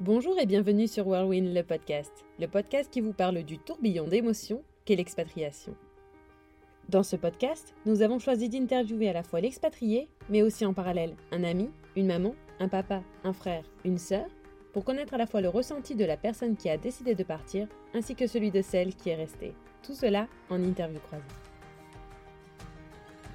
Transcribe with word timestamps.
Bonjour 0.00 0.38
et 0.38 0.46
bienvenue 0.46 0.86
sur 0.86 1.08
Whirlwind 1.08 1.52
le 1.52 1.64
podcast, 1.64 2.12
le 2.38 2.46
podcast 2.46 2.88
qui 2.88 3.00
vous 3.00 3.12
parle 3.12 3.42
du 3.42 3.58
tourbillon 3.58 4.06
d'émotions 4.06 4.62
qu'est 4.84 4.94
l'expatriation. 4.94 5.74
Dans 6.88 7.02
ce 7.02 7.16
podcast, 7.16 7.74
nous 7.84 8.00
avons 8.00 8.20
choisi 8.20 8.48
d'interviewer 8.48 9.08
à 9.08 9.12
la 9.12 9.24
fois 9.24 9.40
l'expatrié, 9.40 10.08
mais 10.28 10.42
aussi 10.42 10.64
en 10.64 10.72
parallèle 10.72 11.16
un 11.32 11.42
ami, 11.42 11.70
une 11.96 12.06
maman, 12.06 12.36
un 12.60 12.68
papa, 12.68 13.02
un 13.24 13.32
frère, 13.32 13.64
une 13.84 13.98
sœur, 13.98 14.28
pour 14.72 14.84
connaître 14.84 15.14
à 15.14 15.18
la 15.18 15.26
fois 15.26 15.40
le 15.40 15.48
ressenti 15.48 15.96
de 15.96 16.04
la 16.04 16.16
personne 16.16 16.54
qui 16.54 16.70
a 16.70 16.76
décidé 16.76 17.16
de 17.16 17.24
partir, 17.24 17.66
ainsi 17.92 18.14
que 18.14 18.28
celui 18.28 18.52
de 18.52 18.62
celle 18.62 18.94
qui 18.94 19.10
est 19.10 19.16
restée. 19.16 19.52
Tout 19.82 19.94
cela 19.94 20.28
en 20.48 20.62
interview 20.62 21.00
croisée. 21.00 21.24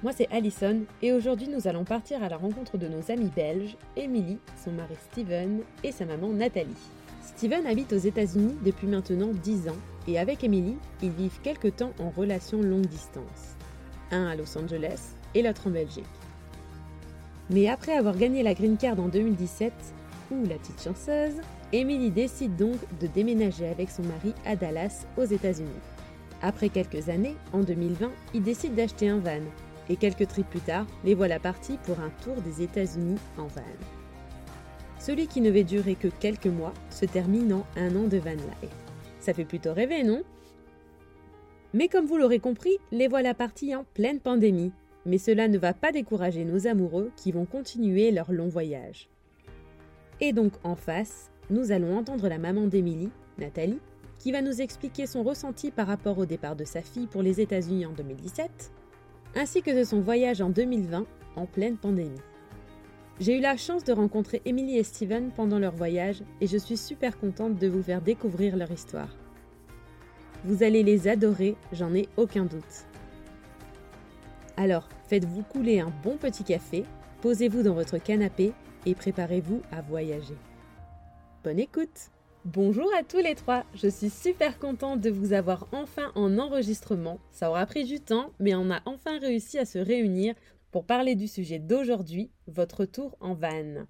Moi 0.04 0.12
c'est 0.14 0.30
Alison 0.30 0.82
et 1.00 1.14
aujourd'hui 1.14 1.48
nous 1.48 1.66
allons 1.66 1.84
partir 1.84 2.22
à 2.22 2.28
la 2.28 2.36
rencontre 2.36 2.76
de 2.76 2.88
nos 2.88 3.10
amis 3.10 3.30
belges, 3.34 3.74
Emily, 3.96 4.36
son 4.62 4.72
mari 4.72 4.92
Steven 5.10 5.62
et 5.82 5.92
sa 5.92 6.04
maman 6.04 6.28
Nathalie. 6.28 6.76
Steven 7.22 7.66
habite 7.66 7.94
aux 7.94 7.96
États-Unis 7.96 8.54
depuis 8.62 8.86
maintenant 8.86 9.30
10 9.32 9.70
ans 9.70 9.78
et 10.06 10.18
avec 10.18 10.44
Emily, 10.44 10.76
ils 11.02 11.10
vivent 11.10 11.40
quelque 11.42 11.68
temps 11.68 11.92
en 11.98 12.10
relation 12.10 12.60
longue 12.60 12.84
distance. 12.84 13.56
Un 14.10 14.26
à 14.26 14.36
Los 14.36 14.58
Angeles 14.58 15.14
et 15.34 15.40
l'autre 15.40 15.68
en 15.68 15.70
Belgique. 15.70 16.04
Mais 17.48 17.70
après 17.70 17.96
avoir 17.96 18.18
gagné 18.18 18.42
la 18.42 18.52
Green 18.52 18.76
Card 18.76 19.00
en 19.00 19.08
2017, 19.08 19.72
ou 20.32 20.44
la 20.46 20.56
petite 20.56 20.82
chanceuse, 20.82 21.40
Emily 21.72 22.10
décide 22.10 22.56
donc 22.56 22.76
de 23.00 23.06
déménager 23.06 23.68
avec 23.68 23.88
son 23.88 24.02
mari 24.02 24.34
à 24.44 24.54
Dallas 24.54 25.06
aux 25.16 25.24
États-Unis. 25.24 25.70
Après 26.42 26.68
quelques 26.68 27.08
années, 27.08 27.36
en 27.54 27.60
2020, 27.60 28.10
ils 28.34 28.42
décident 28.42 28.74
d'acheter 28.74 29.08
un 29.08 29.18
van 29.18 29.40
et 29.88 29.96
quelques 29.96 30.28
trips 30.28 30.48
plus 30.48 30.60
tard, 30.60 30.86
les 31.04 31.14
voilà 31.14 31.38
partis 31.38 31.78
pour 31.84 32.00
un 32.00 32.10
tour 32.22 32.36
des 32.42 32.62
États-Unis 32.62 33.18
en 33.38 33.46
van. 33.46 33.62
Celui 34.98 35.26
qui 35.26 35.40
ne 35.40 35.50
va 35.50 35.62
durer 35.62 35.94
que 35.94 36.08
quelques 36.08 36.46
mois 36.46 36.72
se 36.90 37.04
termine 37.04 37.52
en 37.52 37.66
un 37.76 37.94
an 37.96 38.04
de 38.08 38.18
van 38.18 38.30
life. 38.30 38.70
Ça 39.20 39.34
fait 39.34 39.44
plutôt 39.44 39.74
rêver, 39.74 40.02
non? 40.02 40.22
Mais 41.74 41.88
comme 41.88 42.06
vous 42.06 42.16
l'aurez 42.16 42.38
compris, 42.38 42.78
les 42.92 43.08
voilà 43.08 43.34
partis 43.34 43.74
en 43.74 43.84
pleine 43.94 44.20
pandémie. 44.20 44.72
Mais 45.06 45.18
cela 45.18 45.48
ne 45.48 45.58
va 45.58 45.74
pas 45.74 45.92
décourager 45.92 46.44
nos 46.44 46.66
amoureux 46.66 47.10
qui 47.16 47.32
vont 47.32 47.44
continuer 47.44 48.10
leur 48.10 48.32
long 48.32 48.48
voyage. 48.48 49.08
Et 50.20 50.32
donc 50.32 50.52
en 50.62 50.76
face, 50.76 51.30
nous 51.50 51.72
allons 51.72 51.98
entendre 51.98 52.28
la 52.28 52.38
maman 52.38 52.66
d'Émilie, 52.66 53.10
Nathalie, 53.38 53.80
qui 54.18 54.32
va 54.32 54.40
nous 54.40 54.62
expliquer 54.62 55.06
son 55.06 55.22
ressenti 55.22 55.70
par 55.70 55.86
rapport 55.86 56.16
au 56.16 56.24
départ 56.24 56.56
de 56.56 56.64
sa 56.64 56.80
fille 56.80 57.06
pour 57.06 57.22
les 57.22 57.40
États-Unis 57.40 57.84
en 57.84 57.92
2017, 57.92 58.70
ainsi 59.36 59.62
que 59.62 59.70
de 59.70 59.84
son 59.84 60.00
voyage 60.00 60.40
en 60.40 60.50
2020 60.50 61.06
en 61.36 61.46
pleine 61.46 61.76
pandémie. 61.76 62.20
J'ai 63.20 63.38
eu 63.38 63.40
la 63.40 63.56
chance 63.56 63.84
de 63.84 63.92
rencontrer 63.92 64.42
Emily 64.44 64.78
et 64.78 64.82
Steven 64.82 65.30
pendant 65.30 65.58
leur 65.58 65.74
voyage 65.74 66.22
et 66.40 66.46
je 66.46 66.58
suis 66.58 66.76
super 66.76 67.18
contente 67.18 67.58
de 67.58 67.68
vous 67.68 67.82
faire 67.82 68.02
découvrir 68.02 68.56
leur 68.56 68.70
histoire. 68.70 69.14
Vous 70.44 70.62
allez 70.62 70.82
les 70.82 71.08
adorer, 71.08 71.56
j'en 71.72 71.94
ai 71.94 72.08
aucun 72.16 72.44
doute. 72.44 72.86
Alors, 74.56 74.88
faites-vous 75.08 75.42
couler 75.42 75.80
un 75.80 75.92
bon 76.02 76.16
petit 76.16 76.44
café, 76.44 76.84
posez-vous 77.22 77.62
dans 77.62 77.74
votre 77.74 77.98
canapé 77.98 78.52
et 78.84 78.94
préparez-vous 78.94 79.62
à 79.72 79.80
voyager. 79.80 80.36
Bonne 81.42 81.58
écoute 81.58 82.10
Bonjour 82.44 82.90
à 82.94 83.02
tous 83.02 83.20
les 83.20 83.34
trois, 83.34 83.64
je 83.74 83.88
suis 83.88 84.10
super 84.10 84.58
contente 84.58 85.00
de 85.00 85.08
vous 85.08 85.32
avoir 85.32 85.66
enfin 85.72 86.12
en 86.14 86.38
enregistrement. 86.38 87.18
Ça 87.30 87.48
aura 87.48 87.64
pris 87.64 87.84
du 87.84 88.00
temps, 88.00 88.32
mais 88.38 88.54
on 88.54 88.70
a 88.70 88.82
enfin 88.84 89.18
réussi 89.18 89.58
à 89.58 89.64
se 89.64 89.78
réunir 89.78 90.34
pour 90.70 90.84
parler 90.84 91.14
du 91.14 91.26
sujet 91.26 91.58
d'aujourd'hui, 91.58 92.30
votre 92.46 92.84
tour 92.84 93.16
en 93.20 93.32
van. 93.32 93.86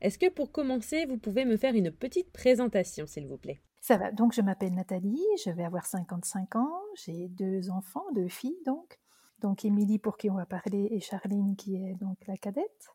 Est-ce 0.00 0.18
que 0.18 0.30
pour 0.30 0.52
commencer, 0.52 1.04
vous 1.04 1.18
pouvez 1.18 1.44
me 1.44 1.58
faire 1.58 1.74
une 1.74 1.90
petite 1.90 2.32
présentation, 2.32 3.06
s'il 3.06 3.26
vous 3.26 3.36
plaît? 3.36 3.60
Ça 3.82 3.98
va, 3.98 4.10
donc 4.10 4.32
je 4.32 4.40
m'appelle 4.40 4.72
Nathalie, 4.72 5.20
je 5.44 5.50
vais 5.50 5.64
avoir 5.64 5.84
55 5.84 6.56
ans, 6.56 6.80
j'ai 6.94 7.28
deux 7.28 7.68
enfants, 7.68 8.06
deux 8.14 8.28
filles 8.28 8.62
donc. 8.64 8.98
Donc 9.42 9.66
Émilie 9.66 9.98
pour 9.98 10.16
qui 10.16 10.30
on 10.30 10.34
va 10.34 10.46
parler 10.46 10.88
et 10.92 11.00
Charline 11.00 11.56
qui 11.56 11.76
est 11.76 11.94
donc 11.96 12.16
la 12.26 12.38
cadette. 12.38 12.88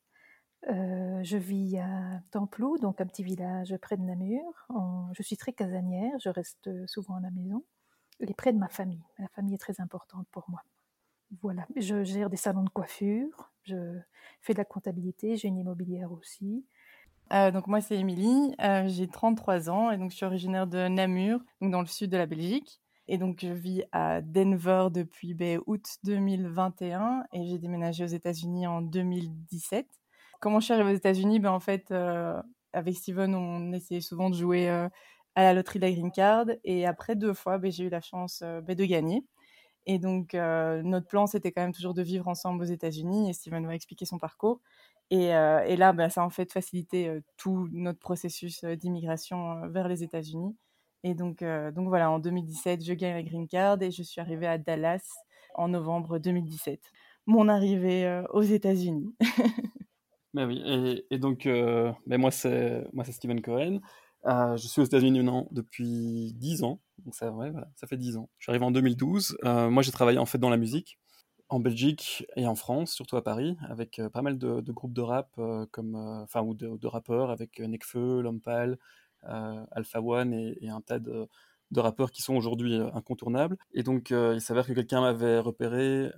Euh, 0.69 1.23
je 1.23 1.37
vis 1.37 1.77
à 1.77 2.21
Templou, 2.31 2.77
donc 2.77 3.01
un 3.01 3.05
petit 3.05 3.23
village 3.23 3.75
près 3.81 3.97
de 3.97 4.01
Namur. 4.01 4.67
je 5.13 5.21
suis 5.23 5.37
très 5.37 5.51
casanière, 5.51 6.13
je 6.19 6.29
reste 6.29 6.69
souvent 6.87 7.15
à 7.15 7.19
la 7.19 7.31
maison 7.31 7.63
et 8.19 8.33
près 8.33 8.53
de 8.53 8.57
ma 8.57 8.69
famille. 8.69 9.03
La 9.19 9.27
famille 9.29 9.55
est 9.55 9.59
très 9.59 9.79
importante 9.81 10.27
pour 10.31 10.45
moi. 10.49 10.61
Voilà, 11.41 11.65
je 11.75 12.03
gère 12.03 12.29
des 12.29 12.37
salons 12.37 12.63
de 12.63 12.69
coiffure, 12.69 13.51
je 13.63 13.99
fais 14.41 14.53
de 14.53 14.59
la 14.59 14.65
comptabilité, 14.65 15.35
j'ai 15.35 15.47
une 15.47 15.57
immobilière 15.57 16.11
aussi. 16.11 16.65
Euh, 17.33 17.51
donc 17.51 17.67
moi 17.67 17.81
c'est 17.81 17.97
Émilie, 17.97 18.53
euh, 18.61 18.87
j'ai 18.87 19.07
33 19.07 19.69
ans 19.69 19.89
et 19.89 19.97
donc 19.97 20.11
je 20.11 20.17
suis 20.17 20.25
originaire 20.25 20.67
de 20.67 20.87
Namur, 20.87 21.39
donc 21.61 21.71
dans 21.71 21.81
le 21.81 21.87
sud 21.87 22.11
de 22.11 22.17
la 22.17 22.25
Belgique. 22.25 22.81
Et 23.07 23.17
donc 23.17 23.39
je 23.41 23.51
vis 23.51 23.83
à 23.91 24.21
Denver 24.21 24.87
depuis 24.91 25.33
ben, 25.33 25.59
août 25.65 25.97
2021 26.03 27.23
et 27.33 27.45
j'ai 27.45 27.57
déménagé 27.57 28.03
aux 28.03 28.07
États-Unis 28.07 28.67
en 28.67 28.81
2017 28.81 29.87
comment 30.43 30.59
je 30.59 30.65
suis 30.65 30.73
arrivée 30.73 30.91
aux 30.91 30.95
États-Unis? 30.95 31.39
Ben, 31.39 31.51
En 31.51 31.61
fait, 31.61 31.89
euh, 31.91 32.39
avec 32.73 32.95
Steven, 32.97 33.33
on 33.33 33.71
essayait 33.71 34.01
souvent 34.01 34.29
de 34.29 34.35
jouer 34.35 34.69
euh, 34.69 34.89
à 35.35 35.43
la 35.43 35.53
loterie 35.53 35.79
de 35.79 35.85
la 35.85 35.91
Green 35.91 36.11
Card. 36.11 36.47
Et 36.65 36.85
après 36.85 37.15
deux 37.15 37.33
fois, 37.33 37.57
ben, 37.57 37.71
j'ai 37.71 37.85
eu 37.85 37.89
la 37.89 38.01
chance 38.01 38.41
euh, 38.43 38.59
ben, 38.59 38.75
de 38.75 38.83
gagner. 38.83 39.23
Et 39.85 39.99
donc, 39.99 40.33
notre 40.33 41.07
plan, 41.07 41.27
c'était 41.27 41.51
quand 41.51 41.61
même 41.61 41.73
toujours 41.73 41.93
de 41.93 42.01
vivre 42.01 42.29
ensemble 42.29 42.63
aux 42.63 42.67
États-Unis. 42.67 43.29
Et 43.29 43.33
Steven 43.33 43.65
va 43.67 43.75
expliquer 43.75 44.05
son 44.05 44.17
parcours. 44.17 44.61
Et, 45.11 45.25
et 45.25 45.75
là, 45.75 45.91
ben, 45.91 46.07
ça 46.09 46.21
a 46.21 46.25
en 46.25 46.29
fait 46.29 46.53
facilité 46.53 47.19
tout 47.35 47.67
notre 47.73 47.99
processus 47.99 48.63
d'immigration 48.63 49.67
vers 49.67 49.89
les 49.89 50.01
États-Unis. 50.01 50.55
Et 51.03 51.15
donc, 51.15 51.43
donc 51.43 51.89
voilà, 51.89 52.09
en 52.11 52.19
2017, 52.19 52.81
je 52.81 52.93
gagne 52.93 53.15
la 53.15 53.23
Green 53.23 53.45
Card 53.45 53.81
et 53.81 53.91
je 53.91 54.03
suis 54.03 54.21
arrivée 54.21 54.47
à 54.47 54.57
Dallas 54.57 55.05
en 55.55 55.67
novembre 55.67 56.17
2017. 56.17 56.79
Mon 57.25 57.49
arrivée 57.49 58.23
aux 58.31 58.41
États-Unis. 58.41 59.13
Ben 60.33 60.47
oui, 60.47 61.03
et, 61.11 61.19
donc, 61.19 61.45
euh, 61.45 61.91
ben 62.07 62.19
moi, 62.19 62.31
c'est 62.31 62.87
moi 62.91 63.03
c'est 63.05 63.11
Steven 63.11 63.39
Cohen. 63.41 63.81
Euh, 64.25 64.57
je 64.57 64.67
suis 64.67 64.81
aux 64.81 64.85
États-Unis 64.85 65.19
maintenant 65.19 65.47
depuis 65.51 66.33
10 66.35 66.63
ans, 66.63 66.79
donc 67.05 67.13
ça, 67.13 67.31
ouais, 67.31 67.51
voilà, 67.51 67.69
ça 67.75 67.85
fait 67.85 67.97
10 67.97 68.17
ans. 68.17 68.29
Je 68.39 68.45
suis 68.45 68.51
arrivé 68.51 68.65
en 68.65 68.71
2012. 68.71 69.37
Euh, 69.43 69.69
moi, 69.69 69.83
j'ai 69.83 69.91
travaillé 69.91 70.17
en 70.17 70.25
fait 70.25 70.39
dans 70.39 70.49
la 70.49 70.57
musique, 70.57 70.97
en 71.49 71.59
Belgique 71.59 72.25
et 72.35 72.47
en 72.47 72.55
France, 72.55 72.93
surtout 72.93 73.15
à 73.15 73.23
Paris, 73.23 73.57
avec 73.69 74.01
pas 74.11 74.23
mal 74.23 74.39
de, 74.39 74.71
groupes 74.71 74.93
de 74.93 75.01
rap, 75.01 75.29
comme, 75.71 75.95
enfin, 75.95 76.41
ou 76.41 76.55
de, 76.55 76.87
rappeurs, 76.87 77.29
avec 77.29 77.59
Nekfeu, 77.59 78.21
Lompal, 78.21 78.79
Alpha 79.21 80.01
One 80.01 80.33
et, 80.33 80.69
un 80.69 80.81
tas 80.81 80.99
de 80.99 81.27
rappeurs 81.75 82.09
qui 82.11 82.23
sont 82.23 82.35
aujourd'hui 82.35 82.75
incontournables. 82.93 83.57
Et 83.73 83.83
donc, 83.83 84.09
il 84.09 84.41
s'avère 84.41 84.65
que 84.65 84.73
quelqu'un 84.73 85.01
m'avait 85.01 85.37
repéré 85.39 86.09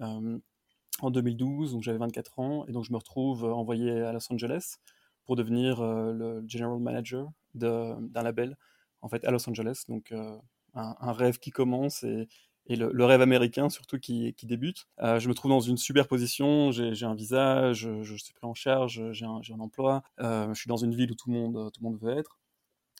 en 1.01 1.11
2012, 1.11 1.73
donc 1.73 1.83
j'avais 1.83 1.97
24 1.97 2.39
ans, 2.39 2.65
et 2.67 2.71
donc 2.71 2.83
je 2.85 2.91
me 2.91 2.97
retrouve 2.97 3.45
euh, 3.45 3.53
envoyé 3.53 3.91
à 4.01 4.11
Los 4.13 4.31
Angeles 4.31 4.77
pour 5.25 5.35
devenir 5.35 5.81
euh, 5.81 6.13
le 6.13 6.43
general 6.47 6.79
manager 6.79 7.29
d'un 7.53 7.97
label, 8.13 8.57
en 9.01 9.09
fait, 9.09 9.23
à 9.25 9.31
Los 9.31 9.49
Angeles. 9.49 9.83
Donc 9.89 10.11
euh, 10.11 10.37
un, 10.73 11.11
rêve 11.11 11.39
qui 11.39 11.51
commence 11.51 12.03
et, 12.03 12.27
le, 12.67 13.05
rêve 13.05 13.21
américain 13.21 13.69
surtout 13.69 13.99
qui, 13.99 14.35
débute. 14.43 14.87
je 14.99 15.27
me 15.27 15.33
trouve 15.33 15.51
dans 15.51 15.61
une 15.61 15.77
super 15.77 16.07
position, 16.07 16.71
j'ai 16.71 17.05
un 17.05 17.15
visa, 17.15 17.71
je, 17.73 18.03
suis 18.03 18.33
pris 18.33 18.45
en 18.45 18.53
charge, 18.53 19.01
j'ai 19.11 19.25
un, 19.25 19.39
un, 19.49 19.59
emploi, 19.59 20.03
je 20.19 20.53
suis 20.53 20.67
dans 20.67 20.77
une 20.77 20.93
ville 20.93 21.11
où 21.11 21.15
tout 21.15 21.29
le 21.29 21.35
monde, 21.35 21.71
tout 21.71 21.81
le 21.81 21.89
monde 21.89 21.99
veut 21.99 22.17
être. 22.17 22.39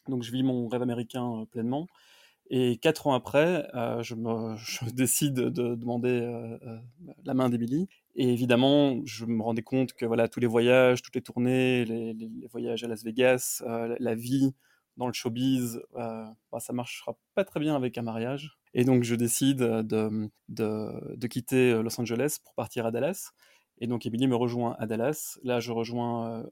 Donc 0.08 0.24
je 0.24 0.32
vis 0.32 0.44
mon 0.44 0.68
rêve 0.68 0.84
américain 0.84 1.46
pleinement. 1.52 1.88
Et 2.50 2.78
quatre 2.78 3.08
ans 3.08 3.14
après, 3.14 3.68
euh, 3.74 4.04
je, 4.04 4.16
me, 4.16 4.56
décide 4.94 5.34
de 5.34 5.76
demander 5.76 6.22
euh, 6.22 6.58
euh, 6.64 6.78
la 7.24 7.34
main 7.34 7.50
d'Emily. 7.50 7.88
Et 8.16 8.32
évidemment, 8.32 9.02
je 9.06 9.26
me 9.26 9.42
rendais 9.42 9.64
compte 9.64 9.94
que 9.94 10.06
voilà, 10.06 10.28
tous 10.28 10.40
les 10.40 10.48
voyages, 10.48 11.02
toutes 11.02 11.16
les 11.16 11.22
tournées, 11.22 11.86
les, 11.86 12.48
voyages 12.52 12.84
à 12.84 12.88
Las 12.88 13.04
Vegas, 13.04 13.62
la 14.00 14.16
vie 14.16 14.54
dans 14.96 15.08
le 15.08 15.14
showbiz, 15.14 15.82
bah, 15.94 16.36
ça 16.60 16.72
marchera 16.72 17.18
pas 17.34 17.44
très 17.44 17.60
bien 17.60 17.76
avec 17.76 17.98
un 17.98 18.04
mariage. 18.04 18.58
Et 18.74 18.86
donc, 18.86 19.04
je 19.04 19.16
décide 19.16 19.58
de, 19.58 20.30
de, 20.48 21.16
de, 21.18 21.28
quitter 21.28 21.82
Los 21.84 22.00
Angeles 22.00 22.38
pour 22.42 22.54
partir 22.54 22.86
à 22.86 22.92
Dallas. 22.92 23.32
Et 23.80 23.88
donc, 23.88 24.06
Emily 24.06 24.28
me 24.28 24.38
rejoint 24.38 24.78
à 24.80 24.86
Dallas. 24.86 25.38
Là, 25.44 25.60
je 25.60 25.74
rejoins 25.74 26.46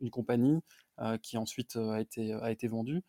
une 0.00 0.10
compagnie 0.10 0.60
qui 1.20 1.36
ensuite 1.36 1.76
a 1.76 2.00
été, 2.00 2.32
a 2.32 2.50
été 2.50 2.68
vendue. 2.68 3.02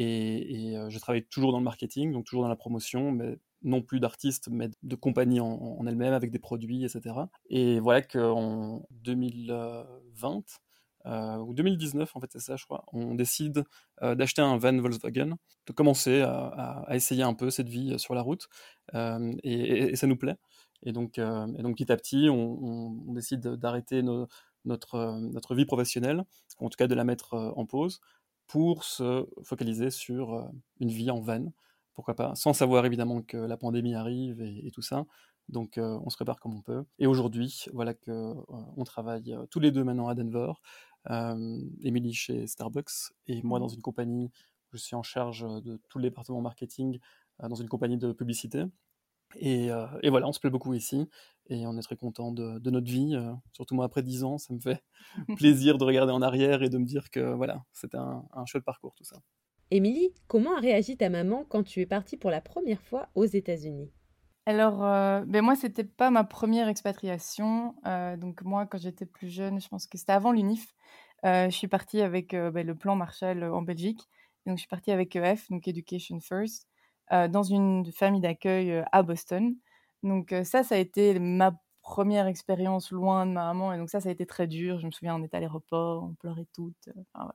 Et, 0.00 0.76
je 0.88 0.98
travaille 1.00 1.24
toujours 1.24 1.50
dans 1.50 1.58
le 1.58 1.64
marketing, 1.64 2.12
donc 2.12 2.24
toujours 2.24 2.42
dans 2.42 2.48
la 2.48 2.56
promotion, 2.56 3.10
mais 3.10 3.36
non 3.62 3.82
plus 3.82 3.98
d'artistes, 3.98 4.48
mais 4.48 4.70
de 4.84 4.94
compagnie 4.94 5.40
en, 5.40 5.84
elle-même, 5.88 6.12
avec 6.12 6.30
des 6.30 6.38
produits, 6.38 6.84
etc. 6.84 7.16
Et 7.50 7.80
voilà 7.80 8.02
qu'en 8.02 8.86
2020, 8.92 10.44
ou 11.04 11.54
2019 11.54 12.14
en 12.14 12.20
fait 12.20 12.26
c'est 12.30 12.40
ça 12.40 12.56
je 12.56 12.64
crois, 12.66 12.84
on 12.92 13.14
décide 13.14 13.64
d'acheter 14.00 14.42
un 14.42 14.56
van 14.58 14.76
Volkswagen, 14.76 15.36
de 15.66 15.72
commencer 15.72 16.20
à, 16.20 16.86
essayer 16.90 17.24
un 17.24 17.34
peu 17.34 17.50
cette 17.50 17.68
vie 17.68 17.98
sur 17.98 18.14
la 18.14 18.22
route, 18.22 18.48
et, 18.94 19.96
ça 19.96 20.06
nous 20.06 20.16
plaît. 20.16 20.36
Et 20.84 20.92
donc, 20.92 21.18
et 21.18 21.62
donc 21.62 21.76
petit 21.76 21.90
à 21.90 21.96
petit, 21.96 22.28
on, 22.30 23.08
on 23.08 23.12
décide 23.14 23.40
d'arrêter 23.40 24.02
notre, 24.64 25.18
notre 25.18 25.56
vie 25.56 25.64
professionnelle, 25.64 26.22
en 26.58 26.68
tout 26.68 26.76
cas 26.76 26.86
de 26.86 26.94
la 26.94 27.02
mettre 27.02 27.34
en 27.34 27.66
pause, 27.66 28.00
pour 28.48 28.84
se 28.84 29.28
focaliser 29.42 29.90
sur 29.90 30.50
une 30.80 30.88
vie 30.88 31.10
en 31.10 31.20
van, 31.20 31.52
pourquoi 31.94 32.14
pas, 32.14 32.34
sans 32.34 32.52
savoir 32.52 32.84
évidemment 32.86 33.22
que 33.22 33.36
la 33.36 33.56
pandémie 33.56 33.94
arrive 33.94 34.40
et, 34.40 34.70
tout 34.72 34.82
ça. 34.82 35.04
Donc 35.48 35.74
on 35.78 36.08
se 36.10 36.16
prépare 36.16 36.40
comme 36.40 36.54
on 36.54 36.62
peut. 36.62 36.84
Et 36.98 37.06
aujourd'hui, 37.06 37.66
voilà 37.72 37.94
que 37.94 38.34
on 38.48 38.84
travaille 38.84 39.36
tous 39.50 39.60
les 39.60 39.70
deux 39.70 39.84
maintenant 39.84 40.08
à 40.08 40.14
Denver. 40.14 40.52
Émilie 41.82 42.14
chez 42.14 42.46
Starbucks 42.46 43.12
et 43.26 43.42
moi 43.42 43.58
mmh. 43.58 43.62
dans 43.62 43.68
une 43.68 43.82
compagnie. 43.82 44.30
Je 44.72 44.78
suis 44.78 44.96
en 44.96 45.02
charge 45.02 45.46
de 45.62 45.80
tout 45.88 45.98
le 45.98 46.04
département 46.04 46.40
marketing 46.40 46.98
dans 47.40 47.54
une 47.54 47.68
compagnie 47.68 47.98
de 47.98 48.12
publicité. 48.12 48.64
Et, 49.36 49.66
et, 50.02 50.10
voilà, 50.10 50.26
on 50.26 50.32
se 50.32 50.40
plaît 50.40 50.50
beaucoup 50.50 50.72
ici 50.72 51.08
et 51.48 51.66
on 51.66 51.76
est 51.76 51.82
très 51.82 51.96
content 51.96 52.32
de, 52.32 52.58
de 52.58 52.70
notre 52.70 52.90
vie. 52.90 53.16
surtout 53.52 53.74
moi, 53.74 53.84
après 53.84 54.02
10 54.02 54.24
ans, 54.24 54.38
ça 54.38 54.52
me 54.54 54.60
fait 54.60 54.82
plaisir 55.36 55.78
de 55.78 55.84
regarder 55.84 56.12
en 56.12 56.22
arrière 56.22 56.62
et 56.62 56.68
de 56.68 56.78
me 56.78 56.84
dire 56.84 57.10
que 57.10 57.34
voilà, 57.34 57.64
c'était 57.72 57.98
un, 57.98 58.24
un 58.32 58.46
chouette 58.46 58.64
parcours 58.64 58.94
tout 58.94 59.04
ça. 59.04 59.16
Émilie, 59.70 60.14
comment 60.28 60.56
a 60.56 60.60
réagi 60.60 60.96
ta 60.96 61.10
maman 61.10 61.44
quand 61.48 61.62
tu 61.62 61.80
es 61.80 61.86
partie 61.86 62.16
pour 62.16 62.30
la 62.30 62.40
première 62.40 62.80
fois 62.80 63.08
aux 63.14 63.26
États-Unis? 63.26 63.90
Alors, 64.46 64.82
euh, 64.82 65.24
ben 65.26 65.44
moi, 65.44 65.56
c'était 65.56 65.84
pas 65.84 66.08
ma 66.08 66.24
première 66.24 66.68
expatriation. 66.68 67.74
Euh, 67.86 68.16
donc 68.16 68.40
moi, 68.40 68.64
quand 68.64 68.78
j'étais 68.78 69.04
plus 69.04 69.28
jeune, 69.28 69.60
je 69.60 69.68
pense 69.68 69.86
que 69.86 69.98
c'était 69.98 70.12
avant 70.12 70.32
l'UNIF. 70.32 70.74
Euh, 71.26 71.50
je 71.50 71.54
suis 71.54 71.68
partie 71.68 72.00
avec 72.00 72.30
ben, 72.30 72.66
le 72.66 72.74
plan 72.74 72.96
Marshall 72.96 73.44
en 73.44 73.60
Belgique. 73.60 74.00
Donc, 74.46 74.56
je 74.56 74.60
suis 74.60 74.68
partie 74.68 74.90
avec 74.90 75.14
EF, 75.14 75.50
donc 75.50 75.68
Education 75.68 76.18
First, 76.20 76.66
dans 77.10 77.42
une 77.42 77.92
famille 77.92 78.22
d'accueil 78.22 78.82
à 78.90 79.02
Boston. 79.02 79.54
Donc 80.02 80.34
ça, 80.44 80.62
ça 80.62 80.74
a 80.76 80.78
été 80.78 81.18
ma 81.18 81.60
première 81.82 82.26
expérience 82.26 82.90
loin 82.90 83.24
de 83.26 83.32
ma 83.32 83.46
maman. 83.46 83.72
Et 83.72 83.78
donc 83.78 83.88
ça, 83.90 84.00
ça 84.00 84.10
a 84.10 84.12
été 84.12 84.26
très 84.26 84.46
dur. 84.46 84.78
Je 84.78 84.86
me 84.86 84.90
souviens, 84.90 85.16
on 85.16 85.22
était 85.24 85.36
à 85.38 85.40
l'aéroport, 85.40 86.04
on 86.04 86.14
pleurait 86.14 86.46
toutes. 86.52 86.88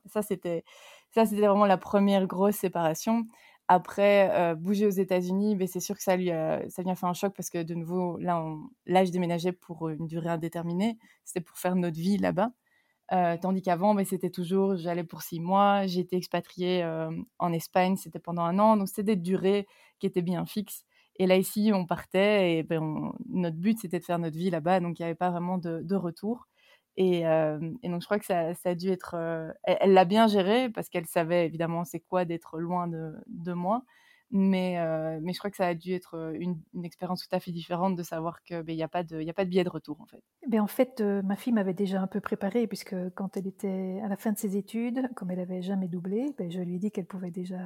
ça, 0.06 0.22
c'était 0.22 0.64
ça, 1.12 1.26
c'était 1.26 1.46
vraiment 1.46 1.66
la 1.66 1.78
première 1.78 2.26
grosse 2.26 2.56
séparation. 2.56 3.26
Après, 3.68 4.54
bouger 4.56 4.86
aux 4.86 4.90
États-Unis, 4.90 5.56
ben, 5.56 5.66
c'est 5.66 5.80
sûr 5.80 5.96
que 5.96 6.02
ça 6.02 6.16
lui, 6.16 6.30
a, 6.30 6.68
ça 6.68 6.82
lui 6.82 6.90
a 6.90 6.94
fait 6.94 7.06
un 7.06 7.14
choc 7.14 7.32
parce 7.34 7.48
que 7.50 7.62
de 7.62 7.74
nouveau, 7.74 8.18
là, 8.18 8.44
là 8.86 9.04
je 9.04 9.10
déménageais 9.10 9.52
pour 9.52 9.88
une 9.88 10.06
durée 10.06 10.28
indéterminée. 10.28 10.98
C'était 11.24 11.40
pour 11.40 11.56
faire 11.58 11.74
notre 11.74 11.98
vie 11.98 12.18
là-bas. 12.18 12.50
Tandis 13.40 13.62
qu'avant, 13.62 13.94
ben, 13.94 14.04
c'était 14.04 14.30
toujours, 14.30 14.76
j'allais 14.76 15.04
pour 15.04 15.22
six 15.22 15.40
mois. 15.40 15.84
Été 15.86 16.16
expatriée 16.16 16.84
en 17.38 17.52
Espagne, 17.52 17.96
c'était 17.96 18.18
pendant 18.18 18.42
un 18.42 18.58
an. 18.58 18.76
Donc, 18.76 18.88
c'était 18.88 19.02
des 19.02 19.16
durées 19.16 19.66
qui 19.98 20.06
étaient 20.06 20.22
bien 20.22 20.44
fixes. 20.46 20.84
Et 21.16 21.26
là, 21.26 21.36
ici, 21.36 21.70
on 21.72 21.86
partait 21.86 22.58
et 22.58 22.62
ben, 22.62 23.12
notre 23.28 23.56
but, 23.56 23.78
c'était 23.80 24.00
de 24.00 24.04
faire 24.04 24.18
notre 24.18 24.36
vie 24.36 24.50
là-bas. 24.50 24.80
Donc, 24.80 24.98
il 24.98 25.02
n'y 25.02 25.06
avait 25.06 25.14
pas 25.14 25.30
vraiment 25.30 25.58
de, 25.58 25.80
de 25.82 25.94
retour. 25.94 26.48
Et, 26.96 27.20
et, 27.20 27.88
donc, 27.88 28.00
je 28.02 28.06
crois 28.06 28.18
que 28.18 28.26
ça, 28.26 28.52
a 28.64 28.74
dû 28.74 28.90
être. 28.90 29.16
elle 29.64 29.92
l'a 29.94 30.04
bien 30.04 30.28
géré 30.28 30.70
parce 30.70 30.88
qu'elle 30.88 31.06
savait 31.06 31.46
évidemment 31.46 31.84
c'est 31.84 32.00
quoi 32.00 32.24
d'être 32.24 32.58
loin 32.58 32.86
de, 32.86 33.12
de 33.26 33.52
moi. 33.52 33.82
Mais, 34.30 34.76
mais 35.20 35.32
je 35.32 35.38
crois 35.38 35.50
que 35.50 35.56
ça 35.56 35.68
a 35.68 35.74
dû 35.74 35.92
être 35.92 36.34
une, 36.38 36.60
expérience 36.82 37.26
tout 37.26 37.36
à 37.36 37.40
fait 37.40 37.52
différente 37.52 37.94
de 37.94 38.02
savoir 38.02 38.42
qu'il 38.42 38.62
ben, 38.62 38.74
n'y 38.74 38.82
a, 38.82 38.88
pas 38.88 39.04
de, 39.04 39.20
y 39.20 39.30
a 39.30 39.32
pas 39.32 39.44
de 39.44 39.50
billet 39.50 39.64
de 39.64 39.68
retour 39.68 40.00
en 40.00 40.06
fait. 40.06 40.22
Ben, 40.48 40.60
en 40.60 40.66
fait, 40.66 41.00
ma 41.00 41.36
fille 41.36 41.52
m'avait 41.52 41.74
déjà 41.74 42.00
un 42.00 42.06
peu 42.06 42.20
préparée 42.20 42.66
puisque 42.66 42.96
quand 43.14 43.36
elle 43.36 43.46
était 43.46 44.00
à 44.02 44.08
la 44.08 44.16
fin 44.16 44.32
de 44.32 44.38
ses 44.38 44.56
études, 44.56 45.08
comme 45.14 45.30
elle 45.30 45.38
n'avait 45.38 45.62
jamais 45.62 45.88
doublé, 45.88 46.34
ben, 46.36 46.50
je 46.50 46.60
lui 46.60 46.76
ai 46.76 46.78
dit 46.78 46.90
qu'elle 46.90 47.06
pouvait 47.06 47.30
déjà. 47.30 47.58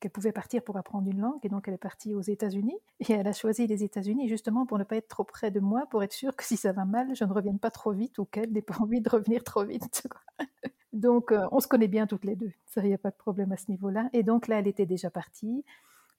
Qu'elle 0.00 0.10
pouvait 0.10 0.32
partir 0.32 0.62
pour 0.62 0.76
apprendre 0.76 1.10
une 1.10 1.20
langue, 1.20 1.38
et 1.42 1.48
donc 1.48 1.68
elle 1.68 1.74
est 1.74 1.78
partie 1.78 2.14
aux 2.14 2.20
États-Unis. 2.20 2.78
Et 3.00 3.12
elle 3.12 3.26
a 3.26 3.32
choisi 3.32 3.66
les 3.66 3.82
États-Unis 3.84 4.28
justement 4.28 4.66
pour 4.66 4.78
ne 4.78 4.84
pas 4.84 4.96
être 4.96 5.08
trop 5.08 5.24
près 5.24 5.50
de 5.50 5.60
moi, 5.60 5.86
pour 5.90 6.02
être 6.02 6.12
sûre 6.12 6.36
que 6.36 6.44
si 6.44 6.56
ça 6.56 6.72
va 6.72 6.84
mal, 6.84 7.14
je 7.14 7.24
ne 7.24 7.32
revienne 7.32 7.58
pas 7.58 7.70
trop 7.70 7.92
vite 7.92 8.18
ou 8.18 8.24
qu'elle 8.24 8.52
n'ait 8.52 8.62
pas 8.62 8.76
envie 8.80 9.00
de 9.00 9.08
revenir 9.08 9.44
trop 9.44 9.64
vite. 9.64 10.06
donc 10.92 11.32
euh, 11.32 11.46
on 11.52 11.60
se 11.60 11.68
connaît 11.68 11.88
bien 11.88 12.06
toutes 12.06 12.24
les 12.24 12.36
deux, 12.36 12.52
il 12.76 12.82
n'y 12.84 12.94
a 12.94 12.98
pas 12.98 13.10
de 13.10 13.16
problème 13.16 13.52
à 13.52 13.56
ce 13.56 13.70
niveau-là. 13.70 14.08
Et 14.12 14.22
donc 14.22 14.48
là, 14.48 14.58
elle 14.58 14.68
était 14.68 14.86
déjà 14.86 15.10
partie. 15.10 15.64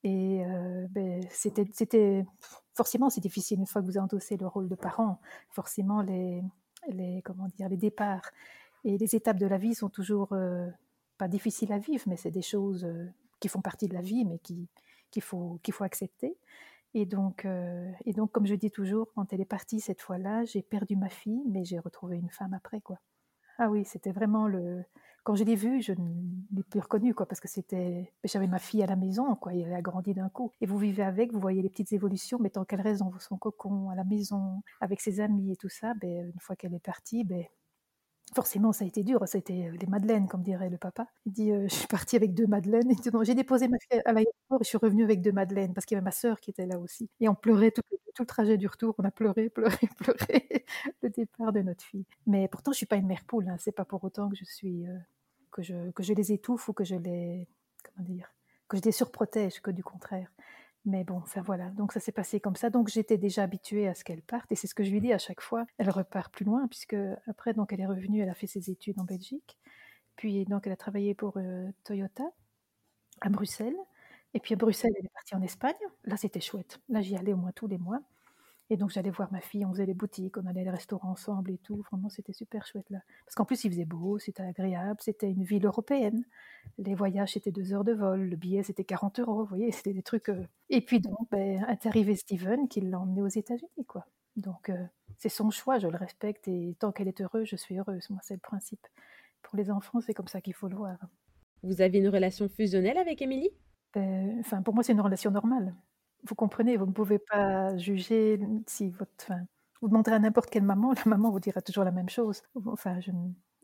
Et 0.03 0.45
euh, 0.45 0.87
ben, 0.91 1.21
c'était, 1.29 2.25
forcément 2.73 3.09
c'est 3.09 3.19
difficile 3.19 3.59
une 3.59 3.65
fois 3.65 3.81
que 3.81 3.87
vous 3.87 3.97
endossez 3.97 4.37
le 4.37 4.47
rôle 4.47 4.69
de 4.69 4.75
parent. 4.75 5.19
Forcément 5.49 6.01
les, 6.01 6.41
les 6.87 7.21
comment 7.23 7.47
dire 7.57 7.67
les 7.67 7.77
départs 7.77 8.31
et 8.85 8.97
les 8.97 9.15
étapes 9.15 9.37
de 9.37 9.45
la 9.45 9.57
vie 9.57 9.75
sont 9.75 9.89
toujours 9.89 10.29
euh, 10.31 10.67
pas 11.17 11.27
difficiles 11.27 11.73
à 11.73 11.79
vivre, 11.79 12.03
mais 12.07 12.15
c'est 12.15 12.31
des 12.31 12.41
choses 12.41 12.87
qui 13.39 13.47
font 13.47 13.61
partie 13.61 13.87
de 13.87 13.93
la 13.93 14.01
vie, 14.01 14.25
mais 14.25 14.39
qu'il 14.39 14.67
qui 15.11 15.21
faut, 15.21 15.59
qu'il 15.63 15.73
faut 15.73 15.83
accepter. 15.83 16.37
Et 16.93 17.05
donc, 17.05 17.45
euh, 17.45 17.91
et 18.05 18.13
donc, 18.13 18.31
comme 18.31 18.47
je 18.47 18.55
dis 18.55 18.71
toujours, 18.71 19.11
quand 19.13 19.31
elle 19.31 19.41
est 19.41 19.45
partie 19.45 19.79
cette 19.79 20.01
fois-là, 20.01 20.43
j'ai 20.45 20.61
perdu 20.61 20.95
ma 20.95 21.09
fille, 21.09 21.43
mais 21.47 21.63
j'ai 21.63 21.79
retrouvé 21.79 22.17
une 22.17 22.29
femme 22.29 22.53
après, 22.53 22.81
quoi. 22.81 22.97
Ah 23.59 23.69
oui, 23.69 23.85
c'était 23.85 24.11
vraiment 24.11 24.47
le. 24.47 24.83
Quand 25.23 25.35
je 25.35 25.43
l'ai 25.43 25.55
vue, 25.55 25.81
je 25.81 25.91
ne 25.91 26.55
l'ai 26.55 26.63
plus 26.63 26.79
reconnue, 26.79 27.13
quoi, 27.13 27.27
parce 27.27 27.41
que 27.41 27.47
c'était. 27.47 28.11
J'avais 28.23 28.47
ma 28.47 28.57
fille 28.57 28.81
à 28.81 28.87
la 28.87 28.95
maison, 28.95 29.35
quoi, 29.35 29.53
elle 29.53 29.73
a 29.73 29.81
grandi 29.81 30.13
d'un 30.13 30.29
coup. 30.29 30.51
Et 30.61 30.65
vous 30.65 30.77
vivez 30.77 31.03
avec, 31.03 31.31
vous 31.31 31.39
voyez 31.39 31.61
les 31.61 31.69
petites 31.69 31.93
évolutions, 31.93 32.39
mais 32.41 32.49
tant 32.49 32.65
qu'elle 32.65 32.81
reste 32.81 33.01
dans 33.01 33.19
son 33.19 33.37
cocon, 33.37 33.89
à 33.89 33.95
la 33.95 34.03
maison, 34.03 34.63
avec 34.81 35.01
ses 35.01 35.19
amis 35.19 35.51
et 35.51 35.55
tout 35.57 35.69
ça, 35.69 35.93
ben, 35.95 36.31
une 36.33 36.39
fois 36.39 36.55
qu'elle 36.55 36.73
est 36.73 36.79
partie, 36.83 37.23
ben, 37.23 37.43
Forcément, 38.35 38.71
ça 38.71 38.83
a 38.85 38.87
été 38.87 39.03
dur, 39.03 39.23
été 39.33 39.71
les 39.71 39.87
madeleines, 39.87 40.27
comme 40.27 40.43
dirait 40.43 40.69
le 40.69 40.77
papa. 40.77 41.07
Il 41.25 41.31
dit 41.31 41.51
Je 41.67 41.73
suis 41.73 41.87
partie 41.87 42.15
avec 42.15 42.33
deux 42.33 42.47
madeleines. 42.47 42.91
J'ai 43.23 43.35
déposé 43.35 43.67
ma 43.67 43.77
fille 43.79 44.01
à 44.05 44.13
l'aéroport 44.13 44.59
et 44.59 44.63
je 44.63 44.69
suis 44.69 44.77
revenue 44.77 45.03
avec 45.03 45.21
deux 45.21 45.31
madeleines 45.31 45.73
parce 45.73 45.85
qu'il 45.85 45.95
y 45.95 45.97
avait 45.97 46.05
ma 46.05 46.11
sœur 46.11 46.39
qui 46.39 46.51
était 46.51 46.65
là 46.65 46.77
aussi. 46.79 47.09
Et 47.19 47.29
on 47.29 47.35
pleurait 47.35 47.71
tout, 47.71 47.81
le 48.19 48.25
trajet 48.25 48.57
du 48.57 48.67
retour. 48.67 48.95
On 48.97 49.03
a 49.03 49.11
pleuré, 49.11 49.49
pleuré, 49.49 49.89
pleuré 49.97 50.65
le 51.01 51.09
départ 51.09 51.53
de 51.53 51.61
notre 51.61 51.83
fille. 51.83 52.05
Mais 52.27 52.47
pourtant, 52.47 52.71
je 52.71 52.77
suis 52.77 52.85
pas 52.85 52.97
une 52.97 53.07
mère 53.07 53.23
poule. 53.25 53.47
Hein. 53.49 53.55
C'est 53.57 53.71
pas 53.71 53.85
pour 53.85 54.03
autant 54.03 54.29
que 54.29 54.35
je 54.35 54.45
suis. 54.45 54.85
que, 55.51 55.61
je, 55.61 55.91
que 55.91 56.03
je 56.03 56.13
les 56.13 56.31
étouffe 56.31 56.69
ou 56.69 56.73
que 56.73 56.83
je 56.83 56.95
les. 56.95 57.47
Comment 57.83 58.07
dire 58.07 58.33
Que 58.67 58.77
je 58.77 58.83
les 58.83 58.91
surprotège, 58.91 59.61
que 59.61 59.71
du 59.71 59.83
contraire. 59.83 60.31
Mais 60.85 61.03
bon, 61.03 61.17
enfin 61.17 61.41
voilà, 61.41 61.69
donc 61.71 61.91
ça 61.91 61.99
s'est 61.99 62.11
passé 62.11 62.39
comme 62.39 62.55
ça. 62.55 62.69
Donc 62.69 62.87
j'étais 62.89 63.17
déjà 63.17 63.43
habituée 63.43 63.87
à 63.87 63.95
ce 63.95 64.03
qu'elle 64.03 64.21
parte, 64.21 64.51
et 64.51 64.55
c'est 64.55 64.67
ce 64.67 64.75
que 64.75 64.83
je 64.83 64.91
lui 64.91 65.01
dis 65.01 65.11
à 65.13 65.17
chaque 65.17 65.41
fois. 65.41 65.65
Elle 65.77 65.89
repart 65.89 66.31
plus 66.33 66.45
loin, 66.45 66.67
puisque 66.67 66.95
après, 67.27 67.53
donc 67.53 67.73
elle 67.73 67.81
est 67.81 67.85
revenue, 67.85 68.21
elle 68.21 68.29
a 68.29 68.33
fait 68.33 68.47
ses 68.47 68.69
études 68.71 68.99
en 68.99 69.03
Belgique, 69.03 69.57
puis 70.15 70.45
donc 70.45 70.67
elle 70.67 70.73
a 70.73 70.77
travaillé 70.77 71.15
pour 71.15 71.37
euh, 71.37 71.69
Toyota 71.85 72.23
à 73.21 73.29
Bruxelles, 73.29 73.75
et 74.33 74.39
puis 74.39 74.53
à 74.55 74.57
Bruxelles, 74.57 74.93
elle 74.99 75.05
est 75.05 75.09
partie 75.13 75.35
en 75.35 75.41
Espagne. 75.43 75.75
Là, 76.05 76.17
c'était 76.17 76.41
chouette. 76.41 76.79
Là, 76.89 77.01
j'y 77.01 77.15
allais 77.17 77.33
au 77.33 77.37
moins 77.37 77.51
tous 77.53 77.67
les 77.67 77.77
mois. 77.79 78.01
Et 78.71 78.77
donc 78.77 78.91
j'allais 78.91 79.09
voir 79.09 79.31
ma 79.31 79.41
fille, 79.41 79.65
on 79.65 79.71
faisait 79.71 79.85
les 79.85 79.95
boutiques, 79.95 80.37
on 80.37 80.45
allait 80.45 80.63
les 80.63 80.69
restaurants 80.69 81.11
ensemble 81.11 81.51
et 81.51 81.57
tout. 81.57 81.81
Vraiment, 81.91 82.09
c'était 82.09 82.33
super 82.33 82.67
chouette 82.67 82.89
là. 82.89 82.99
Parce 83.25 83.35
qu'en 83.35 83.45
plus, 83.45 83.63
il 83.63 83.71
faisait 83.71 83.85
beau, 83.85 84.19
c'était 84.19 84.43
agréable, 84.43 84.99
c'était 85.01 85.29
une 85.29 85.43
ville 85.43 85.65
européenne. 85.65 86.23
Les 86.77 86.93
voyages, 86.93 87.33
c'était 87.33 87.51
deux 87.51 87.73
heures 87.73 87.83
de 87.83 87.93
vol, 87.93 88.21
le 88.29 88.35
billet, 88.35 88.61
c'était 88.61 88.83
40 88.83 89.19
euros, 89.19 89.39
vous 89.39 89.49
voyez, 89.49 89.71
c'était 89.71 89.93
des 89.93 90.03
trucs. 90.03 90.29
Euh. 90.29 90.45
Et 90.69 90.81
puis 90.81 90.99
donc, 90.99 91.29
ben, 91.31 91.65
est 91.67 91.85
arrivé 91.87 92.15
Steven 92.15 92.67
qui 92.67 92.81
l'a 92.81 92.99
emmené 92.99 93.21
aux 93.23 93.27
États-Unis, 93.27 93.85
quoi. 93.87 94.05
Donc 94.35 94.69
euh, 94.69 94.85
c'est 95.17 95.29
son 95.29 95.49
choix, 95.49 95.79
je 95.79 95.87
le 95.87 95.97
respecte 95.97 96.47
et 96.47 96.75
tant 96.79 96.91
qu'elle 96.91 97.07
est 97.07 97.21
heureuse, 97.21 97.47
je 97.47 97.55
suis 97.55 97.77
heureuse. 97.77 98.09
Moi, 98.09 98.19
c'est 98.23 98.35
le 98.35 98.39
principe. 98.39 98.85
Pour 99.41 99.57
les 99.57 99.71
enfants, 99.71 99.99
c'est 100.01 100.13
comme 100.13 100.27
ça 100.27 100.41
qu'il 100.41 100.53
faut 100.53 100.67
le 100.67 100.75
voir. 100.75 100.97
Vous 101.63 101.81
avez 101.81 101.97
une 101.99 102.09
relation 102.09 102.47
fusionnelle 102.47 102.97
avec 102.97 103.21
Émilie? 103.21 103.49
Ben, 103.93 104.39
Enfin, 104.39 104.61
pour 104.61 104.73
moi, 104.73 104.83
c'est 104.83 104.93
une 104.93 105.01
relation 105.01 105.31
normale. 105.31 105.73
Vous 106.23 106.35
comprenez, 106.35 106.77
vous 106.77 106.85
ne 106.85 106.91
pouvez 106.91 107.19
pas 107.19 107.75
juger 107.77 108.39
si 108.67 108.89
votre. 108.89 109.11
Enfin, 109.23 109.41
vous 109.81 109.87
demanderez 109.87 110.15
à 110.15 110.19
n'importe 110.19 110.49
quelle 110.49 110.63
maman, 110.63 110.93
la 111.05 111.05
maman 111.05 111.31
vous 111.31 111.39
dira 111.39 111.61
toujours 111.61 111.83
la 111.85 111.91
même 111.91 112.09
chose. 112.09 112.41
Enfin, 112.65 112.99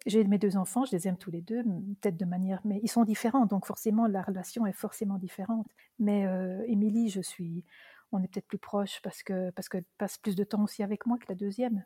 j'ai 0.05 0.23
mes 0.23 0.37
deux 0.37 0.55
enfants, 0.57 0.85
je 0.85 0.91
les 0.95 1.07
aime 1.07 1.17
tous 1.17 1.31
les 1.31 1.41
deux, 1.41 1.63
peut-être 2.01 2.17
de 2.17 2.25
manière, 2.25 2.61
mais 2.63 2.79
ils 2.83 2.89
sont 2.89 3.03
différents, 3.03 3.45
donc 3.45 3.65
forcément 3.65 4.07
la 4.07 4.21
relation 4.21 4.65
est 4.67 4.71
forcément 4.73 5.17
différente. 5.17 5.67
Mais 5.99 6.25
euh, 6.27 6.63
Émilie, 6.67 7.09
je 7.09 7.21
suis, 7.21 7.63
on 8.11 8.23
est 8.23 8.27
peut-être 8.27 8.47
plus 8.47 8.57
proches 8.59 9.01
parce 9.03 9.23
que 9.23 9.49
parce 9.51 9.67
qu'elle 9.69 9.85
passe 9.97 10.17
plus 10.17 10.35
de 10.35 10.43
temps 10.43 10.63
aussi 10.63 10.83
avec 10.83 11.05
moi 11.05 11.17
que 11.17 11.25
la 11.29 11.35
deuxième. 11.35 11.83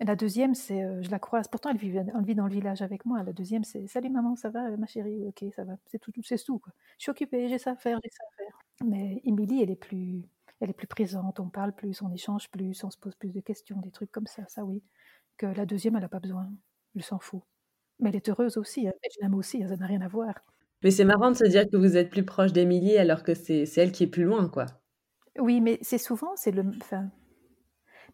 La 0.00 0.16
deuxième, 0.16 0.54
c'est, 0.54 0.82
euh, 0.84 1.02
je 1.02 1.10
la 1.10 1.18
croise. 1.18 1.48
Pourtant, 1.48 1.70
elle 1.70 1.78
vit, 1.78 1.88
elle 1.96 2.12
vit, 2.24 2.34
dans 2.34 2.46
le 2.46 2.52
village 2.52 2.82
avec 2.82 3.06
moi. 3.06 3.22
La 3.22 3.32
deuxième, 3.32 3.64
c'est, 3.64 3.86
salut 3.88 4.10
maman, 4.10 4.36
ça 4.36 4.50
va, 4.50 4.76
ma 4.76 4.86
chérie, 4.86 5.24
ok, 5.26 5.44
ça 5.54 5.64
va. 5.64 5.74
C'est 5.86 5.98
tout, 5.98 6.12
c'est 6.24 6.42
tout. 6.44 6.60
Je 6.98 7.04
suis 7.04 7.10
occupée, 7.10 7.48
j'ai 7.48 7.58
ça 7.58 7.72
à 7.72 7.76
faire, 7.76 7.98
j'ai 8.04 8.10
ça 8.10 8.24
à 8.24 8.36
faire. 8.36 8.65
Mais 8.84 9.20
Émilie, 9.24 9.62
elle 9.62 9.70
est 9.70 9.76
plus, 9.76 10.22
elle 10.60 10.70
est 10.70 10.74
plus 10.74 10.86
présente. 10.86 11.40
On 11.40 11.48
parle 11.48 11.74
plus, 11.74 12.02
on 12.02 12.10
échange 12.12 12.50
plus, 12.50 12.84
on 12.84 12.90
se 12.90 12.98
pose 12.98 13.14
plus 13.14 13.32
de 13.32 13.40
questions, 13.40 13.80
des 13.80 13.90
trucs 13.90 14.12
comme 14.12 14.26
ça. 14.26 14.42
Ça, 14.48 14.64
oui. 14.64 14.82
Que 15.36 15.46
la 15.46 15.66
deuxième, 15.66 15.96
elle 15.96 16.02
n'a 16.02 16.08
pas 16.08 16.20
besoin. 16.20 16.50
Elle 16.94 17.02
s'en 17.02 17.18
fout. 17.18 17.42
Mais 18.00 18.10
elle 18.10 18.16
est 18.16 18.28
heureuse 18.28 18.56
aussi. 18.56 18.88
Hein. 18.88 18.92
Je 19.02 19.20
l'aime 19.20 19.34
aussi. 19.34 19.62
Hein, 19.62 19.68
ça 19.68 19.76
n'a 19.76 19.86
rien 19.86 20.00
à 20.02 20.08
voir. 20.08 20.34
Mais 20.82 20.90
c'est 20.90 21.04
marrant 21.04 21.30
de 21.30 21.36
se 21.36 21.46
dire 21.46 21.68
que 21.68 21.76
vous 21.76 21.96
êtes 21.96 22.10
plus 22.10 22.24
proche 22.24 22.52
d'Émilie 22.52 22.98
alors 22.98 23.22
que 23.22 23.34
c'est, 23.34 23.64
elle 23.76 23.92
qui 23.92 24.04
est 24.04 24.08
plus 24.08 24.24
loin, 24.24 24.48
quoi. 24.48 24.66
Oui, 25.38 25.60
mais 25.60 25.78
c'est 25.82 25.98
souvent, 25.98 26.34
c'est 26.36 26.50
le, 26.50 26.64
enfin, 26.80 27.10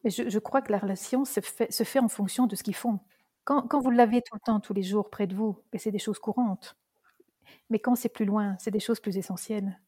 mais 0.05 0.11
je, 0.11 0.39
crois 0.39 0.63
que 0.63 0.73
la 0.73 0.79
relation 0.79 1.25
se 1.25 1.41
fait, 1.41 1.71
se 1.71 1.85
fait, 1.85 2.01
en 2.01 2.09
fonction 2.09 2.47
de 2.47 2.57
ce 2.57 2.63
qu'ils 2.63 2.75
font. 2.75 2.99
Quand, 3.45 3.63
quand 3.69 3.81
vous 3.81 3.91
l'avez 3.91 4.23
tout 4.23 4.35
le 4.35 4.41
temps, 4.41 4.59
tous 4.61 4.75
les 4.75 4.83
jours, 4.83 5.11
près 5.11 5.27
de 5.27 5.35
vous, 5.35 5.59
ben, 5.73 5.79
c'est 5.79 5.91
des 5.91 5.99
choses 5.99 6.19
courantes. 6.19 6.77
Mais 7.71 7.79
quand 7.79 7.95
c'est 7.95 8.09
plus 8.09 8.25
loin, 8.25 8.57
c'est 8.59 8.71
des 8.71 8.81
choses 8.81 9.01
plus 9.01 9.17
essentielles. 9.17 9.81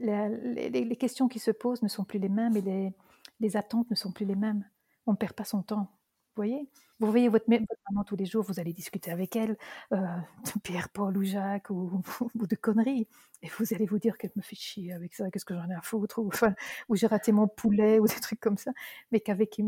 Les, 0.00 0.96
questions 0.96 1.28
qui 1.28 1.38
se 1.38 1.50
posent 1.50 1.82
ne 1.82 1.88
sont 1.88 2.04
plus 2.04 2.18
les 2.18 2.28
mêmes 2.28 2.56
et 2.56 2.94
les, 3.40 3.56
attentes 3.56 3.90
ne 3.90 3.96
sont 3.96 4.12
plus 4.12 4.26
les 4.26 4.36
mêmes. 4.36 4.64
On 5.06 5.12
ne 5.12 5.16
perd 5.16 5.34
pas 5.34 5.44
son 5.44 5.62
temps. 5.62 5.88
Vous 6.36 6.42
voyez 6.42 6.68
Vous 7.00 7.10
voyez 7.10 7.28
votre, 7.28 7.46
maman 7.48 8.04
tous 8.04 8.16
les 8.16 8.24
jours, 8.24 8.44
vous 8.44 8.60
allez 8.60 8.72
discuter 8.72 9.10
avec 9.10 9.36
elle 9.36 9.56
euh, 9.92 9.96
de 9.98 10.60
Pierre, 10.62 10.88
Paul 10.88 11.16
ou 11.16 11.22
Jacques 11.22 11.70
ou, 11.70 12.02
de 12.34 12.56
conneries. 12.56 13.08
Et 13.42 13.48
vous 13.58 13.74
allez 13.74 13.86
vous 13.86 13.98
dire 13.98 14.16
qu'elle 14.16 14.32
me 14.36 14.42
fait 14.42 14.56
chier 14.56 14.92
avec 14.92 15.14
ça, 15.14 15.30
qu'est-ce 15.30 15.44
que 15.44 15.54
j'en 15.54 15.68
ai 15.68 15.74
à 15.74 15.82
foutre, 15.82 16.20
ou 16.20 16.96
j'ai 16.96 17.06
raté 17.06 17.32
mon 17.32 17.48
poulet, 17.48 17.98
ou 17.98 18.06
des 18.06 18.20
trucs 18.20 18.40
comme 18.40 18.58
ça. 18.58 18.72
Mais 19.12 19.20
qu'avec 19.20 19.60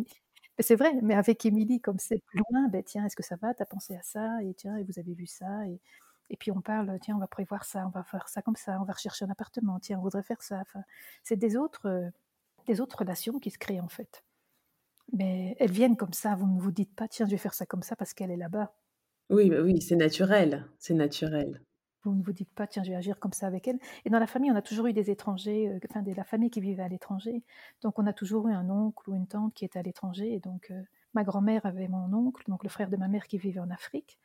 c'est 0.59 0.77
vrai, 0.77 0.93
mais 1.03 1.15
avec 1.15 1.45
Émilie, 1.47 1.81
comme 1.81 1.99
c'est 1.99 2.23
plus 2.27 2.41
loin, 2.51 2.69
ben 2.69 2.83
tiens, 2.83 3.07
est-ce 3.07 3.17
que 3.17 3.23
ça 3.23 3.37
va? 3.37 3.55
T'as 3.55 3.65
pensé 3.65 3.97
à 3.97 4.03
ça 4.03 4.43
Et 4.43 4.55
tiens, 4.55 4.77
et 4.77 4.85
vous 4.85 4.99
avez 4.99 5.15
vu 5.15 5.27
ça 5.27 5.67
et, 5.67 5.81
et 6.33 6.37
puis 6.37 6.51
on 6.51 6.63
parle, 6.63 6.99
tiens, 7.01 7.15
on 7.15 7.21
va 7.21 7.29
prévoir 7.29 7.65
ça, 7.65 7.87
on 7.87 7.91
va 7.91 8.03
faire 8.03 8.27
ça 8.29 8.41
comme 8.41 8.57
ça, 8.57 8.81
on 8.81 8.85
va 8.85 8.95
rechercher 8.95 9.27
un 9.27 9.31
appartement, 9.31 9.79
tiens, 9.79 9.99
on 9.99 10.03
voudrait 10.03 10.23
faire 10.23 10.43
ça. 10.43 10.59
Enfin, 10.63 10.83
c'est 11.23 11.37
des 11.37 11.57
autres, 11.57 11.87
euh, 11.87 12.09
des 12.67 12.81
autres 12.81 12.99
relations 12.99 13.39
qui 13.39 13.51
se 13.51 13.59
créent 13.59 13.81
en 13.81 13.89
fait. 13.89 14.25
Mais 15.13 15.57
elles 15.61 15.71
viennent 15.71 15.97
comme 15.97 16.15
ça, 16.15 16.35
vous 16.35 16.47
ne 16.47 16.59
vous 16.59 16.73
dites 16.73 16.95
pas, 16.97 17.07
tiens, 17.07 17.27
je 17.27 17.33
vais 17.33 17.37
faire 17.37 17.53
ça 17.53 17.67
comme 17.67 17.83
ça 17.83 17.97
parce 17.97 18.15
qu'elle 18.15 18.31
est 18.31 18.37
là-bas. 18.37 18.75
Oui, 19.29 19.51
bah 19.51 19.61
oui, 19.63 19.83
c'est 19.83 19.97
naturel, 19.97 20.67
c'est 20.79 20.95
naturel. 20.95 21.61
Vous 22.05 22.15
ne 22.15 22.23
vous 22.23 22.33
dites 22.33 22.53
pas, 22.55 22.67
tiens, 22.67 22.83
je 22.83 22.91
vais 22.91 22.97
agir 22.97 23.21
comme 23.21 23.33
ça 23.33 23.47
avec 23.47 23.69
elle. 23.69 23.79
Et 24.07 24.11
dans 24.11 24.19
la 24.19 24.27
famille, 24.27 24.51
on 24.51 24.57
a 24.57 24.63
toujours 24.63 24.87
eu 24.87 24.95
des 24.95 25.11
étrangers, 25.11 25.69
euh, 25.69 25.79
enfin, 25.89 26.03
de 26.03 26.13
la 26.13 26.25
famille 26.25 26.51
qui 26.51 26.61
vivait 26.61 26.83
à 26.83 26.89
l'étranger. 26.89 27.45
Donc, 27.83 27.99
on 27.99 28.07
a 28.07 28.13
toujours 28.13 28.49
eu 28.49 28.53
un 28.53 28.71
oncle 28.71 29.09
ou 29.09 29.15
une 29.15 29.29
tante 29.29 29.55
qui 29.55 29.65
était 29.65 29.79
à 29.79 29.83
l'étranger. 29.83 30.33
Et 30.33 30.41
donc, 30.41 30.71
euh, 30.71 30.83
ma 31.15 31.25
grand-mère 31.25 31.65
avait 31.67 31.89
mon 31.89 32.13
oncle, 32.13 32.43
donc 32.49 32.65
le 32.65 32.71
frère 32.71 32.91
de 32.91 32.97
ma 32.97 33.07
mère 33.07 33.29
qui 33.29 33.39
vivait 33.39 33.61
en 33.61 33.71
Afrique. 33.71 34.19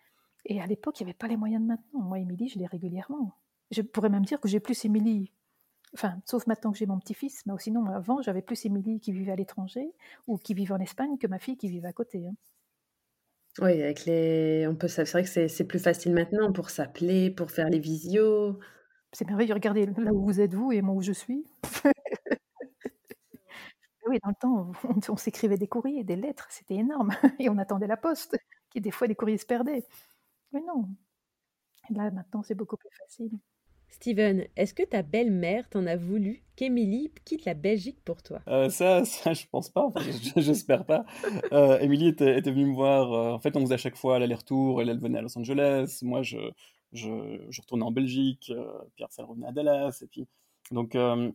Et 0.46 0.62
à 0.62 0.66
l'époque, 0.66 1.00
il 1.00 1.04
n'y 1.04 1.10
avait 1.10 1.18
pas 1.18 1.28
les 1.28 1.38
moyens 1.38 1.62
de 1.62 1.68
maintenant. 1.68 2.02
Moi, 2.02 2.20
Émilie, 2.20 2.50
je 2.50 2.60
l'ai 2.60 2.66
régulièrement. 2.66 3.36
Je 3.72 3.82
pourrais 3.82 4.10
même 4.10 4.26
dire 4.26 4.40
que 4.40 4.48
j'ai 4.48 4.60
plus 4.60 4.86
Émilie 4.86 5.32
Enfin, 5.94 6.20
sauf 6.26 6.48
maintenant 6.48 6.72
que 6.72 6.78
j'ai 6.78 6.86
mon 6.86 7.00
petit-fils, 7.00 7.46
mais 7.46 7.54
sinon, 7.60 7.86
avant, 7.86 8.22
j'avais 8.22 8.42
plus 8.42 8.66
Émilie 8.66 9.00
qui 9.00 9.12
vivait 9.12 9.32
à 9.32 9.36
l'étranger 9.36 9.94
ou 10.28 10.38
qui 10.38 10.54
vivait 10.54 10.74
en 10.74 10.80
Espagne 10.80 11.18
que 11.18 11.28
ma 11.28 11.40
fille 11.40 11.58
qui 11.58 11.70
vivait 11.70 11.88
à 11.88 11.94
côté. 11.94 12.28
Hein. 12.28 12.36
Oui, 13.60 13.82
avec 13.82 14.06
les... 14.06 14.68
on 14.68 14.76
peut... 14.76 14.88
c'est 14.88 15.10
vrai 15.10 15.24
que 15.24 15.48
c'est 15.48 15.64
plus 15.64 15.80
facile 15.80 16.14
maintenant 16.14 16.52
pour 16.52 16.70
s'appeler, 16.70 17.32
pour 17.32 17.52
faire 17.52 17.70
les 17.70 17.80
visios. 17.80 18.60
C'est 19.14 19.26
merveilleux, 19.26 19.54
regardez 19.54 19.86
là 19.86 20.14
où 20.14 20.24
vous 20.26 20.42
êtes 20.42 20.54
vous 20.54 20.72
et 20.72 20.82
moi 20.82 20.94
où 20.94 21.02
je 21.02 21.14
suis. 21.14 21.46
oui, 24.08 24.20
dans 24.24 24.30
le 24.30 24.36
temps, 24.40 24.72
on, 25.10 25.16
s'écrivait 25.16 25.58
des 25.58 25.68
courriers, 25.68 26.04
des 26.04 26.18
lettres, 26.18 26.48
c'était 26.52 26.76
énorme. 26.76 27.12
Et 27.40 27.50
on 27.50 27.58
attendait 27.58 27.88
la 27.88 27.98
poste, 27.98 28.38
qui 28.70 28.82
des 28.82 28.92
fois, 28.92 29.08
les 29.08 29.16
courriers 29.16 29.38
se 29.38 29.46
perdaient. 29.46 29.86
Mais 30.58 30.64
non, 30.64 30.88
là, 31.92 32.10
maintenant, 32.10 32.42
c'est 32.42 32.56
beaucoup 32.56 32.78
plus 32.78 32.90
facile. 32.98 33.30
Steven, 33.90 34.48
est-ce 34.56 34.74
que 34.74 34.82
ta 34.82 35.04
belle-mère 35.04 35.70
t'en 35.70 35.86
a 35.86 35.96
voulu 35.96 36.44
qu'Émilie 36.56 37.12
quitte 37.26 37.46
la 37.46 37.54
Belgique 37.54 38.00
pour 38.04 38.24
toi? 38.24 38.42
Euh, 38.48 38.70
Ça, 38.70 39.06
ça, 39.06 39.34
je 39.34 39.46
pense 39.52 39.70
pas. 39.70 39.90
J'espère 40.36 40.84
pas. 40.84 41.06
Euh, 41.52 41.78
Émilie 41.78 42.08
était, 42.08 42.40
était, 42.40 42.50
venue 42.50 42.66
me 42.66 42.74
voir. 42.74 43.14
Euh, 43.14 43.34
en 43.34 43.40
fait, 43.40 43.56
on 43.56 43.62
faisait 43.62 43.76
à 43.76 43.78
chaque 43.78 43.98
fois 43.98 44.18
l'aller-retour. 44.18 44.82
Elle, 44.82 44.90
elle 44.90 45.00
venait 45.00 45.20
à 45.20 45.22
Los 45.22 45.38
Angeles. 45.38 46.00
Moi, 46.02 46.24
je, 46.24 46.40
je, 46.92 47.46
je 47.50 47.62
retournais 47.62 47.86
en 47.86 47.92
Belgique. 47.92 48.52
Pierre, 48.96 49.12
ça 49.12 49.24
revenait 49.24 49.48
à 49.48 49.52
Dallas. 49.52 50.00
Et 50.02 50.08
puis, 50.08 50.26
donc, 50.72 50.96
on 50.96 51.34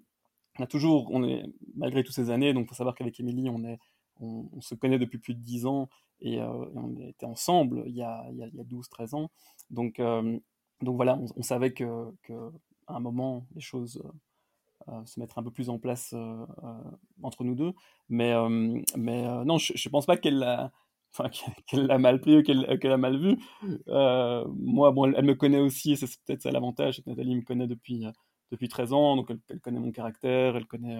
a 0.58 0.66
toujours, 0.66 1.10
on 1.12 1.22
est 1.22 1.44
malgré 1.76 2.02
toutes 2.02 2.16
ces 2.16 2.30
années. 2.30 2.52
Donc, 2.54 2.68
faut 2.68 2.74
savoir 2.74 2.96
qu'avec 2.96 3.20
Émilie, 3.20 3.48
on 3.50 3.62
est, 3.64 3.78
on, 4.20 4.60
se 4.60 4.74
connaît 4.74 4.98
depuis 4.98 5.18
plus 5.18 5.34
de 5.34 5.40
10 5.40 5.66
ans 5.66 5.88
et, 6.20 6.40
on 6.40 6.96
était 7.00 7.26
ensemble 7.26 7.82
il 7.86 7.94
y 7.94 8.02
a, 8.02 8.18
a, 8.18 8.24
a 8.24 8.64
12-13 8.64 9.16
ans. 9.16 9.30
Donc 9.70 10.00
donc 10.82 10.96
voilà, 10.96 11.18
on, 11.36 11.42
savait 11.42 11.72
que, 11.72 11.84
à 12.86 12.96
un 12.96 13.00
moment, 13.00 13.46
les 13.54 13.60
choses 13.60 14.02
euh, 14.04 14.92
euh, 14.92 15.04
se 15.06 15.20
mettraient 15.20 15.40
un 15.40 15.44
peu 15.44 15.50
plus 15.52 15.70
en 15.70 15.78
place 15.78 16.12
euh, 16.12 16.44
entre 17.22 17.44
nous 17.44 17.54
deux. 17.54 17.72
Mais, 18.08 18.34
mais 18.96 19.22
non, 19.44 19.58
je 19.58 19.72
ne 19.72 19.90
pense 19.90 20.06
pas 20.06 20.16
qu'elle 20.18 20.38
l'a 20.38 21.98
mal 21.98 22.20
pris 22.20 22.38
ou 22.38 22.42
qu'elle 22.42 22.92
a 22.92 22.96
mal 22.96 23.16
vu. 23.16 23.38
moi, 23.86 24.90
bon, 24.90 25.12
elle, 25.12 25.24
me 25.24 25.34
connaît 25.34 25.60
aussi, 25.60 25.96
c'est 25.96 26.06
peut-être 26.26 26.42
ça 26.42 26.50
l'avantage, 26.50 27.02
que 27.02 27.08
Nathalie 27.08 27.36
me 27.36 27.42
connaît 27.42 27.68
depuis, 27.68 28.04
depuis 28.50 28.68
13 28.68 28.92
ans, 28.92 29.16
donc 29.16 29.30
elle, 29.48 29.60
connaît 29.60 29.80
mon 29.80 29.92
caractère, 29.92 30.56
elle 30.56 30.66
connaît 30.66 30.98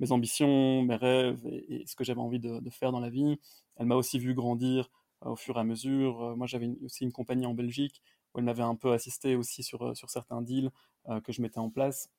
mes 0.00 0.12
ambitions, 0.12 0.82
mes 0.82 0.96
rêves 0.96 1.40
et, 1.46 1.84
ce 1.86 1.94
que 1.94 2.04
j'avais 2.04 2.20
envie 2.20 2.40
de, 2.40 2.58
de, 2.58 2.70
faire 2.70 2.90
dans 2.90 3.00
la 3.00 3.10
vie. 3.10 3.38
Elle 3.76 3.86
m'a 3.86 3.96
aussi 3.96 4.18
vu 4.18 4.34
grandir 4.34 4.90
au 5.24 5.36
fur 5.36 5.56
et 5.56 5.60
à 5.60 5.64
mesure. 5.64 6.36
moi, 6.36 6.46
j'avais 6.46 6.70
aussi 6.82 7.04
une 7.04 7.12
compagnie 7.12 7.46
en 7.46 7.54
Belgique 7.54 8.02
où 8.34 8.38
elle 8.38 8.44
m'avait 8.44 8.62
un 8.62 8.74
peu 8.74 8.92
assisté 8.92 9.36
aussi 9.36 9.62
sur, 9.62 9.82
euh, 9.82 9.94
sur 9.94 10.10
certains 10.10 10.42
deals 10.42 10.70
euh, 11.08 11.20
que 11.20 11.32
je 11.32 11.42
mettais 11.42 11.58
en 11.58 11.70
place. 11.70 12.10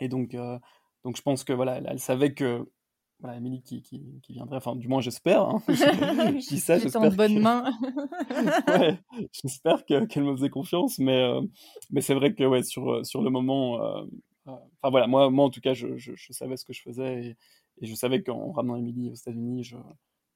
Et 0.00 0.08
donc, 0.08 0.34
euh, 0.34 0.58
donc 1.04 1.16
je 1.16 1.22
pense 1.22 1.44
que 1.44 1.52
voilà, 1.52 1.78
elle, 1.78 2.00
savait 2.00 2.34
que 2.34 2.68
voilà, 3.20 3.36
Émilie 3.36 3.62
qui, 3.62 3.80
qui, 3.80 4.32
viendrait, 4.32 4.56
enfin 4.56 4.74
du 4.74 4.88
moins 4.88 5.00
j'espère, 5.00 5.42
hein. 5.42 5.62
je, 5.68 6.48
dis 6.48 6.58
ça, 6.58 6.78
j'espère. 6.78 7.02
en 7.02 7.10
bonne 7.10 7.38
main. 7.38 7.72
ouais, 8.68 8.98
j'espère 9.32 9.84
qu'elle 9.84 10.24
me 10.24 10.36
faisait 10.36 10.50
confiance, 10.50 10.98
mais, 10.98 11.24
mais 11.90 12.00
c'est 12.00 12.14
vrai 12.14 12.34
que 12.34 12.44
ouais, 12.44 12.64
sur, 12.64 13.06
sur 13.06 13.22
le 13.22 13.30
moment, 13.30 13.78
enfin 14.46 14.90
voilà, 14.90 15.06
moi, 15.06 15.30
moi 15.30 15.44
en 15.44 15.50
tout 15.50 15.60
cas, 15.60 15.74
je, 15.74 15.96
je, 15.96 16.12
je, 16.14 16.32
savais 16.32 16.56
ce 16.56 16.64
que 16.64 16.72
je 16.72 16.82
faisais 16.82 17.24
et, 17.24 17.36
et 17.80 17.86
je 17.86 17.94
savais 17.94 18.22
qu'en 18.22 18.52
ramenant 18.52 18.76
Émilie 18.76 19.10
aux 19.10 19.14
États-Unis, 19.14 19.64
je, 19.64 19.76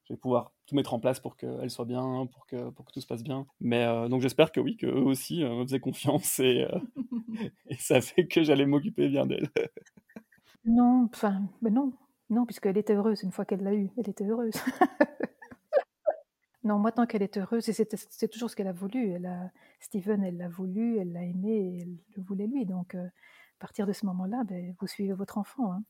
je 0.08 0.14
vais 0.14 0.18
pouvoir 0.18 0.52
tout 0.66 0.74
mettre 0.74 0.94
en 0.94 1.00
place 1.00 1.20
pour 1.20 1.36
qu'elle 1.36 1.70
soit 1.70 1.84
bien, 1.84 2.26
pour 2.32 2.46
que, 2.46 2.70
pour 2.70 2.86
que 2.86 2.92
tout 2.92 3.00
se 3.00 3.06
passe 3.06 3.22
bien. 3.22 3.46
Mais 3.60 3.84
euh, 3.84 4.08
donc 4.08 4.22
j'espère 4.22 4.52
que 4.52 4.60
oui, 4.60 4.76
qu'eux 4.76 4.90
aussi 4.90 5.44
euh, 5.44 5.54
me 5.54 5.64
faisaient 5.64 5.80
confiance 5.80 6.38
et, 6.40 6.64
euh, 6.64 6.78
et 7.68 7.76
ça 7.76 8.00
fait 8.00 8.26
que 8.26 8.42
j'allais 8.42 8.64
m'occuper 8.64 9.08
bien 9.08 9.26
d'elle. 9.26 9.50
non, 10.64 11.08
enfin, 11.12 11.42
mais 11.60 11.70
non, 11.70 11.92
non, 12.30 12.46
puisqu'elle 12.46 12.78
était 12.78 12.94
heureuse 12.94 13.22
une 13.22 13.32
fois 13.32 13.44
qu'elle 13.44 13.62
l'a 13.62 13.74
eu, 13.74 13.90
elle 13.98 14.08
était 14.08 14.24
heureuse. 14.24 14.54
non, 16.64 16.78
moi 16.78 16.90
tant 16.90 17.04
qu'elle 17.04 17.22
est 17.22 17.36
heureuse, 17.36 17.68
et 17.68 17.74
c'est 17.74 18.28
toujours 18.28 18.48
ce 18.48 18.56
qu'elle 18.56 18.66
a 18.66 18.72
voulu. 18.72 19.10
Elle 19.10 19.26
a, 19.26 19.50
Steven, 19.80 20.24
elle 20.24 20.38
l'a 20.38 20.48
voulu, 20.48 20.96
elle 20.98 21.12
l'a 21.12 21.24
aimé, 21.24 21.50
et 21.50 21.78
elle 21.82 21.98
le 22.16 22.22
voulait 22.22 22.46
lui. 22.46 22.64
Donc 22.64 22.96
à 23.58 23.60
partir 23.60 23.86
de 23.86 23.92
ce 23.92 24.06
moment-là, 24.06 24.44
ben, 24.44 24.74
vous 24.80 24.86
suivez 24.86 25.12
votre 25.12 25.36
enfant. 25.36 25.72
Hein. 25.72 25.82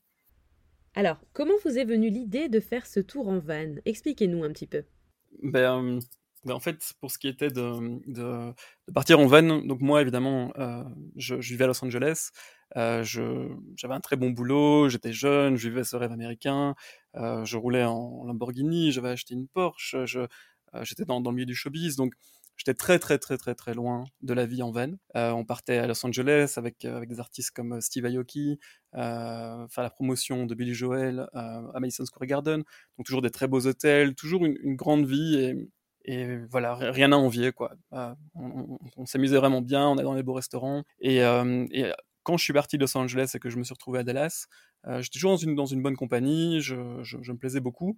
Alors, 0.95 1.21
comment 1.33 1.53
vous 1.63 1.77
est 1.77 1.85
venue 1.85 2.09
l'idée 2.09 2.49
de 2.49 2.59
faire 2.59 2.87
ce 2.87 2.99
tour 2.99 3.27
en 3.27 3.37
van? 3.37 3.75
Expliquez-nous 3.85 4.43
un 4.43 4.51
petit 4.51 4.65
peu. 4.65 4.85
Ben, 5.43 5.99
ben, 6.45 6.53
en 6.55 6.59
fait, 6.59 6.93
pour 6.99 7.11
ce 7.11 7.19
qui 7.19 7.27
était 7.27 7.49
de, 7.49 8.01
de, 8.07 8.53
partir 8.91 9.19
en 9.19 9.27
van, 9.27 9.59
donc 9.59 9.81
moi 9.81 10.01
évidemment, 10.01 10.51
euh, 10.57 10.83
je, 11.15 11.35
vivais 11.35 11.65
à 11.65 11.67
Los 11.67 11.83
Angeles, 11.85 12.29
euh, 12.75 13.03
j'avais 13.03 13.93
un 13.93 13.99
très 13.99 14.15
bon 14.15 14.31
boulot, 14.31 14.89
j'étais 14.89 15.13
jeune, 15.13 15.55
je 15.55 15.69
vivais 15.69 15.83
ce 15.83 15.95
rêve 15.95 16.11
américain, 16.11 16.73
euh, 17.17 17.45
je 17.45 17.55
roulais 17.55 17.83
en 17.83 18.23
Lamborghini, 18.23 18.91
j'avais 18.91 19.09
acheté 19.09 19.35
une 19.35 19.47
Porsche, 19.47 19.95
j'étais 20.81 21.05
dans, 21.05 21.21
dans, 21.21 21.29
le 21.29 21.35
milieu 21.35 21.45
du 21.45 21.55
showbiz, 21.55 21.97
donc 21.97 22.13
J'étais 22.59 22.73
très 22.73 22.99
très 22.99 23.17
très 23.17 23.37
très 23.37 23.55
très 23.55 23.73
loin 23.73 24.03
de 24.21 24.33
la 24.33 24.45
vie 24.45 24.61
en 24.61 24.71
veine. 24.71 24.97
Euh, 25.15 25.31
on 25.31 25.45
partait 25.45 25.77
à 25.77 25.87
Los 25.87 26.05
Angeles 26.05 26.55
avec, 26.57 26.83
euh, 26.83 26.97
avec 26.97 27.07
des 27.07 27.21
artistes 27.21 27.51
comme 27.51 27.73
euh, 27.73 27.79
Steve 27.79 28.05
Aoki, 28.05 28.59
faire 28.93 29.69
la 29.77 29.89
promotion 29.89 30.45
de 30.45 30.53
Billy 30.55 30.73
Joel 30.73 31.29
à 31.33 31.79
Madison 31.79 32.03
Square 32.03 32.27
Garden. 32.27 32.63
Donc 32.97 33.05
toujours 33.05 33.21
des 33.21 33.29
très 33.29 33.47
beaux 33.47 33.65
hôtels, 33.65 34.13
toujours 34.13 34.45
une, 34.45 34.75
grande 34.75 35.05
vie 35.05 35.55
et, 36.03 36.37
voilà, 36.51 36.75
rien 36.75 37.13
à 37.13 37.15
envier 37.15 37.53
quoi. 37.53 37.75
on, 38.35 39.05
s'amusait 39.05 39.37
vraiment 39.37 39.61
bien, 39.61 39.87
on 39.87 39.93
allait 39.93 40.03
dans 40.03 40.13
les 40.13 40.23
beaux 40.23 40.33
restaurants 40.33 40.83
et, 40.99 41.21
quand 42.23 42.37
je 42.37 42.43
suis 42.43 42.53
parti 42.53 42.77
de 42.77 42.83
Los 42.83 42.97
Angeles 42.97 43.31
et 43.35 43.39
que 43.39 43.49
je 43.49 43.57
me 43.57 43.63
suis 43.63 43.73
retrouvé 43.73 43.99
à 43.99 44.03
Dallas, 44.03 44.47
j'étais 44.85 45.19
toujours 45.19 45.31
dans 45.31 45.37
une, 45.37 45.55
dans 45.55 45.65
une 45.65 45.81
bonne 45.81 45.95
compagnie, 45.95 46.61
je, 46.61 46.75
me 46.75 47.37
plaisais 47.37 47.61
beaucoup, 47.61 47.97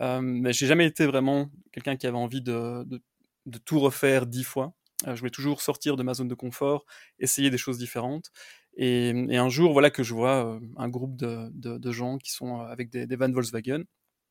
euh, 0.00 0.20
mais 0.20 0.52
j'ai 0.52 0.66
jamais 0.66 0.86
été 0.86 1.06
vraiment 1.06 1.50
quelqu'un 1.72 1.96
qui 1.96 2.06
avait 2.06 2.16
envie 2.16 2.40
de, 2.40 2.84
de 3.46 3.58
tout 3.58 3.80
refaire 3.80 4.26
dix 4.26 4.44
fois. 4.44 4.74
Euh, 5.06 5.14
je 5.14 5.20
voulais 5.20 5.30
toujours 5.30 5.60
sortir 5.60 5.96
de 5.96 6.02
ma 6.02 6.14
zone 6.14 6.28
de 6.28 6.34
confort, 6.34 6.84
essayer 7.18 7.50
des 7.50 7.58
choses 7.58 7.78
différentes. 7.78 8.30
Et, 8.76 9.12
un 9.36 9.48
jour, 9.48 9.72
voilà 9.72 9.90
que 9.90 10.02
je 10.02 10.14
vois 10.14 10.46
euh, 10.46 10.60
un 10.76 10.88
groupe 10.88 11.16
de, 11.16 11.50
de, 11.52 11.92
gens 11.92 12.18
qui 12.18 12.32
sont 12.32 12.60
euh, 12.60 12.64
avec 12.64 12.90
des, 12.90 13.06
des 13.06 13.16
Volkswagen 13.16 13.84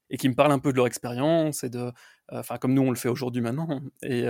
et 0.09 0.17
qui 0.17 0.27
me 0.27 0.35
parlent 0.35 0.51
un 0.51 0.59
peu 0.59 0.71
de 0.71 0.77
leur 0.77 0.87
expérience 0.87 1.63
et 1.63 1.69
de, 1.69 1.91
enfin 2.31 2.57
comme 2.57 2.73
nous 2.73 2.81
on 2.81 2.89
le 2.89 2.97
fait 2.97 3.07
aujourd'hui 3.07 3.41
maintenant, 3.41 3.81
et, 4.03 4.25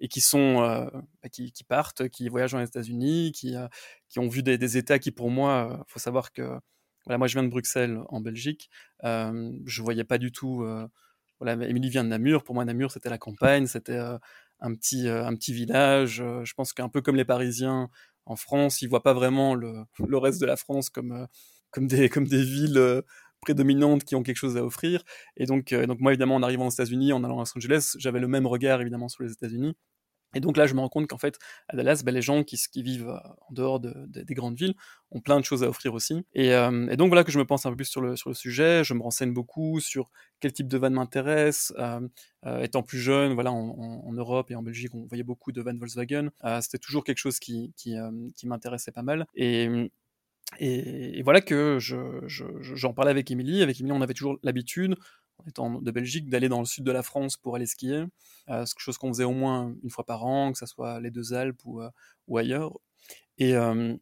et 0.00 0.08
qui 0.08 0.20
sont, 0.20 0.60
bah, 0.60 1.28
qui, 1.32 1.52
qui, 1.52 1.64
partent, 1.64 2.10
qui 2.10 2.28
voyagent 2.28 2.52
aux 2.52 2.60
États-Unis, 2.60 3.32
qui, 3.32 3.54
qui 4.10 4.18
ont 4.18 4.28
vu 4.28 4.42
des, 4.42 4.58
des, 4.58 4.76
États 4.76 4.98
qui 4.98 5.12
pour 5.12 5.30
moi, 5.30 5.82
faut 5.88 5.98
savoir 5.98 6.32
que 6.32 6.42
voilà, 7.06 7.16
moi 7.16 7.28
je 7.28 7.32
viens 7.32 7.44
de 7.44 7.48
Bruxelles 7.48 7.98
en 8.10 8.20
Belgique, 8.20 8.68
je 9.02 9.82
voyais 9.82 10.04
pas 10.04 10.18
du 10.18 10.32
tout 10.32 10.66
voilà, 11.40 11.66
Émilie 11.68 11.90
vient 11.90 12.04
de 12.04 12.08
Namur. 12.08 12.44
Pour 12.44 12.54
moi, 12.54 12.64
Namur, 12.64 12.90
c'était 12.90 13.10
la 13.10 13.18
campagne, 13.18 13.66
c'était 13.66 13.92
euh, 13.92 14.18
un, 14.60 14.74
petit, 14.74 15.08
euh, 15.08 15.26
un 15.26 15.34
petit 15.34 15.52
village. 15.52 16.20
Euh, 16.20 16.44
je 16.44 16.54
pense 16.54 16.72
qu'un 16.72 16.88
peu 16.88 17.02
comme 17.02 17.16
les 17.16 17.24
Parisiens 17.24 17.88
en 18.24 18.36
France, 18.36 18.82
ils 18.82 18.88
voient 18.88 19.02
pas 19.02 19.14
vraiment 19.14 19.54
le, 19.54 19.84
le 20.06 20.18
reste 20.18 20.40
de 20.40 20.46
la 20.46 20.56
France 20.56 20.90
comme, 20.90 21.26
comme, 21.70 21.86
des, 21.86 22.08
comme 22.08 22.26
des 22.26 22.42
villes 22.42 23.02
prédominantes 23.40 24.04
qui 24.04 24.16
ont 24.16 24.22
quelque 24.22 24.36
chose 24.36 24.56
à 24.56 24.64
offrir. 24.64 25.02
Et 25.36 25.46
donc, 25.46 25.74
donc 25.74 26.00
moi, 26.00 26.12
évidemment, 26.12 26.36
en 26.36 26.42
arrivant 26.42 26.66
aux 26.66 26.70
États-Unis, 26.70 27.12
en 27.12 27.22
allant 27.22 27.36
à 27.36 27.42
Los 27.42 27.56
Angeles, 27.56 27.94
j'avais 27.98 28.20
le 28.20 28.28
même 28.28 28.46
regard, 28.46 28.80
évidemment, 28.80 29.08
sur 29.08 29.22
les 29.22 29.32
États-Unis. 29.32 29.76
Et 30.36 30.40
donc 30.40 30.58
là, 30.58 30.66
je 30.66 30.74
me 30.74 30.80
rends 30.80 30.90
compte 30.90 31.08
qu'en 31.08 31.16
fait, 31.16 31.38
à 31.68 31.76
Dallas, 31.76 32.02
bah, 32.04 32.12
les 32.12 32.20
gens 32.20 32.44
qui, 32.44 32.58
vivent 32.82 33.08
euh, 33.08 33.16
en 33.48 33.52
dehors 33.52 33.80
de, 33.80 33.94
des 34.06 34.34
grandes 34.34 34.56
villes 34.56 34.74
ont 35.10 35.20
plein 35.20 35.40
de 35.40 35.44
choses 35.44 35.64
à 35.64 35.68
offrir 35.68 35.94
aussi. 35.94 36.26
Et, 36.34 36.52
euh, 36.52 36.88
et, 36.90 36.96
donc 36.96 37.08
voilà 37.08 37.24
que 37.24 37.32
je 37.32 37.38
me 37.38 37.46
pense 37.46 37.64
un 37.64 37.70
peu 37.70 37.76
plus 37.76 37.86
sur 37.86 38.02
le, 38.02 38.14
sujet. 38.34 38.84
Je 38.84 38.92
me 38.92 39.02
renseigne 39.02 39.32
beaucoup 39.32 39.80
sur 39.80 40.10
quel 40.40 40.52
type 40.52 40.68
de 40.68 40.76
van 40.76 40.90
m'intéresse. 40.90 41.72
Euh, 41.78 42.00
étant 42.60 42.82
plus 42.82 42.98
jeune, 42.98 43.32
voilà, 43.32 43.50
en, 43.50 44.12
Europe 44.12 44.50
et 44.50 44.54
en 44.54 44.62
Belgique, 44.62 44.94
on 44.94 45.06
voyait 45.06 45.24
beaucoup 45.24 45.52
de 45.52 45.62
van 45.62 45.74
Volkswagen. 45.74 46.28
C'était 46.60 46.78
toujours 46.78 47.02
quelque 47.02 47.18
chose 47.18 47.38
qui, 47.38 47.72
m'intéressait 48.44 48.92
pas 48.92 49.02
mal. 49.02 49.26
Et 49.34 49.88
voilà 51.24 51.40
que 51.40 51.78
j'en 51.80 52.20
je, 52.26 52.44
je, 52.60 52.86
parlais 52.88 53.10
avec 53.10 53.30
Émilie. 53.30 53.62
Avec 53.62 53.80
Émilie, 53.80 53.96
on 53.96 54.02
avait 54.02 54.14
toujours 54.14 54.38
l'habitude, 54.42 54.96
étant 55.46 55.80
de 55.80 55.90
Belgique, 55.90 56.28
d'aller 56.28 56.48
dans 56.48 56.60
le 56.60 56.66
sud 56.66 56.84
de 56.84 56.92
la 56.92 57.02
France 57.02 57.36
pour 57.36 57.56
aller 57.56 57.66
skier. 57.66 58.04
Euh, 58.48 58.64
quelque 58.64 58.80
chose 58.80 58.98
qu'on 58.98 59.08
faisait 59.08 59.24
au 59.24 59.32
moins 59.32 59.74
une 59.82 59.90
fois 59.90 60.04
par 60.04 60.24
an, 60.24 60.52
que 60.52 60.58
ce 60.58 60.66
soit 60.66 61.00
les 61.00 61.10
deux 61.10 61.34
Alpes 61.34 61.60
ou, 61.64 61.82
euh, 61.82 61.90
ou 62.28 62.38
ailleurs. 62.38 62.72
Et, 63.38 63.54
euh, 63.54 63.96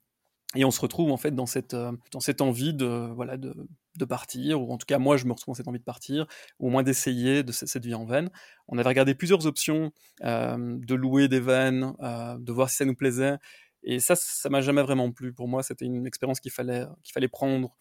et 0.55 0.65
on 0.65 0.71
se 0.71 0.81
retrouve 0.81 1.11
en 1.11 1.17
fait 1.17 1.33
dans 1.33 1.47
cette, 1.47 1.75
euh, 1.75 1.93
dans 2.13 2.21
cette 2.21 2.41
envie 2.41 2.75
de, 2.75 2.87
voilà, 3.15 3.37
de, 3.37 3.55
de, 3.97 4.05
partir, 4.05 4.63
ou 4.63 4.73
en 4.73 4.79
tout 4.79 4.87
cas 4.87 4.99
moi 4.99 5.17
je 5.17 5.27
me 5.27 5.33
retrouve 5.33 5.53
dans 5.53 5.57
cette 5.57 5.69
envie 5.69 5.81
de 5.81 5.85
partir, 5.85 6.27
ou 6.61 6.69
au 6.69 6.71
moins 6.71 6.83
d'essayer 6.83 7.43
de 7.43 7.53
cette, 7.53 7.85
vie 7.85 7.95
en 7.95 8.05
van. 8.05 8.27
On 8.69 8.79
avait 8.79 8.89
regardé 8.89 9.15
plusieurs 9.15 9.47
options, 9.47 9.93
euh, 10.23 10.79
de 10.79 10.95
louer 10.95 11.29
des 11.29 11.41
vannes, 11.41 11.95
de 12.39 12.53
voir 12.53 12.71
si 12.71 12.77
ça 12.77 12.85
nous 12.85 12.95
plaisait. 12.95 13.37
Et 13.83 14.01
ça, 14.01 14.17
ça 14.17 14.49
m'a 14.49 14.63
jamais 14.63 14.83
vraiment 14.83 15.11
plu. 15.13 15.35
Pour 15.35 15.47
moi, 15.49 15.63
c'était 15.63 15.85
une 15.85 16.07
expérience 16.07 16.41
qu'il 16.41 16.53
fallait, 16.53 16.87
qu'il 17.03 17.13
fallait 17.13 17.29
prendre 17.29 17.77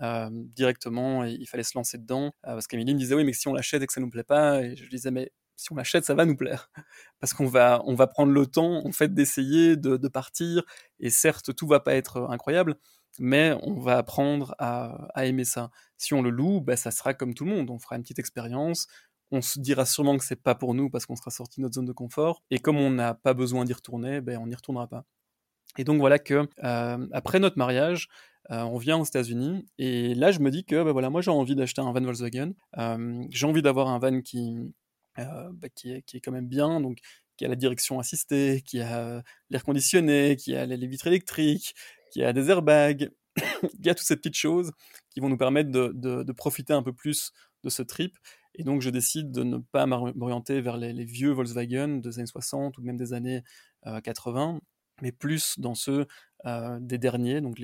euh, 0.00 0.30
directement 0.32 1.24
et 1.24 1.32
il 1.32 1.46
fallait 1.46 1.62
se 1.62 1.76
lancer 1.76 1.98
dedans. 1.98 2.26
Euh, 2.46 2.52
parce 2.52 2.66
qu'Emilie 2.66 2.94
me 2.94 2.98
disait, 2.98 3.14
oui, 3.14 3.24
mais 3.24 3.32
si 3.32 3.48
on 3.48 3.54
l'achète 3.54 3.82
et 3.82 3.86
que 3.86 3.92
ça 3.92 4.00
nous 4.00 4.10
plaît 4.10 4.24
pas, 4.24 4.62
et 4.62 4.76
je 4.76 4.88
disais, 4.88 5.10
mais 5.10 5.32
si 5.56 5.72
on 5.72 5.74
l'achète, 5.74 6.04
ça 6.04 6.14
va 6.14 6.24
nous 6.24 6.36
plaire. 6.36 6.70
Parce 7.20 7.34
qu'on 7.34 7.46
va, 7.46 7.82
on 7.84 7.94
va 7.94 8.06
prendre 8.06 8.32
le 8.32 8.46
temps, 8.46 8.86
en 8.86 8.92
fait, 8.92 9.12
d'essayer 9.12 9.76
de, 9.76 9.96
de, 9.96 10.08
partir. 10.08 10.62
Et 11.00 11.10
certes, 11.10 11.54
tout 11.54 11.66
va 11.66 11.80
pas 11.80 11.94
être 11.94 12.28
incroyable, 12.30 12.76
mais 13.18 13.54
on 13.62 13.80
va 13.80 13.98
apprendre 13.98 14.54
à, 14.58 15.08
à 15.14 15.26
aimer 15.26 15.44
ça. 15.44 15.70
Si 15.96 16.14
on 16.14 16.22
le 16.22 16.30
loue, 16.30 16.60
bah, 16.60 16.76
ça 16.76 16.92
sera 16.92 17.12
comme 17.12 17.34
tout 17.34 17.44
le 17.44 17.50
monde. 17.50 17.70
On 17.70 17.78
fera 17.78 17.96
une 17.96 18.02
petite 18.02 18.20
expérience. 18.20 18.86
On 19.30 19.42
se 19.42 19.58
dira 19.58 19.84
sûrement 19.84 20.16
que 20.16 20.24
c'est 20.24 20.42
pas 20.42 20.54
pour 20.54 20.74
nous 20.74 20.90
parce 20.90 21.06
qu'on 21.06 21.16
sera 21.16 21.30
sorti 21.30 21.60
de 21.60 21.62
notre 21.62 21.74
zone 21.74 21.86
de 21.86 21.92
confort. 21.92 22.42
Et 22.50 22.60
comme 22.60 22.78
on 22.78 22.90
n'a 22.90 23.14
pas 23.14 23.34
besoin 23.34 23.64
d'y 23.64 23.72
retourner, 23.72 24.20
ben, 24.20 24.38
on 24.38 24.46
n'y 24.46 24.54
retournera 24.54 24.86
pas. 24.86 25.04
Et 25.78 25.84
donc 25.84 25.98
voilà 26.00 26.18
que 26.18 26.46
euh, 26.64 27.06
après 27.12 27.38
notre 27.38 27.56
mariage, 27.56 28.08
euh, 28.50 28.62
on 28.62 28.78
vient 28.78 28.98
aux 28.98 29.04
États-Unis 29.04 29.64
et 29.78 30.14
là 30.14 30.32
je 30.32 30.40
me 30.40 30.50
dis 30.50 30.64
que 30.64 30.82
bah, 30.82 30.92
voilà 30.92 31.08
moi 31.08 31.20
j'ai 31.22 31.30
envie 31.30 31.54
d'acheter 31.54 31.80
un 31.80 31.92
van 31.92 32.00
Volkswagen. 32.00 32.52
Euh, 32.76 33.24
j'ai 33.30 33.46
envie 33.46 33.62
d'avoir 33.62 33.88
un 33.88 33.98
van 33.98 34.20
qui 34.20 34.58
bah, 35.16 35.68
qui, 35.74 35.90
est, 35.90 36.20
quand 36.20 36.30
même 36.30 36.46
bien 36.46 36.80
donc 36.80 36.98
qui 37.36 37.44
a 37.44 37.48
la 37.48 37.56
direction 37.56 37.98
assistée, 37.98 38.62
qui 38.62 38.80
a 38.80 39.22
l'air 39.50 39.64
conditionné, 39.64 40.36
qui 40.36 40.54
a 40.54 40.66
les 40.66 40.86
vitres 40.86 41.06
électriques, 41.06 41.74
qui 42.12 42.22
a 42.22 42.32
des 42.32 42.50
airbags, 42.50 43.10
qui 43.82 43.90
a 43.90 43.94
toutes 43.94 44.06
ces 44.06 44.16
petites 44.16 44.36
choses 44.36 44.72
qui 45.10 45.20
vont 45.20 45.28
nous 45.28 45.36
permettre 45.36 45.70
de, 45.70 46.32
profiter 46.32 46.72
un 46.72 46.82
peu 46.82 46.92
plus 46.92 47.32
de 47.64 47.70
ce 47.70 47.82
trip. 47.82 48.16
Et 48.54 48.64
donc 48.64 48.80
je 48.80 48.90
décide 48.90 49.30
de 49.30 49.42
ne 49.44 49.58
pas 49.58 49.86
m'orienter 49.86 50.60
vers 50.60 50.76
les, 50.76 51.04
vieux 51.04 51.30
Volkswagen 51.30 51.98
des 51.98 52.18
années 52.18 52.26
60 52.26 52.78
ou 52.78 52.82
même 52.82 52.96
des 52.96 53.12
années 53.12 53.42
euh, 53.86 54.00
80 54.00 54.60
mais 55.02 55.12
plus 55.12 55.58
dans 55.58 55.74
ceux 55.74 56.06
euh, 56.46 56.78
des 56.80 56.98
derniers, 56.98 57.40
donc 57.40 57.60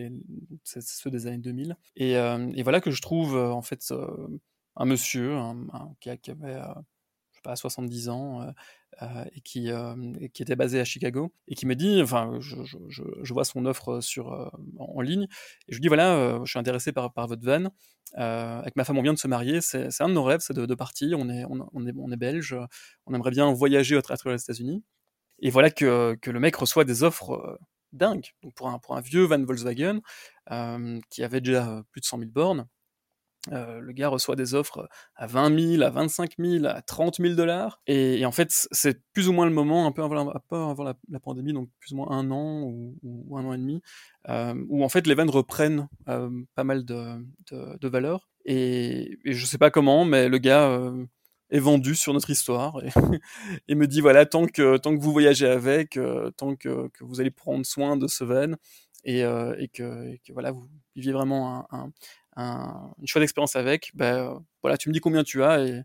ceux 0.65 1.11
des 1.11 1.27
années 1.29 1.39
2000. 1.39 1.77
Et, 1.97 2.17
euh, 2.17 2.51
et 2.55 2.65
voilà 2.65 2.81
que 2.81 2.91
je 2.91 3.01
trouve 3.01 3.37
euh, 3.37 3.51
en 3.51 3.63
fait 3.63 3.95
un 4.77 4.85
monsieur 4.85 5.39
qui, 6.01 6.11
avait, 6.11 6.55
je 6.55 7.37
sais 7.37 7.43
pas, 7.45 7.55
70 7.55 8.09
ans 8.09 8.53
et 9.33 9.41
qui, 9.43 9.71
était 10.41 10.57
basé 10.57 10.81
à 10.81 10.85
Chicago 10.85 11.33
et 11.47 11.55
qui 11.55 11.67
me 11.67 11.77
dit, 11.77 12.03
enfin, 12.03 12.39
je, 12.41 13.33
vois 13.33 13.45
son 13.45 13.65
offre 13.65 14.01
sur, 14.01 14.51
en 14.79 15.01
ligne 15.01 15.29
et 15.69 15.73
je 15.73 15.77
lui 15.77 15.83
dis 15.83 15.89
voilà, 15.89 16.41
je 16.45 16.51
suis 16.51 16.59
intéressé 16.59 16.91
par, 16.93 17.13
votre 17.15 17.45
van. 17.45 17.71
avec 18.15 18.75
ma 18.75 18.83
femme, 18.83 18.99
on 18.99 19.03
vient 19.03 19.15
de 19.15 19.19
se 19.19 19.29
marier, 19.29 19.61
c'est 19.61 20.01
un 20.01 20.09
de 20.09 20.15
nos 20.15 20.25
rêves, 20.25 20.41
c'est 20.41 20.55
de, 20.55 20.75
partir. 20.75 21.17
On 21.21 21.29
est, 21.29 21.45
on, 21.49 21.87
est, 21.87 21.93
on 21.97 22.11
est 22.11 22.17
belge, 22.17 22.57
on 23.07 23.15
aimerait 23.15 23.31
bien 23.31 23.53
voyager 23.53 23.97
à 23.97 24.03
travers 24.03 24.33
les 24.33 24.43
États-Unis. 24.43 24.83
Et 25.41 25.51
voilà 25.51 25.71
que, 25.71 26.15
que, 26.21 26.31
le 26.31 26.41
mec 26.41 26.57
reçoit 26.57 26.85
des 26.85 27.03
offres 27.03 27.33
euh, 27.33 27.59
dingues. 27.93 28.33
Donc 28.43 28.55
pour 28.55 28.69
un, 28.69 28.79
pour 28.79 28.97
un 28.97 29.01
vieux 29.01 29.25
van 29.25 29.43
Volkswagen 29.43 30.01
euh, 30.51 31.01
qui 31.11 31.23
avait 31.23 31.41
déjà 31.41 31.83
plus 31.91 32.01
de 32.01 32.07
100 32.07 32.19
000 32.19 32.31
bornes, 32.31 32.67
euh, 33.53 33.81
le 33.81 33.93
gars 33.93 34.09
reçoit 34.09 34.37
des 34.37 34.55
offres 34.55 34.89
à 35.17 35.27
20 35.27 35.77
000, 35.77 35.83
à 35.83 35.91
25 35.91 36.35
000, 36.39 36.67
à 36.67 36.81
30 36.83 37.17
000 37.21 37.35
dollars. 37.35 37.81
Et, 37.87 38.25
en 38.25 38.33
fait, 38.33 38.67
c'est 38.71 39.03
plus 39.13 39.29
ou 39.29 39.33
moins 39.33 39.47
le 39.47 39.53
moment, 39.53 39.87
un 39.87 39.93
peu 39.93 40.03
avant, 40.03 40.25
la, 40.85 41.21
pandémie, 41.21 41.53
donc 41.53 41.69
plus 41.79 41.93
ou 41.93 41.97
moins 41.97 42.11
un 42.11 42.31
an 42.31 42.63
ou, 42.63 43.37
un 43.37 43.45
an 43.45 43.53
et 43.53 43.59
demi, 43.59 43.83
euh, 44.29 44.55
où 44.69 44.85
en 44.85 44.89
fait 44.89 45.07
les 45.07 45.15
vannes 45.15 45.31
reprennent 45.31 45.89
euh, 46.09 46.31
pas 46.55 46.65
mal 46.65 46.85
de, 46.85 47.25
de, 47.51 47.89
valeur. 47.89 48.29
Et, 48.45 49.19
et, 49.25 49.33
je 49.33 49.47
sais 49.47 49.59
pas 49.59 49.71
comment, 49.71 50.05
mais 50.05 50.29
le 50.29 50.39
gars 50.39 50.69
euh, 50.69 51.05
est 51.51 51.59
vendu 51.59 51.95
sur 51.95 52.13
notre 52.13 52.31
histoire 52.31 52.81
et, 53.69 53.75
me 53.75 53.87
dit 53.87 54.01
voilà 54.01 54.27
tant 54.27 54.47
que 54.47 54.77
tant 54.77 54.97
que 54.97 55.01
vous 55.01 55.13
voyagez 55.13 55.47
avec, 55.47 55.97
euh, 55.97 56.31
tant 56.33 56.57
que, 56.57 56.89
que, 56.89 57.05
vous 57.05 57.21
allez 57.21 57.31
prendre 57.31 57.65
soin 57.65 57.97
de 57.97 58.07
ce 58.07 58.25
van 58.25 58.55
et, 59.05 59.25
euh, 59.25 59.55
et, 59.59 59.69
que, 59.69 60.17
voilà 60.33 60.53
vous 60.53 60.67
viviez 60.97 61.13
vraiment 61.13 61.67
un, 61.71 61.79
un, 61.79 61.93
un, 62.37 62.95
une 62.99 63.07
chouette 63.07 63.25
expérience 63.25 63.57
avec, 63.57 63.91
ben 63.95 64.43
voilà 64.63 64.77
tu 64.77 64.89
me 64.89 64.95
dis 64.95 65.01
combien 65.01 65.25
tu 65.25 65.43
as 65.43 65.61
et, 65.65 65.83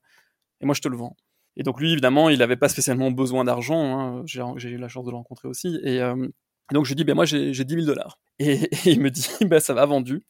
moi 0.61 0.73
je 0.73 0.81
te 0.81 0.87
le 0.87 0.97
vends. 0.97 1.15
Et 1.55 1.63
donc 1.63 1.79
lui 1.79 1.91
évidemment 1.91 2.29
il 2.29 2.39
n'avait 2.39 2.57
pas 2.57 2.69
spécialement 2.69 3.11
besoin 3.11 3.43
d'argent, 3.43 3.99
hein, 3.99 4.23
j'ai 4.25 4.69
eu 4.69 4.77
la 4.77 4.87
chance 4.87 5.05
de 5.05 5.11
le 5.11 5.17
rencontrer 5.17 5.47
aussi 5.47 5.79
et 5.83 6.01
euh, 6.01 6.27
donc 6.71 6.85
je 6.85 6.93
dis 6.93 7.03
ben 7.03 7.15
moi 7.15 7.25
j'ai 7.25 7.51
10 7.51 7.73
000 7.73 7.85
dollars 7.85 8.19
et, 8.39 8.69
il 8.85 9.01
me 9.01 9.09
dit 9.09 9.27
ben 9.41 9.59
ça 9.59 9.73
va 9.73 9.85
vendu 9.85 10.23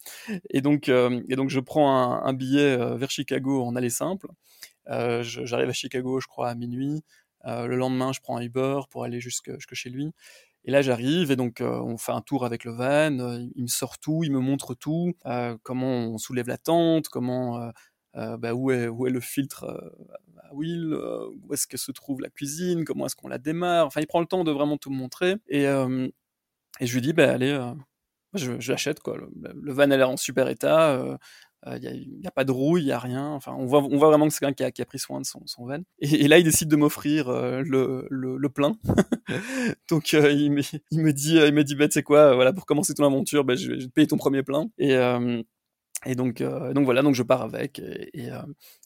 et 0.49 0.61
donc 0.61 0.89
euh, 0.89 1.21
et 1.29 1.35
donc 1.35 1.49
je 1.49 1.59
prends 1.59 2.23
un, 2.23 2.33
billet 2.33 2.77
euh, 2.79 2.95
vers 2.95 3.11
Chicago 3.11 3.63
en 3.63 3.75
aller 3.75 3.89
simple 3.89 4.27
euh, 4.27 4.33
J'arrive 4.89 5.69
à 5.69 5.73
Chicago, 5.73 6.19
je 6.19 6.27
crois, 6.27 6.49
à 6.49 6.55
minuit. 6.55 7.03
Euh, 7.45 7.67
le 7.67 7.75
lendemain, 7.75 8.11
je 8.13 8.19
prends 8.19 8.37
un 8.37 8.41
Uber 8.41 8.81
pour 8.89 9.03
aller 9.03 9.19
jusque, 9.19 9.51
chez 9.73 9.89
lui. 9.89 10.11
Et 10.65 10.71
là, 10.71 10.81
j'arrive 10.81 11.31
et 11.31 11.35
donc 11.35 11.61
euh, 11.61 11.79
on 11.79 11.97
fait 11.97 12.11
un 12.11 12.21
tour 12.21 12.45
avec 12.45 12.65
le 12.65 12.71
van. 12.71 13.17
Euh, 13.19 13.45
il 13.55 13.63
me 13.63 13.67
sort 13.67 13.97
tout, 13.97 14.23
il 14.23 14.31
me 14.31 14.39
montre 14.39 14.75
tout, 14.75 15.13
euh, 15.25 15.57
comment 15.63 15.87
on 15.87 16.17
soulève 16.17 16.47
la 16.47 16.57
tente, 16.57 17.07
comment, 17.07 17.71
euh, 18.15 18.37
bah, 18.37 18.53
où, 18.53 18.71
est, 18.71 18.89
le 18.89 19.19
filtre 19.21 19.65
à 20.43 20.53
huile, 20.53 20.93
où 20.93 21.53
est-ce 21.53 21.67
que 21.67 21.77
se 21.77 21.91
trouve 21.91 22.21
la 22.21 22.29
cuisine, 22.29 22.83
comment 22.83 23.05
est-ce 23.05 23.15
qu'on 23.15 23.29
la 23.29 23.37
démarre. 23.37 23.85
Enfin, 23.87 24.01
il 24.01 24.07
prend 24.07 24.19
le 24.19 24.25
temps 24.25 24.43
de 24.43 24.51
vraiment 24.51 24.77
tout 24.77 24.89
me 24.91 24.97
montrer. 24.97 25.35
Et, 25.47 25.63
je 26.81 26.93
lui 26.93 27.01
dis, 27.01 27.13
bah, 27.13 27.31
allez, 27.31 27.57
je, 28.33 28.71
l'achète. 28.71 28.99
Le, 29.07 29.29
le, 29.55 29.73
van 29.73 29.91
a 29.91 29.97
l'air 29.97 30.09
en 30.09 30.17
super 30.17 30.49
état 30.49 31.17
il 31.65 31.87
euh, 31.87 31.93
n'y 32.21 32.27
a, 32.27 32.31
pas 32.31 32.45
de 32.45 32.51
rouille, 32.51 32.83
il 32.83 32.85
n'y 32.85 32.91
a 32.91 32.99
rien. 32.99 33.27
Enfin, 33.31 33.53
on 33.57 33.65
voit, 33.65 33.83
on 33.83 33.97
voit 33.97 34.07
vraiment 34.07 34.27
que 34.27 34.33
c'est 34.33 34.39
quelqu'un 34.45 34.71
qui 34.71 34.81
a, 34.81 34.85
pris 34.85 34.99
soin 34.99 35.19
de 35.19 35.25
son, 35.25 35.41
son 35.45 35.65
van. 35.65 35.81
Et, 35.99 36.27
là, 36.27 36.37
il 36.37 36.43
décide 36.43 36.69
de 36.69 36.75
m'offrir 36.77 37.27
euh, 37.27 37.61
le, 37.65 38.07
le, 38.09 38.37
le, 38.37 38.49
plein. 38.49 38.77
Donc, 39.89 40.13
euh, 40.13 40.31
il, 40.31 40.51
me, 40.51 40.61
il 40.91 41.01
me 41.01 41.11
dit, 41.11 41.35
il 41.35 41.53
me 41.53 41.63
dit, 41.63 41.75
bah, 41.75 41.87
tu 41.87 41.93
sais 41.93 42.03
quoi, 42.03 42.33
voilà, 42.33 42.53
pour 42.53 42.65
commencer 42.65 42.93
ton 42.93 43.03
aventure, 43.03 43.43
bah, 43.43 43.55
je, 43.55 43.71
vais, 43.71 43.79
je 43.81 43.87
te 43.87 43.91
payer 43.91 44.07
ton 44.07 44.17
premier 44.17 44.41
plein. 44.41 44.69
Et, 44.77 44.95
et 46.05 46.15
donc, 46.15 46.41
donc 46.41 46.85
voilà, 46.85 47.01
donc 47.01 47.15
je 47.15 47.23
pars 47.23 47.41
avec. 47.41 47.79
Et, 47.79 48.29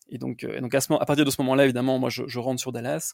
et, 0.09 0.17
donc, 0.17 0.43
donc 0.43 0.73
à, 0.73 1.05
partir 1.05 1.25
de 1.25 1.29
ce 1.29 1.41
moment-là, 1.43 1.65
évidemment, 1.65 1.99
moi, 1.99 2.09
je, 2.09 2.23
je 2.25 2.39
rentre 2.39 2.59
sur 2.59 2.71
Dallas. 2.71 3.13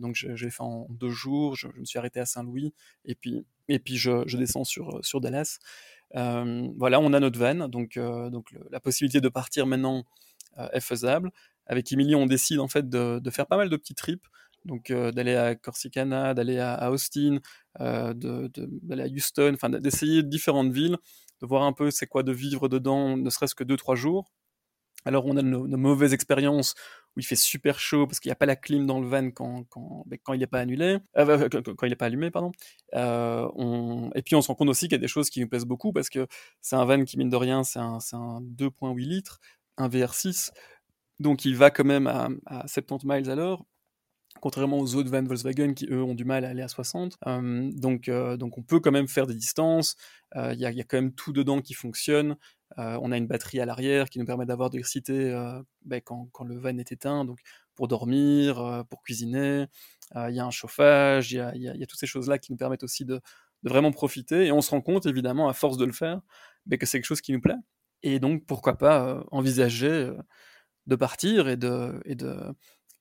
donc, 0.00 0.14
j'ai 0.14 0.50
fait 0.50 0.62
en 0.62 0.86
deux 0.88 1.10
jours. 1.10 1.56
Je, 1.56 1.68
je, 1.74 1.80
me 1.80 1.84
suis 1.84 1.98
arrêté 1.98 2.20
à 2.20 2.26
Saint-Louis. 2.26 2.72
Et 3.04 3.14
puis, 3.14 3.44
et 3.68 3.78
puis 3.78 3.98
je, 3.98 4.22
je 4.26 4.38
descends 4.38 4.64
sur, 4.64 5.04
sur 5.04 5.20
Dallas. 5.20 5.58
Voilà, 6.14 7.00
on 7.00 7.12
a 7.12 7.20
notre 7.20 7.38
van, 7.38 7.68
donc, 7.68 7.98
la 8.70 8.80
possibilité 8.80 9.20
de 9.20 9.28
partir 9.28 9.66
maintenant 9.66 10.04
est 10.72 10.80
faisable. 10.80 11.30
Avec 11.66 11.92
Emily, 11.92 12.14
on 12.14 12.26
décide 12.26 12.60
en 12.60 12.68
fait 12.68 12.88
de, 12.88 13.30
faire 13.30 13.46
pas 13.46 13.56
mal 13.56 13.68
de 13.68 13.76
petits 13.76 13.94
trips, 13.94 14.26
donc 14.64 14.90
d'aller 14.90 15.36
à 15.36 15.54
Corsicana, 15.54 16.34
d'aller 16.34 16.58
à, 16.58 16.90
Austin, 16.90 17.38
d'aller 17.78 19.02
à 19.02 19.06
Houston, 19.06 19.52
enfin 19.54 19.70
d'essayer 19.70 20.22
différentes 20.22 20.72
villes, 20.72 20.96
de 21.40 21.46
voir 21.46 21.62
un 21.62 21.72
peu 21.72 21.90
c'est 21.90 22.06
quoi 22.06 22.22
de 22.22 22.32
vivre 22.32 22.68
dedans, 22.68 23.16
ne 23.16 23.30
serait-ce 23.30 23.54
que 23.54 23.64
2-3 23.64 23.96
jours. 23.96 24.32
Alors 25.04 25.26
on 25.26 25.36
a 25.36 25.42
nos, 25.42 25.68
nos 25.68 25.76
mauvaises 25.76 26.12
expériences 26.12 26.74
il 27.18 27.24
fait 27.24 27.36
super 27.36 27.78
chaud 27.78 28.06
parce 28.06 28.20
qu'il 28.20 28.28
n'y 28.28 28.32
a 28.32 28.36
pas 28.36 28.46
la 28.46 28.56
clim 28.56 28.86
dans 28.86 29.00
le 29.00 29.06
van 29.06 29.30
quand, 29.30 29.64
quand, 29.68 30.04
ben, 30.06 30.18
il 30.34 30.38
n'est 30.38 30.46
pas 30.46 30.60
annulé, 30.60 30.98
euh, 31.16 31.48
quand, 31.48 31.86
il 31.86 31.90
n'est 31.90 31.96
pas 31.96 32.06
allumé, 32.06 32.30
pardon. 32.30 32.52
Euh. 32.94 34.08
Et 34.14 34.22
puis 34.22 34.34
on 34.34 34.42
se 34.42 34.48
rend 34.48 34.54
compte 34.54 34.68
aussi 34.68 34.86
qu'il 34.86 34.92
y 34.92 35.00
a 35.00 35.00
des 35.00 35.08
choses 35.08 35.30
qui 35.30 35.40
nous 35.40 35.48
plaisent 35.48 35.66
beaucoup 35.66 35.92
parce 35.92 36.08
que 36.08 36.26
c'est 36.60 36.76
un 36.76 36.84
van 36.84 37.04
qui, 37.04 37.18
mine 37.18 37.30
de 37.30 37.36
rien, 37.36 37.64
c'est 37.64 37.78
un, 37.78 37.98
un 38.12 38.40
2.8 38.40 38.98
litres, 38.98 39.40
un 39.76 39.88
VR6, 39.88 40.50
donc 41.20 41.44
il 41.44 41.56
va 41.56 41.70
quand 41.70 41.84
même 41.84 42.06
à, 42.06 42.28
à 42.46 42.66
70 42.68 43.06
miles 43.06 43.30
à 43.30 43.34
l'heure 43.34 43.64
contrairement 44.40 44.78
aux 44.78 44.94
autres 44.94 45.10
vannes 45.10 45.26
Volkswagen 45.26 45.74
qui 45.74 45.86
eux 45.90 46.02
ont 46.02 46.14
du 46.14 46.24
mal 46.24 46.44
à 46.44 46.48
aller 46.48 46.62
à 46.62 46.68
60. 46.68 47.18
Euh, 47.26 47.70
donc, 47.74 48.08
euh, 48.08 48.36
donc 48.36 48.58
on 48.58 48.62
peut 48.62 48.80
quand 48.80 48.90
même 48.90 49.08
faire 49.08 49.26
des 49.26 49.34
distances. 49.34 49.96
Il 50.34 50.40
euh, 50.40 50.54
y, 50.54 50.66
a, 50.66 50.70
y, 50.70 50.80
a, 50.80 50.84
quand 50.84 50.98
même 50.98 51.14
tout 51.14 51.32
dedans 51.32 51.60
qui 51.60 51.74
fonctionne. 51.74 52.36
on 52.76 53.12
a 53.12 53.16
une 53.16 53.26
batterie 53.26 53.60
à 53.60 53.66
l'arrière 53.66 54.10
qui 54.10 54.18
nous 54.18 54.26
permet 54.26 54.46
d'avoir 54.46 54.70
de 54.70 54.74
l'électricité 54.74 55.32
ben, 55.84 56.00
quand, 56.02 56.28
quand, 56.32 56.44
le 56.44 56.58
van 56.58 56.76
est 56.78 56.92
éteint. 56.92 57.24
Donc 57.24 57.40
pour 57.74 57.88
dormir, 57.88 58.84
pour 58.90 59.02
cuisiner. 59.02 59.66
Il 60.14 60.34
y 60.34 60.40
a 60.40 60.44
un 60.44 60.50
chauffage, 60.50 61.32
il 61.32 61.36
y 61.36 61.40
a, 61.40 61.54
y 61.54 61.82
a, 61.82 61.86
toutes 61.86 62.00
ces 62.00 62.06
choses-là 62.06 62.38
qui 62.38 62.52
nous 62.52 62.58
permettent 62.58 62.82
aussi 62.84 63.04
de, 63.04 63.20
de, 63.62 63.68
vraiment 63.68 63.92
profiter. 63.92 64.46
Et 64.46 64.52
on 64.52 64.60
se 64.60 64.70
rend 64.70 64.80
compte, 64.80 65.06
évidemment, 65.06 65.48
à 65.48 65.52
force 65.52 65.76
de 65.76 65.84
le 65.84 65.92
faire, 65.92 66.20
ben, 66.66 66.78
que 66.78 66.86
c'est 66.86 66.98
quelque 66.98 67.06
chose 67.06 67.20
qui 67.20 67.32
nous 67.32 67.40
plaît. 67.40 67.56
Et 68.02 68.20
donc, 68.20 68.46
pourquoi 68.46 68.78
pas 68.78 69.24
envisager 69.30 70.12
de 70.86 70.96
partir 70.96 71.48
et 71.48 71.56
de, 71.56 72.00
et 72.04 72.14
de, 72.14 72.54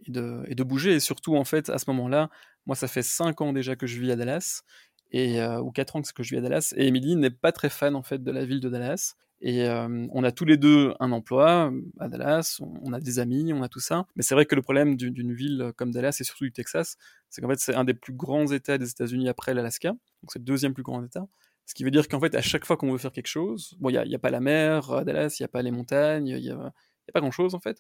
et 0.05 0.11
de, 0.11 0.63
bouger. 0.63 0.95
Et 0.95 0.99
surtout, 0.99 1.35
en 1.35 1.43
fait, 1.43 1.69
à 1.69 1.77
ce 1.77 1.85
moment-là, 1.89 2.29
moi, 2.65 2.75
ça 2.75 2.87
fait 2.87 3.03
5 3.03 3.41
ans 3.41 3.53
déjà 3.53 3.75
que 3.75 3.87
je 3.87 3.99
vis 3.99 4.11
à 4.11 4.15
Dallas, 4.15 4.63
et, 5.11 5.41
euh, 5.41 5.61
ou 5.61 5.71
4 5.71 5.95
ans 5.95 6.01
que 6.01 6.23
je 6.23 6.35
vis 6.35 6.37
à 6.37 6.41
Dallas, 6.41 6.73
et 6.75 6.87
Emily 6.87 7.15
n'est 7.15 7.29
pas 7.29 7.51
très 7.51 7.69
fan, 7.69 7.95
en 7.95 8.03
fait, 8.03 8.23
de 8.23 8.31
la 8.31 8.45
ville 8.45 8.59
de 8.59 8.69
Dallas. 8.69 9.15
Et 9.39 9.67
euh, 9.67 10.07
on 10.11 10.23
a 10.23 10.31
tous 10.31 10.45
les 10.45 10.57
deux 10.57 10.95
un 10.99 11.11
emploi 11.11 11.71
euh, 11.71 11.81
à 11.99 12.07
Dallas, 12.07 12.59
on, 12.59 12.91
a 12.91 12.99
des 12.99 13.19
amis, 13.19 13.53
on 13.53 13.61
a 13.61 13.69
tout 13.69 13.79
ça. 13.79 14.07
Mais 14.15 14.23
c'est 14.23 14.33
vrai 14.33 14.45
que 14.45 14.55
le 14.55 14.63
problème 14.63 14.95
d'une 14.95 15.33
ville 15.33 15.73
comme 15.75 15.91
Dallas 15.91 16.17
et 16.19 16.23
surtout 16.23 16.45
du 16.45 16.51
Texas, 16.51 16.97
c'est 17.29 17.41
qu'en 17.41 17.49
fait 17.49 17.59
c'est 17.59 17.75
un 17.75 17.83
des 17.83 17.93
plus 17.93 18.13
grands 18.13 18.47
États 18.47 18.79
des 18.79 18.89
États-Unis 18.89 19.29
après 19.29 19.53
l'Alaska, 19.53 19.89
donc 19.89 20.31
c'est 20.31 20.39
le 20.39 20.45
deuxième 20.45 20.73
plus 20.73 20.81
grand 20.81 21.05
État. 21.05 21.27
Ce 21.67 21.75
qui 21.75 21.83
veut 21.83 21.91
dire 21.91 22.07
qu'en 22.07 22.19
fait 22.19 22.33
à 22.33 22.41
chaque 22.41 22.65
fois 22.65 22.77
qu'on 22.77 22.91
veut 22.91 22.97
faire 22.97 23.11
quelque 23.11 23.27
chose, 23.27 23.75
bon 23.79 23.89
il 23.89 24.01
n'y 24.07 24.15
a, 24.15 24.17
a, 24.17 24.19
pas 24.19 24.31
la 24.31 24.39
mer 24.39 24.91
à 24.91 25.03
Dallas, 25.03 25.35
il 25.39 25.43
n'y 25.43 25.45
a 25.45 25.49
pas 25.49 25.61
les 25.61 25.71
montagnes, 25.71 26.27
il 26.29 26.41
n'y 26.41 26.49
a, 26.49 26.55
a, 26.55 26.73
pas 27.13 27.19
grand-chose 27.19 27.53
en 27.53 27.59
fait. 27.59 27.79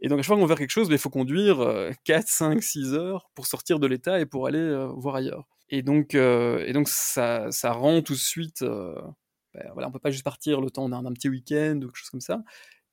Et 0.00 0.08
donc, 0.08 0.18
à 0.18 0.22
chaque 0.22 0.28
fois 0.28 0.36
qu'on 0.36 0.42
veut 0.42 0.48
faire 0.48 0.58
quelque 0.58 0.70
chose, 0.70 0.88
il 0.90 0.98
faut 0.98 1.10
conduire 1.10 1.90
4, 2.04 2.26
5, 2.26 2.62
6 2.62 2.94
heures 2.94 3.30
pour 3.34 3.46
sortir 3.46 3.78
de 3.78 3.86
l'État 3.86 4.20
et 4.20 4.26
pour 4.26 4.46
aller 4.46 4.58
euh, 4.58 4.86
voir 4.86 5.16
ailleurs. 5.16 5.48
Et 5.70 5.82
donc, 5.82 6.14
euh, 6.14 6.64
et 6.66 6.72
donc 6.72 6.88
ça, 6.88 7.50
ça, 7.50 7.72
rend 7.72 8.02
tout 8.02 8.12
de 8.12 8.18
suite. 8.18 8.62
Ben, 8.62 9.70
voilà, 9.72 9.88
on 9.88 9.92
peut 9.92 9.98
pas 9.98 10.10
juste 10.10 10.24
partir 10.24 10.60
le 10.60 10.70
temps 10.70 10.88
d'un 10.88 11.12
petit 11.12 11.28
week-end 11.28 11.76
ou 11.76 11.86
quelque 11.86 11.96
chose 11.96 12.10
comme 12.10 12.20
ça. 12.20 12.42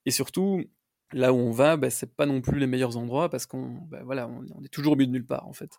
Et 0.06 0.12
surtout, 0.12 0.64
là 1.12 1.34
où 1.34 1.38
on 1.38 1.52
va, 1.52 1.76
ben, 1.76 1.90
c'est 1.90 2.16
pas 2.16 2.26
non 2.26 2.42
plus 2.42 2.60
les 2.60 2.68
meilleurs 2.68 2.98
endroits 2.98 3.30
parce 3.30 3.46
qu'on 3.46 3.82
voilà, 4.06 4.28
on, 4.28 4.64
est 4.64 4.70
toujours 4.70 4.94
au 4.94 4.96
milieu 4.96 5.08
de 5.08 5.12
nulle 5.12 5.26
part 5.26 5.48
en 5.48 5.54
fait. 5.54 5.72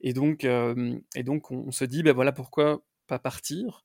Et 0.00 0.12
donc, 0.12 0.44
et 0.44 1.22
donc 1.24 1.50
on, 1.50 1.72
se 1.72 1.84
dit, 1.84 2.02
ben 2.02 2.12
voilà 2.12 2.32
pourquoi 2.32 2.82
pas 3.08 3.18
partir 3.18 3.84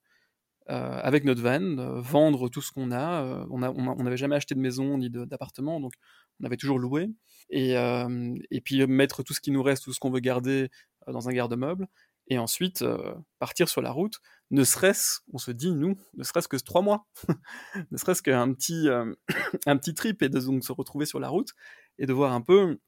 avec 0.67 1.23
notre 1.23 1.41
van, 1.41 1.99
vendre 2.01 2.49
tout 2.49 2.61
ce 2.61 2.71
qu'on 2.71 2.91
a. 2.91 3.45
on 3.49 3.57
n'avait 4.03 4.17
jamais 4.17 4.35
acheté 4.35 4.53
de 4.53 4.59
maison 4.59 4.97
ni 4.97 5.09
d'appartement, 5.09 5.79
donc 5.79 5.93
on 6.39 6.45
avait 6.45 6.57
toujours 6.57 6.79
loué, 6.79 7.09
et, 7.49 7.77
euh, 7.77 8.35
puis 8.63 8.85
mettre 8.87 9.23
tout 9.23 9.33
ce 9.33 9.41
qui 9.41 9.51
nous 9.51 9.63
reste, 9.63 9.83
tout 9.83 9.93
ce 9.93 9.99
qu'on 9.99 10.11
veut 10.11 10.19
garder 10.19 10.69
euh, 11.07 11.11
dans 11.11 11.29
un 11.29 11.33
garde-meuble, 11.33 11.87
et 12.27 12.37
ensuite 12.37 12.81
euh, 12.81 13.13
partir 13.39 13.69
sur 13.69 13.81
la 13.81 13.91
route, 13.91 14.19
ne 14.51 14.63
serait-ce, 14.63 15.19
on 15.33 15.37
se 15.37 15.51
dit, 15.51 15.71
nous, 15.71 15.97
ne 16.15 16.23
serait-ce 16.23 16.47
que 16.47 16.57
trois 16.57 16.81
mois, 16.81 17.07
ne 17.91 17.97
serait-ce 17.97 18.21
qu'un 18.21 18.53
petit, 18.53 18.87
petit 19.65 19.93
trip, 19.93 20.21
et 20.21 20.29
de 20.29 20.39
donc 20.39 20.63
se 20.63 20.71
retrouver 20.71 21.05
sur 21.05 21.19
la 21.19 21.29
route, 21.29 21.49
et 21.97 22.05
de 22.05 22.13
voir 22.13 22.33
un 22.33 22.41
peu, 22.41 22.79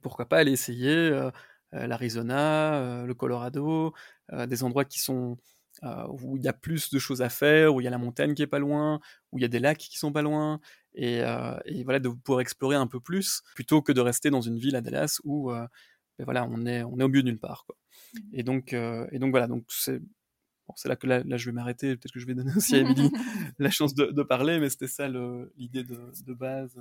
pourquoi 0.00 0.28
pas 0.28 0.38
aller 0.38 0.52
essayer 0.52 1.10
l'Arizona, 1.72 3.04
le 3.04 3.14
Colorado, 3.14 3.92
des 4.32 4.64
endroits 4.64 4.84
qui 4.84 4.98
sont 4.98 5.36
où 5.82 6.36
il 6.36 6.44
y 6.44 6.48
a 6.48 6.52
plus 6.52 6.90
de 6.90 6.98
choses 6.98 7.22
à 7.22 7.28
faire, 7.28 7.74
où 7.74 7.80
il 7.80 7.84
y 7.84 7.86
a 7.86 7.90
la 7.90 7.98
montagne 7.98 8.34
qui 8.34 8.42
est 8.42 8.46
pas 8.46 8.58
loin, 8.58 9.00
où 9.30 9.38
il 9.38 9.42
y 9.42 9.44
a 9.44 9.48
des 9.48 9.58
lacs 9.58 9.78
qui 9.78 9.98
sont 9.98 10.12
pas 10.12 10.22
loin, 10.22 10.60
euh, 10.98 11.58
et, 11.64 11.84
voilà 11.84 11.98
de 12.00 12.08
pouvoir 12.08 12.40
explorer 12.40 12.76
un 12.76 12.86
peu 12.86 13.00
plus 13.00 13.42
plutôt 13.54 13.80
que 13.80 13.92
de 13.92 14.00
rester 14.00 14.30
dans 14.30 14.42
une 14.42 14.58
ville 14.58 14.76
à 14.76 14.80
Dallas 14.80 15.20
où 15.24 15.50
euh, 15.50 15.66
ben 16.18 16.24
voilà 16.24 16.46
on 16.50 16.66
est 16.66 16.82
on 16.82 16.98
est 16.98 17.02
au 17.02 17.08
milieu 17.08 17.22
de 17.22 17.28
nulle 17.28 17.38
part 17.38 17.64
quoi. 17.64 17.76
Mmh. 18.14 18.18
Et 18.34 18.42
donc 18.42 18.72
euh, 18.72 19.06
et 19.10 19.18
donc 19.18 19.30
voilà 19.30 19.46
donc 19.46 19.64
c'est 19.68 20.00
bon, 20.00 20.74
c'est 20.76 20.88
là 20.88 20.96
que 20.96 21.06
là, 21.06 21.22
je 21.24 21.46
vais 21.46 21.52
m'arrêter 21.52 21.96
peut-être 21.96 22.12
que 22.12 22.20
je 22.20 22.26
vais 22.26 22.34
donner 22.34 22.52
aussi 22.54 22.76
à 22.76 22.78
Emily 22.80 23.10
la 23.58 23.70
chance 23.70 23.94
de, 23.94 24.22
parler 24.22 24.58
mais 24.58 24.68
c'était 24.68 24.86
ça 24.86 25.08
l'idée 25.08 25.82
de, 25.82 26.12
de, 26.26 26.34
base. 26.34 26.78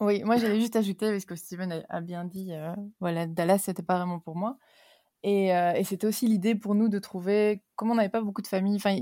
Oui, 0.00 0.22
moi 0.24 0.38
j'allais 0.38 0.58
juste 0.58 0.76
ajouter 0.76 1.10
parce 1.10 1.26
que 1.26 1.36
Steven 1.36 1.84
a, 1.88 2.00
bien 2.00 2.24
dit 2.24 2.52
voilà 3.00 3.26
Dallas 3.26 3.58
c'était 3.58 3.82
pas 3.82 3.98
vraiment 3.98 4.18
pour 4.18 4.36
moi. 4.36 4.58
Et, 5.24 5.48
et 5.48 5.84
c'était 5.84 6.06
aussi 6.06 6.26
l'idée 6.26 6.54
pour 6.56 6.74
nous 6.74 6.88
de 6.88 6.98
trouver, 6.98 7.62
comme 7.76 7.90
on 7.90 7.94
n'avait 7.94 8.08
pas 8.08 8.22
beaucoup 8.22 8.42
de 8.42 8.48
familles, 8.48 8.76
enfin, 8.76 8.96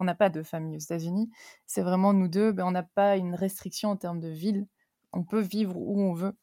on 0.00 0.04
n'a 0.04 0.14
pas 0.16 0.28
de 0.28 0.42
famille 0.42 0.74
aux 0.74 0.80
États-Unis, 0.80 1.30
c'est 1.66 1.82
vraiment 1.82 2.12
nous 2.12 2.26
deux, 2.26 2.50
ben, 2.50 2.64
on 2.66 2.72
n'a 2.72 2.82
pas 2.82 3.16
une 3.16 3.36
restriction 3.36 3.90
en 3.90 3.96
termes 3.96 4.20
de 4.20 4.28
ville. 4.28 4.66
On 5.12 5.22
peut 5.22 5.40
vivre 5.40 5.76
où 5.76 6.00
on 6.00 6.12
veut. 6.12 6.34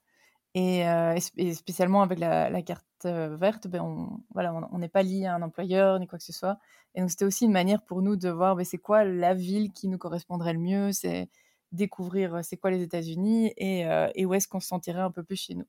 Et, 0.56 0.80
et 1.38 1.54
spécialement 1.54 2.02
avec 2.02 2.20
la, 2.20 2.62
carte 2.64 3.06
verte, 3.06 3.68
ben 3.68 3.82
on 3.82 4.24
voilà, 4.34 4.54
on 4.72 4.80
n'est 4.80 4.90
pas 4.90 5.04
lié 5.04 5.26
à 5.26 5.36
un 5.36 5.42
employeur 5.44 6.00
ni 6.00 6.08
quoi 6.08 6.18
que 6.18 6.24
ce 6.24 6.34
soit. 6.34 6.58
Et 6.96 7.02
donc 7.02 7.12
c'était 7.12 7.26
aussi 7.26 7.46
une 7.46 7.52
manière 7.52 7.84
pour 7.84 8.02
nous 8.02 8.16
de 8.16 8.30
voir 8.30 8.56
ben, 8.56 8.66
c'est 8.66 8.80
quoi 8.80 9.04
la 9.04 9.34
ville 9.36 9.72
qui 9.72 9.88
nous 9.88 10.00
correspondrait 10.00 10.54
le 10.54 10.60
mieux, 10.60 10.92
c'est 10.94 11.30
découvrir 11.72 12.40
c'est 12.44 12.58
quoi 12.58 12.72
les 12.72 12.82
États-Unis 12.82 13.54
et 13.58 14.26
où 14.26 14.34
est-ce 14.34 14.48
qu'on 14.48 14.60
se 14.60 14.68
sentirait 14.68 15.02
un 15.02 15.12
peu 15.12 15.22
plus 15.22 15.36
chez 15.36 15.54
nous. 15.54 15.66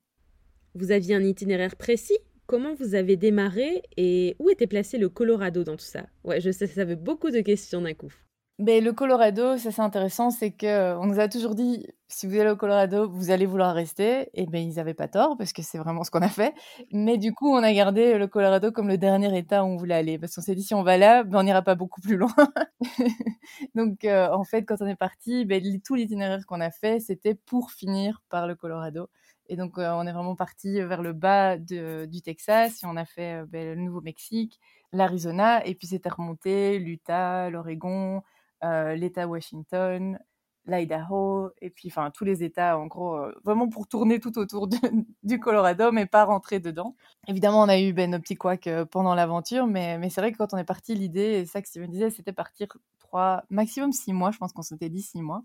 Vous 0.73 0.91
aviez 0.91 1.15
un 1.15 1.23
itinéraire 1.23 1.75
précis? 1.75 2.17
Comment 2.49 2.73
vous 2.73 2.95
avez 2.95 3.15
démarré 3.15 3.83
et 3.95 4.35
où 4.39 4.49
était 4.49 4.65
placé 4.65 4.97
le 4.97 5.07
Colorado 5.07 5.63
dans 5.63 5.75
tout 5.75 5.85
ça? 5.85 6.07
Ouais, 6.23 6.41
je 6.41 6.49
sais, 6.49 6.65
ça 6.65 6.83
veut 6.83 6.95
beaucoup 6.95 7.29
de 7.29 7.41
questions 7.41 7.79
d'un 7.79 7.93
coup. 7.93 8.11
Mais 8.57 8.81
le 8.81 8.91
Colorado, 8.91 9.55
ça 9.57 9.69
c'est 9.69 9.83
intéressant, 9.83 10.31
c'est 10.31 10.49
que 10.49 10.65
euh, 10.65 10.99
on 10.99 11.05
nous 11.05 11.19
a 11.19 11.27
toujours 11.27 11.53
dit 11.53 11.85
si 12.07 12.25
vous 12.25 12.39
allez 12.39 12.49
au 12.49 12.55
Colorado, 12.55 13.07
vous 13.07 13.29
allez 13.29 13.45
vouloir 13.45 13.75
rester. 13.75 14.31
Et 14.33 14.47
ben 14.47 14.67
ils 14.67 14.77
n'avaient 14.77 14.95
pas 14.95 15.07
tort 15.07 15.37
parce 15.37 15.53
que 15.53 15.61
c'est 15.61 15.77
vraiment 15.77 16.03
ce 16.03 16.09
qu'on 16.09 16.23
a 16.23 16.27
fait. 16.27 16.55
Mais 16.91 17.19
du 17.19 17.33
coup, 17.33 17.53
on 17.53 17.61
a 17.61 17.71
gardé 17.71 18.17
le 18.17 18.25
Colorado 18.25 18.71
comme 18.71 18.87
le 18.87 18.97
dernier 18.97 19.37
état 19.37 19.63
où 19.63 19.67
on 19.67 19.77
voulait 19.77 19.93
aller 19.93 20.17
parce 20.17 20.33
qu'on 20.33 20.41
s'est 20.41 20.55
dit 20.55 20.63
si 20.63 20.73
on 20.73 20.81
va 20.81 20.97
là, 20.97 21.23
ben, 21.23 21.41
on 21.41 21.43
n'ira 21.43 21.61
pas 21.61 21.75
beaucoup 21.75 22.01
plus 22.01 22.17
loin. 22.17 22.33
Donc 23.75 24.05
euh, 24.05 24.27
en 24.31 24.43
fait, 24.43 24.63
quand 24.63 24.81
on 24.81 24.87
est 24.87 24.95
parti, 24.95 25.45
ben, 25.45 25.61
tout 25.85 25.93
l'itinéraire 25.93 26.43
qu'on 26.47 26.61
a 26.61 26.71
fait, 26.71 26.99
c'était 26.99 27.35
pour 27.35 27.69
finir 27.69 28.23
par 28.27 28.47
le 28.47 28.55
Colorado. 28.55 29.07
Et 29.49 29.55
donc, 29.55 29.79
euh, 29.79 29.91
on 29.93 30.05
est 30.05 30.13
vraiment 30.13 30.35
parti 30.35 30.79
vers 30.79 31.01
le 31.01 31.11
bas 31.11 31.57
du 31.57 32.21
Texas 32.23 32.83
et 32.83 32.85
on 32.85 32.95
a 32.95 33.05
fait 33.05 33.41
euh, 33.41 33.45
ben, 33.47 33.75
le 33.75 33.75
Nouveau-Mexique, 33.75 34.59
l'Arizona, 34.93 35.65
et 35.65 35.73
puis 35.73 35.87
c'était 35.87 36.09
remonté 36.09 36.77
l'Utah, 36.77 37.49
l'Oregon, 37.49 38.21
euh, 38.63 38.95
l'État 38.95 39.27
Washington, 39.27 40.19
l'Idaho, 40.67 41.49
et 41.61 41.71
puis 41.71 41.89
enfin 41.89 42.11
tous 42.11 42.25
les 42.25 42.43
États, 42.43 42.77
en 42.77 42.85
gros, 42.85 43.19
vraiment 43.43 43.69
pour 43.69 43.87
tourner 43.87 44.19
tout 44.19 44.37
autour 44.37 44.67
du 45.23 45.39
Colorado, 45.39 45.91
mais 45.91 46.05
pas 46.05 46.25
rentrer 46.25 46.59
dedans. 46.59 46.95
Évidemment, 47.27 47.63
on 47.63 47.69
a 47.69 47.79
eu 47.79 47.91
ben, 47.91 48.11
nos 48.11 48.19
petits 48.19 48.35
couacs 48.35 48.69
pendant 48.91 49.15
l'aventure, 49.15 49.65
mais, 49.65 49.97
c'est 50.11 50.21
vrai 50.21 50.31
que 50.31 50.37
quand 50.37 50.53
on 50.53 50.57
est 50.57 50.63
parti, 50.63 50.93
l'idée, 50.93 51.39
et 51.39 51.45
ça 51.47 51.59
que 51.63 51.67
Steven 51.67 51.89
disait, 51.89 52.11
c'était 52.11 52.33
partir 52.33 52.67
trois, 52.99 53.43
maximum 53.49 53.91
six 53.93 54.13
mois, 54.13 54.29
je 54.29 54.37
pense 54.37 54.53
qu'on 54.53 54.61
s'était 54.61 54.89
dit 54.89 55.01
six 55.01 55.23
mois. 55.23 55.43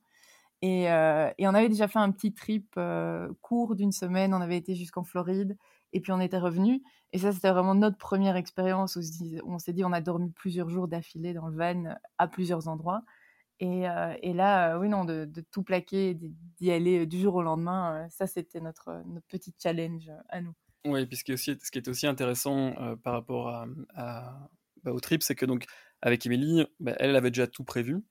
Euh, 0.62 1.30
et, 1.38 1.46
on 1.46 1.54
avait 1.54 1.68
déjà 1.68 1.88
fait 1.88 1.98
un 1.98 2.10
petit 2.10 2.32
trip 2.32 2.74
euh, 2.76 3.28
court 3.42 3.74
d'une 3.74 3.92
semaine. 3.92 4.34
On 4.34 4.40
avait 4.40 4.56
été 4.56 4.74
jusqu'en 4.74 5.04
Floride 5.04 5.56
et 5.92 6.00
puis 6.00 6.12
on 6.12 6.20
était 6.20 6.38
revenu. 6.38 6.82
Et 7.12 7.18
ça, 7.18 7.32
c'était 7.32 7.50
vraiment 7.50 7.74
notre 7.74 7.98
première 7.98 8.36
expérience. 8.36 8.96
On 9.44 9.58
s'est 9.58 9.72
dit, 9.72 9.84
on 9.84 9.92
a 9.92 10.00
dormi 10.00 10.30
plusieurs 10.30 10.68
jours 10.68 10.88
d'affilée 10.88 11.32
dans 11.34 11.48
le 11.48 11.56
van 11.56 11.96
à 12.18 12.28
plusieurs 12.28 12.68
endroits. 12.68 13.02
Et, 13.60 13.88
euh, 13.88 14.14
là, 14.22 14.78
oui, 14.78 14.88
non, 14.88 15.04
de, 15.04 15.28
tout 15.50 15.62
plaquer, 15.62 16.18
d'y 16.58 16.72
aller 16.72 17.06
du 17.06 17.20
jour 17.20 17.36
au 17.36 17.42
lendemain, 17.42 18.08
ça, 18.10 18.26
c'était 18.26 18.60
notre, 18.60 19.02
notre 19.06 19.26
petit 19.26 19.54
challenge 19.62 20.10
à 20.28 20.40
nous. 20.40 20.54
Oui, 20.86 21.06
puis 21.06 21.16
ce 21.16 21.24
qui, 21.24 21.30
est 21.30 21.34
aussi, 21.34 21.56
ce 21.62 21.70
qui 21.70 21.78
était 21.78 21.88
aussi 21.88 22.06
intéressant 22.06 22.74
par 23.02 23.12
rapport 23.12 23.64
bah, 23.94 24.92
au 24.92 25.00
trip, 25.00 25.22
c'est 25.22 25.34
que 25.34 25.46
donc 25.46 25.64
avec 26.02 26.26
Émilie, 26.26 26.66
bah, 26.80 26.94
elle 26.98 27.16
avait 27.16 27.30
déjà 27.30 27.46
tout 27.46 27.64
prévu. 27.64 28.02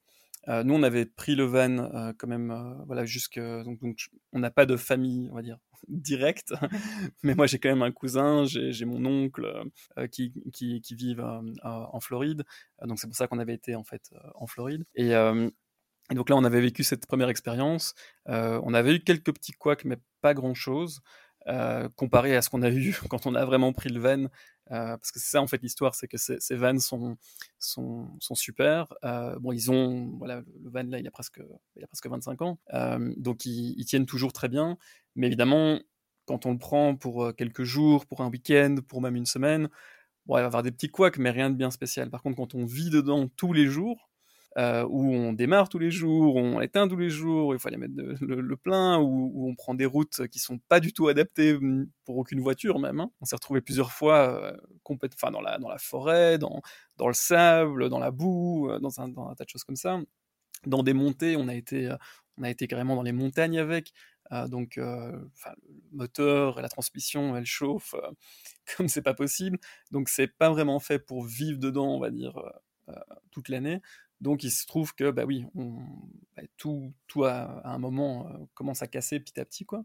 Euh, 0.49 0.63
nous, 0.63 0.73
on 0.73 0.84
avait 0.84 1.06
pris 1.06 1.36
le 1.36 1.45
van 1.45 1.77
euh, 1.77 2.13
quand 2.17 2.27
même, 2.27 2.51
euh, 2.51 2.73
voilà, 2.86 3.06
jusque 3.06 3.39
donc, 3.39 3.79
donc 3.79 4.10
on 4.34 4.39
n'a 4.39 4.51
pas 4.51 4.65
de 4.65 4.75
famille, 4.75 5.29
on 5.32 5.36
va 5.36 5.41
dire 5.41 5.58
directe, 5.88 6.53
mais 7.23 7.36
moi 7.36 7.47
j'ai 7.47 7.60
quand 7.60 7.69
même 7.69 7.82
un 7.82 7.91
cousin, 7.91 8.43
j'ai 8.45 8.86
mon 8.86 9.06
oncle 9.06 9.63
qui, 10.12 10.34
qui, 10.51 10.82
qui 10.82 10.95
vivent 10.95 11.25
en 11.63 11.99
Floride, 11.99 12.43
donc 12.84 12.99
c'est 12.99 13.08
pour 13.08 13.15
ça 13.15 13.27
qu'on 13.27 13.39
avait 13.39 13.53
été 13.53 13.75
en 13.75 13.84
fait 13.84 14.13
en 14.36 14.47
Floride. 14.47 14.84
Et, 14.95 15.12
et, 15.12 16.15
donc 16.15 16.29
là, 16.29 16.36
on 16.36 16.43
avait 16.43 16.62
vécu 16.62 16.84
cette 16.84 17.08
première 17.08 17.29
expérience. 17.29 17.93
on 18.25 18.73
avait 18.73 18.95
eu 18.95 18.99
quelques 18.99 19.34
petits 19.34 19.53
couacs, 19.53 19.86
mais 19.86 19.97
pas 20.21 20.34
grand 20.34 20.53
chose. 20.53 21.01
comparé 21.95 22.36
à 22.36 22.41
ce 22.41 22.49
qu'on 22.49 22.62
a 22.62 22.69
eu 22.69 22.95
quand 23.10 23.25
on 23.25 23.36
a 23.36 23.45
vraiment 23.45 23.73
pris 23.73 23.89
le 23.89 23.99
van 23.99 24.29
euh, 24.71 24.97
parce 24.97 25.12
que 25.12 25.19
c'est 25.19 25.32
ça 25.32 25.41
en 25.41 25.47
fait 25.47 25.62
l'histoire, 25.62 25.93
c'est 25.93 26.08
que 26.08 26.17
ces, 26.17 26.56
vannes 26.56 26.80
sont, 26.80 27.17
sont, 27.60 28.10
super. 28.34 28.93
Euh, 29.04 29.38
bon, 29.39 29.52
ils 29.52 29.71
ont, 29.71 30.15
voilà, 30.17 30.41
le 30.63 30.69
van 30.69 30.84
là, 30.84 30.99
il 30.99 31.08
a 31.08 31.12
presque, 31.12 31.41
il 31.76 31.84
a 31.84 31.88
presque 31.88 32.08
25 32.08 32.41
ans, 32.41 32.60
euh, 32.73 33.13
donc 33.17 33.45
ils, 33.45 33.86
tiennent 33.86 34.06
toujours 34.06 34.34
très 34.34 34.49
bien. 34.49 34.78
Mais 35.15 35.28
évidemment, 35.28 35.80
quand 36.26 36.45
on 36.45 36.54
le 36.54 36.58
prend 36.58 36.95
pour 36.95 37.36
quelques 37.36 37.63
jours, 37.63 38.06
pour 38.06 38.21
un 38.21 38.30
week-end, 38.30 38.78
pour 38.88 39.02
même 39.02 39.15
une 39.15 39.26
semaine, 39.26 39.67
bon, 40.26 40.38
il 40.38 40.41
va 40.41 40.45
avoir 40.45 40.63
des 40.63 40.71
petits 40.71 40.89
couacs, 40.89 41.17
mais 41.17 41.32
rien 41.32 41.49
de 41.49 41.56
bien 41.56 41.71
spécial. 41.71 42.10
Par 42.10 42.21
contre, 42.23 42.38
quand 42.38 42.56
on 42.56 42.65
vit 42.65 42.89
dedans 42.89 43.28
tous 43.28 43.54
les 43.54 43.67
jours, 43.67 44.10
euh, 44.58 44.86
où 44.88 45.12
on 45.12 45.34
démarre 45.34 45.68
tous 45.68 45.80
les 45.80 45.89
jours, 45.89 46.36
on 46.36 46.62
éteint 46.62 46.88
tous 46.88 46.98
les 46.98 47.10
jours, 47.10 47.56
il 47.56 47.60
faut 47.60 47.70
aller 47.70 47.78
mettre 47.78 47.96
le, 47.98 48.56
plein, 48.56 49.00
où, 49.00 49.50
on 49.50 49.56
prend 49.56 49.74
des 49.74 49.88
routes 49.88 50.28
qui 50.28 50.38
sont 50.38 50.60
pas 50.70 50.80
du 50.80 50.94
tout 50.94 51.08
adaptées 51.08 51.58
mm, 51.58 51.88
pour 52.06 52.18
aucune 52.18 52.39
voiture 52.39 52.78
même. 52.78 53.00
Hein. 53.00 53.12
On 53.20 53.26
s'est 53.26 53.36
retrouvé 53.36 53.62
plusieurs 53.62 53.92
fois 53.92 54.30
euh, 54.44 54.56
dans, 55.32 55.42
la, 55.42 55.58
dans 55.58 55.70
la 55.70 55.80
forêt, 55.80 56.38
dans, 56.38 56.62
dans 56.98 57.08
le 57.08 57.16
sable, 57.16 57.89
dans 57.89 57.98
la 57.98 58.12
boue, 58.12 58.70
euh, 58.70 58.80
dans 58.80 59.02
un, 59.02 59.12
tas 59.12 59.44
de 59.44 59.50
choses 59.50 59.63
comme 59.63 59.76
ça. 59.76 60.00
Dans 60.68 60.84
des 60.84 60.94
montées, 60.94 61.36
on 61.36 61.48
a 61.48 61.56
été, 61.56 61.92
on 62.38 62.44
a 62.44 62.50
été 62.50 62.68
carrément 62.68 62.96
dans 62.96 63.02
les 63.02 63.12
montagnes 63.12 63.58
avec. 63.58 63.92
donc, 64.48 64.76
le 64.78 65.30
moteur 65.92 66.60
et 66.60 66.62
la 66.62 66.70
transmission, 66.70 67.36
elle 67.36 67.46
chauffe 67.46 67.96
comme 68.78 68.88
c'est 68.88 69.02
pas 69.02 69.13
possible. 69.16 69.58
Donc, 69.92 70.10
c'est 70.10 70.28
pas 70.28 70.50
vraiment 70.52 70.80
fait 70.80 71.00
pour 71.00 71.26
vivre 71.26 71.60
dedans, 71.60 71.88
on 71.96 72.00
va 72.00 72.12
dire, 72.12 72.39
toute 73.32 73.50
l'année. 73.50 73.82
Donc 74.21 74.43
il 74.43 74.52
se 74.52 74.65
trouve 74.65 74.93
que 74.95 75.12
bah 75.12 75.26
oui, 75.26 75.45
bah, 75.56 76.43
tout, 76.58 76.93
tout 77.08 77.26
à, 77.26 77.62
un 77.67 77.78
moment 77.78 78.47
commence 78.54 78.82
à 78.82 78.88
casser 78.88 79.19
petit 79.19 79.39
à 79.39 79.45
petit 79.45 79.65
quoi. 79.65 79.84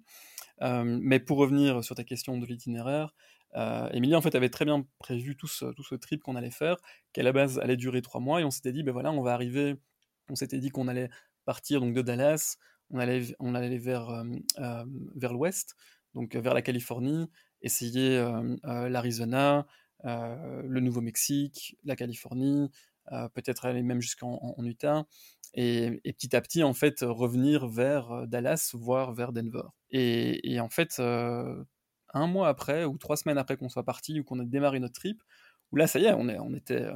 mais 0.85 1.19
pour 1.19 1.39
revenir 1.39 1.83
sur 1.83 1.97
ta 1.97 2.05
question 2.05 2.39
de 2.39 2.47
l'itinéraire, 2.47 3.15
euh, 3.57 4.15
en 4.15 4.21
fait 4.21 4.35
avait 4.35 4.51
très 4.51 4.65
bien 4.65 4.87
prévu 4.99 5.37
tout 5.37 5.49
ce, 5.49 5.67
tout 5.73 5.83
ce 5.83 5.95
trip 5.95 6.23
qu'on 6.23 6.37
allait 6.37 6.51
faire, 6.51 6.77
qui 7.13 7.21
à 7.21 7.23
la 7.23 7.33
base 7.33 7.59
allait 7.59 7.77
durer 7.77 8.03
trois 8.03 8.21
mois, 8.21 8.41
et 8.41 8.45
on 8.45 8.51
s'était 8.51 8.73
dit 8.73 8.83
ben 8.83 8.93
voilà, 8.93 9.11
on 9.11 9.23
va 9.23 9.33
arriver, 9.33 9.77
on 10.29 10.37
s'était 10.37 10.59
dit 10.59 10.71
qu'on 10.71 10.89
allait 10.89 11.09
partir 11.45 11.81
donc 11.81 11.95
de 11.95 12.03
Dallas, 12.03 12.59
on 12.91 12.99
allait, 12.99 13.35
on 13.41 13.55
allait 13.55 13.79
vers, 13.79 14.25
vers 15.17 15.33
l'ouest, 15.33 15.75
donc 16.15 16.37
vers 16.37 16.55
la 16.55 16.63
Californie, 16.63 17.29
essayer 17.63 18.25
l'Arizona, 18.63 19.67
le 20.05 20.81
Nouveau-Mexique, 20.81 21.77
la 21.85 21.97
Californie, 21.97 22.71
euh, 22.71 22.98
peut-être 23.35 23.67
aller 23.67 23.83
même 23.83 24.01
jusqu'en 24.01 24.55
Utah, 24.59 25.05
et, 25.55 26.01
petit 26.05 26.37
à 26.37 26.41
petit, 26.41 26.63
en 26.63 26.75
fait, 26.75 27.01
revenir 27.03 27.67
vers 27.67 28.13
euh, 28.13 28.27
Dallas, 28.27 28.71
voire 28.75 29.13
vers 29.13 29.33
Denver. 29.33 29.63
Et, 29.91 30.61
en 30.61 30.69
fait, 30.69 30.97
euh, 30.99 31.65
un 32.15 32.27
mois 32.27 32.49
après, 32.49 32.85
ou 32.85 32.99
trois 32.99 33.17
semaines 33.17 33.39
après 33.39 33.57
qu'on 33.57 33.69
soit 33.69 33.85
parti, 33.85 34.21
ou 34.21 34.25
qu'on 34.25 34.41
ait 34.41 34.47
démarré 34.47 34.81
notre 34.81 34.95
trip, 34.95 35.23
où 35.73 35.77
là, 35.77 35.87
ça 35.87 35.99
y 35.99 36.05
est, 36.05 36.13
on, 36.13 36.29
est, 36.29 36.39
on 36.39 36.55
était... 36.55 36.87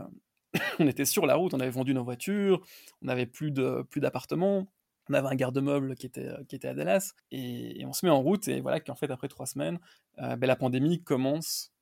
on 0.78 0.86
était 0.86 1.06
sur 1.06 1.24
la 1.26 1.34
route, 1.34 1.54
on 1.54 1.60
avait 1.60 1.70
vendu 1.70 1.94
nos 1.94 2.04
voitures, 2.04 2.60
on 3.00 3.06
n'avait 3.06 3.24
plus 3.24 3.52
de 3.52 3.86
plus 3.88 4.02
d'appartements, 4.02 4.70
on 5.08 5.14
avait 5.14 5.28
un 5.28 5.34
garde-meuble 5.34 5.94
qui 5.94 6.04
était, 6.04 6.28
qui 6.46 6.56
était 6.56 6.68
à 6.68 6.74
Dallas, 6.74 7.14
et, 7.30 7.82
on 7.86 7.94
se 7.94 8.04
met 8.04 8.12
en 8.12 8.20
route, 8.20 8.48
et 8.48 8.60
voilà 8.60 8.78
qu'en 8.78 8.94
fait, 8.94 9.10
après 9.10 9.28
trois 9.28 9.46
semaines, 9.46 9.78
ben, 10.18 10.38
la 10.42 10.56
pandémie 10.56 11.02
commence 11.02 11.72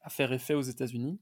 à 0.00 0.10
faire 0.10 0.32
effet 0.32 0.54
aux 0.54 0.62
États-Unis, 0.62 1.18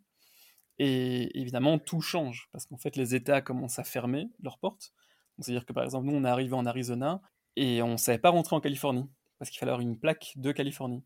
et 0.78 1.38
évidemment, 1.38 1.78
tout 1.78 2.00
change, 2.00 2.48
parce 2.52 2.66
qu'en 2.66 2.76
fait, 2.76 2.96
les 2.96 3.14
États 3.14 3.40
commencent 3.40 3.78
à 3.78 3.84
fermer 3.84 4.30
leurs 4.42 4.58
portes. 4.58 4.92
C'est-à-dire 5.38 5.66
que 5.66 5.72
par 5.72 5.84
exemple, 5.84 6.06
nous, 6.06 6.14
on 6.14 6.24
est 6.24 6.28
arrivé 6.28 6.54
en 6.54 6.66
Arizona 6.66 7.20
et 7.56 7.82
on 7.82 7.92
ne 7.92 7.96
savait 7.96 8.18
pas 8.18 8.30
rentrer 8.30 8.56
en 8.56 8.60
Californie, 8.60 9.08
parce 9.38 9.50
qu'il 9.50 9.58
fallait 9.58 9.72
avoir 9.72 9.86
une 9.86 9.98
plaque 9.98 10.32
de 10.36 10.52
Californie. 10.52 11.04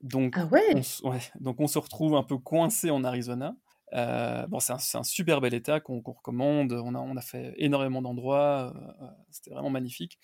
Donc, 0.00 0.34
ah 0.36 0.46
ouais, 0.46 0.80
on, 1.02 1.18
donc 1.40 1.60
on 1.60 1.66
se 1.66 1.78
retrouve 1.78 2.14
un 2.14 2.22
peu 2.22 2.38
coincé 2.38 2.90
en 2.90 3.02
Arizona. 3.04 3.56
Euh, 3.94 4.46
bon, 4.46 4.60
c'est 4.60 4.72
un, 4.72 5.02
super 5.02 5.40
bel 5.40 5.54
état 5.54 5.80
qu'on 5.80 6.00
recommande. 6.00 6.72
On 6.72 6.94
a, 6.94 6.98
on 6.98 7.16
a, 7.16 7.20
fait 7.20 7.54
énormément 7.56 8.02
d'endroits. 8.02 8.72
Euh, 8.74 9.04
euh, 9.04 9.10
c'était 9.30 9.50
vraiment 9.50 9.70
magnifique. 9.70 10.18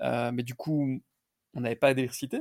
mais 0.00 0.42
du 0.42 0.54
coup, 0.54 1.00
on 1.54 1.60
n'avait 1.60 1.76
pas 1.76 1.94
d'électricité. 1.94 2.40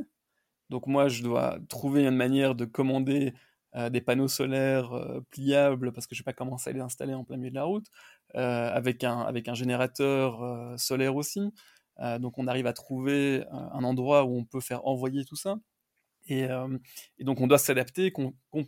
Donc 0.69 0.87
moi, 0.87 1.07
je 1.07 1.23
dois 1.23 1.59
trouver 1.69 2.05
une 2.05 2.15
manière 2.15 2.55
de 2.55 2.65
commander 2.65 3.33
euh, 3.75 3.89
des 3.89 4.01
panneaux 4.01 4.27
solaires 4.27 4.93
euh, 4.93 5.21
pliables 5.31 5.91
parce 5.93 6.05
que 6.05 6.13
je 6.13 6.21
vais 6.21 6.25
pas 6.25 6.33
commencer 6.33 6.69
à 6.69 6.73
les 6.73 6.79
installer 6.79 7.15
en 7.15 7.23
plein 7.23 7.37
milieu 7.37 7.49
de 7.49 7.55
la 7.55 7.63
route, 7.63 7.87
euh, 8.35 8.69
avec, 8.71 9.03
un, 9.03 9.21
avec 9.21 9.47
un 9.47 9.55
générateur 9.55 10.77
solaire 10.79 11.15
aussi. 11.15 11.41
donc 12.19 12.37
on 12.37 12.47
arrive 12.47 12.67
à 12.67 12.73
trouver 12.73 13.45
un 13.51 13.83
endroit 13.83 14.25
où 14.25 14.37
on 14.37 14.45
peut 14.45 14.61
faire 14.61 14.85
envoyer 14.85 15.25
tout 15.25 15.35
ça. 15.35 15.57
Et, 16.27 16.47
donc 17.19 17.41
on 17.41 17.47
doit 17.47 17.57
s'adapter 17.57 18.13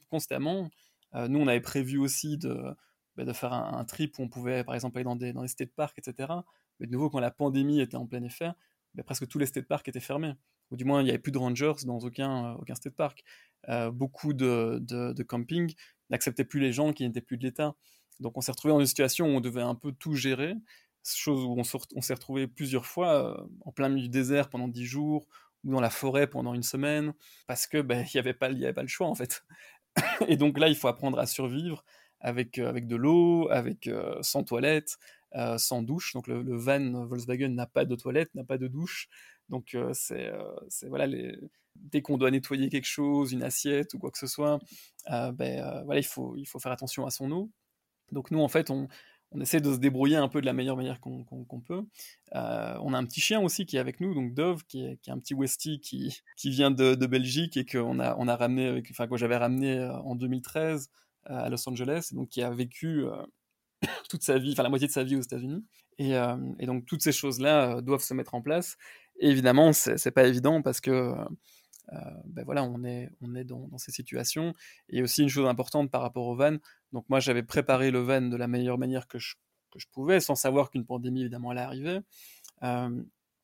constamment. 0.09 0.69
nous, 1.13 1.39
on 1.39 1.47
avait 1.47 1.61
prévu 1.61 1.97
aussi 1.97 2.37
de, 2.37 2.75
bah, 3.15 3.25
de 3.25 3.33
faire 3.33 3.53
un, 3.53 3.85
trip 3.85 4.17
où 4.19 4.23
on 4.23 4.29
pouvait, 4.29 4.63
par 4.63 4.75
exemple, 4.75 4.97
aller 4.97 5.05
dans 5.05 5.15
des, 5.15 5.33
dans 5.33 5.41
des 5.41 5.47
state 5.47 5.73
parks, 5.75 5.97
etc. 5.99 6.33
Mais 6.79 6.87
de 6.87 6.91
nouveau, 6.91 7.09
quand 7.09 7.19
la 7.19 7.31
pandémie 7.31 7.79
était 7.79 7.97
en 7.97 8.07
plein 8.07 8.23
effet, 8.23 8.49
bah, 8.95 9.03
presque 9.03 9.27
tous 9.27 9.39
les 9.39 9.45
state 9.45 9.67
parks 9.67 9.87
étaient 9.87 9.99
fermés. 9.99 10.33
Ou 10.71 10.77
du 10.77 10.85
moins, 10.85 11.01
il 11.01 11.05
n'y 11.05 11.09
avait 11.09 11.19
plus 11.19 11.31
de 11.31 11.37
rangers 11.37 11.73
dans 11.85 11.99
aucun, 11.99 12.53
aucun 12.53 12.75
state 12.75 12.95
park. 12.95 13.23
Euh, 13.69 13.91
beaucoup 13.91 14.33
de, 14.33 14.79
de, 14.81 15.23
camping 15.23 15.73
n'acceptaient 16.09 16.45
plus 16.45 16.59
les 16.59 16.71
gens 16.71 16.93
qui 16.93 17.03
n'étaient 17.05 17.21
plus 17.21 17.37
de 17.37 17.43
l'État. 17.43 17.75
Donc 18.19 18.37
on 18.37 18.41
s'est 18.41 18.51
retrouvé 18.51 18.73
dans 18.73 18.79
une 18.79 18.85
situation 18.85 19.25
où 19.25 19.29
on 19.29 19.41
devait 19.41 19.61
un 19.61 19.75
peu 19.75 19.91
tout 19.91 20.13
gérer, 20.13 20.55
chose 21.03 21.43
où 21.43 21.55
on 21.57 22.01
s'est 22.01 22.13
retrouvé 22.13 22.47
plusieurs 22.47 22.85
fois 22.85 23.39
euh, 23.39 23.47
en 23.61 23.71
plein 23.71 23.89
milieu 23.89 24.03
du 24.03 24.09
désert 24.09 24.49
pendant 24.49 24.67
dix 24.67 24.85
jours, 24.85 25.27
ou 25.63 25.71
dans 25.71 25.81
la 25.81 25.89
forêt 25.89 26.27
pendant 26.27 26.53
une 26.53 26.63
semaine, 26.63 27.13
parce 27.47 27.65
que 27.67 27.81
ben, 27.81 28.05
il 28.05 28.11
n'y 28.15 28.19
avait, 28.19 28.33
pas, 28.33 28.49
le 28.49 28.87
choix 28.87 29.07
en 29.07 29.15
fait. 29.15 29.43
Et 30.27 30.37
donc 30.37 30.59
là, 30.59 30.67
il 30.67 30.75
faut 30.75 30.87
apprendre 30.87 31.19
à 31.19 31.25
survivre 31.25 31.83
avec, 32.19 32.59
euh, 32.59 32.69
avec 32.69 32.87
de 32.87 32.95
l'eau, 32.95 33.49
avec 33.49 33.89
sans 34.21 34.43
toilette, 34.43 34.97
sans 35.57 35.81
douche. 35.81 36.13
Donc 36.13 36.27
le 36.27 36.55
van 36.55 37.05
Volkswagen 37.05 37.49
n'a 37.49 37.65
pas 37.65 37.83
de 37.83 37.95
toilette, 37.95 38.33
n'a 38.35 38.45
pas 38.45 38.57
de 38.57 38.67
douche. 38.67 39.09
Donc 39.49 39.77
c'est 39.93 40.31
voilà 40.87 41.07
dès 41.75 42.01
qu'on 42.01 42.17
doit 42.17 42.31
nettoyer 42.31 42.69
quelque 42.69 42.87
chose, 42.87 43.31
une 43.31 43.43
assiette 43.43 43.93
ou 43.93 43.99
quoi 43.99 44.11
que 44.11 44.17
ce 44.17 44.27
soit, 44.27 44.59
euh, 45.11 45.31
ben, 45.31 45.61
euh, 45.61 45.83
voilà, 45.83 45.99
il 45.99 46.05
faut, 46.05 46.35
il 46.37 46.45
faut 46.45 46.59
faire 46.59 46.71
attention 46.71 47.05
à 47.05 47.11
son 47.11 47.31
eau. 47.31 47.51
Donc 48.11 48.31
nous, 48.31 48.39
en 48.39 48.47
fait, 48.47 48.69
on, 48.69 48.87
on 49.31 49.41
essaie 49.41 49.59
de 49.59 49.73
se 49.73 49.79
débrouiller 49.79 50.15
un 50.15 50.27
peu 50.27 50.41
de 50.41 50.45
la 50.45 50.53
meilleure 50.53 50.77
manière 50.77 50.99
qu'on 50.99 51.61
peut. 51.65 51.83
Euh, 52.35 52.77
on 52.81 52.93
a 52.93 52.97
un 52.97 53.05
petit 53.05 53.21
chien 53.21 53.41
aussi 53.41 53.65
qui 53.65 53.77
est 53.77 53.79
avec 53.79 53.99
nous, 53.99 54.13
donc 54.13 54.33
Dove, 54.33 54.63
qui 54.65 54.85
est, 54.85 54.97
qui 55.01 55.09
est 55.09 55.13
un 55.13 55.19
petit 55.19 55.33
Westie 55.33 55.79
qui, 55.79 56.21
qui 56.37 56.49
vient 56.49 56.71
de, 56.71 56.95
de 56.95 57.05
Belgique 57.05 57.57
et 57.57 57.65
qu'on 57.65 57.99
a, 57.99 58.15
on 58.17 58.27
a 58.27 58.35
ramené, 58.35 58.81
enfin 58.91 59.07
que 59.07 59.17
j'avais 59.17 59.37
ramené 59.37 59.83
en 60.03 60.15
2013 60.15 60.89
à 61.25 61.49
Los 61.49 61.67
Angeles, 61.67 62.09
donc 62.13 62.29
qui 62.29 62.43
a 62.43 62.51
vécu 62.51 63.03
toute 64.09 64.23
sa 64.23 64.37
vie, 64.37 64.53
enfin 64.53 64.63
la 64.63 64.69
moitié 64.69 64.87
de 64.87 64.93
sa 64.93 65.03
vie 65.03 65.15
aux 65.15 65.21
États-Unis. 65.21 65.65
Et, 65.97 66.11
et, 66.59 66.65
donc 66.65 66.85
toutes 66.85 67.01
ces 67.01 67.11
choses-là 67.11 67.81
doivent 67.81 68.03
se 68.03 68.13
mettre 68.13 68.35
en 68.35 68.41
place. 68.41 68.77
Et 69.19 69.29
évidemment, 69.29 69.73
c'est 69.73 70.11
pas 70.11 70.27
évident 70.27 70.61
parce 70.61 70.81
que 70.81 71.15
euh, 71.93 71.97
ben 72.25 72.43
voilà, 72.45 72.63
on 72.63 72.83
est, 72.83 73.09
on 73.21 73.35
est 73.35 73.43
dans, 73.43 73.69
ces 73.77 73.91
situations. 73.91 74.53
Et 74.89 75.01
aussi 75.01 75.21
une 75.21 75.29
chose 75.29 75.47
importante 75.47 75.91
par 75.91 76.01
rapport 76.01 76.27
au 76.27 76.35
van, 76.35 76.57
donc 76.91 77.05
moi 77.09 77.19
j'avais 77.19 77.43
préparé 77.43 77.91
le 77.91 77.99
van 77.99 78.21
de 78.21 78.35
la 78.35 78.47
meilleure 78.47 78.77
manière 78.77 79.07
que 79.07 79.19
je, 79.19 79.35
que 79.71 79.79
je 79.79 79.87
pouvais, 79.91 80.19
sans 80.19 80.35
savoir 80.35 80.71
qu'une 80.71 80.85
pandémie 80.85 81.21
évidemment 81.21 81.51
allait 81.51 81.61
arriver. 81.61 81.99
Euh, 82.63 83.03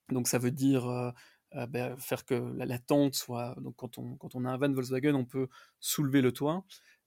donc 0.09 0.27
ça 0.27 0.39
veut 0.39 0.51
dire 0.51 0.87
euh, 0.87 1.11
ben, 1.67 1.97
faire 1.97 2.25
que 2.25 2.33
la, 2.33 2.79
tente 2.79 3.15
soit... 3.15 3.55
Donc 3.61 3.75
quand 3.75 3.97
on, 3.97 4.15
quand 4.15 4.35
on 4.35 4.45
a 4.45 4.49
un 4.49 4.57
van 4.57 4.71
Volkswagen, 4.71 5.13
on 5.15 5.25
peut 5.25 5.47
soulever 5.79 6.21
le 6.21 6.31
toit 6.31 6.63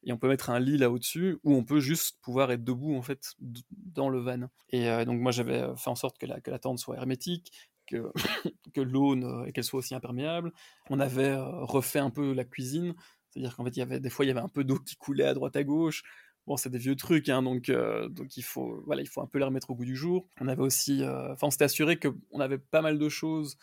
et 0.06 0.12
on 0.12 0.18
peut 0.18 0.28
mettre 0.28 0.50
un 0.50 0.60
lit 0.60 0.76
là 0.76 0.90
au-dessus, 0.90 1.38
ou 1.44 1.54
on 1.54 1.64
peut 1.64 1.80
juste 1.80 2.18
pouvoir 2.20 2.52
être 2.52 2.62
debout 2.62 2.94
en 2.94 3.00
fait 3.00 3.32
dans 3.70 4.10
le 4.10 4.20
van. 4.20 4.50
Et 4.68 4.84
donc 5.06 5.18
moi 5.18 5.32
j'avais 5.32 5.64
fait 5.78 5.88
en 5.88 5.94
sorte 5.94 6.18
que 6.18 6.26
la, 6.26 6.42
que 6.42 6.50
la 6.50 6.58
tente 6.58 6.78
soit 6.78 6.96
hermétique, 6.96 7.52
que, 7.86 8.12
que 8.74 8.80
l'eau 8.80 9.16
qu'elle 9.52 9.64
soit 9.64 9.78
aussi 9.78 9.94
imperméable. 9.94 10.52
On 10.90 11.00
avait 11.00 11.30
euh, 11.30 11.64
refait 11.64 11.98
un 11.98 12.10
peu 12.10 12.32
la 12.32 12.44
cuisine, 12.44 12.94
c'est-à-dire 13.30 13.56
qu'en 13.56 13.64
fait, 13.64 13.76
il 13.76 13.80
y 13.80 13.82
avait 13.82 14.00
des 14.00 14.10
fois, 14.10 14.24
il 14.24 14.28
y 14.28 14.30
avait 14.30 14.40
un 14.40 14.48
peu 14.48 14.64
d'eau 14.64 14.78
qui 14.78 14.96
coulait 14.96 15.24
à 15.24 15.34
droite 15.34 15.56
à 15.56 15.64
gauche. 15.64 16.02
Bon, 16.46 16.58
c'est 16.58 16.68
des 16.68 16.78
vieux 16.78 16.96
trucs, 16.96 17.30
hein, 17.30 17.42
donc, 17.42 17.70
euh, 17.70 18.08
donc 18.08 18.36
il, 18.36 18.42
faut, 18.42 18.82
voilà, 18.84 19.00
il 19.00 19.08
faut 19.08 19.22
un 19.22 19.26
peu 19.26 19.38
les 19.38 19.46
remettre 19.46 19.70
au 19.70 19.74
goût 19.74 19.86
du 19.86 19.96
jour. 19.96 20.28
On 20.40 20.48
avait 20.48 20.62
aussi, 20.62 21.02
euh, 21.02 21.32
enfin, 21.32 21.46
on 21.46 21.50
s'était 21.50 21.64
assuré 21.64 21.98
qu'on 21.98 22.40
avait 22.40 22.58
pas 22.58 22.82
mal 22.82 22.98
de 22.98 23.08
choses 23.08 23.56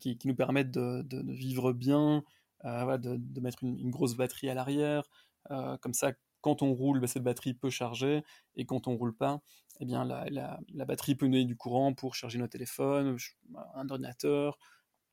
qui, 0.00 0.16
qui, 0.16 0.26
nous 0.26 0.34
permettent 0.34 0.70
de, 0.70 1.04
vivre 1.30 1.74
bien, 1.74 2.24
de, 2.64 3.16
de, 3.16 3.40
mettre 3.42 3.62
une, 3.62 3.78
une, 3.78 3.90
grosse 3.90 4.16
batterie 4.16 4.48
à 4.48 4.54
l'arrière. 4.54 5.04
comme 5.50 5.92
ça, 5.92 6.14
quand 6.46 6.62
on 6.62 6.72
roule, 6.72 7.00
bah, 7.00 7.08
cette 7.08 7.24
batterie 7.24 7.54
peut 7.54 7.70
charger, 7.70 8.22
et 8.54 8.66
quand 8.66 8.86
on 8.86 8.96
roule 8.96 9.16
pas, 9.16 9.42
eh 9.80 9.84
bien, 9.84 10.04
la, 10.04 10.58
batterie 10.84 11.14
peut 11.14 11.26
donner 11.26 11.44
du 11.44 11.56
courant 11.56 11.92
pour 11.94 12.14
charger 12.14 12.38
nos 12.38 12.48
téléphones, 12.48 13.16
un 13.74 13.88
ordinateur. 13.88 14.58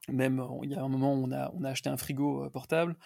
Même, 0.09 0.45
il 0.63 0.71
y 0.71 0.75
a 0.75 0.83
un 0.83 0.89
moment 0.89 1.13
on 1.13 1.31
a, 1.31 1.51
on 1.53 1.63
a 1.63 1.69
acheté 1.69 1.89
un 1.89 1.97
frigo 1.97 2.43
euh, 2.43 2.49
portable, 2.49 2.97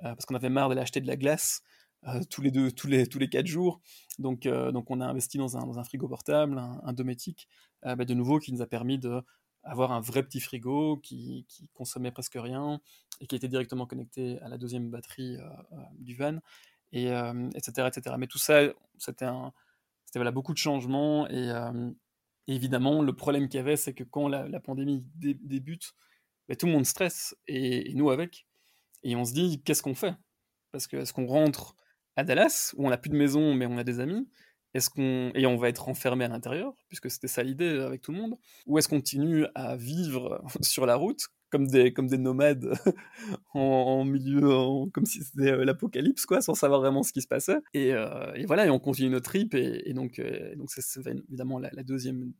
euh, 0.00 0.14
parce 0.14 0.24
qu'on 0.24 0.34
avait 0.34 0.48
marre 0.48 0.68
d'aller 0.68 0.80
acheter 0.80 1.00
de 1.00 1.06
la 1.06 1.16
glace 1.16 1.62
euh, 2.06 2.20
tous 2.30 2.40
les 2.42 3.28
quatre 3.28 3.46
jours. 3.46 3.80
Donc, 4.18 4.48
on 4.48 5.00
a 5.00 5.06
investi 5.06 5.38
dans 5.38 5.56
un, 5.56 5.76
un 5.76 5.84
frigo 5.84 6.08
portable, 6.08 6.58
un, 6.58 6.92
dométique, 6.92 7.48
bah, 7.82 7.96
de 7.96 8.14
nouveau, 8.14 8.38
qui 8.38 8.52
nous 8.52 8.62
a 8.62 8.66
permis 8.66 8.98
de 8.98 9.22
avoir 9.62 9.90
un 9.90 10.00
vrai 10.00 10.22
petit 10.22 10.40
frigo 10.40 10.98
qui, 10.98 11.46
consommait 11.74 12.12
presque 12.12 12.36
rien 12.36 12.80
et 13.20 13.26
qui 13.26 13.34
était 13.34 13.48
directement 13.48 13.84
connecté 13.84 14.38
à 14.40 14.48
la 14.48 14.58
deuxième 14.58 14.90
batterie 14.90 15.36
du 15.98 16.14
van, 16.14 16.38
et, 16.92 17.08
etc., 17.54 17.88
etc. 17.88 18.16
Mais 18.18 18.28
tout 18.28 18.38
ça, 18.38 18.60
c'était 18.98 19.24
un, 19.24 19.52
c'était 20.06 20.18
voilà, 20.18 20.30
beaucoup 20.30 20.52
de 20.52 20.58
changements 20.58 21.28
et, 21.28 21.50
évidemment 22.48 23.02
le 23.02 23.12
problème 23.12 23.48
qu'il 23.48 23.58
y 23.58 23.60
avait 23.60 23.76
c'est 23.76 23.92
que 23.92 24.04
quand 24.04 24.28
la, 24.28 24.60
pandémie 24.60 25.04
débute 25.16 25.92
bah, 26.48 26.56
tout 26.56 26.66
le 26.66 26.72
monde 26.72 26.86
stresse 26.86 27.36
et, 27.48 27.92
nous 27.94 28.10
avec. 28.10 28.46
Et 29.02 29.16
on 29.16 29.24
se 29.24 29.32
dit 29.32 29.62
qu'est-ce 29.62 29.82
qu'on 29.82 29.94
fait? 29.94 30.14
Parce 30.72 30.86
que 30.86 30.96
est-ce 30.96 31.12
qu'on 31.12 31.26
rentre 31.26 31.76
à 32.16 32.24
Dallas 32.24 32.72
où 32.76 32.86
on 32.86 32.90
n'a 32.90 32.98
plus 32.98 33.10
de 33.10 33.16
maison 33.16 33.54
mais 33.54 33.66
on 33.66 33.78
a 33.78 33.84
des 33.84 34.00
amis? 34.00 34.28
Est-ce 34.74 34.90
qu'on 34.90 35.32
et 35.34 35.46
on 35.46 35.56
va 35.56 35.68
être 35.68 35.88
enfermé 35.88 36.24
à 36.24 36.28
l'intérieur 36.28 36.74
puisque 36.88 37.10
c'était 37.10 37.28
ça 37.28 37.42
l'idée 37.42 37.80
avec 37.80 38.02
tout 38.02 38.12
le 38.12 38.18
monde? 38.18 38.38
Ou 38.66 38.78
est-ce 38.78 38.88
qu'on 38.88 38.96
continue 38.96 39.46
à 39.54 39.76
vivre 39.76 40.42
sur 40.62 40.86
la 40.86 40.96
route 40.96 41.28
comme 41.50 41.68
des, 41.68 41.92
comme 41.92 42.08
des 42.08 42.18
nomades 42.18 42.72
en, 43.54 44.04
milieu, 44.04 44.48
comme 44.92 45.06
si 45.06 45.22
c'était 45.22 45.52
euh, 45.52 45.64
l'apocalypse, 45.64 46.26
quoi, 46.26 46.40
sans 46.40 46.54
savoir 46.54 46.80
vraiment 46.80 47.02
ce 47.02 47.12
qui 47.12 47.22
se 47.22 47.28
passait. 47.28 47.58
Et, 47.74 47.92
euh, 47.92 48.32
et 48.34 48.46
voilà, 48.46 48.66
et 48.66 48.70
on 48.70 48.78
continue 48.78 49.10
notre 49.10 49.26
trip, 49.26 49.54
et, 49.54 49.92
donc, 49.92 50.18
euh, 50.18 50.54
c'est 50.66 51.06
évidemment 51.28 51.58
la, 51.58 51.70
deuxième 51.82 52.32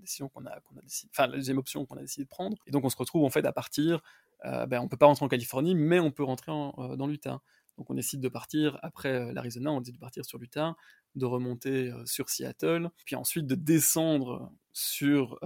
décision 0.00 0.28
qu'on 0.28 0.44
a, 0.46 0.60
qu'on 0.60 0.76
a 0.76 0.82
décidé, 0.82 1.10
enfin, 1.14 1.28
la 1.28 1.36
deuxième 1.36 1.58
option 1.58 1.86
qu'on 1.86 1.96
a 1.96 2.02
décidé 2.02 2.24
de 2.24 2.28
prendre. 2.28 2.56
Et 2.66 2.70
donc, 2.70 2.84
on 2.84 2.90
se 2.90 2.96
retrouve 2.96 3.24
en 3.24 3.30
fait 3.30 3.44
à 3.44 3.52
partir 3.52 4.02
ben, 4.44 4.80
on 4.80 4.86
peut 4.86 4.96
pas 4.96 5.06
rentrer 5.06 5.24
en 5.24 5.28
Californie, 5.28 5.74
mais 5.74 5.98
on 5.98 6.12
peut 6.12 6.22
rentrer 6.22 6.52
dans 6.52 7.06
l'Utah. 7.08 7.40
Donc 7.76 7.90
on 7.90 7.94
décide 7.94 8.20
de 8.20 8.28
partir 8.28 8.78
après 8.82 9.32
l'Arizona, 9.32 9.72
on 9.72 9.80
décide 9.80 9.96
de 9.96 10.00
partir 10.00 10.24
sur 10.24 10.38
l'Utah, 10.38 10.76
de 11.16 11.24
remonter 11.24 11.92
sur 12.04 12.30
Seattle, 12.30 12.88
puis 13.04 13.16
ensuite 13.16 13.48
de 13.48 13.56
descendre 13.56 14.52
sur 14.72 15.40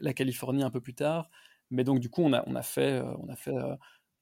la 0.00 0.12
Californie 0.12 0.64
un 0.64 0.70
peu 0.70 0.80
plus 0.80 0.94
tard. 0.94 1.30
Mais 1.70 1.84
donc 1.84 2.00
du 2.00 2.08
coup 2.08 2.22
on 2.22 2.32
a, 2.32 2.42
on 2.46 2.54
a 2.54 2.62
fait, 2.62 3.00
on 3.18 3.28
a 3.28 3.36
fait 3.36 3.54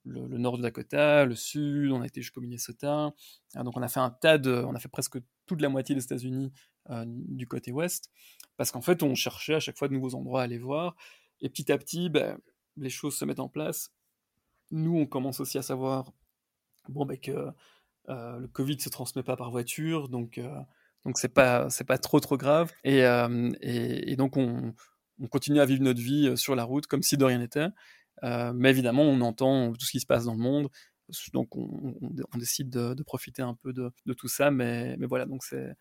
le, 0.05 0.39
nord 0.39 0.57
de 0.57 0.63
Dakota, 0.63 1.25
le 1.25 1.35
sud, 1.35 1.93
on 1.93 2.01
a 2.03 2.07
été 2.07 2.21
jusqu'au 2.21 2.41
Minnesota. 2.41 3.13
Ah, 3.55 3.63
donc 3.63 3.77
on 3.77 3.83
a 3.83 3.89
fait 3.89 4.01
un 4.01 4.11
tas 4.11 4.39
de, 4.39 4.53
on 4.53 4.75
a 4.75 4.79
fait 4.79 4.89
presque 4.89 5.19
toute 5.47 5.61
la 5.61 5.69
moitié 5.69 5.95
des 5.95 6.05
États-Unis 6.05 6.53
du 7.07 7.47
côté 7.47 7.73
ouest, 7.73 8.11
parce 8.57 8.71
qu'en 8.71 8.83
fait 8.83 9.03
on 9.03 9.15
cherchait 9.15 9.55
à 9.55 9.61
chaque 9.61 9.79
fois 9.79 9.89
de 9.89 9.95
nouveaux 9.95 10.15
endroits 10.15 10.41
à 10.41 10.45
aller 10.45 10.59
voir. 10.59 10.97
Et 11.41 11.49
petit 11.49 11.71
à 11.73 11.79
petit, 11.79 12.09
ben, 12.09 12.39
les 12.77 12.91
choses 12.91 13.17
se 13.17 13.25
mettent 13.25 13.41
en 13.41 13.49
place. 13.49 13.91
Nous, 14.71 14.97
on 14.97 15.07
commence 15.07 15.41
aussi 15.41 15.59
à 15.59 15.63
savoir 15.63 16.13
bon, 16.89 17.07
ben, 17.07 17.19
que 17.19 17.51
euh, 18.09 18.39
le 18.39 18.49
Covid 18.49 18.81
se 18.81 18.89
transmet 18.89 19.23
pas 19.23 19.37
par 19.37 19.51
voiture, 19.51 20.09
donc 20.09 20.39
euh, 20.39 20.61
donc 21.05 21.19
c'est 21.19 21.29
pas 21.29 21.69
pas 21.87 21.99
trop 21.99 22.21
trop 22.21 22.37
grave. 22.37 22.73
Et, 22.85 23.05
euh, 23.05 23.51
et, 23.61 24.17
donc 24.17 24.37
on, 24.37 24.75
on, 25.21 25.27
continue 25.29 25.61
à 25.61 25.65
vivre 25.65 25.83
notre 25.83 26.01
vie 26.01 26.37
sur 26.37 26.55
la 26.55 26.65
route 26.65 26.87
comme 26.87 27.03
si 27.03 27.17
de 27.17 27.25
rien 27.25 27.39
n'était. 27.39 27.69
mais 28.23 28.71
évidemment, 28.71 29.03
on 29.03 29.21
entend 29.21 29.73
tout 29.73 29.87
ce 29.87 29.91
qui 29.91 30.01
se 30.01 30.07
passe 30.07 30.25
dans 30.25 30.35
le 30.35 30.41
monde, 30.41 30.69
donc 31.33 31.57
on, 31.57 31.95
on, 32.01 32.39
décide 32.39 32.71
de, 32.71 32.95
de, 32.95 33.03
profiter 33.03 33.43
un 33.43 33.55
peu 33.55 33.73
de, 33.73 33.91
de, 34.07 34.15
tout 34.15 34.29
ça. 34.29 34.51
Mais, 34.51 34.97
mais 34.99 35.07
voilà, 35.07 35.27
donc 35.27 35.45
c'est 35.45 35.75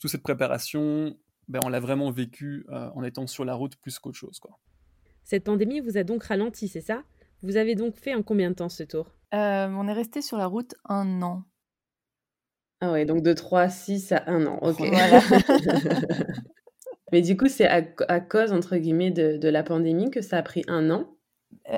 toute 0.00 0.10
cette 0.10 0.22
préparation, 0.22 1.16
ben, 1.48 1.60
on 1.64 1.68
l'a 1.68 1.80
vraiment 1.80 2.10
vécu 2.10 2.64
en 2.68 3.02
étant 3.02 3.26
sur 3.26 3.44
la 3.44 3.54
route 3.54 3.76
plus 3.76 3.98
qu'autre 3.98 4.18
chose, 4.18 4.38
quoi. 4.38 4.58
Cette 5.24 5.44
pandémie 5.44 5.80
vous 5.80 5.96
a 5.96 6.02
donc 6.02 6.24
ralenti, 6.24 6.66
c'est 6.66 6.80
ça? 6.80 7.04
Vous 7.42 7.56
avez 7.56 7.74
donc 7.74 7.96
fait 7.96 8.14
en 8.14 8.22
combien 8.22 8.50
de 8.50 8.56
temps 8.56 8.68
ce 8.68 8.82
tour? 8.82 9.14
Euh, 9.32 9.68
On 9.68 9.86
est 9.88 9.92
resté 9.92 10.22
sur 10.22 10.36
la 10.36 10.46
route 10.46 10.74
un 10.84 11.22
an. 11.22 11.44
Ah 12.80 12.92
ouais, 12.92 13.04
donc 13.04 13.22
de 13.22 13.32
3 13.32 13.60
à 13.60 13.68
6 13.68 14.12
à 14.12 14.24
1 14.26 14.46
an, 14.46 14.58
ok. 14.62 14.78
Voilà. 14.78 15.20
Mais 17.12 17.22
du 17.22 17.36
coup, 17.36 17.48
c'est 17.48 17.66
à, 17.66 18.20
cause, 18.20 18.52
entre 18.52 18.76
guillemets, 18.76 19.10
de, 19.10 19.36
de, 19.36 19.48
la 19.48 19.62
pandémie 19.62 20.10
que 20.10 20.20
ça 20.20 20.38
a 20.38 20.42
pris 20.42 20.62
un 20.68 20.90
an? 20.90 21.06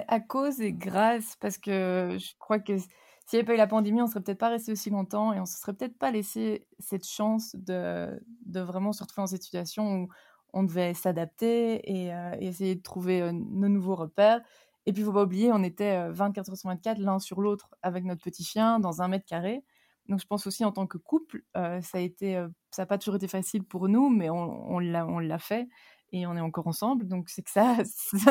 À 0.08 0.20
cause 0.20 0.60
et 0.60 0.72
grâce, 0.72 1.36
parce 1.40 1.58
que 1.58 2.16
je 2.18 2.32
crois 2.38 2.58
que 2.58 2.76
s'il 2.78 3.38
n'y 3.38 3.40
avait 3.40 3.46
pas 3.46 3.54
eu 3.54 3.58
la 3.58 3.66
pandémie, 3.66 4.00
on 4.00 4.06
ne 4.06 4.10
serait 4.10 4.22
peut-être 4.22 4.38
pas 4.38 4.50
resté 4.50 4.72
aussi 4.72 4.90
longtemps 4.90 5.32
et 5.32 5.38
on 5.38 5.42
ne 5.42 5.46
se 5.46 5.58
serait 5.58 5.72
peut-être 5.72 5.96
pas 5.98 6.10
laissé 6.10 6.66
cette 6.78 7.06
chance 7.06 7.56
de, 7.56 8.20
de 8.46 8.60
vraiment 8.60 8.92
se 8.92 9.02
retrouver 9.02 9.22
dans 9.22 9.28
cette 9.28 9.42
situation 9.42 10.02
où 10.02 10.08
on 10.52 10.64
devait 10.64 10.94
s'adapter 10.94 11.80
et, 11.90 12.12
euh, 12.12 12.36
essayer 12.40 12.74
de 12.74 12.82
trouver 12.82 13.22
euh, 13.22 13.32
nos 13.32 13.68
nouveaux 13.68 13.94
repères. 13.94 14.42
Et 14.84 14.92
puis, 14.92 15.02
il 15.02 15.04
faut 15.04 15.12
pas 15.12 15.22
oublier, 15.22 15.52
on 15.52 15.62
était 15.62 16.10
24 16.10 16.50
heures 16.50 16.56
sur 16.56 16.68
24 16.68 16.98
l'un 16.98 17.18
sur 17.20 17.40
l'autre 17.40 17.70
avec 17.82 18.04
notre 18.04 18.22
petit 18.22 18.44
chien 18.44 18.80
dans 18.80 19.00
un 19.00 19.08
mètre 19.08 19.24
carré. 19.24 19.64
Donc, 20.08 20.20
je 20.20 20.26
pense 20.26 20.46
aussi 20.46 20.64
en 20.64 20.72
tant 20.72 20.86
que 20.86 20.98
couple, 20.98 21.42
euh, 21.56 21.80
ça 21.80 21.98
a 21.98 22.00
été, 22.00 22.44
ça 22.72 22.82
n'a 22.82 22.86
pas 22.86 22.98
toujours 22.98 23.16
été 23.16 23.28
facile 23.28 23.64
pour 23.64 23.88
nous, 23.88 24.08
mais 24.08 24.30
on, 24.30 24.78
l'a 24.78 25.38
fait 25.38 25.68
et 26.12 26.26
on 26.26 26.36
est 26.36 26.40
encore 26.40 26.66
ensemble. 26.66 27.06
Donc, 27.06 27.28
c'est 27.28 27.42
que 27.42 27.50
ça, 27.50 27.76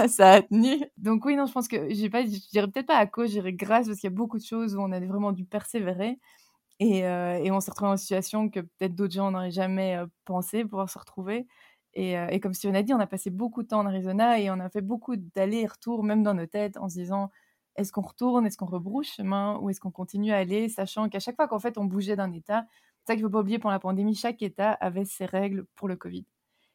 ça, 0.08 0.32
a 0.32 0.42
tenu. 0.42 0.84
Donc, 0.98 1.26
oui, 1.26 1.36
non, 1.36 1.46
je 1.46 1.54
pense 1.54 1.68
que 1.68 1.94
j'ai 1.94 2.10
pas, 2.10 2.24
je 2.24 2.50
dirais 2.52 2.68
peut-être 2.68 2.88
pas 2.88 2.98
à 2.98 3.08
cause, 3.08 3.28
je 3.28 3.34
dirais 3.34 3.54
grâce, 3.54 3.88
parce 3.88 4.00
qu'il 4.00 4.10
y 4.10 4.14
a 4.14 4.16
beaucoup 4.16 4.38
de 4.38 4.44
choses 4.44 4.76
où 4.76 4.82
on 4.82 4.92
a 4.92 5.00
vraiment 5.00 5.32
dû 5.32 5.46
persévérer. 5.46 6.20
Et, 6.80 7.00
et 7.00 7.52
on 7.52 7.60
s'est 7.60 7.72
retrouvé 7.72 7.92
en 7.92 7.98
situation 7.98 8.50
que 8.50 8.60
peut-être 8.60 8.96
d'autres 8.96 9.14
gens 9.14 9.30
n'auraient 9.32 9.52
jamais 9.52 10.00
pensé 10.26 10.66
pouvoir 10.66 10.90
se 10.90 10.98
retrouver. 10.98 11.46
Euh, 11.98 12.28
et, 12.30 12.40
comme 12.40 12.54
Steven 12.54 12.76
a 12.76 12.84
dit, 12.84 12.94
on 12.94 13.00
a 13.00 13.08
passé 13.08 13.30
beaucoup 13.30 13.64
de 13.64 13.68
temps 13.68 13.80
en 13.80 13.86
Arizona 13.86 14.40
et 14.40 14.50
on 14.50 14.60
a 14.60 14.70
fait 14.70 14.82
beaucoup 14.82 15.16
d'allers 15.18 15.62
et 15.62 15.68
retours, 15.68 16.04
même 16.04 16.24
dans 16.24 16.34
nos 16.34 16.46
têtes, 16.46 16.78
en 16.78 16.90
se 16.90 16.96
disant 16.96 17.30
est-ce 17.76 17.92
qu'on 17.92 18.02
retourne, 18.02 18.46
est-ce 18.46 18.58
qu'on 18.58 18.66
rebrouche 18.66 19.16
chemin 19.16 19.58
ou 19.60 19.70
est-ce 19.70 19.80
qu'on 19.80 19.92
continue 19.92 20.32
à 20.32 20.38
aller, 20.38 20.70
sachant 20.70 21.10
qu'à 21.10 21.20
chaque 21.20 21.36
fois 21.38 21.48
qu'en 21.48 21.60
fait 21.60 21.78
on 21.78 21.86
bougeait 21.86 22.16
d'un 22.18 22.32
état, 22.34 22.66
ça 23.06 23.16
qu'il 23.16 23.24
ne 23.24 23.28
faut 23.28 23.32
pas 23.32 23.40
oublier 23.40 23.60
pendant 23.60 23.74
la 23.74 23.80
pandémie, 23.80 24.16
chaque 24.16 24.42
état 24.42 24.72
avait 24.74 25.06
ses 25.06 25.26
règles 25.26 25.66
pour 25.76 25.88
le 25.88 25.96
Covid. 25.96 26.26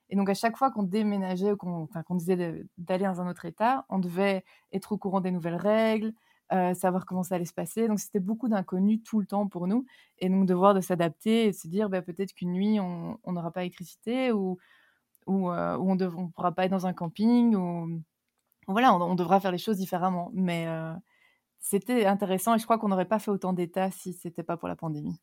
Et 0.09 0.17
donc 0.17 0.31
à 0.31 0.35
chaque 0.35 0.57
fois 0.57 0.71
qu'on 0.71 0.85
déménageait 0.85 1.53
ou 1.53 1.57
qu'on 1.57 2.15
disait 2.15 2.65
d'aller 2.79 3.05
dans 3.05 3.21
un 3.21 3.29
autre 3.29 3.45
état, 3.45 3.85
on 3.89 3.99
devait 3.99 4.45
être 4.73 4.93
au 4.93 4.99
courant 4.99 5.21
des 5.21 5.33
nouvelles 5.33 5.57
règles, 5.57 6.13
euh, 6.53 6.75
savoir 6.75 7.07
comment 7.07 7.25
ça 7.25 7.35
allait 7.35 7.45
se 7.45 7.53
passer. 7.53 7.89
Donc 7.89 7.99
c'était 7.99 8.21
beaucoup 8.21 8.49
d'inconnus 8.49 9.01
tout 9.05 9.19
le 9.19 9.27
temps 9.27 9.49
pour 9.49 9.67
nous. 9.67 9.85
Et 10.19 10.29
donc 10.29 10.47
devoir 10.47 10.75
de 10.75 10.81
s'adapter 10.81 11.47
et 11.47 11.53
se 11.53 11.67
dire 11.67 11.89
bah, 11.91 12.03
peut-être 12.03 12.35
qu'une 12.35 12.53
nuit 12.53 12.79
on 12.81 13.19
n'aura 13.27 13.51
pas 13.51 13.61
d'électricité 13.61 14.31
ou 14.31 14.59
euh, 15.29 15.77
on 15.79 15.97
ne 15.97 16.07
pourra 16.07 16.53
pas 16.53 16.65
être 16.65 16.71
dans 16.71 16.87
un 16.87 16.93
camping, 16.93 17.55
ou 17.57 18.01
voilà, 18.69 18.95
on, 18.95 19.15
devra 19.15 19.41
faire 19.41 19.53
les 19.53 19.59
choses 19.59 19.79
différemment. 19.79 20.31
Mais 20.35 20.67
euh, 20.69 20.93
c'était 21.59 22.07
intéressant 22.07 22.55
et 22.55 22.59
je 22.59 22.65
crois 22.65 22.79
qu'on 22.79 22.89
n'aurait 22.89 23.07
pas 23.07 23.19
fait 23.19 23.31
autant 23.31 23.53
d'états 23.53 23.91
si 23.91 24.13
c'était 24.13 24.43
pas 24.43 24.57
pour 24.57 24.69
la 24.69 24.77
pandémie. 24.77 25.19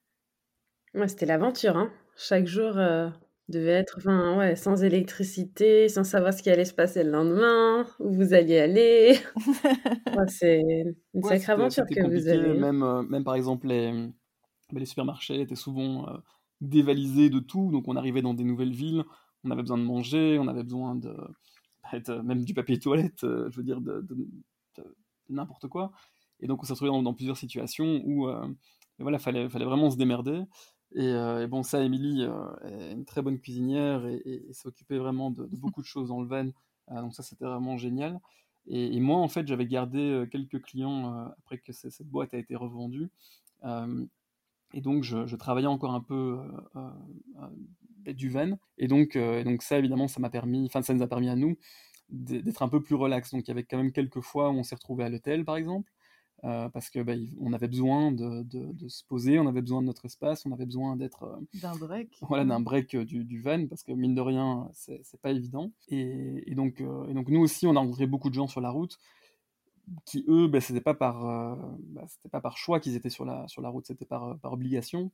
Ouais, 0.94 1.08
c'était 1.08 1.26
l'aventure. 1.26 1.78
Hein. 1.78 1.92
Chaque 2.16 2.46
jour 2.46 2.78
euh, 2.78 3.10
devait 3.50 3.72
être 3.72 3.96
enfin, 3.98 4.38
ouais, 4.38 4.56
sans 4.56 4.84
électricité, 4.84 5.90
sans 5.90 6.04
savoir 6.04 6.34
ce 6.34 6.44
qui 6.44 6.50
allait 6.50 6.66
se 6.66 6.74
passer 6.74 7.04
le 7.04 7.12
lendemain, 7.12 7.86
où 8.00 8.12
vous 8.12 8.34
alliez 8.34 8.60
aller. 8.60 9.20
c'est 10.28 10.62
une 11.14 11.24
sacrée 11.24 11.54
aventure 11.54 11.86
que 11.86 12.08
vous 12.08 12.28
avez. 12.28 12.54
Même, 12.58 13.08
même 13.10 13.24
par 13.24 13.36
exemple, 13.36 13.68
les, 13.68 13.92
bah, 14.72 14.80
les 14.80 14.86
supermarchés 14.86 15.42
étaient 15.42 15.56
souvent 15.56 16.08
dévalisés 16.64 17.30
de 17.30 17.40
tout. 17.40 17.72
Donc 17.72 17.88
on 17.88 17.96
arrivait 17.96 18.22
dans 18.22 18.34
des 18.34 18.44
nouvelles 18.44 18.74
villes, 18.74 19.04
on 19.44 19.52
avait 19.52 19.62
besoin 19.62 19.78
de 19.78 19.84
manger, 19.84 20.38
on 20.40 20.48
avait 20.48 20.64
besoin 20.64 20.96
de, 20.96 21.16
même 22.24 22.44
du 22.44 22.54
papier 22.54 22.80
toilette, 22.80 23.24
euh, 23.24 23.50
je 23.52 23.58
veux 23.58 23.64
dire, 23.64 23.82
de, 23.82 24.06
n'importe 25.30 25.68
quoi. 25.68 25.92
Et 26.40 26.48
donc 26.48 26.62
on 26.62 26.66
s'est 26.66 26.74
retrouvé 26.74 26.92
dans, 26.92 27.14
plusieurs 27.14 27.38
situations 27.38 28.02
où 28.06 28.28
euh, 28.28 28.48
voilà, 29.00 29.20
fallait, 29.20 29.50
fallait 29.50 29.66
vraiment 29.66 29.90
se 29.90 29.98
démerder. 29.98 30.42
Et, 30.96 31.08
euh, 31.08 31.48
bon, 31.48 31.64
ça, 31.64 31.84
Émilie 31.84 32.24
est 32.24 32.92
une 32.92 33.06
très 33.06 33.22
bonne 33.22 33.40
cuisinière 33.40 34.06
et, 34.06 34.46
s'occupait 34.52 34.98
vraiment 34.98 35.32
de, 35.32 35.46
beaucoup 35.46 35.82
de 35.82 35.88
choses 35.88 36.10
dans 36.10 36.22
le 36.22 36.28
van. 36.28 36.50
donc 36.90 37.14
ça, 37.14 37.24
c'était 37.24 37.46
vraiment 37.46 37.78
génial. 37.78 38.20
Et, 38.68 39.00
moi, 39.00 39.18
en 39.18 39.28
fait, 39.28 39.48
j'avais 39.48 39.66
gardé 39.68 40.26
quelques 40.32 40.62
clients 40.62 41.32
après 41.40 41.58
que 41.58 41.74
cette 41.74 42.08
boîte 42.08 42.34
a 42.34 42.38
été 42.38 42.56
revendue. 42.56 43.10
et 44.74 44.82
donc, 44.82 45.04
je, 45.04 45.36
travaillais 45.36 45.68
encore 45.68 45.94
un 45.94 46.02
peu 46.02 46.40
du 48.12 48.30
van. 48.30 48.58
Et 48.78 48.88
donc, 48.88 49.16
euh, 49.16 49.44
donc 49.44 49.62
ça, 49.62 49.80
évidemment, 49.80 50.08
ça 50.08 50.20
m'a 50.20 50.30
permis, 50.30 50.66
enfin, 50.66 50.82
ça 50.82 50.94
nous 50.94 51.02
a 51.02 51.08
permis 51.08 51.30
à 51.30 51.36
nous 51.36 51.58
d'être 52.10 52.62
un 52.62 52.70
peu 52.70 52.82
plus 52.82 52.96
relax. 52.96 53.32
Donc, 53.32 53.48
il 53.48 53.48
y 53.48 53.52
avait 53.52 53.64
quand 53.64 53.78
même 53.78 53.94
quelques 53.94 54.22
fois 54.22 54.50
où 54.50 54.54
on 54.54 54.64
s'est 54.64 54.76
retrouvé 54.76 55.06
à 55.06 55.10
l'hôtel, 55.10 55.46
par 55.46 55.56
exemple, 55.56 55.93
euh, 56.44 56.70
parce 56.70 56.90
que 56.90 57.02
bah, 57.02 57.14
on 57.40 57.54
avait 57.54 57.68
besoin 57.68 58.12
de, 58.12 58.44
de, 58.44 58.88
se 58.88 59.04
poser, 59.06 59.40
on 59.40 59.48
avait 59.48 59.62
besoin 59.62 59.82
de 59.82 59.88
notre 59.88 60.06
espace, 60.06 60.46
on 60.46 60.52
avait 60.52 60.66
besoin 60.66 60.96
d'être 60.96 61.24
euh, 61.24 61.60
d'un 61.62 61.76
break, 61.76 62.18
voilà, 62.22 62.46
d'un 62.46 62.60
break 62.60 62.96
du, 62.96 63.24
du, 63.24 63.42
van, 63.42 63.68
parce 63.68 63.84
que 63.84 63.92
mine 63.92 64.16
de 64.16 64.22
rien, 64.22 64.70
c'est 64.74 65.22
pas 65.22 65.32
évident. 65.32 65.72
Et, 65.90 66.44
et 66.52 66.56
donc, 66.56 66.82
et 66.82 67.14
donc, 67.14 67.30
nous 67.30 67.42
aussi, 67.42 67.68
on 67.68 67.76
a 67.76 67.80
rencontré 67.80 68.08
beaucoup 68.08 68.30
de 68.30 68.36
gens 68.36 68.48
sur 68.48 68.62
la 68.62 68.70
route 68.70 69.00
qui 70.06 70.24
eux, 70.30 70.48
ben, 70.48 70.62
c'était 70.62 70.80
pas 70.80 70.94
par, 70.94 71.26
bah, 71.90 72.04
c'était 72.08 72.30
pas 72.30 72.40
par 72.40 72.58
choix 72.58 72.80
qu'ils 72.80 72.96
étaient 72.96 73.10
sur 73.10 73.26
la 73.26 73.48
sur 73.50 73.62
la 73.62 73.68
route, 73.68 73.86
c'était 73.86 74.06
par, 74.06 74.38
par 74.40 74.54
obligation. 74.54 75.12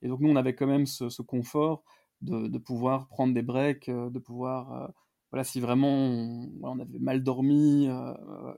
Et 0.00 0.08
donc 0.08 0.20
nous, 0.20 0.30
on 0.30 0.36
avait 0.36 0.54
quand 0.54 0.66
même 0.68 0.86
ce, 0.86 1.08
ce 1.08 1.22
confort 1.22 1.82
de, 2.22 2.58
pouvoir 2.58 3.08
prendre 3.08 3.34
des 3.34 3.42
breaks, 3.42 3.88
euh, 3.88 4.10
de 4.10 4.18
pouvoir, 4.18 4.72
euh, 4.72 4.88
voilà, 5.30 5.44
si 5.44 5.60
vraiment 5.60 5.88
on, 6.62 6.78
avait 6.78 6.98
mal 6.98 7.22
dormi 7.22 7.88
euh, 7.88 8.12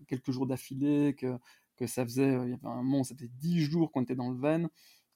quelques 0.07 0.31
jours 0.31 0.47
d'affilée, 0.47 1.15
que, 1.15 1.39
que 1.77 1.87
ça 1.87 2.05
faisait, 2.05 2.29
il 2.45 2.51
y 2.51 2.53
avait 2.53 2.59
un 2.65 2.83
moment, 2.83 3.05
c'était 3.05 3.29
dix 3.41 3.61
jours 3.61 3.91
qu'on 3.91 4.03
était 4.03 4.15
dans 4.15 4.31
le 4.31 4.39
van, 4.39 4.69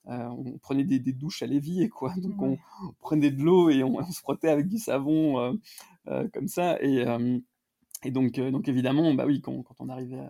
on 0.07 0.59
prenait 0.59 0.85
des, 0.85 0.99
douches 1.13 1.43
à 1.43 1.47
l'évier, 1.47 1.89
quoi. 1.91 2.15
Donc 2.17 2.41
on, 2.41 2.59
prenait 3.01 3.31
de 3.31 3.43
l'eau 3.43 3.71
et 3.71 3.83
on, 3.83 4.05
se 4.11 4.21
frottait 4.21 4.49
avec 4.49 4.69
du 4.69 4.79
savon 4.79 5.59
comme 6.33 6.49
ça. 6.49 6.83
Et, 6.83 7.05
et 8.05 8.11
donc, 8.11 8.41
donc 8.41 8.69
évidemment, 8.69 9.13
bah 9.15 9.27
oui, 9.27 9.41
quand, 9.41 9.63
quand 9.63 9.75
on 9.81 9.89
arrivait 9.89 10.27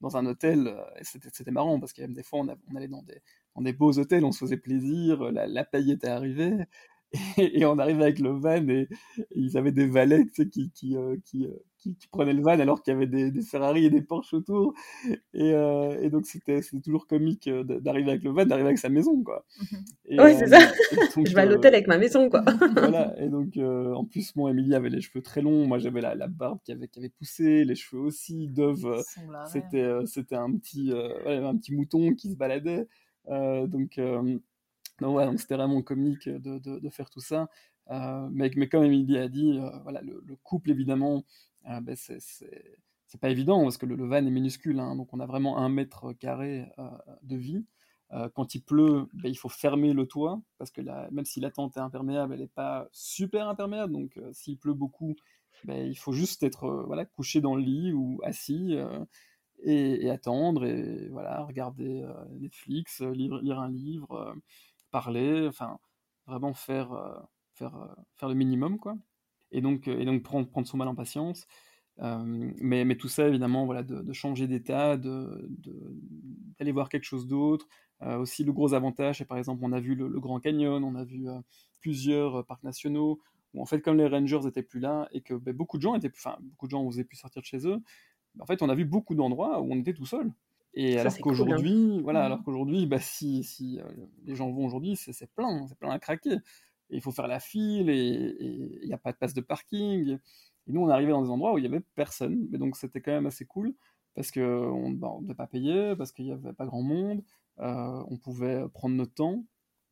dans 0.00 0.16
un 0.16 0.26
hôtel, 0.26 0.74
c'était 1.02 1.52
marrant 1.52 1.78
parce 1.78 1.92
qu'il 1.92 2.02
y 2.02 2.04
avait 2.04 2.14
des 2.14 2.24
fois, 2.24 2.40
on, 2.40 2.76
allait 2.76 2.88
dans 2.88 3.02
des, 3.02 3.22
dans 3.54 3.62
des 3.62 3.72
beaux 3.72 3.98
hôtels, 3.98 4.24
on 4.24 4.32
se 4.32 4.40
faisait 4.40 4.56
plaisir, 4.56 5.30
la, 5.30 5.46
la 5.46 5.64
paye 5.64 5.92
était 5.92 6.08
arrivée, 6.08 6.66
et, 7.38 7.64
on 7.64 7.78
arrive 7.78 8.00
avec 8.00 8.18
le 8.18 8.30
van 8.30 8.66
et, 8.68 8.88
ils 9.34 9.56
avaient 9.56 9.72
des 9.72 9.86
valets 9.86 10.24
tu 10.26 10.34
sais, 10.34 10.48
qui, 10.48 10.70
qui, 10.72 10.96
euh, 10.96 11.16
qui, 11.82 11.90
euh, 11.90 11.92
qui, 11.98 12.08
prenaient 12.08 12.32
le 12.32 12.42
van 12.42 12.58
alors 12.58 12.82
qu'il 12.82 12.92
y 12.92 12.96
avait 12.96 13.06
des, 13.06 13.30
des, 13.30 13.42
Ferrari 13.42 13.86
et 13.86 13.90
des 13.90 14.02
Porsche 14.02 14.34
autour. 14.34 14.74
Et, 15.34 15.52
euh, 15.54 16.00
et 16.00 16.10
donc 16.10 16.26
c'était 16.26 16.60
toujours 16.82 17.06
comique 17.06 17.48
d'arriver 17.48 18.10
avec 18.10 18.22
le 18.24 18.30
van, 18.30 18.46
d'arriver 18.46 18.68
avec 18.68 18.78
sa 18.78 18.88
maison. 18.88 19.22
Quoi. 19.22 19.44
Oui, 19.70 20.34
c'est 20.38 20.48
ça. 20.48 20.58
Je 21.26 21.34
vais 21.34 21.40
à 21.40 21.46
l'hôtel 21.46 21.74
avec 21.74 21.86
ma 21.86 21.98
maison. 21.98 22.28
quoi. 22.28 22.42
voilà. 22.72 23.14
Et 23.20 23.28
donc 23.28 23.56
en 23.56 24.04
plus, 24.04 24.34
moi, 24.36 24.50
Émilie 24.50 24.74
avait 24.74 24.90
les 24.90 25.00
cheveux 25.00 25.22
très 25.22 25.42
longs. 25.42 25.66
Moi, 25.66 25.78
j'avais 25.78 26.00
la, 26.00 26.14
la, 26.14 26.28
barbe 26.28 26.58
qui 26.64 26.72
avait, 26.72 26.88
qui 26.88 26.98
avait 26.98 27.08
poussé, 27.08 27.64
les 27.64 27.74
cheveux 27.74 28.02
aussi. 28.02 28.48
Dove, 28.48 29.02
c'était 29.50 29.90
c'était 30.06 30.36
un, 30.36 30.52
petit, 30.52 30.92
un 31.26 31.56
petit 31.56 31.74
mouton 31.74 32.14
qui 32.14 32.30
se 32.30 32.36
baladait. 32.36 32.86
donc 33.28 33.98
donc 35.00 35.16
ouais, 35.16 35.36
c'était 35.36 35.56
vraiment 35.56 35.82
comique 35.82 36.28
de, 36.28 36.58
de, 36.58 36.90
faire 36.90 37.10
tout 37.10 37.20
ça. 37.20 37.48
Euh, 37.90 38.28
mais, 38.30 38.50
mais, 38.56 38.68
comme 38.68 38.84
Emilie 38.84 39.18
a 39.18 39.28
dit, 39.28 39.58
euh, 39.58 39.70
voilà, 39.82 40.00
le, 40.02 40.36
couple, 40.42 40.70
évidemment, 40.70 41.24
euh, 41.68 41.80
ben 41.80 41.96
c'est 41.96 43.20
pas 43.20 43.30
évident 43.30 43.62
parce 43.62 43.76
que 43.76 43.86
le, 43.86 44.06
van 44.06 44.24
est 44.24 44.30
minuscule, 44.30 44.80
hein, 44.80 44.96
donc 44.96 45.12
on 45.12 45.20
a 45.20 45.26
vraiment 45.26 45.58
un 45.58 45.68
mètre 45.68 46.12
carré 46.14 46.66
de 47.22 47.36
vie. 47.36 47.64
quand 48.34 48.54
il 48.54 48.62
pleut, 48.62 49.06
ben, 49.14 49.28
il 49.28 49.36
faut 49.36 49.48
fermer 49.50 49.92
le 49.92 50.06
toit 50.06 50.40
parce 50.58 50.70
que 50.70 50.80
même 51.10 51.24
si 51.24 51.40
la 51.40 51.50
tente 51.50 51.76
est 51.76 51.80
imperméable, 51.80 52.34
elle 52.34 52.40
n'est 52.40 52.46
pas 52.46 52.88
super 52.92 53.48
imperméable. 53.48 53.92
Donc 53.92 54.18
s'il 54.32 54.58
pleut 54.58 54.74
beaucoup, 54.74 55.14
ben, 55.64 55.86
il 55.86 55.96
faut 55.96 56.12
juste 56.12 56.42
être 56.42 56.86
couché 57.14 57.40
dans 57.42 57.54
le 57.54 57.62
lit 57.62 57.92
ou 57.92 58.18
assis 58.24 58.76
et, 59.62 60.10
attendre 60.10 60.64
et 60.64 61.08
voilà 61.10 61.44
regarder 61.44 62.06
Netflix, 62.40 63.02
lire, 63.02 63.36
lire, 63.42 63.60
un 63.60 63.70
livre, 63.70 64.34
parler, 64.90 65.46
enfin 65.48 65.78
vraiment 66.26 66.54
faire 66.54 66.90
faire 67.52 67.94
faire 68.16 68.28
le 68.30 68.34
minimum 68.34 68.78
quoi. 68.78 68.96
Et 69.52 69.60
donc 69.60 69.88
et 69.88 70.04
donc 70.04 70.22
prendre 70.22 70.48
prendre 70.48 70.66
son 70.66 70.76
mal 70.76 70.88
en 70.88 70.94
patience. 70.94 71.46
mais, 71.98 72.84
mais, 72.84 72.96
tout 72.96 73.08
ça, 73.08 73.28
évidemment, 73.28 73.66
voilà, 73.66 73.82
de, 73.82 74.12
changer 74.12 74.48
d'état, 74.48 74.96
d'aller 74.96 75.46
de, 76.60 76.72
voir 76.72 76.88
quelque 76.88 77.04
chose 77.04 77.26
d'autre. 77.26 77.68
aussi, 78.00 78.44
le 78.44 78.52
gros 78.52 78.74
avantage, 78.74 79.18
c'est 79.18 79.24
par 79.24 79.38
exemple, 79.38 79.62
on 79.64 79.72
a 79.72 79.80
vu 79.80 79.94
le, 79.94 80.08
Grand 80.20 80.40
Canyon, 80.40 80.82
on 80.82 80.94
a 80.94 81.04
vu 81.04 81.26
plusieurs 81.80 82.44
parcs 82.46 82.64
nationaux, 82.64 83.20
où 83.54 83.62
en 83.62 83.66
fait, 83.66 83.80
comme 83.80 83.98
les 83.98 84.08
Rangers 84.08 84.40
n'étaient 84.44 84.62
plus 84.62 84.80
là 84.80 85.08
et 85.12 85.20
que 85.20 85.34
ben, 85.34 85.54
beaucoup 85.54 85.76
de 85.76 85.82
gens 85.82 85.94
étaient, 85.94 86.10
enfin, 86.16 86.36
beaucoup 86.40 86.66
de 86.66 86.70
gens 86.70 86.88
plus 86.88 87.16
sortir 87.16 87.42
de 87.42 87.46
chez 87.46 87.66
eux, 87.66 87.78
en 88.40 88.46
fait, 88.46 88.62
on 88.62 88.68
a 88.68 88.74
vu 88.74 88.84
beaucoup 88.84 89.14
d'endroits 89.14 89.60
où 89.60 89.72
on 89.72 89.78
était 89.78 89.94
tout 89.94 90.06
seul. 90.06 90.32
Et 90.74 90.98
alors 90.98 91.12
hein. 91.12 91.16
qu'aujourd'hui, 91.20 92.00
voilà, 92.00 92.20
mmh. 92.20 92.26
alors 92.26 92.42
qu'aujourd'hui, 92.44 92.86
bah, 92.86 92.98
si, 92.98 93.44
si 93.44 93.78
les 94.24 94.34
gens 94.34 94.50
vont 94.50 94.64
aujourd'hui, 94.64 94.96
c'est 94.96 95.30
plein, 95.34 95.66
c'est 95.68 95.78
plein 95.78 95.90
à 95.90 95.98
craquer. 95.98 96.36
Et 96.92 96.96
il 96.96 97.00
faut 97.00 97.12
faire 97.12 97.26
la 97.26 97.40
file 97.40 97.88
et 97.90 98.36
il 98.40 98.86
n'y 98.86 98.92
a 98.92 98.98
pas 98.98 99.12
de 99.12 99.16
place 99.16 99.34
de 99.34 99.40
parking. 99.40 100.18
Et 100.66 100.72
nous, 100.72 100.82
on 100.82 100.88
arrivé 100.88 101.10
dans 101.10 101.22
des 101.22 101.30
endroits 101.30 101.54
où 101.54 101.58
il 101.58 101.62
n'y 101.62 101.66
avait 101.66 101.82
personne. 101.94 102.46
Mais 102.50 102.58
donc, 102.58 102.76
c'était 102.76 103.00
quand 103.00 103.12
même 103.12 103.26
assez 103.26 103.44
cool 103.44 103.74
parce 104.14 104.30
qu'on 104.30 104.90
ne 104.90 104.94
bah, 104.94 105.16
devait 105.22 105.34
pas 105.34 105.46
payer, 105.46 105.96
parce 105.96 106.12
qu'il 106.12 106.26
n'y 106.26 106.32
avait 106.32 106.52
pas 106.52 106.66
grand 106.66 106.82
monde. 106.82 107.22
Euh, 107.60 108.04
on 108.08 108.16
pouvait 108.18 108.62
prendre 108.74 108.94
notre 108.94 109.14
temps. 109.14 109.44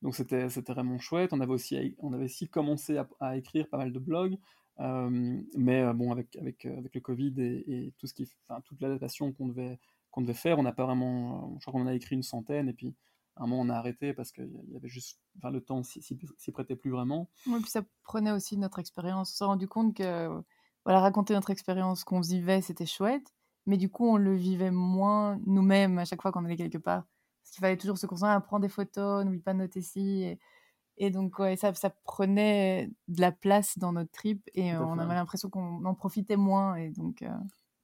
Donc, 0.02 0.14
c'était 0.14 0.46
vraiment 0.68 0.98
chouette. 0.98 1.32
On 1.32 1.40
avait 1.40 1.52
aussi, 1.52 1.96
on 1.98 2.12
avait 2.12 2.24
aussi 2.24 2.48
commencé 2.48 2.98
à, 3.20 3.36
écrire 3.36 3.68
pas 3.68 3.78
mal 3.78 3.92
de 3.92 3.98
blogs. 3.98 4.38
Euh, 4.78 5.40
mais 5.56 5.82
euh, 5.82 5.92
bon, 5.92 6.12
avec, 6.12 6.36
avec, 6.36 6.64
avec 6.64 6.94
le 6.94 7.00
Covid 7.00 7.34
et, 7.38 7.92
tout 7.98 8.06
ce 8.06 8.14
qui, 8.14 8.30
toute 8.64 8.80
l'adaptation 8.80 9.32
qu'on 9.32 9.48
devait, 9.48 9.78
qu'on 10.10 10.22
devait 10.22 10.34
faire, 10.34 10.58
on 10.58 10.62
n'a 10.62 10.72
pas 10.72 10.84
vraiment. 10.84 11.56
Je 11.58 11.66
crois 11.66 11.72
qu'on 11.72 11.86
en 11.86 11.90
a 11.90 11.94
écrit 11.94 12.16
une 12.16 12.22
centaine 12.22 12.68
et 12.68 12.72
puis 12.72 12.94
un 13.40 13.46
moment 13.46 13.62
on 13.62 13.68
a 13.70 13.74
arrêté 13.74 14.12
parce 14.12 14.32
qu'il 14.32 14.50
y 14.70 14.76
avait 14.76 14.88
juste. 14.88 15.18
Enfin, 15.38 15.50
le 15.50 15.60
temps 15.62 15.82
s'y 15.82 16.52
prêtait 16.52 16.76
plus 16.76 16.90
vraiment. 16.90 17.30
Oui, 17.46 17.60
puis 17.60 17.70
ça 17.70 17.82
prenait 18.02 18.32
aussi 18.32 18.58
notre 18.58 18.78
expérience. 18.78 19.32
On 19.32 19.34
s'est 19.34 19.44
rendu 19.44 19.66
compte 19.66 19.96
que 19.96 20.28
voilà, 20.84 21.00
raconter 21.00 21.34
notre 21.34 21.50
expérience 21.50 22.04
qu'on 22.04 22.20
vivait, 22.20 22.60
c'était 22.60 22.86
chouette, 22.86 23.34
mais 23.66 23.76
du 23.76 23.90
coup, 23.90 24.06
on 24.06 24.16
le 24.16 24.34
vivait 24.34 24.70
moins 24.70 25.40
nous-mêmes 25.46 25.98
à 25.98 26.04
chaque 26.04 26.22
fois 26.22 26.32
qu'on 26.32 26.44
allait 26.44 26.56
quelque 26.56 26.78
part. 26.78 27.04
Parce 27.42 27.52
qu'il 27.52 27.60
fallait 27.60 27.76
toujours 27.76 27.98
se 27.98 28.06
concentrer 28.06 28.34
à 28.34 28.40
prendre 28.40 28.62
des 28.62 28.68
photos, 28.68 29.24
n'oublie 29.24 29.40
pas 29.40 29.54
de 29.54 29.58
noter 29.58 29.80
ici. 29.80 30.22
Et, 30.22 30.38
et 30.98 31.10
donc, 31.10 31.38
ouais, 31.38 31.56
ça, 31.56 31.72
ça 31.72 31.90
prenait 31.90 32.90
de 33.08 33.20
la 33.20 33.32
place 33.32 33.78
dans 33.78 33.92
notre 33.92 34.10
trip 34.10 34.42
et 34.54 34.76
on 34.76 34.98
avait 34.98 35.14
l'impression 35.14 35.48
qu'on 35.48 35.84
en 35.84 35.94
profitait 35.94 36.36
moins. 36.36 36.76
Et 36.76 36.90
donc. 36.90 37.22
Euh, 37.22 37.28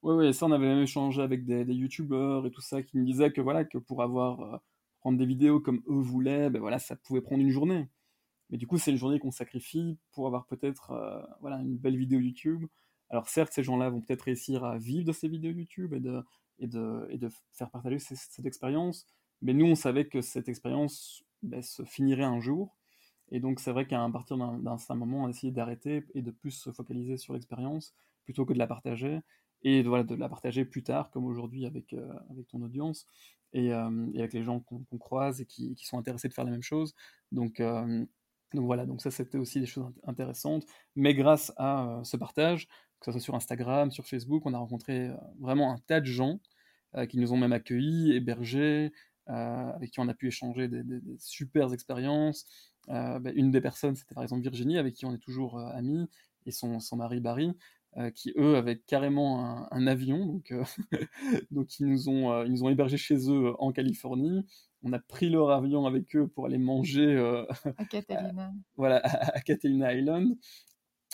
oui, 0.02 0.14
oui, 0.14 0.34
ça, 0.34 0.46
on 0.46 0.52
avait 0.52 0.66
même 0.66 0.82
échangé 0.82 1.22
avec 1.22 1.46
des, 1.46 1.64
des 1.64 1.74
youtubeurs 1.74 2.46
et 2.46 2.50
tout 2.50 2.60
ça 2.60 2.82
qui 2.82 2.98
me 2.98 3.04
disaient 3.04 3.32
que 3.32 3.40
voilà, 3.40 3.64
que 3.64 3.78
pour 3.78 4.02
avoir. 4.02 4.40
Euh, 4.40 4.58
prendre 5.06 5.18
des 5.18 5.26
vidéos 5.26 5.60
comme 5.60 5.82
eux 5.88 6.00
voulaient, 6.00 6.50
ben 6.50 6.60
voilà, 6.60 6.78
ça 6.78 6.96
pouvait 6.96 7.20
prendre 7.20 7.42
une 7.42 7.50
journée. 7.50 7.88
Mais 8.50 8.58
du 8.58 8.66
coup, 8.66 8.78
c'est 8.78 8.90
une 8.90 8.96
journée 8.96 9.18
qu'on 9.18 9.30
sacrifie 9.30 9.98
pour 10.12 10.26
avoir 10.26 10.46
peut-être 10.46 10.92
euh, 10.92 11.22
voilà, 11.40 11.56
une 11.58 11.76
belle 11.76 11.96
vidéo 11.96 12.20
YouTube 12.20 12.66
alors 13.10 13.28
certes, 13.28 13.52
ces 13.52 13.62
gens-là 13.62 13.90
vont 13.90 14.00
peut-être 14.00 14.22
réussir 14.22 14.64
à 14.64 14.78
vivre 14.78 15.04
de 15.04 15.12
ces 15.12 15.28
vidéos 15.28 15.52
YouTube 15.52 15.94
et 15.94 16.00
de, 16.00 16.24
et 16.58 16.66
de, 16.66 17.06
et 17.10 17.18
de 17.18 17.28
faire 17.52 17.70
partager 17.70 17.98
cette, 17.98 18.46
expérience, 18.46 19.06
mais 19.42 19.54
nous, 19.54 19.66
on 19.66 19.74
savait 19.74 20.06
que 20.06 20.20
cette 20.20 20.48
expérience 20.48 21.24
ben, 21.42 21.62
se 21.62 21.84
finirait 21.84 22.24
un 22.24 22.40
jour. 22.40 22.76
Et 23.30 23.40
donc 23.40 23.60
c'est 23.60 23.72
vrai 23.72 23.86
qu'à 23.86 24.08
partir 24.12 24.36
d'un 24.36 24.78
certain 24.78 24.94
moment, 24.94 25.24
on 25.24 25.26
a 25.26 25.30
essayé 25.30 25.52
d'arrêter 25.52 26.04
et 26.14 26.22
de 26.22 26.30
plus 26.30 26.52
se 26.52 26.70
focaliser 26.70 27.16
sur 27.16 27.34
l'expérience 27.34 27.94
plutôt 28.24 28.44
que 28.44 28.52
de 28.52 28.58
la 28.58 28.66
partager 28.66 29.20
et 29.62 29.82
voilà, 29.82 30.04
de 30.04 30.14
la 30.14 30.28
partager 30.28 30.64
plus 30.64 30.82
tard, 30.82 31.10
comme 31.10 31.24
aujourd'hui 31.24 31.66
avec, 31.66 31.92
euh, 31.92 32.12
avec 32.30 32.46
ton 32.48 32.62
audience 32.62 33.06
et, 33.52 33.72
euh, 33.72 34.06
et 34.14 34.20
avec 34.20 34.32
les 34.32 34.42
gens 34.42 34.60
qu'on 34.60 34.98
croise 34.98 35.40
et 35.40 35.46
qui, 35.46 35.76
sont 35.82 35.98
intéressés 35.98 36.28
de 36.28 36.34
faire 36.34 36.44
la 36.44 36.50
même 36.50 36.62
chose. 36.62 36.94
Donc, 37.32 37.60
euh, 37.60 38.04
donc 38.54 38.66
voilà, 38.66 38.86
donc 38.86 39.02
ça 39.02 39.10
c'était 39.10 39.38
aussi 39.38 39.60
des 39.60 39.66
choses 39.66 39.92
intéressantes. 40.04 40.64
Mais 40.94 41.14
grâce 41.14 41.52
à 41.56 42.00
ce 42.04 42.16
partage, 42.16 42.68
que 43.00 43.06
ce 43.06 43.12
soit 43.12 43.20
sur 43.20 43.34
Instagram, 43.34 43.90
sur 43.90 44.06
Facebook, 44.06 44.42
on 44.46 44.54
a 44.54 44.58
rencontré 44.58 45.10
vraiment 45.40 45.72
un 45.72 45.78
tas 45.86 46.00
de 46.00 46.06
gens 46.06 46.40
qui 47.10 47.18
nous 47.18 47.32
ont 47.32 47.36
même 47.36 47.52
accueillis, 47.52 48.12
hébergés, 48.12 48.92
avec 49.26 49.90
qui 49.90 50.00
on 50.00 50.08
a 50.08 50.14
pu 50.14 50.28
échanger 50.28 50.68
des, 50.68 50.82
super 51.18 51.72
expériences. 51.72 52.46
Bah, 52.86 53.20
une 53.34 53.50
des 53.50 53.60
personnes, 53.60 53.96
c'était 53.96 54.14
par 54.14 54.22
exemple 54.22 54.42
Virginie, 54.42 54.78
avec 54.78 54.94
qui 54.94 55.04
on 55.04 55.12
est 55.12 55.18
toujours 55.18 55.58
amis, 55.58 56.08
et 56.46 56.52
son, 56.52 56.80
son 56.80 56.96
mari 56.96 57.20
Barry, 57.20 57.52
qui 58.14 58.32
eux 58.36 58.56
avaient 58.56 58.78
carrément 58.78 59.72
un, 59.72 59.86
avion, 59.86 60.26
donc, 60.26 60.52
donc 61.50 61.78
ils, 61.78 61.86
nous 61.86 62.08
ont, 62.08 62.44
ils 62.44 62.52
nous 62.52 62.64
ont 62.64 62.68
hébergés 62.68 62.98
chez 62.98 63.30
eux 63.30 63.54
en 63.58 63.72
Californie. 63.72 64.44
On 64.82 64.92
a 64.92 64.98
pris 64.98 65.30
leur 65.30 65.50
avion 65.50 65.86
avec 65.86 66.14
eux 66.14 66.28
pour 66.28 66.46
aller 66.46 66.58
manger 66.58 67.16
à 67.78 67.84
Catalina. 67.86 68.52
voilà, 68.76 69.00
à, 69.04 69.40
Catalina 69.40 69.94
Island 69.94 70.36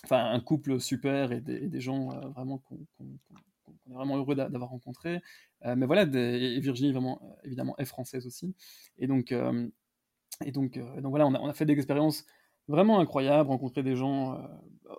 enfin 0.05 0.31
un 0.31 0.41
couple 0.41 0.81
super 0.81 1.33
et 1.33 1.41
des, 1.41 1.81
gens 1.81 2.11
euh, 2.13 2.29
vraiment 2.29 2.59
qu'on 2.59 2.77
est 2.77 3.95
vraiment 3.95 4.17
heureux 4.17 4.35
d'avoir 4.35 4.71
rencontré. 4.71 5.21
Euh, 5.65 5.77
mais 5.77 5.87
voilà, 5.87 6.03
et 6.03 6.61
Virginie 6.61 6.93
vraiment 6.93 7.21
euh, 7.23 7.35
évidemment 7.45 7.77
est 7.79 7.85
française 7.85 8.27
aussi. 8.27 8.55
Et 8.99 9.07
donc 9.07 9.33
et 10.45 10.51
donc, 10.51 10.79
donc 10.79 11.11
voilà, 11.11 11.27
on 11.27 11.49
a, 11.49 11.55
fait 11.55 11.67
des 11.67 11.75
expériences 11.75 12.25
vraiment 12.69 13.01
incroyables, 13.01 13.49
rencontrer 13.49 13.83
des 13.83 13.97
gens 13.97 14.39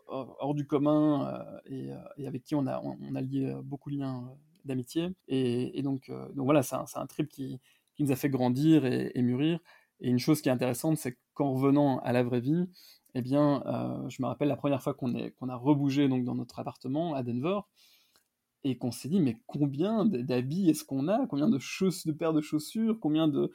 hors 0.08 0.54
du 0.54 0.66
commun 0.66 1.44
et, 1.66 1.90
avec 2.26 2.44
qui 2.44 2.56
on 2.56 2.68
a, 2.68 2.82
lié 3.22 3.56
beaucoup 3.64 3.90
de 3.92 3.98
liens 3.98 4.30
d'amitié. 4.66 5.10
Et, 5.28 5.82
donc, 5.82 6.12
voilà, 6.36 6.64
c'est 6.64 6.76
un, 6.76 7.08
trip 7.08 7.28
qui, 7.30 7.60
nous 8.00 8.12
a 8.12 8.16
fait 8.16 8.30
grandir 8.30 8.86
et, 8.86 9.22
mûrir. 9.22 9.60
Et 10.02 10.10
une 10.10 10.20
chose 10.20 10.42
qui 10.42 10.50
est 10.50 10.52
intéressante, 10.52 10.98
c'est 10.98 11.18
qu'en 11.34 11.54
revenant 11.54 12.00
à 12.00 12.12
la 12.12 12.24
vraie 12.24 12.42
vie, 12.42 12.68
eh 13.16 13.22
bien, 13.22 13.64
euh, 13.66 14.10
je 14.10 14.22
me 14.22 14.28
rappelle 14.28 14.48
la 14.48 14.58
première 14.58 14.82
fois 14.82 14.94
qu'on 14.94 15.14
a 15.14 15.56
rebougé 15.56 16.08
donc, 16.08 16.24
dans 16.24 16.36
notre 16.36 16.60
appartement 16.60 17.14
à 17.14 17.24
Denver, 17.24 17.60
et 18.64 18.78
qu'on 18.78 18.92
s'est 18.92 19.10
dit, 19.10 19.20
mais 19.20 19.38
combien 19.46 20.06
d'habits 20.06 20.70
est-ce 20.70 20.86
qu'on 20.86 21.08
a? 21.10 21.28
Combien 21.28 21.50
de, 21.50 22.12
paires 22.12 22.34
de 22.34 22.42
chaussures? 22.42 22.98
Combien 23.00 23.28
de, 23.28 23.52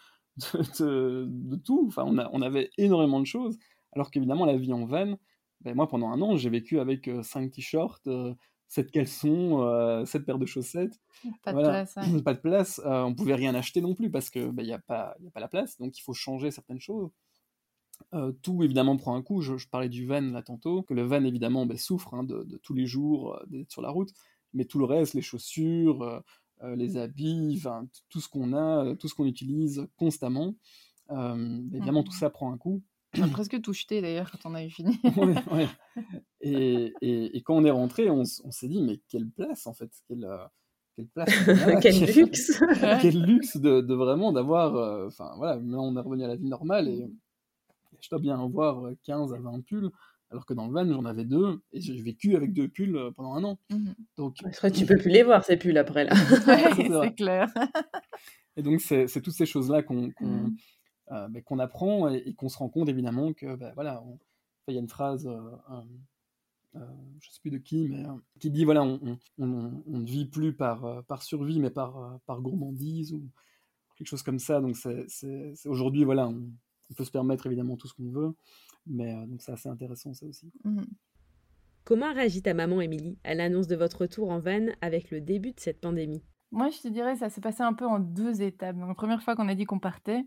tout? 1.65 1.85
Enfin, 1.89 2.05
on, 2.07 2.43
avait 2.43 2.71
énormément 2.77 3.21
de 3.21 3.27
choses, 3.27 3.59
alors 3.93 4.11
qu'évidemment, 4.11 4.45
la 4.45 4.57
vie 4.57 4.73
en 4.73 4.85
van, 4.85 5.17
ben, 5.61 5.75
moi, 5.75 5.89
pendant 5.89 6.09
un 6.09 6.21
an, 6.23 6.37
j'ai 6.37 6.51
vécu 6.51 6.79
avec 6.79 7.11
5 7.23 7.43
euh, 7.43 7.51
t-shirts, 7.51 8.07
euh, 8.07 8.35
7 8.69 8.91
caleçons, 8.91 9.63
euh, 9.63 10.05
7 10.05 10.25
paires 10.25 10.39
de 10.39 10.47
chaussettes. 10.47 11.01
Pas 11.43 11.53
de 11.53 11.61
place. 11.61 11.95
Pas 12.25 12.35
de 12.35 12.41
place. 12.41 12.81
Euh, 12.85 13.03
on 13.03 13.15
pouvait 13.15 13.35
rien 13.35 13.55
acheter 13.55 13.81
non 13.81 13.95
plus 13.95 14.11
parce 14.11 14.31
qu'il 14.31 14.51
ben, 14.51 14.65
n'y 14.65 14.73
a, 14.73 14.79
pas, 14.79 15.17
a 15.27 15.31
pas 15.33 15.41
la 15.41 15.49
place, 15.49 15.79
donc 15.79 15.99
il 15.99 16.03
faut 16.03 16.15
changer 16.15 16.51
certaines 16.51 16.81
choses. 16.81 17.11
Euh, 18.15 18.33
tout 18.43 18.63
évidemment 18.63 18.97
prend 18.97 19.15
un 19.17 19.23
coup. 19.23 19.43
Je, 19.43 19.55
parlais 19.69 19.89
du 19.89 20.07
van 20.07 20.21
là 20.21 20.43
tantôt, 20.43 20.83
que 20.83 20.95
le 20.95 21.03
van 21.03 21.25
évidemment 21.25 21.67
ben, 21.67 21.77
souffre 21.77 22.15
hein, 22.15 22.25
de, 22.25 22.59
tous 22.63 22.75
les 22.75 22.87
jours 22.87 23.35
euh, 23.35 23.45
d'être 23.49 23.71
sur 23.71 23.83
la 23.83 23.91
route, 23.91 24.13
mais 24.55 24.65
tout 24.65 24.79
le 24.79 24.85
reste, 24.85 25.15
les 25.15 25.23
chaussures, 25.23 26.03
euh, 26.63 26.77
les 26.77 26.97
habits, 26.97 27.63
tout 28.09 28.21
ce 28.21 28.29
qu'on 28.29 28.53
a, 28.53 28.95
tout 28.97 29.09
ce 29.09 29.15
qu'on 29.15 29.27
utilise 29.27 29.87
constamment, 29.97 30.55
ben, 31.09 31.71
évidemment 31.73 32.03
tout 32.03 32.13
mmh. 32.13 32.21
ça 32.21 32.31
prend 32.31 32.53
un 32.53 32.59
coup. 32.59 32.83
On 33.17 33.23
a 33.23 33.29
presque 33.29 33.61
tout 33.61 33.73
jeté 33.73 34.01
d'ailleurs 34.03 34.31
quand 34.31 34.51
on 34.51 34.55
a 34.55 34.65
eu 34.65 34.71
fini. 34.71 34.99
Et, 36.41 36.93
et, 37.01 37.43
quand 37.43 37.57
on 37.57 37.65
est 37.65 37.71
rentré, 37.71 38.11
on, 38.11 38.25
s'est 38.25 38.69
dit 38.69 38.81
mais 38.81 39.01
quelle 39.09 39.29
place 39.29 39.67
en 39.67 39.75
fait, 39.75 39.91
quelle, 40.07 40.29
quelle 40.95 41.09
place, 41.09 41.29
quel 41.83 42.05
luxe, 42.05 42.63
quel 43.03 43.21
luxe 43.21 43.57
de, 43.57 43.81
de 43.81 43.95
vraiment 43.95 44.33
d'avoir, 44.33 45.07
enfin 45.07 45.33
voilà, 45.37 45.57
maintenant 45.57 45.87
on 45.87 45.97
est 45.97 46.01
revenu 46.01 46.25
à 46.25 46.29
la 46.29 46.37
vie 46.37 46.47
normale 46.47 46.89
et 46.89 47.11
je 48.01 48.09
dois 48.09 48.21
bien 48.21 48.41
avoir 48.41 48.89
15 49.05 49.35
à 49.35 49.39
20 49.39 49.65
pulls, 49.65 49.91
alors 50.31 50.45
que 50.45 50.55
dans 50.55 50.67
le 50.67 50.73
van, 50.73 50.87
j'en 50.87 51.05
avais 51.05 51.25
deux, 51.25 51.61
et 51.73 51.81
j'ai 51.81 52.01
vécu 52.01 52.37
avec 52.37 52.53
deux 52.53 52.69
pulls 52.69 52.97
euh, 52.97 53.11
pendant 53.11 53.35
un 53.35 53.45
an. 53.45 53.59
Mmh 53.71 53.93
donc, 54.17 54.37
tu 54.75 54.85
peux 54.85 54.97
plus 54.97 55.11
les 55.11 55.23
voir, 55.23 55.45
ces 55.45 55.57
pulls, 55.57 55.79
après, 55.79 56.05
là. 56.05 56.15
c'est 56.15 57.15
clair. 57.15 57.49
et 58.57 58.63
donc, 58.63 58.81
c'est 58.81 59.21
toutes 59.23 59.35
ces 59.35 59.47
choses-là 59.47 59.83
qu'on 59.83 60.13
mmh. 60.21 60.57
Euh, 61.13 61.41
qu'on 61.45 61.59
apprend 61.59 62.09
et, 62.09 62.35
qu'on 62.35 62.49
se 62.49 62.59
rend 62.59 62.69
compte, 62.69 62.89
évidemment, 62.89 63.33
que, 63.33 63.57
ben, 63.57 63.73
voilà, 63.75 64.03
il 64.69 64.75
y 64.75 64.79
a 64.79 64.81
une 64.81 64.89
phrase... 64.89 65.27
Euh, 65.27 66.81
je 67.21 67.29
ne 67.29 67.33
sais 67.33 67.41
plus 67.41 67.51
de 67.51 67.59
qui, 67.59 67.89
mais 67.89 68.05
qui 68.39 68.51
dit 68.51 68.65
voilà, 68.65 68.85
on, 68.85 69.19
ne 69.39 70.05
vit 70.05 70.27
plus 70.27 70.53
par, 70.53 71.03
par 71.07 71.23
survie, 71.23 71.61
mais 71.61 71.71
par, 71.71 72.21
par 72.27 72.41
gourmandise 72.43 73.15
ou 73.15 73.27
quelque 73.97 74.07
chose 74.07 74.23
comme 74.23 74.39
ça. 74.39 74.61
Donc 74.61 74.77
c'est 74.77 75.55
aujourd'hui 75.65 76.05
voilà, 76.05 76.29
on, 76.29 76.53
on 76.91 76.95
peut 76.95 77.05
se 77.05 77.11
permettre 77.11 77.47
évidemment 77.47 77.77
tout 77.77 77.87
ce 77.87 77.95
qu'on 77.95 78.11
veut, 78.11 78.35
mais 78.87 79.15
euh, 79.15 79.27
donc 79.27 79.43
c'est 79.43 79.53
assez 79.53 79.69
intéressant 79.69 80.15
ça 80.15 80.27
aussi. 80.27 80.51
Mmh. 80.65 80.83
Comment 81.85 82.13
réagit 82.13 82.43
ta 82.43 82.55
maman 82.55 82.81
Émilie? 82.81 83.19
À 83.25 83.35
l'annonce 83.35 83.67
de 83.67 83.77
votre 83.77 84.03
retour 84.03 84.31
en 84.31 84.39
van 84.39 84.67
avec 84.81 85.11
le 85.11 85.21
début 85.21 85.53
de 85.53 85.61
cette 85.61 85.81
pandémie 85.81 86.23
Moi, 86.51 86.69
je 86.69 86.83
te 86.83 86.89
dirais, 86.89 87.17
ça 87.17 87.31
s'est 87.31 87.41
passé 87.41 87.63
un 87.63 87.73
peu 87.73 87.87
en 87.87 87.99
deux 87.99 88.43
étapes. 88.43 88.77
Donc, 88.77 88.89
la 88.89 88.95
première 88.95 89.23
fois 89.23 89.35
qu'on 89.35 89.49
a 89.49 89.55
dit 89.55 89.65
qu'on 89.65 89.79
partait, 89.79 90.27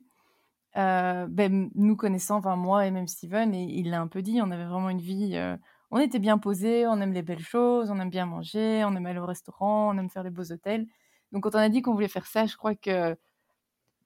euh, 0.77 1.27
ben, 1.29 1.69
nous 1.75 1.95
connaissant, 1.95 2.37
enfin 2.37 2.55
moi 2.55 2.85
et 2.85 2.91
même 2.91 3.07
Steven, 3.07 3.53
et 3.53 3.63
il 3.63 3.89
l'a 3.89 4.01
un 4.01 4.07
peu 4.07 4.21
dit, 4.21 4.39
on 4.41 4.51
avait 4.51 4.65
vraiment 4.65 4.89
une 4.89 5.01
vie, 5.01 5.31
euh, 5.35 5.57
on 5.91 5.99
était 5.99 6.19
bien 6.19 6.37
posés, 6.37 6.87
on 6.87 7.01
aime 7.01 7.13
les 7.13 7.21
belles 7.21 7.39
choses, 7.39 7.91
on 7.91 7.99
aime 7.99 8.09
bien 8.09 8.25
manger, 8.25 8.83
on 8.85 8.95
aime 8.95 9.05
aller 9.05 9.19
au 9.19 9.25
restaurant, 9.25 9.93
on 9.93 9.97
aime 9.97 10.09
faire 10.09 10.23
des 10.23 10.29
beaux 10.29 10.51
hôtels. 10.51 10.87
Donc 11.31 11.43
quand 11.43 11.55
on 11.55 11.59
a 11.59 11.69
dit 11.69 11.81
qu'on 11.81 11.93
voulait 11.93 12.07
faire 12.07 12.25
ça, 12.25 12.45
je 12.45 12.55
crois 12.57 12.75
que 12.75 13.17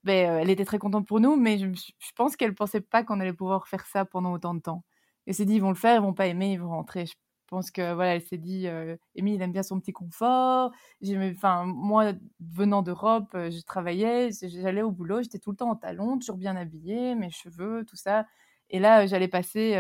ben, 0.03 0.29
euh, 0.29 0.39
elle 0.41 0.49
était 0.51 0.65
très 0.65 0.79
contente 0.79 1.07
pour 1.07 1.19
nous, 1.19 1.35
mais 1.35 1.57
je, 1.57 1.67
pense 2.15 2.35
qu'elle 2.35 2.53
pensait 2.55 2.81
pas 2.81 3.03
qu'on 3.03 3.19
allait 3.19 3.33
pouvoir 3.33 3.67
faire 3.67 3.85
ça 3.87 4.05
pendant 4.05 4.33
autant 4.33 4.53
de 4.53 4.59
temps. 4.61 4.83
Elle 5.27 5.33
s'est 5.35 5.45
dit, 5.45 5.55
ils 5.55 5.61
vont 5.61 5.69
le 5.69 5.75
faire, 5.75 5.95
ils 5.97 6.01
vont 6.01 6.13
pas 6.13 6.27
aimer, 6.27 6.53
ils 6.53 6.59
vont 6.61 6.69
rentrer. 6.69 7.05
Pense 7.47 7.71
que 7.71 7.93
voilà, 7.93 8.15
elle 8.15 8.21
s'est 8.21 8.37
dit, 8.37 8.67
euh, 8.67 8.95
il 9.15 9.41
aime 9.41 9.51
bien 9.51 9.63
son 9.63 9.79
petit 9.79 9.93
confort. 9.93 10.71
Enfin, 11.03 11.65
moi, 11.65 12.13
venant 12.39 12.81
d'Europe, 12.81 13.29
je 13.33 13.61
travaillais, 13.63 14.29
j'allais 14.31 14.81
au 14.81 14.91
boulot, 14.91 15.21
j'étais 15.21 15.39
tout 15.39 15.51
le 15.51 15.57
temps 15.57 15.69
en 15.71 15.75
talons, 15.75 16.17
toujours 16.17 16.37
bien 16.37 16.55
habillée, 16.55 17.15
mes 17.15 17.29
cheveux, 17.31 17.85
tout 17.85 17.95
ça. 17.95 18.25
Et 18.69 18.79
là, 18.79 19.05
j'allais 19.05 19.27
passer 19.27 19.79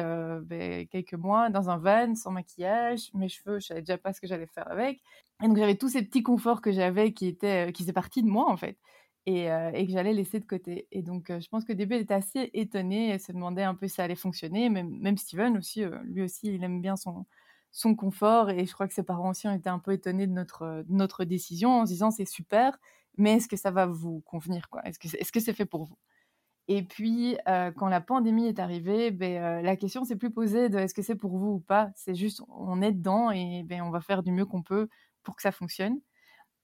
quelques 0.91 1.13
mois 1.15 1.49
dans 1.49 1.69
un 1.69 1.77
van, 1.77 2.15
sans 2.15 2.31
maquillage, 2.31 3.09
mes 3.13 3.29
cheveux, 3.29 3.59
je 3.59 3.67
savais 3.67 3.81
déjà 3.81 3.97
pas 3.97 4.13
ce 4.13 4.21
que 4.21 4.27
j'allais 4.27 4.47
faire 4.47 4.69
avec. 4.71 5.01
Et 5.43 5.47
donc 5.47 5.57
j'avais 5.57 5.75
tous 5.75 5.89
ces 5.89 6.03
petits 6.03 6.23
conforts 6.23 6.61
que 6.61 6.71
j'avais 6.71 7.11
qui 7.13 7.27
étaient, 7.27 7.71
qui 7.73 7.83
faisaient 7.83 7.93
partie 7.93 8.21
de 8.23 8.27
moi 8.27 8.49
en 8.49 8.57
fait 8.57 8.77
et, 9.25 9.47
et 9.73 9.85
que 9.87 9.91
j'allais 9.91 10.13
laisser 10.13 10.39
de 10.39 10.45
côté. 10.45 10.87
Et 10.91 11.01
donc, 11.01 11.27
je 11.29 11.47
pense 11.49 11.65
que 11.65 11.73
début, 11.73 11.95
elle 11.95 12.01
était 12.01 12.13
assez 12.13 12.51
étonnée, 12.53 13.09
elle 13.09 13.19
se 13.19 13.31
demandait 13.31 13.63
un 13.63 13.75
peu 13.75 13.87
si 13.87 13.95
ça 13.95 14.03
allait 14.03 14.15
fonctionner. 14.15 14.69
Même, 14.69 14.89
même 14.99 15.17
Steven 15.17 15.57
aussi, 15.57 15.83
lui 16.03 16.21
aussi, 16.21 16.53
il 16.53 16.63
aime 16.63 16.81
bien 16.81 16.95
son, 16.95 17.25
son 17.75 17.93
confort. 17.93 18.49
Et 18.49 18.65
je 18.65 18.73
crois 18.73 18.87
que 18.87 18.93
ses 18.93 19.03
parents 19.03 19.29
aussi 19.31 19.47
ont 19.47 19.53
été 19.53 19.69
un 19.69 19.79
peu 19.79 19.91
étonnés 19.91 20.27
de 20.27 20.31
notre, 20.31 20.83
de 20.87 20.93
notre 20.93 21.25
décision 21.25 21.81
en 21.81 21.85
se 21.85 21.91
disant 21.91 22.09
c'est 22.09 22.25
super, 22.25 22.77
mais 23.17 23.33
est-ce 23.33 23.47
que 23.49 23.57
ça 23.57 23.69
va 23.69 23.85
vous 23.85 24.21
convenir 24.21 24.69
quoi? 24.69 24.81
Est-ce 24.85 24.97
que 24.97 25.09
c'est 25.09 25.19
-ce 25.21 25.39
c'est 25.41 25.53
fait 25.53 25.65
pour 25.65 25.83
vous? 25.83 25.97
Et 26.67 26.83
puis, 26.83 27.37
quand 27.45 27.87
la 27.89 28.01
pandémie 28.01 28.47
est 28.47 28.59
arrivée, 28.59 29.11
ben, 29.11 29.61
la 29.63 29.75
question 29.75 30.03
s'est 30.05 30.15
plus 30.15 30.31
posée 30.31 30.69
de 30.69 30.79
est-ce 30.79 30.93
que 30.95 31.03
c'est 31.03 31.15
pour 31.15 31.37
vous 31.37 31.53
ou 31.55 31.59
pas? 31.59 31.91
C'est 31.95 32.15
juste 32.15 32.41
on 32.49 32.81
est 32.81 32.91
dedans 32.93 33.31
et 33.31 33.63
ben, 33.63 33.81
on 33.83 33.91
va 33.91 34.01
faire 34.01 34.23
du 34.23 34.31
mieux 34.31 34.45
qu'on 34.45 34.63
peut 34.63 34.87
pour 35.23 35.35
que 35.35 35.41
ça 35.43 35.51
fonctionne. 35.51 35.99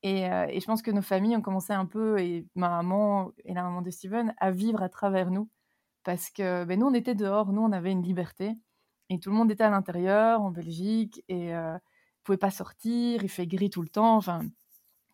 Et, 0.04 0.24
et, 0.24 0.60
je 0.62 0.66
pense 0.66 0.82
que 0.82 0.92
nos 0.92 1.04
familles 1.04 1.38
ont 1.38 1.42
commencé 1.42 1.74
un 1.74 1.86
peu, 1.86 2.20
et 2.20 2.48
ma 2.56 2.70
maman 2.70 3.32
et 3.46 3.54
la 3.54 3.64
maman 3.64 3.82
de 3.84 3.92
Steven, 3.92 4.34
à 4.38 4.52
vivre 4.52 4.82
à 4.84 4.90
travers 4.90 5.32
nous. 5.32 5.50
Parce 6.04 6.30
que 6.32 6.66
ben, 6.66 6.80
nous, 6.80 6.88
on 6.88 6.94
était 6.96 7.16
dehors, 7.16 7.52
nous, 7.54 7.62
on 7.62 7.72
avait 7.72 7.92
une 7.92 8.04
liberté. 8.04 8.56
Et 9.12 9.20
tout 9.20 9.30
le 9.30 9.36
monde 9.36 9.52
était 9.52 9.66
à 9.66 9.70
l'intérieur, 9.70 10.42
en 10.42 10.52
Belgique, 10.52 11.22
et 11.28 11.54
euh, 11.54 11.74
ne 11.74 11.80
pouvait 12.24 12.38
pas 12.38 12.50
sortir, 12.50 13.22
il 13.24 13.28
fait 13.30 13.46
gris 13.46 13.70
tout 13.70 13.82
le 13.82 13.90
temps. 13.90 14.16
Enfin, 14.16 14.42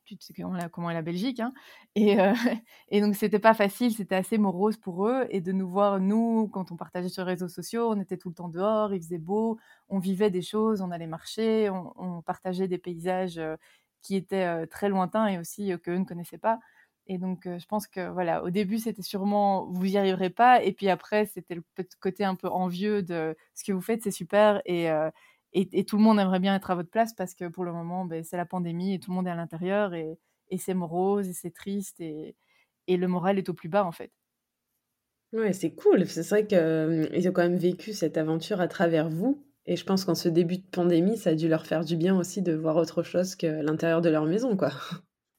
tu 0.06 0.16
sais 0.20 0.36
comment 0.72 0.91
est 0.91 0.93
la 0.93 1.02
Belgique. 1.02 1.39
Hein 1.39 1.52
et, 1.95 2.22
euh, 2.22 2.34
et 2.89 3.02
donc, 3.02 3.16
c'était 3.16 3.39
pas 3.39 3.56
facile, 3.56 3.91
c'était 3.91 4.14
assez 4.14 4.38
morose 4.38 4.78
pour 4.78 5.08
eux. 5.08 5.26
Et 5.32 5.41
de 5.41 5.52
nous 5.52 5.68
voir, 5.68 6.00
nous, 6.00 6.48
quand 6.50 6.72
on 6.72 6.76
partageait 6.78 7.10
sur 7.10 7.24
les 7.26 7.32
réseaux 7.32 7.48
sociaux, 7.48 7.89
on 7.91 8.00
était 8.00 8.18
tout 8.18 8.30
le 8.30 8.36
temps 8.36 8.50
dehors, 8.50 8.93
il 8.93 9.02
faisait 9.02 9.18
beau, 9.18 9.58
on 9.89 9.98
vivait 9.98 10.30
des 10.30 10.43
choses, 10.43 10.82
on 10.82 10.91
allait 10.91 11.08
marcher, 11.08 11.72
on, 11.72 11.91
on 11.95 12.22
partageait 12.22 12.68
des 12.68 12.78
paysages 12.78 13.41
qui 14.04 14.16
étaient 14.16 14.68
très 14.68 14.89
lointains 14.89 15.26
et 15.26 15.39
aussi 15.39 15.74
qu'eux 15.84 15.98
ne 15.98 16.06
connaissaient 16.06 16.38
pas. 16.38 16.60
Et 17.08 17.18
donc, 17.18 17.43
je 17.45 17.66
pense 17.68 17.88
que 17.88 18.10
voilà, 18.10 18.43
au 18.43 18.49
début, 18.49 18.80
c'était 18.80 19.01
sûrement 19.01 19.66
vous 19.72 19.86
y 19.86 19.97
arriverez 19.97 20.30
pas. 20.30 20.64
Et 20.64 20.74
puis 20.74 20.89
après, 20.89 21.26
c'était 21.26 21.55
le 21.55 21.64
côté 21.99 22.24
un 22.26 22.36
peu 22.36 22.47
envieux 22.49 23.01
de 23.03 23.36
ce 23.55 23.64
que 23.64 23.72
vous 23.72 23.82
faites, 23.82 24.03
c'est 24.03 24.12
super. 24.12 24.62
Et, 24.66 24.89
et, 25.53 25.86
tout 25.86 25.97
le 25.97 26.03
monde 26.03 26.20
aimerait 26.20 26.39
bien 26.39 26.55
être 26.55 26.72
à 26.72 26.76
votre 26.76 26.89
place 26.89 27.14
parce 27.14 27.34
que 27.34 27.47
pour 27.47 27.64
le 27.64 27.74
moment, 27.74 28.05
ben, 28.05 28.24
c'est 28.24 28.38
la 28.38 28.45
pandémie 28.45 28.93
et 28.93 28.99
tout 28.99 29.12
le 29.12 29.16
monde 29.16 29.28
est 29.28 29.32
à 29.32 29.36
l'intérieur 29.36 29.93
et, 29.93 30.20
c'est 30.58 30.74
morose 30.74 31.28
et 31.28 31.34
c'est 31.34 31.51
triste 31.51 31.99
et, 31.99 32.36
et 32.88 32.97
le 32.97 33.08
moral 33.08 33.38
est 33.38 33.49
au 33.49 33.53
plus 33.53 33.70
bas 33.70 33.86
en 33.86 33.91
fait. 33.91 34.12
Ouais, 35.34 35.51
c'est 35.53 35.74
cool. 35.74 36.05
C'est 36.08 36.28
vrai 36.30 36.47
qu'ils 36.47 37.28
ont 37.28 37.32
quand 37.34 37.41
même 37.43 37.58
vécu 37.58 37.93
cette 37.93 38.18
aventure 38.18 38.62
à 38.62 38.68
travers 38.68 39.10
vous. 39.10 39.43
Et 39.66 39.76
je 39.76 39.84
pense 39.86 40.05
qu'en 40.05 40.16
ce 40.16 40.30
début 40.30 40.58
de 40.58 40.64
pandémie, 40.64 41.18
ça 41.18 41.32
a 41.32 41.36
dû 41.36 41.47
leur 41.49 41.66
faire 41.66 41.84
du 41.84 41.97
bien 41.97 42.18
aussi 42.18 42.41
de 42.41 42.53
voir 42.53 42.78
autre 42.78 43.03
chose 43.03 43.36
que 43.36 43.47
l'intérieur 43.47 44.01
de 44.01 44.10
leur 44.10 44.26
maison, 44.26 44.55
quoi. 44.55 44.72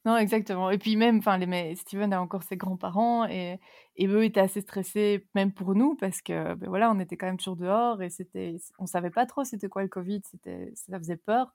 Non, 0.05 0.17
exactement. 0.17 0.71
Et 0.71 0.79
puis 0.79 0.97
même, 0.97 1.19
enfin, 1.19 1.39
Steven 1.75 2.13
a 2.13 2.23
encore 2.23 2.43
ses 2.43 2.57
grands-parents 2.57 3.27
et, 3.27 3.59
eux 4.01 4.25
étaient 4.25 4.41
assez 4.41 4.61
stressés, 4.61 5.27
même 5.35 5.53
pour 5.53 5.75
nous, 5.75 5.97
parce 5.97 6.23
que 6.23 6.55
ben 6.55 6.69
voilà, 6.69 6.91
on 6.91 7.01
était 7.01 7.17
quand 7.17 7.27
même 7.27 7.37
toujours 7.37 7.57
dehors 7.57 8.01
et 8.01 8.11
c'était, 8.11 8.57
on 8.79 8.87
savait 8.87 9.11
pas 9.11 9.27
trop 9.27 9.45
c'était 9.45 9.69
quoi 9.69 9.83
le 9.83 9.89
Covid, 9.89 10.21
c'était, 10.25 10.73
ça 10.75 10.99
faisait 10.99 11.17
peur. 11.17 11.53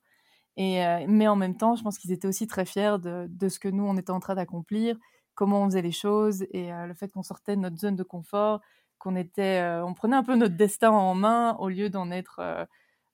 Et 0.58 0.86
euh, 0.86 1.06
mais 1.10 1.28
en 1.28 1.36
même 1.38 1.58
temps, 1.58 1.76
je 1.76 1.84
pense 1.84 1.98
qu'ils 1.98 2.12
étaient 2.12 2.28
aussi 2.28 2.48
très 2.48 2.66
fiers 2.66 2.98
de, 3.02 3.50
ce 3.50 3.60
que 3.60 3.70
nous 3.70 3.86
on 3.86 3.98
était 3.98 4.12
en 4.12 4.20
train 4.20 4.36
d'accomplir, 4.36 4.98
comment 5.36 5.64
on 5.64 5.66
faisait 5.68 5.82
les 5.82 5.92
choses 5.92 6.44
et 6.52 6.74
euh, 6.74 6.88
le 6.88 6.94
fait 6.96 7.10
qu'on 7.12 7.24
sortait 7.24 7.56
de 7.56 7.62
notre 7.62 7.78
zone 7.78 7.96
de 7.96 8.04
confort, 8.04 8.62
qu'on 9.00 9.16
était, 9.16 9.62
euh, 9.62 9.86
on 9.86 9.94
prenait 9.94 10.16
un 10.18 10.24
peu 10.24 10.36
notre 10.36 10.56
destin 10.58 10.92
en 10.92 11.16
main 11.16 11.56
au 11.60 11.70
lieu 11.70 11.90
d'en 11.90 12.12
être, 12.12 12.68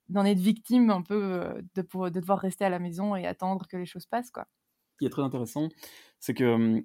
d'en 0.10 0.26
être 0.26 0.40
victime 0.40 0.90
un 0.92 1.02
peu, 1.04 1.64
de, 1.76 1.82
de 1.84 2.20
devoir 2.20 2.40
rester 2.40 2.66
à 2.66 2.70
la 2.70 2.80
maison 2.80 3.16
et 3.16 3.28
attendre 3.28 3.68
que 3.68 3.78
les 3.78 3.86
choses 3.86 4.06
passent, 4.08 4.32
quoi. 4.32 4.48
Qui 5.00 5.06
est 5.06 5.10
très 5.10 5.22
intéressant, 5.22 5.70
c'est 6.20 6.34
que, 6.34 6.84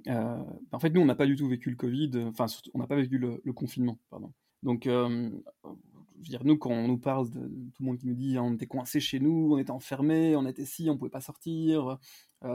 en 0.72 0.78
fait, 0.78 0.90
nous, 0.90 1.00
on 1.00 1.04
n'a 1.04 1.16
pas 1.16 1.26
du 1.26 1.36
tout 1.36 1.48
vécu 1.48 1.70
le 1.70 1.76
Covid, 1.76 2.10
enfin, 2.28 2.46
on 2.72 2.78
n'a 2.78 2.86
pas 2.86 2.96
vécu 2.96 3.18
le, 3.18 3.52
confinement, 3.52 3.98
pardon. 4.08 4.32
Donc, 4.62 4.84
je 4.84 4.90
veux 4.90 6.22
dire, 6.22 6.44
nous, 6.44 6.56
quand 6.56 6.70
on 6.70 6.86
nous 6.86 6.98
parle 6.98 7.28
de, 7.30 7.40
tout 7.40 7.82
le 7.82 7.86
monde 7.86 7.98
qui 7.98 8.06
nous 8.06 8.14
dit 8.14 8.38
on 8.38 8.54
était 8.54 8.66
coincé 8.66 9.00
chez 9.00 9.18
nous, 9.18 9.54
on 9.54 9.58
était 9.58 9.72
enfermé, 9.72 10.36
on 10.36 10.46
était 10.46 10.62
ici, 10.62 10.88
on 10.88 10.96
pouvait 10.96 11.10
pas 11.10 11.20
sortir, 11.20 11.98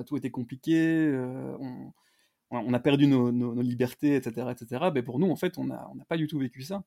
tout 0.07 0.15
était 0.15 0.31
compliqué, 0.31 1.11
on, 1.59 1.91
on 2.51 2.73
a 2.73 2.79
perdu 2.79 3.07
nos, 3.07 3.61
libertés, 3.61 4.15
etc., 4.15 4.47
etc. 4.51 4.85
Mais 4.93 5.03
pour 5.03 5.19
nous, 5.19 5.29
en 5.29 5.35
fait, 5.35 5.57
on 5.57 5.65
n'a 5.65 6.05
pas 6.07 6.17
du 6.17 6.27
tout 6.27 6.39
vécu 6.39 6.63
ça. 6.63 6.83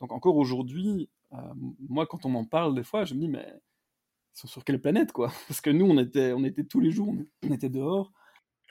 Donc 0.00 0.12
encore 0.12 0.36
aujourd'hui, 0.36 1.08
euh, 1.32 1.36
moi, 1.88 2.06
quand 2.06 2.26
on 2.26 2.30
m'en 2.30 2.44
parle 2.44 2.74
des 2.74 2.82
fois, 2.82 3.04
je 3.04 3.14
me 3.14 3.20
dis, 3.20 3.28
mais 3.28 3.46
sont 4.34 4.48
sur 4.48 4.64
quelle 4.64 4.80
planète, 4.80 5.12
quoi? 5.12 5.28
Parce 5.48 5.60
que 5.60 5.70
nous, 5.70 5.86
on 5.86 5.98
était, 5.98 6.32
on 6.32 6.44
était 6.44 6.64
tous 6.64 6.80
les 6.80 6.90
jours, 6.90 7.14
on 7.42 7.52
était 7.52 7.68
dehors. 7.68 8.12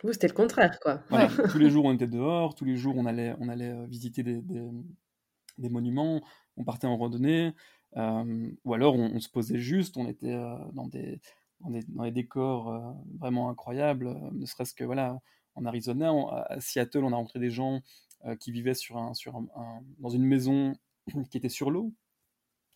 Vous, 0.03 0.13
c'était 0.13 0.27
le 0.27 0.33
contraire, 0.33 0.79
quoi. 0.79 1.03
tous 1.51 1.59
les 1.59 1.69
jours, 1.69 1.85
on 1.85 1.93
était 1.93 2.07
dehors, 2.07 2.55
tous 2.55 2.65
les 2.65 2.75
jours, 2.75 2.95
on 2.97 3.05
allait, 3.05 3.35
on 3.39 3.49
allait 3.49 3.71
euh, 3.71 3.85
visiter 3.85 4.23
des, 4.23 4.41
des, 4.41 5.69
monuments, 5.69 6.21
on 6.57 6.63
partait 6.63 6.87
en 6.87 6.97
randonnée, 6.97 7.53
euh, 7.95 8.51
ou 8.65 8.73
alors 8.73 8.95
on, 8.95 9.19
se 9.19 9.29
posait 9.29 9.59
juste, 9.59 9.97
on 9.97 10.07
était 10.07 10.35
dans, 10.73 10.87
des, 10.87 11.21
dans, 11.61 11.69
des, 11.69 11.83
dans 11.87 12.03
des 12.03 12.11
décors 12.11 12.95
vraiment 13.19 13.49
incroyables, 13.49 14.13
ne 14.33 14.45
serait-ce 14.45 14.73
que, 14.73 14.83
voilà, 14.83 15.19
en 15.55 15.65
Arizona, 15.65 16.11
à 16.49 16.59
Seattle, 16.59 17.03
on 17.03 17.13
a 17.13 17.15
rencontré 17.15 17.39
des 17.39 17.51
gens 17.51 17.81
euh, 18.25 18.35
qui 18.35 18.51
vivaient 18.51 18.73
sur 18.73 18.97
un, 18.97 19.13
sur 19.13 19.35
un, 19.35 19.81
dans 19.99 20.09
une 20.09 20.23
maison 20.23 20.75
qui 21.29 21.37
était 21.37 21.49
sur 21.49 21.69
l'eau, 21.69 21.93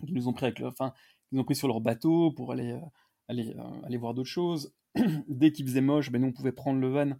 qui 0.06 0.14
nous 0.14 0.28
ont 0.28 0.34
pris 0.34 0.46
avec 0.46 0.62
enfin, 0.62 0.94
ils 1.32 1.40
ont 1.40 1.44
pris 1.44 1.56
sur 1.56 1.68
leur 1.68 1.82
bateau 1.82 2.32
pour 2.32 2.52
aller, 2.52 2.72
euh, 2.72 2.80
aller, 3.28 3.56
euh, 3.58 3.86
aller 3.86 3.98
voir 3.98 4.14
d'autres 4.14 4.30
choses. 4.30 4.74
Dès 5.28 5.52
qu'il 5.52 5.66
faisait 5.66 5.82
moche, 5.82 6.12
ben 6.12 6.22
nous 6.22 6.30
on 6.30 6.34
pouvait 6.34 6.52
prendre 6.52 6.80
le 6.80 6.90
van 6.90 7.12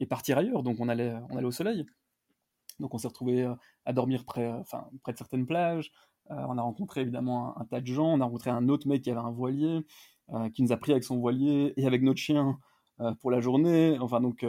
et 0.00 0.06
partir 0.06 0.38
ailleurs, 0.38 0.62
donc 0.62 0.78
on 0.80 0.88
allait, 0.88 1.14
on 1.30 1.36
allait 1.36 1.46
au 1.46 1.52
soleil. 1.52 1.84
Donc 2.80 2.94
on 2.94 2.98
s'est 2.98 3.08
retrouvé 3.08 3.50
à 3.86 3.92
dormir 3.92 4.24
près, 4.24 4.52
près 5.02 5.12
de 5.12 5.18
certaines 5.18 5.46
plages. 5.46 5.92
on 6.28 6.58
a 6.58 6.62
rencontré 6.62 7.00
évidemment 7.00 7.58
un, 7.58 7.64
tas 7.64 7.80
de 7.80 7.86
gens. 7.86 8.12
On 8.12 8.20
a 8.20 8.24
rencontré 8.24 8.50
un 8.50 8.68
autre 8.68 8.86
mec 8.86 9.00
qui 9.00 9.10
avait 9.10 9.20
un 9.20 9.30
voilier, 9.30 9.80
qui 10.52 10.62
nous 10.62 10.72
a 10.72 10.76
pris 10.76 10.92
avec 10.92 11.02
son 11.02 11.16
voilier 11.16 11.72
et 11.78 11.86
avec 11.86 12.02
notre 12.02 12.18
chien 12.18 12.58
pour 13.22 13.30
la 13.30 13.40
journée. 13.40 13.96
Enfin 13.98 14.20
donc 14.20 14.44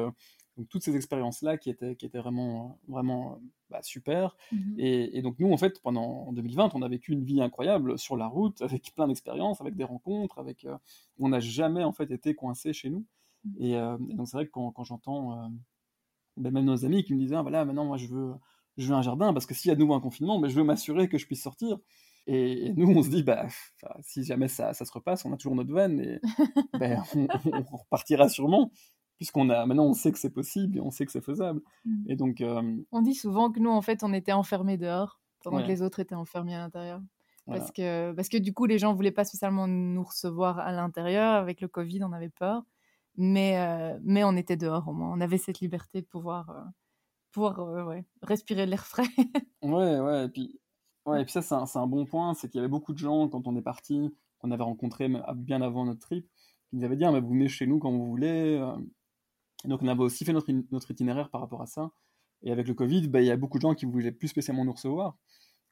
donc 0.57 0.67
toutes 0.69 0.83
ces 0.83 0.95
expériences-là 0.95 1.57
qui 1.57 1.69
étaient, 1.69 1.95
qui 1.95 2.05
étaient 2.05 2.17
vraiment, 2.17 2.79
vraiment 2.87 3.39
bah, 3.69 3.81
super. 3.83 4.35
Mmh 4.51 4.57
et, 4.79 5.21
donc 5.21 5.37
nous, 5.39 5.51
en 5.51 5.57
fait, 5.57 5.81
pendant 5.81 6.25
en 6.27 6.33
2020, 6.33 6.71
on 6.73 6.81
a 6.81 6.87
vécu 6.87 7.11
une 7.11 7.23
vie 7.23 7.41
incroyable 7.41 7.99
sur 7.99 8.17
la 8.17 8.27
route, 8.27 8.61
avec 8.61 8.93
plein 8.95 9.07
d'expériences, 9.07 9.61
avec 9.61 9.75
des 9.75 9.83
rencontres, 9.83 10.39
avec 10.39 10.65
euh, 10.65 10.77
on 11.19 11.29
n'a 11.29 11.39
jamais 11.39 11.83
en 11.83 11.91
fait 11.91 12.11
été 12.11 12.33
coincé 12.33 12.73
chez 12.73 12.89
nous. 12.89 13.05
Mmh. 13.43 13.73
Euh, 13.73 13.97
et, 14.09 14.13
donc 14.15 14.27
c'est 14.27 14.37
vrai 14.37 14.45
que 14.47 14.51
quand, 14.51 14.71
quand 14.71 14.83
j'entends 14.83 15.33
euh, 15.33 15.47
ben, 16.37 16.51
même 16.51 16.65
nos 16.65 16.85
amis 16.85 17.03
qui 17.03 17.13
me 17.13 17.19
disaient 17.19 17.35
ah, 17.35 17.43
voilà 17.43 17.65
maintenant 17.65 17.85
moi 17.85 17.97
je 17.97 18.07
veux 18.07 18.33
je 18.77 18.87
veux 18.87 18.95
un 18.95 19.01
jardin 19.01 19.33
parce 19.33 19.45
que 19.45 19.53
s'il 19.53 19.69
y 19.69 19.71
a 19.71 19.75
de 19.75 19.79
nouveau 19.79 19.93
un 19.93 19.99
confinement, 19.99 20.39
ben, 20.39 20.49
je 20.49 20.55
veux 20.55 20.63
m'assurer 20.63 21.07
que 21.09 21.17
je 21.17 21.25
puisse 21.25 21.41
sortir. 21.41 21.77
Et, 22.27 22.73
nous, 22.75 22.89
on 22.89 23.01
se 23.01 23.09
dit, 23.09 23.23
bah, 23.23 23.47
si 24.01 24.23
jamais 24.23 24.49
ça, 24.49 24.73
ça, 24.73 24.83
se 24.83 24.91
repasse, 24.91 25.23
on 25.23 25.31
a 25.31 25.37
toujours 25.37 25.55
notre 25.55 25.71
van 25.71 25.97
et 25.97 26.19
ben, 26.79 27.01
on, 27.15 27.77
repartira 27.77 28.27
sûrement 28.27 28.71
puisqu'on 29.17 29.49
a 29.49 29.65
maintenant 29.65 29.85
on 29.85 29.93
sait 29.93 30.11
que 30.11 30.19
c'est 30.19 30.29
possible 30.29 30.77
et 30.77 30.81
on 30.81 30.91
sait 30.91 31.05
que 31.05 31.11
c'est 31.11 31.21
faisable. 31.23 31.61
Mmh. 31.85 32.03
Et 32.07 32.15
donc 32.15 32.41
euh, 32.41 32.77
on 32.91 33.01
dit 33.01 33.15
souvent 33.15 33.51
que 33.51 33.59
nous 33.59 33.69
en 33.69 33.81
fait 33.81 34.03
on 34.03 34.13
était 34.13 34.31
enfermés 34.31 34.77
dehors 34.77 35.19
pendant 35.43 35.61
que 35.61 35.67
les 35.67 35.81
autres 35.81 35.99
étaient 35.99 36.15
enfermés 36.15 36.55
à 36.55 36.59
l'intérieur. 36.59 37.01
Parce 37.45 37.71
que 37.71 38.11
parce 38.13 38.27
que 38.27 38.37
du 38.37 38.53
coup 38.53 38.65
les 38.65 38.77
gens 38.77 38.93
voulaient 38.93 39.11
pas 39.11 39.23
spécialement 39.23 39.67
nous 39.67 40.03
recevoir 40.03 40.59
à 40.59 40.71
l'intérieur 40.71 41.35
avec 41.35 41.61
le 41.61 41.67
Covid, 41.67 42.03
on 42.03 42.11
avait 42.11 42.29
peur. 42.29 42.63
Mais 43.15 43.57
euh, 43.57 43.97
mais 44.03 44.23
on 44.23 44.35
était 44.35 44.57
dehors 44.57 44.87
au 44.87 44.93
moins, 44.93 45.11
on 45.11 45.21
avait 45.21 45.37
cette 45.37 45.59
liberté 45.59 46.01
de 46.01 46.05
pouvoir 46.05 46.49
euh, 46.49 46.61
pouvoir 47.31 47.87
ouais, 47.87 48.05
respirer 48.21 48.65
l'air 48.65 48.85
frais. 48.85 49.07
ouais 49.63 49.99
ouais 49.99 50.25
et 50.25 50.29
puis 50.29 50.59
ouais 51.05 51.21
et 51.21 51.23
puis 51.23 51.31
ça 51.31 51.41
c'est 51.41 51.55
un, 51.55 51.81
un, 51.81 51.87
bon 51.87 52.05
point, 52.05 52.33
c'est 52.35 52.49
qu'il 52.49 52.57
y 52.57 52.59
avait 52.59 52.67
beaucoup 52.67 52.93
de 52.93 52.99
gens 52.99 53.27
quand 53.29 53.47
on 53.47 53.55
est 53.55 53.61
parti 53.61 54.13
qu'on 54.39 54.51
avait 54.51 54.63
rencontrés 54.63 55.09
bien 55.35 55.61
avant 55.63 55.85
notre 55.85 56.01
trip, 56.01 56.29
qui 56.69 56.75
nous 56.75 56.83
avaient 56.83 56.95
dit 56.95 57.05
ah, 57.05 57.19
vous 57.19 57.29
venez 57.29 57.47
chez 57.47 57.65
nous 57.65 57.79
quand 57.79 57.91
vous 57.91 58.05
voulez. 58.05 58.61
Donc 59.65 59.81
on 59.81 59.87
avait 59.87 60.03
aussi 60.03 60.25
fait 60.25 60.33
notre, 60.33 60.51
notre 60.71 60.91
itinéraire 60.91 61.29
par 61.29 61.41
rapport 61.41 61.61
à 61.61 61.67
ça. 61.67 61.91
Et 62.43 62.51
avec 62.51 62.67
le 62.67 62.73
Covid, 62.73 63.07
bah, 63.07 63.21
il 63.21 63.27
y 63.27 63.31
a 63.31 63.37
beaucoup 63.37 63.57
de 63.57 63.63
gens 63.63 63.73
qui 63.73 63.85
voulaient 63.85 64.11
plus 64.11 64.27
spécialement 64.27 64.63
nous 64.65 64.73
recevoir 64.73 65.17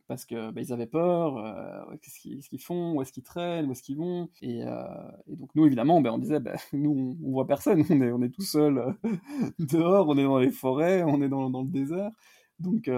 parce 0.08 0.26
que 0.26 0.52
bah, 0.52 0.62
avaient 0.70 0.88
peur, 0.88 1.38
euh, 1.38 1.98
qu'est-ce 2.02 2.50
qu'ils 2.50 2.62
font, 2.62 2.94
où 2.94 3.02
est-ce 3.02 3.12
qu'ils 3.12 3.24
traînent, 3.24 3.68
où 3.68 3.72
est-ce 3.72 3.82
qu'ils 3.84 3.98
vont. 3.98 4.30
Et, 4.42 4.64
euh, 4.64 4.84
donc 5.28 5.50
nous, 5.56 5.66
évidemment, 5.66 6.02
bah, 6.02 6.14
on 6.14 6.18
disait, 6.18 6.40
nous, 6.74 7.18
on, 7.24 7.32
voit 7.32 7.48
personne, 7.48 7.84
on 7.90 8.02
est, 8.02 8.12
on 8.12 8.30
tout 8.30 8.44
seul 8.44 8.78
euh, 8.78 8.94
dehors, 9.60 10.08
on 10.10 10.18
est 10.18 10.24
dans 10.24 10.40
les 10.40 10.52
forêts, 10.52 11.04
on 11.04 11.22
est 11.22 11.30
dans, 11.30 11.50
le 11.50 11.70
désert. 11.70 12.12
Donc, 12.60 12.90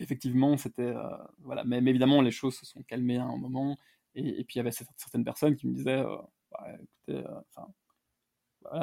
effectivement, 0.00 0.56
c'était... 0.56 0.94
voilà. 1.40 1.64
Mais, 1.64 1.78
évidemment, 1.78 2.20
les 2.20 2.30
choses 2.30 2.56
se 2.56 2.66
sont 2.66 2.82
calmées 2.82 3.18
à 3.18 3.24
un 3.24 3.36
moment. 3.36 3.76
Et, 4.14 4.40
et 4.40 4.44
puis 4.44 4.54
il 4.54 4.58
y 4.58 4.60
avait 4.60 4.72
certaines 4.72 5.24
personnes 5.24 5.56
qui 5.56 5.68
me 5.68 5.74
disaient, 5.74 6.04
écoutez, 6.80 7.24
enfin 7.54 7.68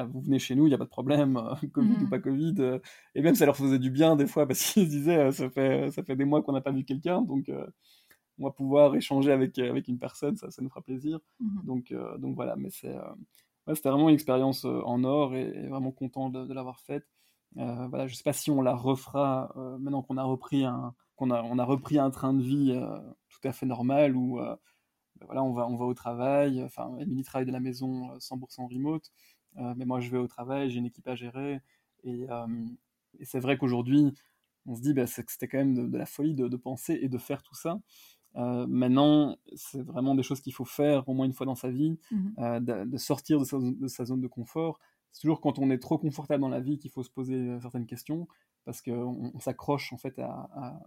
vous 0.10 0.22
venez 0.22 0.40
chez 0.40 0.56
nous, 0.56 0.66
il 0.66 0.70
n'y 0.70 0.76
a 0.76 0.78
pas 0.78 0.86
de 0.86 0.90
problème, 0.90 1.38
euh, 1.38 1.56
Covid 1.74 1.96
ou 1.96 2.06
mmh. 2.06 2.10
pas 2.10 2.20
Covid. 2.20 2.56
Euh, 2.60 2.80
et 3.16 3.22
même 3.22 3.36
ça 3.36 3.46
leur 3.46 3.58
faisait 3.58 3.80
du 3.80 3.92
bien 3.92 4.16
des 4.16 4.28
fois 4.28 4.48
parce 4.48 4.60
qu'ils 4.72 4.86
se 4.86 4.90
disaient 4.90 5.18
euh, 5.18 5.32
ça, 5.32 5.50
fait, 5.50 5.92
ça 5.92 6.04
fait 6.04 6.16
des 6.16 6.26
mois 6.26 6.42
qu'on 6.42 6.54
n'a 6.54 6.62
pas 6.62 6.72
vu 6.72 6.84
quelqu'un, 6.84 7.22
donc 7.22 7.52
on 8.40 8.46
va 8.46 8.52
pouvoir 8.52 8.96
échanger 8.96 9.32
avec, 9.32 9.60
avec 9.60 9.88
une 9.88 10.00
personne, 10.00 10.36
ça, 10.36 10.50
ça 10.50 10.62
nous 10.62 10.70
fera 10.70 10.82
plaisir. 10.82 11.20
Mmh. 11.40 11.66
Donc, 11.66 11.94
donc 12.18 12.36
voilà, 12.36 12.56
mais 12.56 12.70
c'est, 12.72 12.96
c'était 13.74 13.90
vraiment 13.90 14.10
une 14.10 14.16
expérience 14.16 14.66
en 14.66 15.04
or 15.04 15.36
et, 15.36 15.68
vraiment 15.68 15.92
content 15.92 16.30
de, 16.30 16.52
l'avoir 16.54 16.80
faite. 16.80 17.06
voilà, 17.56 18.08
je 18.08 18.14
ne 18.14 18.18
sais 18.18 18.24
pas 18.24 18.34
si 18.34 18.50
on 18.50 18.62
la 18.62 18.76
refera 18.76 19.54
maintenant 19.80 20.02
qu'on 20.02 20.18
a 20.18 20.24
repris 20.24 20.64
un 20.66 20.94
qu'on 21.16 21.30
a, 21.30 21.44
on 21.44 21.60
a 21.60 21.64
repris 21.64 22.00
un 22.00 22.10
train 22.10 22.34
de 22.34 22.42
vie 22.42 22.74
tout 23.30 23.48
à 23.48 23.54
fait 23.54 23.68
normal 23.68 24.16
où 24.16 24.40
ben 25.20 25.26
voilà, 25.26 25.44
on 25.44 25.54
va, 25.54 25.68
on 25.68 25.76
va 25.76 25.86
au 25.86 25.94
travail. 25.94 26.64
Enfin, 26.64 26.96
Emily 27.00 27.24
travaille 27.24 27.46
de 27.46 27.52
la 27.52 27.60
maison 27.60 28.18
100% 28.18 28.74
remote. 28.74 29.12
Euh, 29.58 29.74
mais 29.78 29.86
moi, 29.86 30.00
je 30.00 30.10
vais 30.10 30.18
au 30.18 30.28
travail, 30.28 30.70
j'ai 30.70 30.80
une 30.80 30.86
équipe 30.86 31.08
à 31.08 31.16
gérer. 31.16 31.62
Et, 32.04 32.30
euh, 32.30 32.48
c'est 33.22 33.40
vrai 33.40 33.58
qu'aujourd'hui, 33.58 34.14
on 34.66 34.76
se 34.76 34.82
dit, 34.82 34.94
bah, 34.94 35.06
c'était 35.08 35.48
quand 35.48 35.60
même 35.60 35.90
de, 35.92 35.98
la 35.98 36.06
folie 36.06 36.34
de, 36.34 36.58
penser 36.58 36.98
et 37.02 37.10
de 37.10 37.18
faire 37.18 37.44
tout 37.44 37.56
ça. 37.56 37.80
Euh, 38.36 38.66
maintenant, 38.68 39.38
c'est 39.56 39.84
vraiment 39.84 40.16
des 40.16 40.24
choses 40.24 40.42
qu'il 40.42 40.54
faut 40.54 40.66
faire 40.66 41.08
au 41.08 41.14
moins 41.14 41.28
une 41.28 41.34
fois 41.34 41.46
dans 41.46 41.56
sa 41.56 41.70
vie, 41.70 42.00
mmh 42.12 42.60
de, 42.62 42.98
sortir 42.98 43.40
de 43.40 43.88
sa, 43.88 44.06
zone 44.06 44.22
de 44.22 44.28
confort. 44.28 44.80
C'est 45.12 45.22
toujours 45.22 45.42
quand 45.42 45.60
on 45.60 45.70
est 45.70 45.78
trop 45.78 46.00
confortable 46.00 46.42
dans 46.42 46.50
la 46.50 46.60
vie 46.60 46.80
qu'il 46.80 46.90
faut 46.90 47.04
se 47.04 47.12
poser 47.12 47.60
certaines 47.62 47.86
questions, 47.86 48.28
parce 48.66 48.82
qu'on 48.82 49.32
on, 49.34 49.40
s'accroche 49.40 49.94
en 49.94 49.98
fait 49.98 50.18
à, 50.18 50.50
à, 50.56 50.82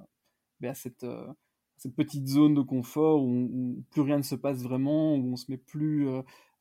bah, 0.61 0.75
cette, 0.75 1.07
cette, 1.77 1.95
petite 1.95 2.27
zone 2.27 2.55
de 2.55 2.63
confort 2.63 3.23
où, 3.23 3.85
plus 3.91 4.01
rien 4.01 4.17
ne 4.17 4.23
se 4.23 4.35
passe 4.35 4.63
vraiment, 4.63 5.15
où 5.15 5.33
on 5.33 5.37
se 5.37 5.49
met 5.49 5.59
plus 5.59 6.09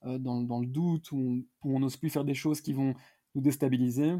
euh, 0.06 0.18
dans, 0.18 0.60
le 0.60 0.68
doute, 0.68 1.12
où 1.12 1.46
on 1.64 1.80
n'ose 1.80 1.98
plus 1.98 2.10
faire 2.10 2.26
des 2.26 2.34
choses 2.34 2.62
qui 2.62 2.74
vont 2.74 2.94
nous 3.34 3.42
déstabiliser. 3.42 4.14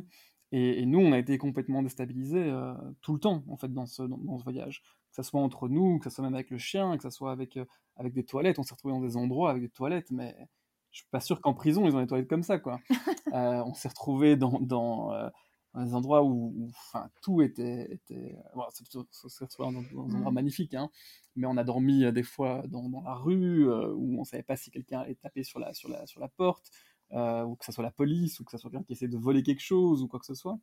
Et, 0.52 0.86
nous, 0.86 1.00
on 1.00 1.12
a 1.12 1.20
été 1.20 1.38
complètement 1.38 1.84
déstabilisés 1.84 2.44
euh, 2.44 2.74
tout 3.02 3.14
le 3.14 3.20
temps, 3.20 3.44
en 3.50 3.58
fait, 3.58 3.74
dans 3.74 3.86
ce, 3.86 4.04
dans, 4.04 4.38
ce 4.38 4.44
voyage. 4.44 4.82
Que 5.10 5.16
ce 5.22 5.24
soit 5.24 5.42
entre 5.42 5.68
nous, 5.68 6.00
que 6.00 6.10
ce 6.10 6.16
soit 6.16 6.24
même 6.24 6.36
avec 6.36 6.50
le 6.50 6.58
chien, 6.58 6.96
que 6.98 7.04
ce 7.04 7.10
soit 7.10 7.32
avec, 7.32 7.58
euh, 7.58 7.66
avec 7.98 8.14
des 8.14 8.24
toilettes. 8.24 8.60
On 8.60 8.64
s'est 8.64 8.74
retrouvé 8.74 8.94
dans 8.94 9.02
des 9.02 9.18
endroits 9.18 9.50
avec 9.50 9.64
des 9.64 9.70
toilettes, 9.70 10.12
mais 10.12 10.36
je 10.92 11.00
suis 11.00 11.10
pas 11.10 11.20
sûr 11.20 11.42
qu'en 11.42 11.54
prison, 11.54 11.86
ils 11.86 11.96
ont 11.96 12.02
des 12.02 12.08
toilettes 12.08 12.30
comme 12.30 12.44
ça, 12.44 12.60
quoi. 12.60 12.80
on 13.34 13.74
s'est 13.74 13.90
retrouvé 13.90 14.38
dans, 14.38 14.60
dans, 14.62 15.12
des 15.84 15.94
endroits 15.94 16.24
où, 16.24 16.70
enfin, 16.70 17.10
tout 17.22 17.42
était... 17.42 17.92
était 17.92 18.38
bon, 18.56 18.64
c'est 18.72 18.86
dans, 18.94 19.06
dans, 19.72 19.76
un 19.76 19.76
endroit 19.76 20.32
mmh. 20.32 20.34
magnifique, 20.34 20.74
hein, 20.74 20.90
mais 21.36 21.48
on 21.48 21.58
a 21.58 21.64
dormi 21.64 22.06
euh, 22.06 22.12
des 22.12 22.24
fois 22.24 22.64
dans, 22.68 22.90
dans 22.90 23.02
la 23.02 23.16
rue, 23.16 23.70
euh, 23.70 23.94
où 23.94 24.20
on 24.20 24.24
savait 24.24 24.44
pas 24.44 24.56
si 24.56 24.72
quelqu'un 24.72 25.02
allait 25.02 25.16
taper 25.16 25.44
sur 25.44 25.60
la, 25.60 25.74
sur 25.74 25.90
la, 25.90 26.06
sur 26.08 26.20
la 26.20 26.28
porte, 26.28 26.72
euh, 27.12 27.44
ou 27.44 27.56
que 27.56 27.66
ce 27.66 27.72
soit 27.72 27.84
la 27.84 27.92
police, 27.92 28.40
ou 28.40 28.44
que 28.44 28.52
ce 28.52 28.58
soit 28.58 28.70
quelqu'un 28.70 28.86
qui 28.86 28.94
essaie 28.94 29.08
de 29.08 29.18
voler 29.18 29.44
quelque 29.44 29.62
chose, 29.62 30.02
ou 30.02 30.08
quoi 30.08 30.20
que 30.20 30.26
ce 30.26 30.36
soit. 30.36 30.58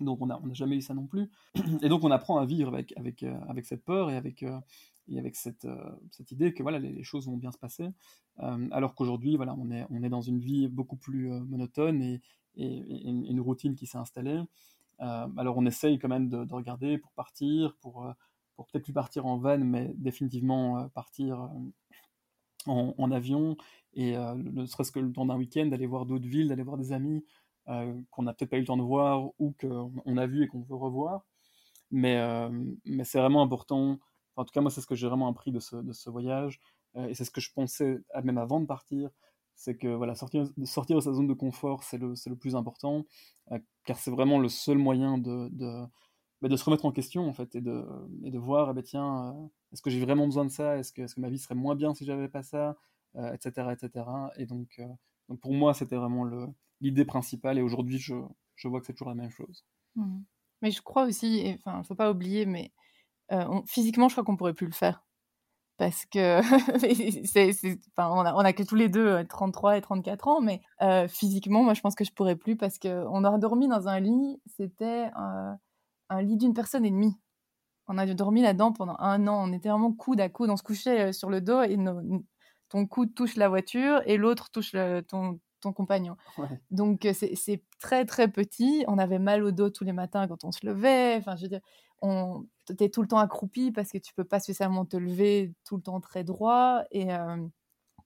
Donc 0.00 0.20
on 0.20 0.26
n'a 0.26 0.38
on 0.42 0.50
a 0.50 0.52
jamais 0.52 0.76
eu 0.76 0.82
ça 0.82 0.94
non 0.94 1.06
plus. 1.06 1.30
Et 1.82 1.88
donc 1.88 2.04
on 2.04 2.10
apprend 2.10 2.36
à 2.38 2.44
vivre 2.44 2.74
avec, 2.74 2.92
avec, 2.96 3.22
avec 3.22 3.64
cette 3.64 3.84
peur 3.84 4.10
et 4.10 4.16
avec, 4.16 4.44
et 5.08 5.18
avec 5.18 5.36
cette, 5.36 5.66
cette 6.10 6.30
idée 6.32 6.52
que 6.52 6.62
voilà, 6.62 6.78
les, 6.78 7.02
choses 7.02 7.26
vont 7.26 7.38
bien 7.38 7.50
se 7.50 7.58
passer. 7.58 7.88
alors 8.36 8.94
qu'aujourd'hui, 8.94 9.36
voilà, 9.36 9.54
on 9.54 9.70
est, 9.70 9.86
on 9.88 10.02
est 10.02 10.10
dans 10.10 10.20
une 10.20 10.38
vie 10.38 10.68
beaucoup 10.68 10.96
plus 10.96 11.30
monotone 11.30 12.02
et, 12.02 12.20
et, 12.56 13.08
une 13.08 13.40
routine 13.40 13.74
qui 13.74 13.86
s'est 13.86 13.98
installée. 13.98 14.40
alors 14.98 15.56
on 15.58 15.66
essaye 15.66 15.98
quand 15.98 16.08
même 16.08 16.28
de, 16.28 16.44
de 16.44 16.54
regarder 16.54 16.98
pour 16.98 17.12
partir, 17.12 17.76
pour 17.80 18.06
pour 18.56 18.66
peut-être 18.66 18.84
plus 18.84 18.92
partir 18.92 19.26
en 19.26 19.38
van, 19.38 19.58
mais 19.58 19.92
définitivement 19.96 20.78
euh, 20.78 20.88
partir 20.88 21.42
euh, 21.42 22.92
en, 22.98 23.12
avion, 23.12 23.56
et 23.94 24.16
euh, 24.16 24.34
ne 24.34 24.66
serait-ce 24.66 24.90
que 24.90 24.98
le 24.98 25.12
temps 25.12 25.26
d'un 25.26 25.36
week-end, 25.36 25.66
d'aller 25.66 25.86
voir 25.86 26.06
d'autres 26.06 26.26
villes, 26.26 26.48
d'aller 26.48 26.64
voir 26.64 26.76
des 26.76 26.92
amis 26.92 27.24
qu'on 28.10 28.22
n'a 28.22 28.32
peut-être 28.32 28.50
pas 28.50 28.58
eu 28.58 28.60
le 28.60 28.66
temps 28.66 28.76
de 28.76 28.82
voir 28.84 29.28
ou 29.40 29.52
qu'on 29.60 30.16
a 30.16 30.26
vu 30.28 30.44
et 30.44 30.46
qu'on 30.46 30.60
veut 30.60 30.76
revoir. 30.76 31.26
Mais, 31.90 32.16
c'est 33.02 33.18
vraiment 33.18 33.42
important. 33.42 33.98
en 34.36 34.44
tout 34.44 34.52
cas, 34.52 34.60
moi, 34.60 34.70
c'est 34.70 34.80
ce 34.80 34.86
que 34.86 34.94
j'ai 34.94 35.08
vraiment 35.08 35.26
appris 35.26 35.50
de 35.50 35.58
ce 35.58 36.08
voyage. 36.08 36.60
et 36.94 37.14
c'est 37.14 37.24
ce 37.24 37.32
que 37.32 37.40
je 37.40 37.52
pensais 37.52 37.98
même 38.22 38.38
avant 38.38 38.60
de 38.60 38.66
partir. 38.66 39.10
C'est 39.56 39.76
que 39.76 39.88
voilà, 39.88 40.14
sortir, 40.14 40.46
sortir 40.64 40.96
de 40.96 41.00
sa 41.00 41.12
zone 41.12 41.26
de 41.26 41.34
confort, 41.34 41.82
c'est 41.82 41.98
le, 41.98 42.14
le, 42.26 42.36
plus 42.36 42.54
important. 42.54 43.04
car 43.84 43.98
c'est 43.98 44.10
vraiment 44.10 44.38
le 44.38 44.48
seul 44.48 44.78
moyen 44.78 45.18
de, 45.18 45.48
de, 45.50 45.86
bah, 46.42 46.48
de 46.48 46.56
se 46.56 46.64
remettre 46.64 46.84
en 46.84 46.92
question 46.92 47.26
en 47.26 47.32
fait 47.32 47.54
et 47.54 47.62
de, 47.62 47.84
et 48.24 48.30
de 48.30 48.38
voir 48.38 48.70
eh 48.70 48.74
ben, 48.74 48.82
tiens 48.82 49.34
euh, 49.34 49.46
est-ce 49.72 49.80
que 49.80 49.88
j'ai 49.88 50.00
vraiment 50.00 50.26
besoin 50.26 50.44
de 50.44 50.50
ça? 50.50 50.76
Est-ce 50.76 50.92
que, 50.92 51.02
est 51.02 51.14
que 51.14 51.20
ma 51.20 51.30
vie 51.30 51.38
serait 51.38 51.54
moins 51.54 51.74
bien 51.74 51.94
si 51.94 52.04
j'avais 52.04 52.28
pas 52.28 52.42
ça? 52.42 52.76
Etc 53.32 53.50
euh, 53.58 53.70
etc 53.70 54.04
et 54.36 54.44
donc, 54.44 54.74
euh, 54.78 54.86
donc 55.30 55.40
pour 55.40 55.54
moi 55.54 55.72
c'était 55.72 55.96
vraiment 55.96 56.28
l'idée 56.82 57.06
principale 57.06 57.56
et 57.56 57.62
aujourd'hui 57.62 57.98
je, 57.98 58.14
je, 58.56 58.68
vois 58.68 58.80
que 58.80 58.86
c'est 58.86 58.92
toujours 58.92 59.08
la 59.08 59.14
même 59.14 59.30
chose 59.30 59.64
mmh. 59.94 60.18
mais 60.60 60.70
je 60.70 60.82
crois 60.82 61.04
aussi 61.06 61.56
enfin 61.58 61.82
faut 61.82 61.94
pas 61.94 62.10
oublier 62.10 62.44
mais 62.44 62.72
physiquement 63.66 64.08
je 64.08 64.14
crois 64.14 64.24
qu'on 64.24 64.36
pourrait 64.36 64.52
plus 64.52 64.66
le 64.66 64.74
faire 64.74 65.05
parce 65.78 66.06
que 66.06 66.40
c'est, 67.24 67.50
enfin, 67.96 68.10
on, 68.10 68.20
a, 68.20 68.34
on 68.34 68.38
a 68.38 68.52
que 68.52 68.62
tous 68.62 68.74
les 68.74 68.88
deux 68.88 69.24
33 69.28 69.76
et 69.76 69.80
34 69.80 70.28
ans, 70.28 70.40
mais 70.40 70.60
physiquement, 71.08 71.62
moi, 71.62 71.74
je 71.74 71.80
pense 71.80 71.94
que 71.94 72.04
je 72.04 72.12
pourrais 72.12 72.36
plus 72.36 72.56
parce 72.56 72.78
qu'on 72.78 73.24
aurait 73.24 73.38
dormi 73.38 73.68
dans 73.68 73.88
un 73.88 74.00
lit, 74.00 74.40
c'était 74.56 75.10
un 75.14 76.22
lit 76.22 76.36
d'une 76.36 76.54
personne 76.54 76.84
et 76.84 76.90
demie. 76.90 77.16
On 77.88 77.98
a 77.98 78.06
dormi 78.06 78.42
là-dedans 78.42 78.72
pendant 78.72 78.96
un 78.98 79.26
an. 79.28 79.48
On 79.48 79.52
était 79.52 79.68
vraiment 79.68 79.92
coude 79.92 80.20
à 80.20 80.28
coude. 80.28 80.50
On 80.50 80.56
se 80.56 80.62
couchait 80.62 81.08
euh, 81.08 81.12
sur 81.12 81.30
le 81.30 81.40
dos 81.40 81.62
et 81.62 81.76
ton 82.68 82.86
coude 82.86 83.14
touche 83.14 83.36
la 83.36 83.48
voiture 83.48 84.02
et 84.06 84.16
l'autre 84.16 84.50
touche 84.50 84.72
ton, 85.08 85.38
ton, 85.60 85.72
compagnon. 85.72 86.16
Donc 86.70 87.04
euh, 87.04 87.12
c'est 87.12 87.62
très 87.78 88.04
très 88.04 88.28
petit. 88.28 88.84
On 88.88 88.98
avait 88.98 89.20
mal 89.20 89.44
au 89.44 89.52
dos 89.52 89.70
tous 89.70 89.84
les 89.84 89.92
matins 89.92 90.26
quand 90.26 90.44
on 90.44 90.50
se 90.50 90.66
levait. 90.66 91.16
Enfin, 91.16 91.36
je 91.36 91.42
veux 91.42 91.48
dire, 91.48 91.60
on 92.02 92.44
était 92.72 92.90
tout 92.90 93.02
le 93.02 93.08
temps 93.08 93.18
accroupi 93.18 93.72
parce 93.72 93.90
que 93.90 93.98
tu 93.98 94.14
peux 94.14 94.24
pas 94.24 94.40
spécialement 94.40 94.84
te 94.84 94.96
lever 94.96 95.52
tout 95.64 95.76
le 95.76 95.82
temps 95.82 96.00
très 96.00 96.24
droit. 96.24 96.82
Et, 96.90 97.12
euh, 97.12 97.36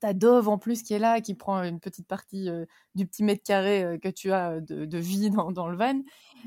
ta 0.00 0.14
Dove 0.14 0.48
en 0.48 0.58
plus 0.58 0.82
qui 0.82 0.94
est 0.94 0.98
là, 0.98 1.20
qui 1.20 1.34
prend 1.34 1.62
une 1.62 1.78
petite 1.78 2.08
partie 2.08 2.48
euh, 2.48 2.64
du 2.94 3.06
petit 3.06 3.22
mètre 3.22 3.42
carré 3.44 3.84
euh, 3.84 3.98
que 3.98 4.08
tu 4.08 4.32
as 4.32 4.60
de, 4.60 4.98
vie 4.98 5.30
dans, 5.30 5.68
le 5.68 5.76
van. 5.76 6.00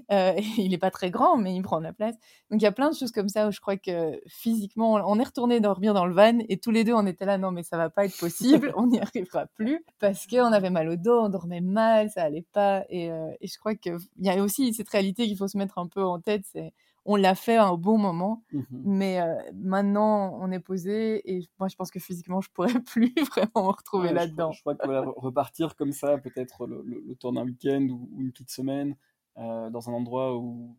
il 0.57 0.69
n'est 0.69 0.77
pas 0.77 0.91
très 0.91 1.11
grand, 1.11 1.37
mais 1.37 1.55
il 1.55 1.61
prend 1.61 1.77
de 1.77 1.83
la 1.83 1.93
place. 1.93 2.15
Donc 2.49 2.61
il 2.61 2.63
y 2.63 2.67
a 2.67 2.71
plein 2.71 2.89
de 2.89 2.95
choses 2.95 3.11
comme 3.11 3.29
ça 3.29 3.47
où 3.47 3.51
je 3.51 3.59
crois 3.59 3.77
que 3.77 4.19
physiquement, 4.27 4.93
on 4.93 5.19
est 5.19 5.23
retourné 5.23 5.59
dormir 5.59 5.93
dans 5.93 6.05
le 6.05 6.13
van 6.13 6.39
et 6.49 6.57
tous 6.57 6.71
les 6.71 6.83
deux, 6.83 6.93
on 6.93 7.05
était 7.05 7.25
là, 7.25 7.37
non, 7.37 7.51
mais 7.51 7.63
ça 7.63 7.77
va 7.77 7.89
pas 7.89 8.05
être 8.05 8.17
possible, 8.17 8.73
on 8.75 8.87
n'y 8.87 8.99
arrivera 8.99 9.45
plus 9.47 9.85
parce 9.99 10.25
qu'on 10.27 10.51
avait 10.51 10.71
mal 10.71 10.89
au 10.89 10.95
dos, 10.95 11.21
on 11.21 11.29
dormait 11.29 11.61
mal, 11.61 12.09
ça 12.09 12.23
allait 12.23 12.45
pas. 12.53 12.85
Et, 12.89 13.05
et 13.05 13.47
je 13.47 13.57
crois 13.59 13.75
qu'il 13.75 13.97
y 14.19 14.29
a 14.29 14.41
aussi 14.41 14.73
cette 14.73 14.89
réalité 14.89 15.27
qu'il 15.27 15.37
faut 15.37 15.47
se 15.47 15.57
mettre 15.57 15.77
un 15.77 15.87
peu 15.87 16.03
en 16.03 16.19
tête, 16.19 16.43
c'est 16.51 16.73
on 17.05 17.15
l'a 17.15 17.35
fait 17.35 17.57
à 17.57 17.65
un 17.65 17.75
bon 17.75 17.97
moment, 17.97 18.43
mmh 18.51 18.61
mais 18.71 19.21
euh, 19.21 19.35
maintenant 19.53 20.37
on 20.41 20.51
est 20.51 20.59
posé 20.59 21.21
et 21.29 21.47
moi 21.59 21.67
je 21.67 21.75
pense 21.75 21.91
que 21.91 21.99
physiquement 21.99 22.41
je 22.41 22.49
pourrais 22.51 22.73
plus 22.85 23.13
vraiment 23.29 23.67
me 23.67 23.71
retrouver 23.71 24.13
là-dedans. 24.13 24.51
Je, 24.51 24.61
crois 24.61 24.75
que 24.75 25.19
repartir 25.19 25.75
comme 25.75 25.91
ça, 25.91 26.17
peut-être 26.17 26.65
le, 26.65 26.83
le, 26.83 27.15
tour 27.15 27.33
d'un 27.33 27.43
week-end 27.43 27.87
ou, 27.89 28.09
une 28.19 28.31
petite 28.31 28.51
semaine 28.51 28.95
euh, 29.37 29.69
dans 29.69 29.89
un 29.89 29.93
endroit 29.93 30.37
où 30.37 30.75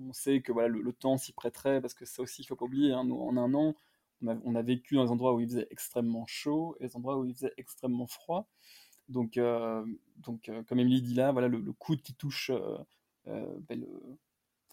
on 0.00 0.12
sait 0.12 0.40
que 0.40 0.50
voilà, 0.50 0.68
le, 0.68 0.92
temps 0.92 1.16
s'y 1.16 1.32
prêterait, 1.32 1.80
parce 1.80 1.94
que 1.94 2.04
ça 2.04 2.22
aussi 2.22 2.42
il 2.42 2.46
faut 2.46 2.56
pas 2.56 2.64
oublier, 2.64 2.92
hein, 2.92 3.04
nous, 3.04 3.20
en 3.20 3.36
un 3.36 3.54
an 3.54 3.74
on 4.26 4.54
a, 4.54 4.62
vécu 4.62 4.94
dans 4.94 5.04
des 5.04 5.10
endroits 5.10 5.34
où 5.34 5.40
il 5.40 5.46
faisait 5.46 5.66
extrêmement 5.70 6.24
chaud 6.26 6.76
et 6.80 6.86
des 6.86 6.96
endroits 6.96 7.18
où 7.18 7.26
il 7.26 7.34
faisait 7.34 7.52
extrêmement 7.58 8.06
froid. 8.06 8.48
Donc, 9.10 9.36
euh, 9.36 9.84
donc 10.16 10.50
comme 10.66 10.78
Emily 10.78 11.02
dit 11.02 11.12
là, 11.12 11.30
voilà, 11.30 11.46
le, 11.48 11.60
coude 11.74 12.00
qui 12.00 12.14
touche 12.14 12.50
ben, 13.26 13.80
le, 13.80 14.18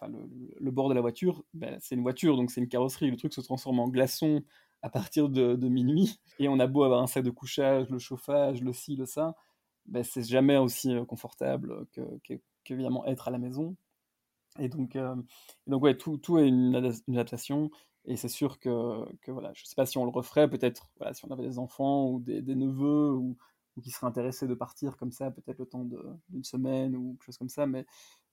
le, 0.08 0.70
bord 0.70 0.88
de 0.88 0.94
la 0.94 1.00
voiture, 1.00 1.44
ben, 1.54 1.76
c'est 1.80 1.94
une 1.94 2.02
voiture, 2.02 2.36
donc 2.36 2.50
c'est 2.50 2.60
une 2.60 2.68
carrosserie. 2.68 3.10
Le 3.10 3.16
truc 3.16 3.32
se 3.32 3.40
transforme 3.40 3.80
en 3.80 3.88
glaçon 3.88 4.42
à 4.82 4.90
partir 4.90 5.28
de, 5.28 5.68
minuit. 5.68 6.20
Et 6.38 6.48
on 6.48 6.58
a 6.58 6.66
beau 6.66 6.82
avoir 6.82 7.02
un 7.02 7.06
sac 7.06 7.24
de 7.24 7.30
couchage, 7.30 7.88
le 7.90 7.98
chauffage, 7.98 8.62
le 8.62 8.72
ci, 8.72 8.96
le 8.96 9.06
ça, 9.06 9.34
ben, 9.86 10.02
c'est 10.02 10.24
jamais 10.24 10.56
aussi 10.56 10.94
euh, 10.94 11.04
confortable 11.04 11.86
que, 11.92 12.02
qu'évidemment 12.64 13.06
être 13.06 13.28
à 13.28 13.30
la 13.30 13.38
maison. 13.38 13.76
Et 14.58 14.68
donc, 14.68 14.96
euh, 14.96 15.14
donc 15.66 15.96
tout, 15.98 16.18
tout 16.18 16.38
est 16.38 16.48
une, 16.48 16.74
adaptation. 17.08 17.70
Et 18.04 18.16
c'est 18.16 18.28
sûr 18.28 18.58
que, 18.58 19.04
que, 19.20 19.30
voilà, 19.30 19.52
je 19.54 19.62
ne 19.62 19.66
sais 19.66 19.76
pas 19.76 19.86
si 19.86 19.96
on 19.98 20.04
le 20.04 20.10
referait, 20.10 20.48
peut-être 20.48 20.90
voilà, 20.98 21.14
si 21.14 21.24
on 21.24 21.30
avait 21.30 21.44
des 21.44 21.58
enfants 21.58 22.08
ou 22.08 22.20
des, 22.20 22.42
neveux 22.42 23.12
ou, 23.12 23.36
ou, 23.76 23.80
qui 23.80 23.90
seraient 23.90 24.06
intéressés 24.06 24.46
de 24.46 24.54
partir 24.54 24.96
comme 24.96 25.12
ça, 25.12 25.30
peut-être 25.30 25.58
le 25.58 25.66
temps 25.66 25.86
d'une 26.28 26.44
semaine 26.44 26.96
ou 26.96 27.12
quelque 27.14 27.24
chose 27.26 27.38
comme 27.38 27.48
ça. 27.48 27.66
Mais, 27.66 27.86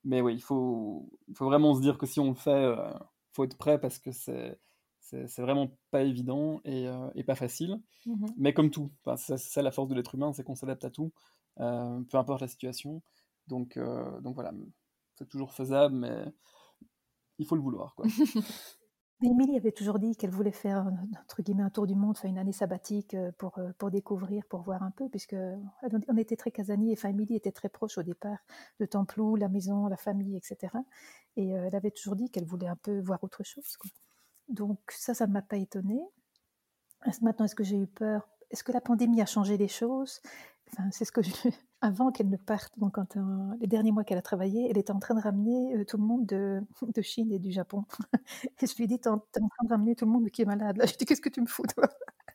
mais 0.03 0.21
oui, 0.21 0.35
il 0.35 0.41
faut, 0.41 1.09
il 1.27 1.35
faut 1.35 1.45
vraiment 1.45 1.75
se 1.75 1.81
dire 1.81 1.97
que 1.97 2.05
si 2.05 2.19
on 2.19 2.29
le 2.29 2.35
fait, 2.35 2.61
il 2.61 2.79
euh, 2.79 2.93
faut 3.33 3.43
être 3.43 3.57
prêt 3.57 3.79
parce 3.79 3.99
que 3.99 4.11
c'est 4.11 4.59
c'est 5.01 5.41
vraiment 5.41 5.75
pas 5.89 6.03
évident 6.03 6.61
et, 6.65 6.87
euh, 6.87 7.09
et 7.15 7.23
pas 7.23 7.33
facile. 7.33 7.81
Mmh 8.05 8.27
mais 8.37 8.53
comme 8.53 8.69
tout, 8.69 8.91
c'est 9.17 9.37
ça 9.37 9.63
la 9.63 9.71
force 9.71 9.87
de 9.89 9.95
l'être 9.95 10.13
humain, 10.13 10.33
c'est 10.33 10.43
qu'on 10.43 10.53
s'adapte 10.53 10.85
à 10.85 10.91
tout, 10.91 11.11
euh, 11.59 11.99
peu 12.11 12.17
importe 12.17 12.41
la 12.41 12.47
situation. 12.47 13.01
Donc, 13.47 13.79
donc 14.21 14.35
voilà, 14.35 14.51
c'est 15.15 15.27
toujours 15.27 15.51
faisable, 15.51 15.95
mais 15.95 16.25
il 17.39 17.47
faut 17.47 17.55
le 17.55 17.61
vouloir. 17.61 17.95
Quoi. 17.95 18.05
Émilie 19.21 19.57
avait 19.57 19.73
toujours 19.73 19.99
dit 19.99 20.15
qu'elle 20.15 20.29
voulait 20.29 20.53
faire 20.53 20.89
entre 21.21 21.41
guillemets 21.41 21.63
un 21.63 21.69
tour 21.69 21.85
du 21.85 21.95
monde, 21.95 22.17
faire 22.17 22.29
une 22.29 22.37
année 22.37 22.53
sabbatique 22.53 23.13
euh, 23.15 23.31
pour, 23.37 23.57
euh, 23.57 23.71
pour 23.77 23.91
découvrir, 23.91 24.45
pour 24.45 24.61
voir 24.61 24.81
un 24.81 24.91
peu, 24.91 25.09
puisque 25.09 25.35
on 26.07 26.17
était 26.17 26.37
très 26.37 26.51
casaniers. 26.51 26.93
Enfin, 26.93 27.09
Émilie 27.09 27.35
était 27.35 27.51
très 27.51 27.67
proche 27.67 27.97
au 27.97 28.03
départ 28.03 28.37
de 28.79 28.85
Templou, 28.85 29.35
la 29.35 29.49
maison, 29.49 29.87
la 29.87 29.97
famille, 29.97 30.37
etc. 30.37 30.71
Et 31.35 31.53
euh, 31.53 31.65
elle 31.67 31.75
avait 31.75 31.91
toujours 31.91 32.15
dit 32.15 32.29
qu'elle 32.29 32.45
voulait 32.45 32.67
un 32.67 32.77
peu 32.77 33.01
voir 33.01 33.21
autre 33.23 33.43
chose. 33.43 33.77
Donc 34.47 34.79
ça, 34.89 35.13
ça 35.13 35.27
ne 35.27 35.33
m'a 35.33 35.41
pas 35.41 35.57
étonnée. 35.57 36.01
Maintenant, 37.21 37.45
est-ce 37.45 37.55
que 37.55 37.63
j'ai 37.63 37.77
eu 37.77 37.87
peur? 37.87 38.29
Est-ce 38.51 38.63
que 38.63 38.71
la 38.71 38.81
pandémie 38.81 39.21
a 39.21 39.25
changé 39.25 39.57
les 39.57 39.67
choses? 39.67 40.21
C'est 40.91 41.05
ce 41.05 41.11
que 41.11 41.21
je, 41.21 41.31
avant 41.81 42.11
qu'elle 42.11 42.29
ne 42.29 42.37
parte, 42.37 42.77
donc 42.77 42.95
quand, 42.95 43.17
euh, 43.17 43.21
les 43.59 43.67
derniers 43.67 43.91
mois 43.91 44.03
qu'elle 44.03 44.17
a 44.17 44.21
travaillé, 44.21 44.69
elle 44.69 44.77
était 44.77 44.91
en 44.91 44.99
train 44.99 45.15
de 45.15 45.21
ramener 45.21 45.75
euh, 45.75 45.85
tout 45.85 45.97
le 45.97 46.03
monde 46.03 46.25
de, 46.25 46.61
de, 46.95 47.01
Chine 47.01 47.31
et 47.31 47.39
du 47.39 47.51
Japon. 47.51 47.85
et 48.61 48.67
je 48.67 48.75
lui 48.75 48.85
ai 48.85 48.87
dit, 48.87 48.99
t'es 48.99 49.09
en, 49.09 49.19
train 49.19 49.41
de 49.63 49.69
ramener 49.69 49.95
tout 49.95 50.05
le 50.05 50.11
monde 50.11 50.29
qui 50.29 50.41
est 50.41 50.45
malade. 50.45 50.77
Là, 50.77 50.85
je 50.85 50.95
dis, 50.95 51.05
qu'est-ce 51.05 51.21
que 51.21 51.29
tu 51.29 51.41
me 51.41 51.47
fous, 51.47 51.65
toi? 51.75 51.87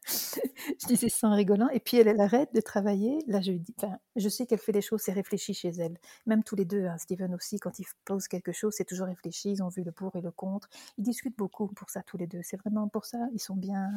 Je 0.07 0.87
disais 0.87 1.09
ça 1.09 1.28
en 1.28 1.35
rigolant. 1.35 1.68
Et 1.70 1.80
puis 1.80 1.97
elle, 1.97 2.09
elle 2.09 2.20
arrête 2.20 2.55
de 2.55 2.61
travailler. 2.61 3.18
Là, 3.26 3.41
je 3.41 3.53
lui 3.53 3.61
dis, 3.61 3.74
enfin, 3.78 3.99
je 4.16 4.28
sais 4.28 4.47
qu'elle 4.47 4.59
fait 4.59 4.72
des 4.72 4.82
choses, 4.82 5.01
c'est 5.03 5.12
réfléchi 5.12 5.55
chez 5.55 5.70
elle. 5.70 5.99
Même 6.26 6.43
tous 6.43 6.57
les 6.57 6.64
deux, 6.64 6.87
hein, 6.87 6.99
Steven 6.99 7.35
aussi, 7.35 7.59
quand 7.59 7.78
ils 7.78 7.87
posent 8.05 8.28
quelque 8.28 8.53
chose, 8.53 8.74
c'est 8.76 8.85
toujours 8.85 9.07
réfléchi. 9.07 9.53
Ils 9.53 9.62
ont 9.62 9.68
vu 9.68 9.82
le 9.82 9.93
pour 9.93 10.14
et 10.16 10.20
le 10.20 10.30
contre. 10.30 10.68
Ils 10.99 11.05
discutent 11.05 11.37
beaucoup 11.37 11.68
pour 11.68 11.91
ça, 11.91 12.03
tous 12.03 12.16
les 12.18 12.26
deux. 12.26 12.41
C'est 12.43 12.57
vraiment 12.59 12.89
pour 12.89 13.07
ça, 13.07 13.18
ils 13.32 13.41
sont 13.41 13.57
bien, 13.57 13.91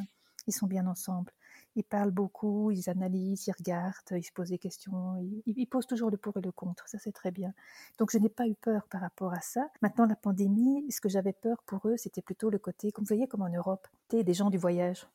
ils 0.47 0.53
sont 0.53 0.67
bien 0.67 0.87
ensemble 0.87 1.31
ils 1.77 1.83
parlent 1.83 2.11
beaucoup, 2.11 2.71
ils 2.71 2.89
analysent, 2.89 3.47
ils 3.47 3.53
regardent, 3.57 4.11
ils 4.11 4.23
se 4.23 4.31
posent 4.31 4.49
des 4.49 4.57
questions, 4.57 5.15
ils, 5.45 5.67
posent 5.67 5.85
toujours 5.85 6.09
le 6.09 6.17
pour 6.17 6.35
et 6.37 6.41
le 6.41 6.51
contre, 6.51 6.89
ça 6.89 6.97
c'est 6.97 7.11
très 7.11 7.31
bien. 7.31 7.53
Donc 7.99 8.11
je 8.11 8.17
n'ai 8.17 8.29
pas 8.29 8.47
eu 8.47 8.55
peur 8.55 8.87
par 8.89 9.01
rapport 9.01 9.33
à 9.33 9.41
ça. 9.41 9.69
Maintenant 9.81 10.07
la 10.07 10.15
pandémie, 10.15 10.91
ce 10.91 10.99
que 10.99 11.07
j'avais 11.07 11.33
peur 11.33 11.61
pour 11.65 11.87
eux, 11.87 11.95
c'était 11.95 12.23
plutôt 12.23 12.49
le 12.49 12.57
côté, 12.57 12.91
comme 12.91 13.03
vous 13.03 13.09
voyez, 13.09 13.27
comme 13.27 13.43
en 13.43 13.49
Europe, 13.49 13.87
des 14.09 14.33
gens 14.33 14.49
du 14.49 14.57
voyage. 14.57 15.07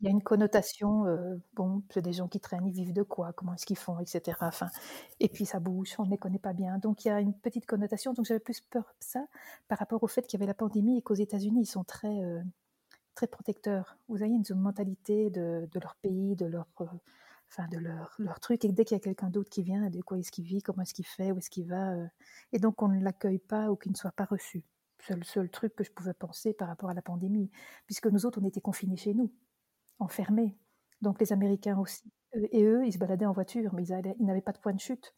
Il 0.00 0.04
y 0.04 0.08
a 0.08 0.12
une 0.12 0.22
connotation, 0.22 1.06
euh, 1.06 1.36
bon, 1.54 1.82
c'est 1.90 2.02
des 2.02 2.12
gens 2.12 2.28
qui 2.28 2.38
traînent, 2.38 2.66
ils 2.66 2.72
vivent 2.72 2.92
de 2.92 3.02
quoi, 3.02 3.32
comment 3.32 3.54
est-ce 3.54 3.66
qu'ils 3.66 3.76
font, 3.76 3.98
etc. 3.98 4.38
Enfin, 4.42 4.68
et 5.18 5.28
puis 5.28 5.44
ça 5.44 5.58
bouge, 5.58 5.94
on 5.98 6.04
ne 6.04 6.10
les 6.10 6.18
connaît 6.18 6.38
pas 6.38 6.52
bien. 6.52 6.78
Donc 6.78 7.04
il 7.04 7.08
y 7.08 7.10
a 7.10 7.20
une 7.20 7.34
petite 7.34 7.66
connotation. 7.66 8.12
Donc 8.14 8.24
j'avais 8.24 8.40
plus 8.40 8.60
peur 8.60 8.84
de 8.84 9.04
ça 9.04 9.26
par 9.66 9.78
rapport 9.78 10.02
au 10.02 10.06
fait 10.06 10.22
qu'il 10.22 10.38
y 10.38 10.42
avait 10.42 10.46
la 10.46 10.54
pandémie 10.54 10.98
et 10.98 11.02
qu'aux 11.02 11.14
États-Unis, 11.14 11.62
ils 11.62 11.66
sont 11.66 11.82
très, 11.84 12.22
euh, 12.22 12.40
très 13.18 13.26
protecteurs. 13.26 13.98
Vous 14.06 14.22
avez 14.22 14.30
une 14.30 14.44
mentalité 14.54 15.28
de, 15.28 15.68
leur 15.74 15.96
pays, 15.96 16.36
de 16.36 16.46
leur, 16.46 16.68
euh, 16.80 16.84
enfin 17.50 17.66
de 17.66 17.76
leur, 17.76 18.14
leur 18.20 18.38
truc. 18.38 18.64
Et 18.64 18.70
dès 18.70 18.84
qu'il 18.84 18.94
y 18.94 19.00
a 19.00 19.02
quelqu'un 19.02 19.28
d'autre 19.28 19.50
qui 19.50 19.64
vient, 19.64 19.90
de 19.90 20.00
quoi 20.02 20.18
est-ce 20.18 20.30
qu'il 20.30 20.44
vit, 20.44 20.62
comment 20.62 20.82
est-ce 20.82 20.94
qu'il 20.94 21.04
fait, 21.04 21.32
où 21.32 21.38
est-ce 21.38 21.50
qu'il 21.50 21.66
va, 21.66 21.94
euh, 21.94 22.06
et 22.52 22.60
donc 22.60 22.80
on 22.80 22.86
ne 22.86 23.02
l'accueille 23.02 23.40
pas 23.40 23.72
ou 23.72 23.76
qu'il 23.76 23.90
ne 23.90 23.96
soit 23.96 24.12
pas 24.12 24.24
reçu. 24.24 24.62
C'est 25.00 25.16
le 25.16 25.24
seul 25.24 25.50
truc 25.50 25.74
que 25.74 25.82
je 25.82 25.90
pouvais 25.90 26.14
penser 26.14 26.52
par 26.52 26.68
rapport 26.68 26.90
à 26.90 26.94
la 26.94 27.02
pandémie, 27.02 27.50
puisque 27.86 28.06
nous 28.06 28.24
autres, 28.24 28.40
on 28.40 28.46
était 28.46 28.60
confinés 28.60 28.96
chez 28.96 29.14
nous, 29.14 29.32
enfermés. 29.98 30.56
Donc 31.02 31.20
les 31.20 31.32
Américains 31.32 31.78
aussi. 31.78 32.04
Et 32.52 32.62
eux, 32.62 32.86
ils 32.86 32.92
se 32.92 32.98
baladaient 32.98 33.26
en 33.26 33.32
voiture, 33.32 33.74
mais 33.74 33.84
ils 33.84 34.26
n'avaient 34.26 34.42
pas 34.42 34.52
de 34.52 34.58
point 34.58 34.74
de 34.74 34.80
chute. 34.80 35.12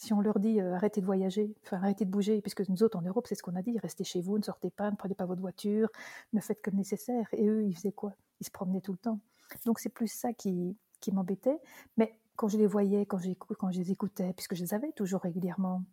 Si 0.00 0.14
on 0.14 0.22
leur 0.22 0.40
dit 0.40 0.62
euh, 0.62 0.74
arrêtez 0.74 1.02
de 1.02 1.06
voyager, 1.06 1.54
enfin 1.62 1.76
arrêtez 1.76 2.06
de 2.06 2.10
bouger, 2.10 2.40
puisque 2.40 2.66
nous 2.70 2.82
autres 2.82 2.96
en 2.96 3.02
Europe, 3.02 3.26
c'est 3.26 3.34
ce 3.34 3.42
qu'on 3.42 3.54
a 3.54 3.60
dit, 3.60 3.78
restez 3.78 4.02
chez 4.02 4.22
vous, 4.22 4.38
ne 4.38 4.42
sortez 4.42 4.70
pas, 4.70 4.90
ne 4.90 4.96
prenez 4.96 5.14
pas 5.14 5.26
votre 5.26 5.42
voiture, 5.42 5.90
ne 6.32 6.40
faites 6.40 6.62
que 6.62 6.70
le 6.70 6.78
nécessaire. 6.78 7.28
Et 7.32 7.46
eux, 7.46 7.64
ils 7.64 7.76
faisaient 7.76 7.92
quoi? 7.92 8.14
Ils 8.40 8.46
se 8.46 8.50
promenaient 8.50 8.80
tout 8.80 8.92
le 8.92 8.98
temps. 8.98 9.20
Donc 9.66 9.78
c'est 9.78 9.90
plus 9.90 10.10
ça 10.10 10.32
qui, 10.32 10.74
qui 11.00 11.12
m'embêtait. 11.12 11.60
Mais 11.98 12.18
quand 12.36 12.48
je 12.48 12.56
les 12.56 12.66
voyais, 12.66 13.04
quand, 13.04 13.18
quand 13.58 13.70
je 13.70 13.78
les 13.78 13.90
écoutais, 13.90 14.32
puisque 14.32 14.54
je 14.54 14.62
les 14.62 14.72
avais 14.72 14.90
toujours 14.92 15.20
régulièrement 15.20 15.84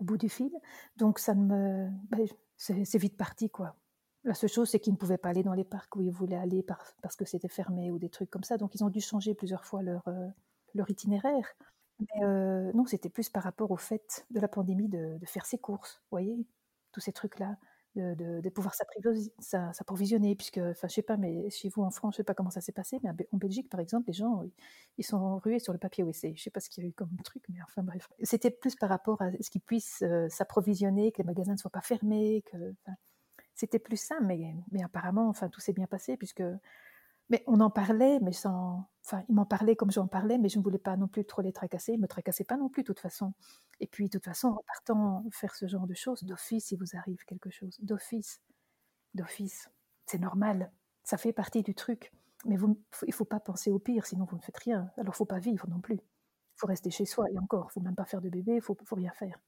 au 0.00 0.04
bout 0.04 0.16
du 0.16 0.28
fil, 0.28 0.52
donc 0.96 1.18
ça 1.18 1.34
me. 1.34 1.88
Ben, 2.10 2.28
c'est 2.56 2.98
vite 2.98 3.16
parti, 3.16 3.50
quoi. 3.50 3.74
La 4.22 4.34
seule 4.34 4.48
chose, 4.48 4.70
c'est 4.70 4.78
qu'ils 4.78 4.92
ne 4.92 4.98
pouvaient 4.98 5.18
pas 5.18 5.30
aller 5.30 5.42
dans 5.42 5.54
les 5.54 5.64
parcs 5.64 5.96
où 5.96 6.02
ils 6.02 6.12
voulaient 6.12 6.36
aller 6.36 6.62
parce 6.62 7.16
que 7.16 7.24
c'était 7.24 7.48
fermé 7.48 7.90
ou 7.90 7.98
des 7.98 8.10
trucs 8.10 8.30
comme 8.30 8.44
ça. 8.44 8.58
Donc, 8.58 8.76
ils 8.76 8.84
ont 8.84 8.90
dû 8.90 9.00
changer 9.00 9.34
plusieurs 9.34 9.64
fois 9.64 9.82
leur, 9.82 10.06
euh, 10.06 10.28
leur 10.74 10.88
itinéraire. 10.88 11.56
Mais 12.00 12.26
non, 12.74 12.86
c'était 12.86 13.08
plus 13.08 13.28
par 13.28 13.42
rapport 13.42 13.70
au 13.70 13.76
fait 13.76 14.26
de 14.30 14.40
la 14.40 14.48
pandémie 14.48 14.88
de, 14.88 15.18
faire 15.24 15.46
ses 15.46 15.58
courses, 15.58 16.00
vous 16.04 16.16
voyez, 16.16 16.36
tous 16.92 17.00
ces 17.00 17.12
trucs-là, 17.12 17.56
de, 17.96 18.48
pouvoir 18.50 18.74
s'approvisionner, 18.74 20.34
puisque, 20.34 20.58
enfin, 20.58 20.88
je 20.88 20.94
sais 20.94 21.02
pas, 21.02 21.16
mais 21.16 21.48
chez 21.50 21.68
vous 21.68 21.82
en 21.82 21.90
France, 21.90 22.14
je 22.14 22.16
sais 22.18 22.24
pas 22.24 22.34
comment 22.34 22.50
ça 22.50 22.60
s'est 22.60 22.72
passé, 22.72 22.98
mais 23.02 23.10
en 23.32 23.36
Belgique, 23.36 23.68
par 23.68 23.80
exemple, 23.80 24.08
les 24.08 24.12
gens, 24.12 24.42
ils 24.98 25.04
sont 25.04 25.38
rués 25.38 25.60
sur 25.60 25.72
le 25.72 25.78
papier 25.78 26.04
WC. 26.04 26.34
Je 26.36 26.42
sais 26.42 26.50
pas 26.50 26.60
ce 26.60 26.68
qu'il 26.68 26.84
y 26.84 26.86
a 26.86 26.90
eu 26.90 26.92
comme 26.92 27.16
truc, 27.24 27.44
mais 27.48 27.58
enfin 27.62 27.82
bref. 27.82 28.08
C'était 28.22 28.50
plus 28.50 28.74
par 28.74 28.88
rapport 28.88 29.22
à 29.22 29.30
ce 29.40 29.50
qu'ils 29.50 29.60
puissent 29.60 30.02
s'approvisionner, 30.28 31.12
que 31.12 31.18
les 31.18 31.24
magasins 31.24 31.52
ne 31.52 31.58
soient 31.58 31.70
pas 31.70 31.80
fermés, 31.82 32.42
que, 32.50 32.74
c'était 33.54 33.78
plus 33.78 33.96
ça, 33.96 34.16
mais, 34.20 34.54
mais 34.72 34.82
apparemment, 34.82 35.28
enfin, 35.28 35.48
tout 35.48 35.60
s'est 35.60 35.72
bien 35.72 35.86
passé, 35.86 36.16
puisque 36.16 36.42
mais 37.30 37.42
on 37.46 37.60
en 37.60 37.70
parlait, 37.70 38.20
mais 38.20 38.32
sans. 38.32 38.88
Enfin, 39.04 39.22
ils 39.28 39.34
m'en 39.34 39.44
parlaient 39.46 39.76
comme 39.76 39.90
j'en 39.90 40.06
parlais, 40.06 40.38
mais 40.38 40.48
je 40.48 40.58
ne 40.58 40.64
voulais 40.64 40.78
pas 40.78 40.96
non 40.96 41.08
plus 41.08 41.24
trop 41.24 41.42
les 41.42 41.52
tracasser. 41.52 41.92
Ils 41.92 41.96
ne 41.96 42.02
me 42.02 42.08
tracassaient 42.08 42.44
pas 42.44 42.56
non 42.56 42.68
plus, 42.68 42.82
de 42.82 42.86
toute 42.86 43.00
façon. 43.00 43.34
Et 43.80 43.86
puis, 43.86 44.06
de 44.06 44.12
toute 44.12 44.24
façon, 44.24 44.48
en 44.48 44.62
partant 44.66 45.24
faire 45.30 45.54
ce 45.54 45.66
genre 45.66 45.86
de 45.86 45.94
choses, 45.94 46.24
d'office, 46.24 46.70
il 46.70 46.78
vous 46.78 46.96
arrive 46.96 47.22
quelque 47.26 47.50
chose. 47.50 47.78
D'office. 47.82 48.40
D'office. 49.14 49.68
C'est 50.06 50.20
normal. 50.20 50.72
Ça 51.02 51.18
fait 51.18 51.32
partie 51.32 51.62
du 51.62 51.74
truc. 51.74 52.12
Mais 52.46 52.56
vous, 52.56 52.78
il 53.02 53.08
ne 53.08 53.14
faut 53.14 53.24
pas 53.24 53.40
penser 53.40 53.70
au 53.70 53.78
pire, 53.78 54.06
sinon 54.06 54.26
vous 54.26 54.36
ne 54.36 54.42
faites 54.42 54.58
rien. 54.58 54.90
Alors, 54.96 55.06
il 55.06 55.08
ne 55.08 55.12
faut 55.12 55.24
pas 55.26 55.38
vivre 55.38 55.68
non 55.68 55.80
plus. 55.80 55.96
Il 55.96 56.56
faut 56.56 56.66
rester 56.66 56.90
chez 56.90 57.04
soi. 57.04 57.26
Et 57.30 57.38
encore, 57.38 57.64
il 57.64 57.68
ne 57.68 57.72
faut 57.72 57.80
même 57.80 57.94
pas 57.94 58.04
faire 58.04 58.20
de 58.20 58.28
bébé, 58.28 58.52
il 58.52 58.56
ne 58.56 58.60
faut, 58.60 58.76
faut 58.84 58.96
rien 58.96 59.12
faire. 59.12 59.38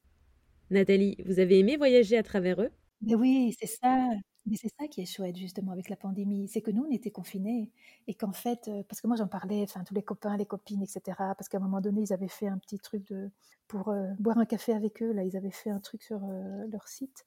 Nathalie, 0.70 1.16
vous 1.24 1.39
avez 1.39 1.59
aimé 1.59 1.77
voyager 1.77 2.18
à 2.18 2.22
travers 2.22 2.61
eux? 2.61 2.70
Mais 3.01 3.14
oui, 3.14 3.55
c'est 3.59 3.66
ça. 3.66 4.09
Mais 4.47 4.57
c'est 4.57 4.68
ça 4.78 4.86
qui 4.86 5.01
est 5.01 5.07
chouette 5.07 5.36
justement 5.36 5.72
avec 5.72 5.88
la 5.88 5.97
pandémie, 5.97 6.47
c'est 6.49 6.62
que 6.62 6.70
nous 6.70 6.84
on 6.84 6.90
était 6.92 7.11
confinés 7.11 7.72
et 8.07 8.14
qu'en 8.14 8.32
fait, 8.32 8.68
euh, 8.68 8.82
parce 8.88 9.01
que 9.01 9.09
moi 9.09 9.16
j'en 9.16 9.26
parlais, 9.26 9.62
enfin 9.64 9.82
tous 9.82 9.94
les 9.94 10.03
copains, 10.03 10.36
les 10.36 10.47
copines, 10.47 10.82
etc. 10.82 11.01
Parce 11.18 11.49
qu'à 11.49 11.59
un 11.59 11.61
moment 11.61 11.80
donné 11.80 12.03
ils 12.03 12.12
avaient 12.12 12.28
fait 12.28 12.47
un 12.47 12.59
petit 12.59 12.78
truc 12.78 13.05
de 13.09 13.30
pour 13.66 13.88
euh, 13.88 14.07
boire 14.20 14.38
un 14.38 14.47
café 14.47 14.72
avec 14.72 15.03
eux, 15.03 15.12
là 15.12 15.24
ils 15.24 15.36
avaient 15.36 15.51
fait 15.51 15.70
un 15.70 15.80
truc 15.80 16.03
sur 16.03 16.20
euh, 16.22 16.66
leur 16.68 16.86
site 16.86 17.26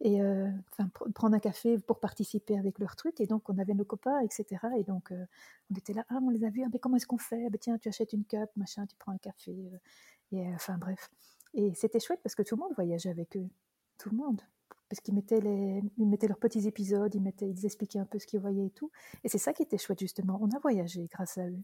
et 0.00 0.20
prendre 1.12 1.34
un 1.34 1.40
café 1.40 1.76
pour 1.80 1.98
participer 1.98 2.56
avec 2.56 2.78
leur 2.78 2.94
truc 2.94 3.20
et 3.20 3.26
donc 3.26 3.48
on 3.48 3.58
avait 3.58 3.74
nos 3.74 3.84
copains, 3.84 4.20
etc. 4.20 4.44
Et 4.78 4.84
donc 4.84 5.12
on 5.12 5.74
était 5.74 5.92
là, 5.92 6.04
ah 6.08 6.20
on 6.22 6.30
les 6.30 6.44
a 6.44 6.50
vus, 6.50 6.62
ah, 6.64 6.68
mais 6.72 6.78
comment 6.78 6.96
est-ce 6.96 7.06
qu'on 7.08 7.18
fait? 7.18 7.50
Ben, 7.50 7.58
Tiens 7.58 7.78
tu 7.78 7.88
achètes 7.88 8.12
une 8.12 8.24
cup, 8.24 8.48
machin, 8.56 8.86
tu 8.86 8.94
prends 8.96 9.10
un 9.10 9.18
café 9.18 9.56
et 10.30 10.54
enfin 10.54 10.78
bref. 10.78 11.10
Et 11.54 11.74
c'était 11.74 11.98
chouette 11.98 12.20
parce 12.22 12.36
que 12.36 12.42
tout 12.44 12.54
le 12.54 12.62
monde 12.62 12.74
voyageait 12.76 13.10
avec 13.10 13.36
eux, 13.36 13.48
tout 13.98 14.10
le 14.10 14.16
monde 14.16 14.40
parce 14.88 15.00
qu'ils 15.00 15.14
mettaient, 15.14 15.40
les, 15.40 15.82
ils 15.98 16.06
mettaient 16.06 16.28
leurs 16.28 16.38
petits 16.38 16.66
épisodes, 16.66 17.14
ils, 17.14 17.20
mettaient, 17.20 17.48
ils 17.48 17.66
expliquaient 17.66 17.98
un 17.98 18.06
peu 18.06 18.18
ce 18.18 18.26
qu'ils 18.26 18.40
voyaient 18.40 18.66
et 18.66 18.70
tout. 18.70 18.90
Et 19.24 19.28
c'est 19.28 19.38
ça 19.38 19.52
qui 19.52 19.62
était 19.62 19.78
chouette, 19.78 20.00
justement. 20.00 20.38
On 20.40 20.48
a 20.50 20.58
voyagé 20.60 21.06
grâce 21.12 21.38
à 21.38 21.46
eux. 21.46 21.62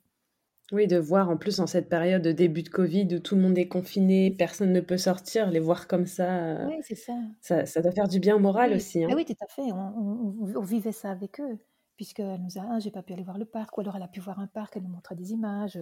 Oui, 0.72 0.86
de 0.86 0.96
voir 0.96 1.28
en 1.28 1.36
plus 1.36 1.60
en 1.60 1.66
cette 1.66 1.88
période 1.88 2.22
de 2.22 2.32
début 2.32 2.62
de 2.62 2.70
Covid 2.70 3.06
où 3.14 3.18
tout 3.18 3.36
le 3.36 3.42
monde 3.42 3.58
est 3.58 3.68
confiné, 3.68 4.30
personne 4.30 4.72
ne 4.72 4.80
peut 4.80 4.96
sortir, 4.96 5.50
les 5.50 5.60
voir 5.60 5.86
comme 5.86 6.06
ça. 6.06 6.42
Euh, 6.42 6.66
oui, 6.66 6.76
c'est 6.80 6.94
ça. 6.94 7.12
ça. 7.40 7.66
ça. 7.66 7.82
doit 7.82 7.92
faire 7.92 8.08
du 8.08 8.18
bien 8.18 8.36
au 8.36 8.38
moral 8.38 8.72
aussi. 8.72 9.04
Hein. 9.04 9.08
Ah 9.10 9.14
oui, 9.14 9.26
tout 9.26 9.36
à 9.42 9.46
fait. 9.46 9.70
On, 9.72 10.60
vivait 10.62 10.92
ça 10.92 11.10
avec 11.10 11.40
eux 11.40 11.58
puisqu'elle 11.96 12.42
nous 12.42 12.58
a, 12.58 12.62
ah, 12.72 12.78
j'ai 12.80 12.90
pas 12.90 13.02
pu 13.02 13.12
aller 13.12 13.22
voir 13.22 13.38
le 13.38 13.44
parc, 13.44 13.78
ou 13.78 13.80
alors 13.80 13.94
elle 13.94 14.02
a 14.02 14.08
pu 14.08 14.18
voir 14.18 14.40
un 14.40 14.48
parc, 14.48 14.76
elle 14.76 14.82
nous 14.82 14.88
montrait 14.88 15.14
des 15.14 15.30
images. 15.30 15.78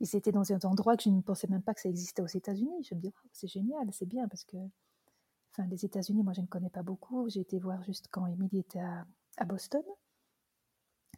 Ils 0.00 0.16
étaient 0.16 0.32
dans 0.32 0.54
un 0.54 0.58
endroit 0.64 0.96
que 0.96 1.02
je 1.02 1.10
ne 1.10 1.20
pensais 1.20 1.48
même 1.48 1.60
pas 1.60 1.74
que 1.74 1.82
ça 1.82 1.90
existait 1.90 2.22
aux 2.22 2.26
États-Unis. 2.26 2.82
Je 2.88 2.94
me 2.94 3.00
dis, 3.00 3.12
c'est 3.32 3.46
génial, 3.46 3.86
c'est 3.92 4.06
bien, 4.06 4.26
parce 4.26 4.44
que 4.44 4.56
enfin 5.52 5.66
les 5.68 5.84
États-Unis, 5.84 6.22
moi 6.22 6.32
je 6.32 6.40
ne 6.40 6.46
connais 6.46 6.70
pas 6.70 6.82
beaucoup. 6.82 7.28
J'ai 7.28 7.40
été 7.40 7.58
voir 7.58 7.82
juste 7.82 8.08
quand 8.10 8.26
Emily 8.26 8.58
était 8.58 8.80
à, 8.80 9.44
Boston. 9.44 9.82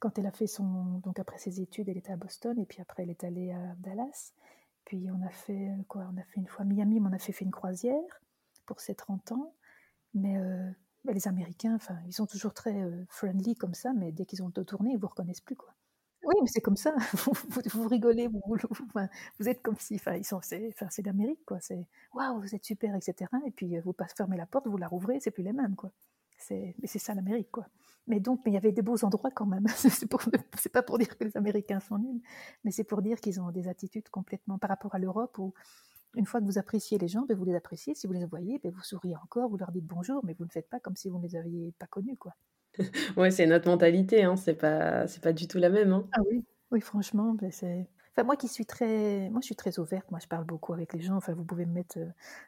Quand 0.00 0.18
elle 0.18 0.26
a 0.26 0.32
fait 0.32 0.46
son. 0.46 0.98
Donc 1.04 1.18
après 1.18 1.38
ses 1.38 1.60
études, 1.60 1.88
elle 1.88 1.98
était 1.98 2.12
à 2.12 2.16
Boston 2.16 2.58
et 2.58 2.66
puis 2.66 2.80
après 2.80 3.04
elle 3.04 3.10
est 3.10 3.24
allée 3.24 3.52
à 3.52 3.74
Dallas. 3.78 4.32
Puis 4.84 5.08
on 5.10 5.22
a 5.22 5.30
fait 5.30 5.70
quoi 5.88 6.08
On 6.12 6.16
a 6.18 6.24
fait 6.24 6.40
une 6.40 6.48
fois 6.48 6.64
Miami, 6.64 7.00
mais 7.00 7.08
on 7.10 7.12
a 7.12 7.18
fait, 7.18 7.32
fait 7.32 7.44
une 7.44 7.52
croisière 7.52 8.22
pour 8.66 8.80
ses 8.80 8.94
30 8.94 9.32
ans. 9.32 9.54
Mais 10.14 10.36
euh, 10.38 10.70
les 11.04 11.28
Américains, 11.28 11.74
enfin, 11.74 11.98
ils 12.06 12.12
sont 12.12 12.26
toujours 12.26 12.54
très 12.54 12.82
euh, 12.82 13.04
friendly 13.08 13.54
comme 13.54 13.74
ça, 13.74 13.92
mais 13.92 14.12
dès 14.12 14.26
qu'ils 14.26 14.42
ont 14.42 14.52
le 14.54 14.64
tourné, 14.64 14.92
ils 14.92 14.98
vous 14.98 15.08
reconnaissent 15.08 15.40
plus 15.40 15.56
quoi. 15.56 15.74
Oui, 16.24 16.34
mais 16.40 16.48
c'est 16.48 16.60
comme 16.60 16.76
ça. 16.76 16.94
Vous, 17.74 17.88
rigolez, 17.88 18.28
vous, 18.28 18.40
vous, 19.38 19.48
êtes 19.48 19.60
comme 19.62 19.76
si, 19.78 19.96
enfin, 19.96 20.14
ils 20.14 20.24
sont, 20.24 20.40
c'est, 20.42 20.74
c'est 20.90 21.04
l'Amérique, 21.04 21.44
quoi. 21.44 21.58
C'est 21.60 21.86
waouh, 22.14 22.40
vous 22.40 22.54
êtes 22.54 22.64
super, 22.64 22.94
etc. 22.94 23.30
Et 23.46 23.50
puis 23.50 23.78
vous 23.80 23.94
fermez 24.16 24.36
la 24.36 24.46
porte, 24.46 24.66
vous 24.68 24.76
la 24.76 24.86
rouvrez, 24.88 25.18
c'est 25.20 25.30
plus 25.32 25.42
les 25.42 25.52
mêmes, 25.52 25.74
quoi. 25.74 25.90
C'est, 26.38 26.74
mais 26.80 26.86
c'est 26.88 26.98
ça 26.98 27.14
l'Amérique, 27.14 27.50
quoi. 27.50 27.66
Mais 28.06 28.20
donc, 28.20 28.40
mais 28.44 28.52
il 28.52 28.54
y 28.54 28.56
avait 28.56 28.72
des 28.72 28.82
beaux 28.82 29.04
endroits 29.04 29.30
quand 29.32 29.46
même. 29.46 29.66
c'est, 29.76 29.90
c'est 29.90 30.72
pas 30.72 30.82
pour 30.82 30.98
dire 30.98 31.16
que 31.16 31.24
les 31.24 31.36
Américains 31.36 31.80
sont 31.80 31.98
nuls, 31.98 32.20
mais 32.64 32.70
c'est 32.70 32.84
pour 32.84 33.02
dire 33.02 33.20
qu'ils 33.20 33.40
ont 33.40 33.50
des 33.50 33.68
attitudes 33.68 34.08
complètement 34.08 34.58
par 34.58 34.70
rapport 34.70 34.94
à 34.94 34.98
l'Europe 34.98 35.38
où 35.38 35.54
une 36.14 36.26
fois 36.26 36.40
que 36.40 36.46
vous 36.46 36.58
appréciez 36.58 36.98
les 36.98 37.08
gens, 37.08 37.24
ben 37.26 37.36
vous 37.36 37.44
les 37.44 37.54
appréciez. 37.54 37.94
Si 37.94 38.06
vous 38.06 38.12
les 38.12 38.24
voyez, 38.24 38.58
ben 38.62 38.70
vous 38.70 38.82
souriez 38.82 39.16
encore, 39.16 39.48
vous 39.48 39.56
leur 39.56 39.72
dites 39.72 39.86
bonjour, 39.86 40.24
mais 40.24 40.34
vous 40.38 40.44
ne 40.44 40.50
faites 40.50 40.68
pas 40.68 40.80
comme 40.80 40.96
si 40.96 41.08
vous 41.08 41.18
ne 41.18 41.22
les 41.22 41.36
aviez 41.36 41.72
pas 41.78 41.86
connus, 41.86 42.16
quoi. 42.16 42.34
ouais, 43.16 43.30
c'est 43.30 43.46
notre 43.46 43.68
mentalité, 43.68 44.24
hein. 44.24 44.36
c'est 44.36 44.54
pas, 44.54 45.06
c'est 45.06 45.22
pas 45.22 45.32
du 45.32 45.46
tout 45.46 45.58
la 45.58 45.68
même. 45.68 45.92
Hein. 45.92 46.06
Ah 46.12 46.20
oui, 46.30 46.44
oui, 46.70 46.80
franchement, 46.80 47.34
ben 47.34 47.50
c'est. 47.50 47.88
Enfin, 48.14 48.24
moi 48.24 48.36
qui 48.36 48.46
suis 48.46 48.66
très, 48.66 49.30
moi 49.30 49.40
je 49.40 49.46
suis 49.46 49.56
très 49.56 49.78
ouverte. 49.78 50.10
Moi, 50.10 50.20
je 50.20 50.26
parle 50.26 50.44
beaucoup 50.44 50.74
avec 50.74 50.92
les 50.92 51.00
gens. 51.00 51.16
Enfin, 51.16 51.32
vous 51.32 51.44
pouvez 51.44 51.64
me 51.64 51.72
mettre 51.72 51.98
euh, 51.98 52.06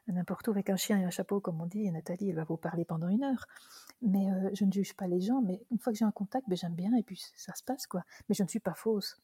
n'importe 0.08 0.46
où 0.48 0.50
avec 0.50 0.68
un 0.68 0.76
chien 0.76 0.98
et 0.98 1.04
un 1.04 1.10
chapeau, 1.10 1.40
comme 1.40 1.58
on 1.60 1.66
dit. 1.66 1.86
Et 1.86 1.90
Nathalie, 1.90 2.28
elle 2.28 2.36
va 2.36 2.44
vous 2.44 2.58
parler 2.58 2.84
pendant 2.84 3.08
une 3.08 3.24
heure. 3.24 3.46
Mais 4.02 4.30
euh, 4.30 4.50
je 4.52 4.66
ne 4.66 4.72
juge 4.72 4.94
pas 4.94 5.06
les 5.06 5.22
gens. 5.22 5.40
Mais 5.40 5.62
une 5.70 5.78
fois 5.78 5.92
que 5.92 5.98
j'ai 5.98 6.04
un 6.04 6.10
contact, 6.10 6.46
ben, 6.48 6.56
j'aime 6.56 6.74
bien 6.74 6.94
et 6.96 7.02
puis 7.02 7.22
ça 7.36 7.54
se 7.54 7.62
passe 7.62 7.86
quoi. 7.86 8.02
Mais 8.28 8.34
je 8.34 8.42
ne 8.42 8.48
suis 8.48 8.60
pas 8.60 8.74
fausse. 8.74 9.18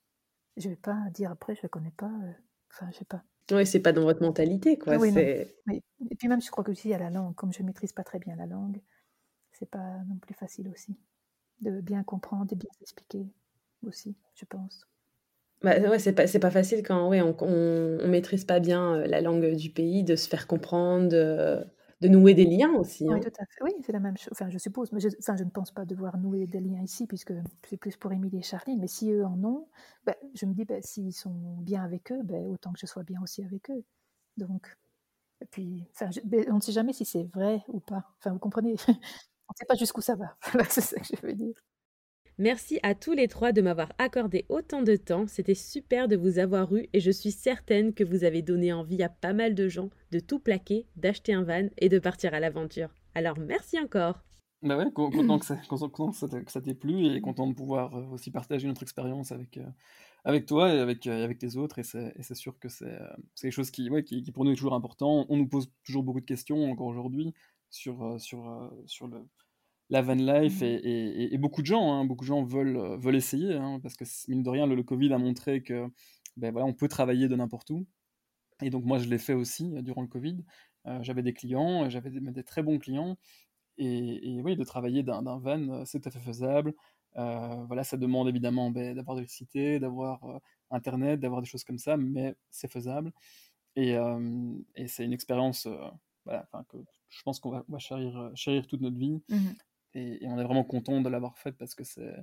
Je 0.57 0.71
vais 0.71 0.77
pas 0.77 0.97
dire 1.13 1.31
après, 1.31 1.55
je 1.55 1.61
ne 1.65 1.69
connais 1.69 1.93
pas. 1.93 2.07
Euh, 2.07 2.33
enfin, 2.71 2.89
je 2.91 2.99
sais 2.99 3.05
pas. 3.05 3.23
Oui, 3.53 3.67
c'est 3.67 3.81
pas 3.81 3.93
dans 3.93 4.03
votre 4.03 4.23
mentalité, 4.23 4.79
quoi. 4.79 4.97
Oui, 4.97 5.13
c'est... 5.13 5.57
Et 6.11 6.17
puis 6.17 6.29
même, 6.29 6.41
je 6.41 6.51
crois 6.51 6.65
que 6.65 6.71
aussi 6.71 6.93
à 6.95 6.99
la 6.99 7.11
langue, 7.11 7.35
comme 7.35 7.53
je 7.53 7.63
maîtrise 7.63 7.93
pas 7.93 8.05
très 8.05 8.19
bien 8.19 8.37
la 8.37 8.47
langue, 8.47 8.81
c'est 9.53 9.69
pas 9.69 9.99
non 10.09 10.17
plus 10.17 10.35
facile 10.35 10.69
aussi 10.69 10.97
de 11.61 11.81
bien 11.81 12.03
comprendre, 12.03 12.47
de 12.47 12.55
bien 12.55 12.71
expliquer 12.81 13.27
aussi, 13.87 14.17
je 14.35 14.45
pense. 14.45 14.87
Bah, 15.63 15.79
ouais, 15.79 15.99
c'est 15.99 16.15
pas, 16.15 16.27
c'est 16.27 16.39
pas 16.39 16.51
facile 16.51 16.83
quand 16.83 17.09
ouais, 17.09 17.21
on, 17.21 17.37
on, 17.41 18.09
maîtrise 18.09 18.45
pas 18.47 18.61
bien 18.61 18.95
euh, 18.95 19.07
la 19.07 19.21
langue 19.21 19.55
du 19.55 19.71
pays, 19.71 20.05
de 20.05 20.17
se 20.17 20.29
faire 20.29 20.47
comprendre, 20.47 21.09
de, 21.09 21.63
de 22.01 22.09
nouer 22.09 22.35
des 22.35 22.45
liens 22.45 22.73
aussi. 22.75 23.07
Oui, 23.09 23.15
hein. 23.15 23.21
tout 23.21 23.33
à 23.39 23.47
fait. 23.47 23.63
Oui, 23.63 23.73
c'est 23.85 23.93
la 23.93 24.01
même 24.01 24.17
chose. 24.17 24.31
Enfin, 24.33 24.49
je 24.51 24.59
suppose. 24.59 24.91
Mais 24.93 25.01
je, 25.01 25.09
enfin, 25.19 25.37
je 25.37 25.45
ne 25.45 25.51
pense 25.51 25.71
pas 25.71 25.85
devoir 25.85 26.17
nouer 26.19 26.47
des 26.47 26.61
liens 26.61 26.83
ici, 26.83 27.07
puisque 27.07 27.33
c'est 27.69 27.77
plus 27.77 27.97
pour 27.97 28.13
Émilie 28.13 28.39
et 28.39 28.43
Charline. 28.43 28.79
Mais 28.81 28.87
si 28.89 29.11
eux 29.11 29.25
en 29.25 29.43
ont, 29.45 29.69
ben, 30.05 30.15
je 30.35 30.47
me 30.47 30.55
dis, 30.55 30.65
ben, 30.65 30.81
s'ils 30.83 31.13
sont 31.13 31.57
bien 31.61 31.83
avec 31.85 32.11
eux, 32.13 32.23
ben, 32.25 32.47
autant 32.47 32.73
que 32.73 32.79
je 32.81 32.87
sois 32.87 33.03
bien 33.03 33.21
aussi 33.23 33.45
avec 33.45 33.71
eux. 33.71 33.85
Donc, 34.37 34.77
et 35.43 35.47
puis, 35.47 35.87
enfin, 35.95 36.11
on 36.51 36.57
ne 36.57 36.61
sait 36.61 36.73
jamais 36.73 36.93
si 36.93 37.05
c'est 37.05 37.25
vrai 37.25 37.63
ou 37.69 37.81
pas. 37.81 38.05
Enfin, 38.19 38.33
vous 38.33 38.39
comprenez? 38.39 38.77
On 39.49 39.53
ne 39.53 39.57
sait 39.59 39.67
pas 39.67 39.75
jusqu'où 39.75 40.01
ça 40.01 40.15
va. 40.15 40.37
c'est 40.71 40.81
ça 40.81 41.01
que 41.01 41.07
je 41.07 41.27
veux 41.27 41.35
dire. 41.35 41.55
Merci 42.41 42.79
à 42.83 42.95
tous 42.95 43.13
les 43.13 43.29
trois 43.29 43.53
de 43.53 43.61
m'avoir 43.61 43.93
accordé 43.99 44.47
autant 44.49 44.81
de 44.81 44.97
temps. 44.97 45.27
C'était 45.27 45.55
super 45.55 46.09
de 46.09 46.17
vous 46.17 46.39
avoir 46.39 46.75
eu 46.75 46.89
et 46.95 46.99
je 46.99 47.11
suis 47.11 47.33
certaine 47.33 47.93
que 47.93 48.03
vous 48.03 48.25
avez 48.25 48.41
donné 48.41 48.73
envie 48.73 49.03
à 49.03 49.11
pas 49.11 49.35
mal 49.35 49.55
de 49.55 49.69
gens 49.69 49.91
de 50.11 50.21
tout 50.21 50.39
plaquer, 50.39 50.87
d'acheter 50.97 51.35
un 51.35 51.43
van 51.43 51.69
et 51.77 51.91
de 51.91 51.99
partir 51.99 52.33
à 52.33 52.41
l'aventure. 52.41 52.95
Alors 53.15 53.39
merci 53.39 53.79
encore. 53.79 54.23
Bah 54.63 54.79
ouais, 54.79 54.91
content 54.91 55.39
que 55.39 55.45
ça, 55.45 55.61
ça 56.47 56.61
t'ait 56.63 56.73
plu 56.73 57.15
et 57.15 57.21
content 57.21 57.47
de 57.47 57.53
pouvoir 57.53 57.95
euh, 57.95 58.07
aussi 58.07 58.31
partager 58.31 58.67
notre 58.67 58.85
expérience 58.85 59.33
avec, 59.33 59.59
euh, 59.59 59.67
avec 60.25 60.47
toi 60.47 60.73
et 60.73 60.79
avec, 60.79 61.07
euh, 61.07 61.23
avec 61.23 61.43
les 61.43 61.59
autres. 61.59 61.79
Et 61.79 61.83
c'est 61.83 62.35
sûr 62.35 62.59
que 62.59 62.71
c'est 62.71 62.89
quelque 63.39 63.53
chose 63.53 63.71
qui, 63.71 63.91
qui, 64.07 64.23
qui, 64.23 64.33
pour 64.33 64.47
nous 64.47 64.53
est 64.53 64.57
toujours 64.57 64.73
important. 64.73 65.27
On 65.29 65.37
nous 65.37 65.47
pose 65.47 65.71
toujours 65.85 66.05
beaucoup 66.05 66.21
de 66.21 66.25
questions 66.25 66.71
encore 66.71 66.87
aujourd'hui 66.87 67.35
sur, 67.69 68.19
sur, 68.19 68.73
sur 68.87 69.09
le, 69.09 69.27
la 69.91 70.03
van 70.03 70.15
life 70.15 70.61
mmh. 70.63 70.65
et, 70.65 71.39
beaucoup 71.39 71.63
de 71.63 71.67
gens, 71.67 71.93
hein, 71.93 72.05
beaucoup 72.05 72.25
de 72.25 72.29
gens 72.29 72.45
veulent, 72.45 72.77
euh, 72.77 72.97
veulent 72.97 73.17
essayer, 73.17 73.55
hein, 73.55 73.81
parce 73.83 73.97
que 73.97 74.05
mine 74.29 74.43
de 74.43 74.49
rien, 74.49 74.67
le, 74.67 74.83
Covid 74.83 75.13
a 75.13 75.19
montré 75.19 75.63
que 75.63 75.87
ben 76.37 76.53
voilà, 76.53 76.67
on 76.67 76.73
peut 76.73 76.89
travailler 76.89 77.29
de 77.29 77.37
n'importe 77.37 77.71
où. 77.71 77.87
Et 78.63 78.71
donc 78.71 78.85
moi, 78.85 78.99
je 78.99 79.09
l'ai 79.09 79.19
fait 79.19 79.35
aussi 79.35 79.75
euh, 79.77 79.83
durant 79.83 80.03
le 80.03 80.09
Covid. 80.09 80.45
Euh, 80.87 81.01
j'avais 81.03 81.23
des 81.23 81.35
clients, 81.35 81.91
j'avais 81.91 82.11
des, 82.11 82.45
très 82.45 82.63
bons 82.63 82.79
clients, 82.79 83.19
et, 83.79 84.41
oui, 84.45 84.57
de 84.57 84.65
travailler 84.65 85.03
d'un 85.03 85.39
van, 85.39 85.85
c'est 85.87 86.01
tout 86.01 86.09
à 86.09 86.13
fait 86.13 86.21
faisable. 86.21 86.75
voilà, 87.15 87.83
ça 87.83 87.97
demande 87.97 88.29
évidemment 88.29 88.71
ben, 88.71 88.95
d'avoir 88.95 89.17
de 89.17 89.21
l'électricité, 89.21 89.81
d'avoir 89.81 90.21
Internet, 90.71 91.19
d'avoir 91.21 91.41
des 91.41 91.49
choses 91.49 91.65
comme 91.65 91.79
ça, 91.79 91.97
mais 91.97 92.35
c'est 92.51 92.71
faisable. 92.71 93.13
Et, 93.77 93.97
c'est 94.87 95.05
une 95.05 95.15
expérience 95.15 95.67
voilà, 96.27 96.47
que 96.69 96.77
je 97.09 97.23
pense 97.23 97.41
qu'on 97.41 97.51
va, 97.51 97.65
va 97.69 97.79
chérir, 97.79 98.31
chérir, 98.35 98.67
toute 98.67 98.83
notre 98.83 98.99
vie. 98.99 99.23
Mmh 99.31 99.51
et, 99.95 100.21
on 100.23 100.39
est 100.39 100.45
vraiment 100.45 100.65
content 100.65 101.01
de 101.01 101.09
l'avoir 101.09 101.39
faite 101.39 101.57
parce 101.59 101.75
que 101.75 101.85
c'est 101.85 102.15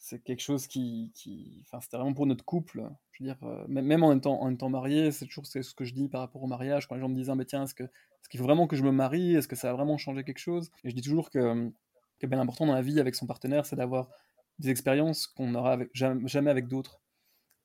c'est 0.00 0.22
quelque 0.22 0.42
chose 0.42 0.68
qui, 0.68 1.10
qui 1.14 1.64
enfin 1.66 1.80
c'était 1.80 1.96
vraiment 1.96 2.14
pour 2.14 2.26
notre 2.26 2.44
couple. 2.44 2.88
Je 3.12 3.24
veux 3.24 3.28
dire 3.30 3.42
euh, 3.42 3.64
même 3.68 4.04
en 4.04 4.16
étant 4.16 4.40
en 4.40 4.70
marié 4.70 5.10
c'est 5.10 5.26
toujours 5.26 5.46
ce 5.46 5.74
que 5.74 5.84
je 5.84 5.94
dis 5.94 6.08
par 6.08 6.20
rapport 6.20 6.42
au 6.42 6.46
mariage. 6.46 6.86
Quand 6.86 6.94
les 6.94 7.00
gens 7.00 7.08
me 7.08 7.16
disent 7.16 7.30
ah, 7.30 7.44
tiens 7.46 7.64
est-ce 7.64 7.74
que 7.74 7.84
est-ce 7.84 8.28
qu'il 8.28 8.38
faut 8.38 8.46
vraiment 8.46 8.66
que 8.66 8.76
je 8.76 8.84
me 8.84 8.92
marie? 8.92 9.34
Est-ce 9.34 9.48
que 9.48 9.56
ça 9.56 9.70
a 9.70 9.72
vraiment 9.72 9.98
changé 9.98 10.24
quelque 10.24 10.38
chose? 10.38 10.70
Et 10.84 10.90
je 10.90 10.94
dis 10.94 11.02
toujours 11.02 11.30
que 11.30 11.72
que 12.20 12.26
bien 12.26 12.40
important 12.40 12.66
dans 12.66 12.74
la 12.74 12.82
vie 12.82 13.00
avec 13.00 13.14
son 13.14 13.26
partenaire 13.26 13.66
c'est 13.66 13.76
d'avoir 13.76 14.08
des 14.58 14.70
expériences 14.70 15.26
qu'on 15.26 15.50
n'aura 15.50 15.78
jamais 15.94 16.50
avec 16.50 16.68
d'autres 16.68 17.00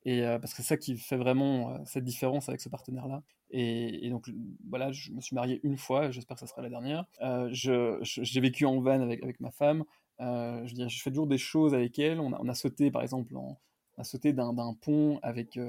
et 0.06 0.26
euh, 0.26 0.38
parce 0.38 0.54
que 0.54 0.62
c'est 0.62 0.68
ça 0.70 0.78
qui 0.78 0.97
fait 0.97 1.16
vraiment 1.16 1.72
euh, 1.72 1.78
cette 1.86 2.04
différence 2.04 2.49
avec 2.49 2.62
ce 2.62 2.70
partenaire-là. 2.70 3.24
Et, 3.51 4.10
donc 4.10 4.30
voilà, 4.68 4.91
je 4.91 5.12
me 5.12 5.22
suis 5.22 5.36
marié 5.36 5.60
une 5.64 5.78
fois, 5.78 6.10
j'espère 6.10 6.36
que 6.36 6.41
ça 6.41 6.47
sera 6.47 6.64
la 6.64 6.70
dernière. 6.70 7.06
Euh, 7.22 7.47
j'ai 7.51 8.41
vécu 8.41 8.66
en 8.66 8.82
van 8.82 8.99
avec, 8.99 9.24
avec 9.24 9.39
ma 9.39 9.51
femme. 9.51 9.84
je, 10.20 10.62
veux 10.62 10.74
dire, 10.74 10.89
je 10.89 11.01
fais 11.01 11.12
toujours 11.12 11.28
des 11.28 11.38
choses 11.38 11.76
avec 11.76 11.99
elle. 11.99 12.20
On 12.20 12.34
a, 12.34 12.39
on 12.41 12.49
a 12.49 12.56
sauté, 12.56 12.89
par 12.89 13.04
exemple, 13.04 13.36
on 13.36 13.56
a 13.97 14.04
sauté 14.04 14.34
d'un 14.34 14.54
pont 14.82 15.20
avec. 15.22 15.60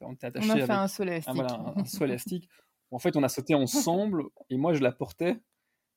on 0.00 0.12
était 0.14 0.28
attaché. 0.28 0.50
On 0.50 0.54
a 0.54 0.66
fait 0.66 0.72
un 0.72 0.88
saut 0.88 1.02
élastique. 1.02 1.34
voilà, 1.34 1.74
un, 1.76 1.84
saut 1.84 2.04
élastique. 2.06 2.48
En 2.90 2.98
fait, 2.98 3.14
on 3.14 3.22
a 3.22 3.28
sauté 3.28 3.54
ensemble 3.54 4.24
et 4.48 4.56
moi 4.56 4.72
je 4.72 4.80
la 4.80 4.92
portais. 4.92 5.38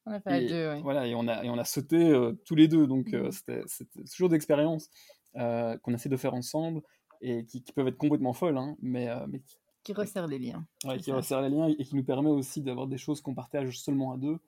On 0.06 0.12
a 0.12 0.20
fait 0.20 0.48
deux, 0.48 0.74
oui. 0.74 0.82
Voilà, 0.82 1.08
et 1.08 1.16
on 1.16 1.28
a, 1.30 1.46
et 1.46 1.50
on 1.50 1.58
a 1.58 1.64
sauté 1.64 2.14
tous 2.46 2.56
les 2.56 2.68
deux. 2.68 2.88
Donc 2.88 3.14
mmh. 3.14 3.32
c'était 3.32 3.64
toujours 4.12 4.28
d'expérience 4.28 4.90
qu'on 5.34 5.94
essaie 5.94 6.10
de 6.10 6.18
faire 6.18 6.34
ensemble 6.34 6.82
et 7.22 7.46
qui, 7.46 7.62
peuvent 7.62 7.88
être 7.88 7.98
complètement 7.98 8.34
folles, 8.34 8.58
hein, 8.58 8.76
mais, 8.82 9.10
euh, 9.10 9.26
mais 9.28 9.42
qui, 9.84 9.94
resserrent 9.94 10.28
les 10.28 10.40
liens. 10.40 10.66
Ouais, 10.86 10.98
qui 10.98 11.12
resserrent 11.12 11.42
les 11.42 11.50
liens 11.50 11.68
et 11.68 11.84
qui 11.84 11.96
nous 11.96 12.04
permet 12.04 12.30
aussi 12.30 12.62
d'avoir 12.62 12.88
des 12.88 12.98
choses 12.98 13.22
qu'on 13.22 13.34
partage 13.34 13.80
seulement 13.80 14.12
à 14.12 14.18
deux. 14.18 14.40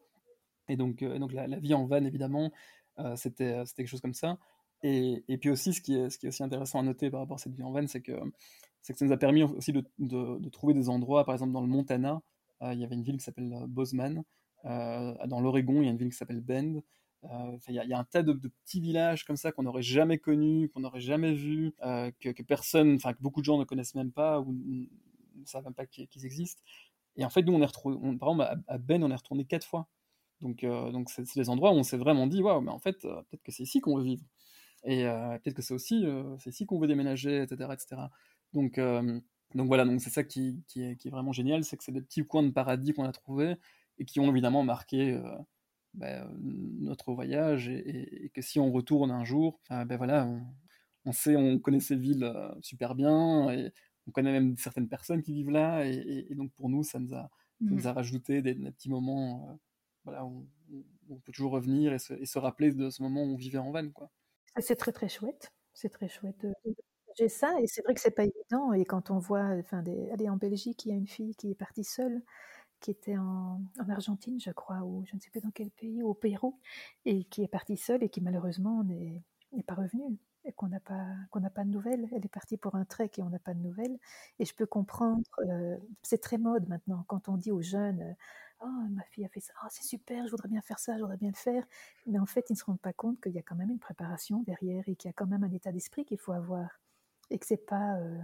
Et 0.69 0.77
donc, 0.77 1.01
euh, 1.01 1.19
donc 1.19 1.33
la, 1.33 1.47
vie 1.59 1.73
en 1.73 1.85
van, 1.85 2.03
évidemment, 2.03 2.51
euh, 2.99 3.15
c'était 3.15 3.63
quelque 3.75 3.87
chose 3.87 4.01
comme 4.01 4.13
ça. 4.13 4.37
Et, 4.81 5.23
et, 5.27 5.37
puis 5.37 5.49
aussi, 5.49 5.73
ce 5.73 5.81
qui, 5.81 5.95
est, 5.95 6.09
ce 6.09 6.17
qui 6.17 6.25
est 6.25 6.29
aussi 6.29 6.43
intéressant 6.43 6.79
à 6.79 6.83
noter 6.83 7.09
par 7.09 7.21
rapport 7.21 7.35
à 7.35 7.39
cette 7.39 7.53
vie 7.53 7.63
en 7.63 7.71
van, 7.71 7.87
c'est 7.87 8.01
que, 8.01 8.11
que 8.11 8.93
ça 8.97 9.05
nous 9.05 9.11
a 9.11 9.17
permis 9.17 9.43
aussi 9.43 9.71
de, 9.71 9.83
de, 9.99 10.39
de, 10.39 10.49
trouver 10.49 10.73
des 10.73 10.89
endroits, 10.89 11.23
par 11.25 11.35
exemple 11.35 11.53
dans 11.53 11.61
le 11.61 11.67
Montana, 11.67 12.21
il 12.61 12.79
y 12.79 12.83
avait 12.85 12.95
une 12.95 13.03
ville 13.03 13.17
qui 13.17 13.23
s'appelle 13.23 13.65
Bozeman, 13.67 14.23
dans 14.63 15.41
l'Oregon, 15.41 15.81
il 15.81 15.85
y 15.85 15.87
a 15.87 15.91
une 15.91 15.97
ville 15.97 16.09
qui 16.09 16.17
s'appelle 16.17 16.39
Bend, 16.39 16.81
il 17.69 17.75
y, 17.75 17.93
a 17.93 17.99
un 17.99 18.03
tas 18.03 18.23
de, 18.23 18.33
petits 18.33 18.81
villages 18.81 19.23
comme 19.23 19.37
ça 19.37 19.51
qu'on 19.51 19.63
n'aurait 19.63 19.81
jamais 19.81 20.17
connus, 20.17 20.69
qu'on 20.69 20.81
n'aurait 20.81 20.99
jamais 20.99 21.33
vus, 21.33 21.73
euh, 21.83 22.11
que, 22.19 22.43
personne, 22.43 22.95
enfin 22.95 23.13
que 23.13 23.21
beaucoup 23.21 23.39
de 23.39 23.45
gens 23.45 23.57
ne 23.57 23.63
connaissent 23.63 23.95
même 23.95 24.11
pas 24.11 24.41
ou 24.41 24.53
ne 24.53 25.45
savent 25.45 25.63
même 25.63 25.73
pas 25.73 25.85
qu'ils 25.85 26.25
existent. 26.25 26.61
Et 27.15 27.25
en 27.25 27.29
fait, 27.29 27.43
nous, 27.43 27.53
on 27.53 27.61
est 27.61 27.65
retrouvé, 27.65 27.95
par 28.17 28.29
exemple, 28.31 28.63
à, 28.67 28.77
Ben, 28.77 29.03
on 29.03 29.11
est 29.11 29.15
retourné 29.15 29.45
quatre 29.45 29.65
fois. 29.65 29.87
Donc, 30.41 30.63
euh, 30.63 30.91
donc 30.91 31.09
c'est 31.09 31.23
des 31.35 31.49
endroits 31.49 31.71
où 31.71 31.75
on 31.75 31.83
s'est 31.83 31.97
vraiment 31.97 32.27
dit, 32.27 32.41
waouh, 32.41 32.61
mais 32.61 32.71
en 32.71 32.79
fait, 32.79 33.01
peut-être 33.01 33.43
que 33.43 33.51
c'est 33.51 33.63
ici 33.63 33.79
qu'on 33.79 33.97
veut 33.97 34.03
vivre. 34.03 34.25
Et 34.85 35.03
peut-être 35.03 35.55
que 35.55 35.61
c'est 35.61 35.73
aussi, 35.73 36.05
c'est 36.39 36.49
ici 36.49 36.65
qu'on 36.65 36.79
veut 36.79 36.87
déménager, 36.87 37.43
etc., 37.43 37.69
etc. 37.71 38.01
Donc, 38.51 38.77
donc 39.55 39.67
voilà, 39.67 39.85
donc 39.85 40.01
c'est 40.01 40.09
ça 40.09 40.23
qui, 40.23 40.63
qui, 40.67 40.83
est, 40.83 40.97
qui, 40.97 41.07
est, 41.07 41.11
vraiment 41.11 41.31
génial, 41.31 41.63
c'est 41.63 41.77
que 41.77 41.83
c'est 41.83 41.93
des 41.93 42.01
petits 42.01 42.25
coins 42.25 42.43
de 42.43 42.49
paradis 42.51 42.93
qu'on 42.93 43.05
a 43.05 43.11
trouvés 43.13 43.55
et 43.97 44.05
qui 44.05 44.19
ont 44.19 44.29
évidemment 44.29 44.63
marqué 44.63 45.17
ben, 45.93 46.27
notre 46.39 47.13
voyage 47.13 47.69
et, 47.69 48.31
que 48.33 48.41
si 48.41 48.59
on 48.59 48.71
retourne 48.71 49.11
un 49.11 49.23
jour, 49.23 49.59
euh, 49.71 49.85
ben 49.85 49.97
voilà, 49.97 50.27
on, 51.05 51.11
sait, 51.11 51.35
on 51.35 51.59
connaît 51.59 51.79
ces 51.79 51.95
villes 51.95 52.23
euh, 52.23 52.49
super 52.61 52.95
bien 52.95 53.51
et 53.51 53.71
on 54.07 54.11
connaît 54.11 54.31
même 54.31 54.57
certaines 54.57 54.89
personnes 54.89 55.21
qui 55.21 55.33
vivent 55.33 55.51
là 55.51 55.85
et, 55.85 56.33
donc 56.35 56.51
pour 56.53 56.69
nous, 56.69 56.83
ça 56.83 56.99
nous 56.99 57.13
a, 57.13 57.29
nous 57.61 57.83
mmh. 57.83 57.87
a 57.87 57.93
rajouté 57.93 58.41
des, 58.41 58.55
petits 58.55 58.89
moments 58.89 59.49
euh, 59.49 59.53
voilà, 60.05 60.25
où, 60.25 60.47
on 61.09 61.17
peut 61.17 61.31
toujours 61.31 61.51
revenir 61.51 61.93
et 61.93 61.99
se, 61.99 62.39
rappeler 62.39 62.71
de 62.71 62.89
ce 62.89 63.03
moment 63.03 63.23
où 63.23 63.33
on 63.33 63.35
vivait 63.35 63.57
en 63.57 63.71
van. 63.71 63.89
Quoi. 63.91 64.09
C'est 64.59 64.75
très 64.75 64.91
très 64.91 65.09
chouette, 65.09 65.53
c'est 65.73 65.89
très 65.89 66.07
chouette 66.07 66.45
j'ai 67.15 67.29
ça 67.29 67.53
et 67.61 67.67
c'est 67.67 67.83
vrai 67.83 67.93
que 67.93 68.01
c'est 68.01 68.11
pas 68.11 68.23
évident 68.23 68.73
et 68.73 68.85
quand 68.85 69.11
on 69.11 69.19
voit, 69.19 69.45
enfin, 69.59 69.81
des, 69.83 70.09
aller 70.11 70.29
en 70.29 70.37
Belgique, 70.37 70.85
il 70.85 70.89
y 70.89 70.91
a 70.91 70.95
une 70.95 71.07
fille 71.07 71.35
qui 71.35 71.51
est 71.51 71.55
partie 71.55 71.83
seule 71.83 72.21
qui 72.83 72.91
était 72.91 73.17
en, 73.17 73.61
Argentine, 73.89 74.39
je 74.39 74.51
crois, 74.51 74.81
ou 74.83 75.05
je 75.07 75.15
ne 75.15 75.21
sais 75.21 75.29
plus 75.29 75.39
dans 75.41 75.51
quel 75.51 75.71
pays, 75.71 76.03
au 76.03 76.13
Pérou, 76.13 76.59
et 77.05 77.23
qui 77.25 77.41
est 77.41 77.47
partie 77.47 77.77
seule 77.77 78.03
et 78.03 78.09
qui 78.09 78.21
malheureusement 78.21 78.83
n'est 78.83 79.23
pas 79.65 79.73
revenue 79.73 80.17
et 80.45 80.51
qu'on 80.51 80.67
n'a 80.67 80.81
pas 80.81 81.05
qu'on 81.31 81.41
pas 81.41 81.63
de 81.63 81.69
nouvelles. 81.69 82.09
Elle 82.11 82.25
est 82.25 82.29
partie 82.29 82.57
pour 82.57 82.75
un 82.75 82.83
trek 82.83 83.11
et 83.17 83.21
on 83.21 83.29
n'a 83.29 83.39
pas 83.39 83.53
de 83.53 83.59
nouvelles. 83.59 83.97
Et 84.39 84.45
je 84.45 84.53
peux 84.53 84.65
comprendre, 84.65 85.23
euh, 85.39 85.77
c'est 86.01 86.21
très 86.21 86.37
mode 86.37 86.67
maintenant 86.67 87.05
quand 87.07 87.29
on 87.29 87.37
dit 87.37 87.51
aux 87.51 87.61
jeunes. 87.61 88.15
Oh, 88.59 88.67
ma 88.91 89.03
fille 89.03 89.25
a 89.25 89.29
fait 89.29 89.39
ça, 89.39 89.53
oh, 89.63 89.67
c'est 89.69 89.83
super, 89.83 90.25
je 90.25 90.31
voudrais 90.31 90.49
bien 90.49 90.61
faire 90.61 90.79
ça, 90.79 90.95
je 90.95 91.01
voudrais 91.01 91.17
bien 91.17 91.29
le 91.29 91.35
faire. 91.35 91.65
Mais 92.07 92.19
en 92.19 92.25
fait, 92.25 92.49
ils 92.49 92.53
ne 92.53 92.57
se 92.57 92.65
rendent 92.65 92.79
pas 92.81 92.93
compte 92.93 93.21
qu'il 93.21 93.33
y 93.33 93.39
a 93.39 93.41
quand 93.41 93.55
même 93.55 93.71
une 93.71 93.79
préparation 93.79 94.43
derrière 94.43 94.83
et 94.87 94.95
qu'il 94.95 95.09
y 95.09 95.11
a 95.11 95.13
quand 95.13 95.27
même 95.27 95.43
un 95.43 95.51
état 95.51 95.71
d'esprit 95.71 96.05
qu'il 96.05 96.17
faut 96.19 96.33
avoir. 96.33 96.81
Et 97.29 97.39
que 97.39 97.45
c'est 97.45 97.65
pas 97.65 97.95
euh, 97.97 98.19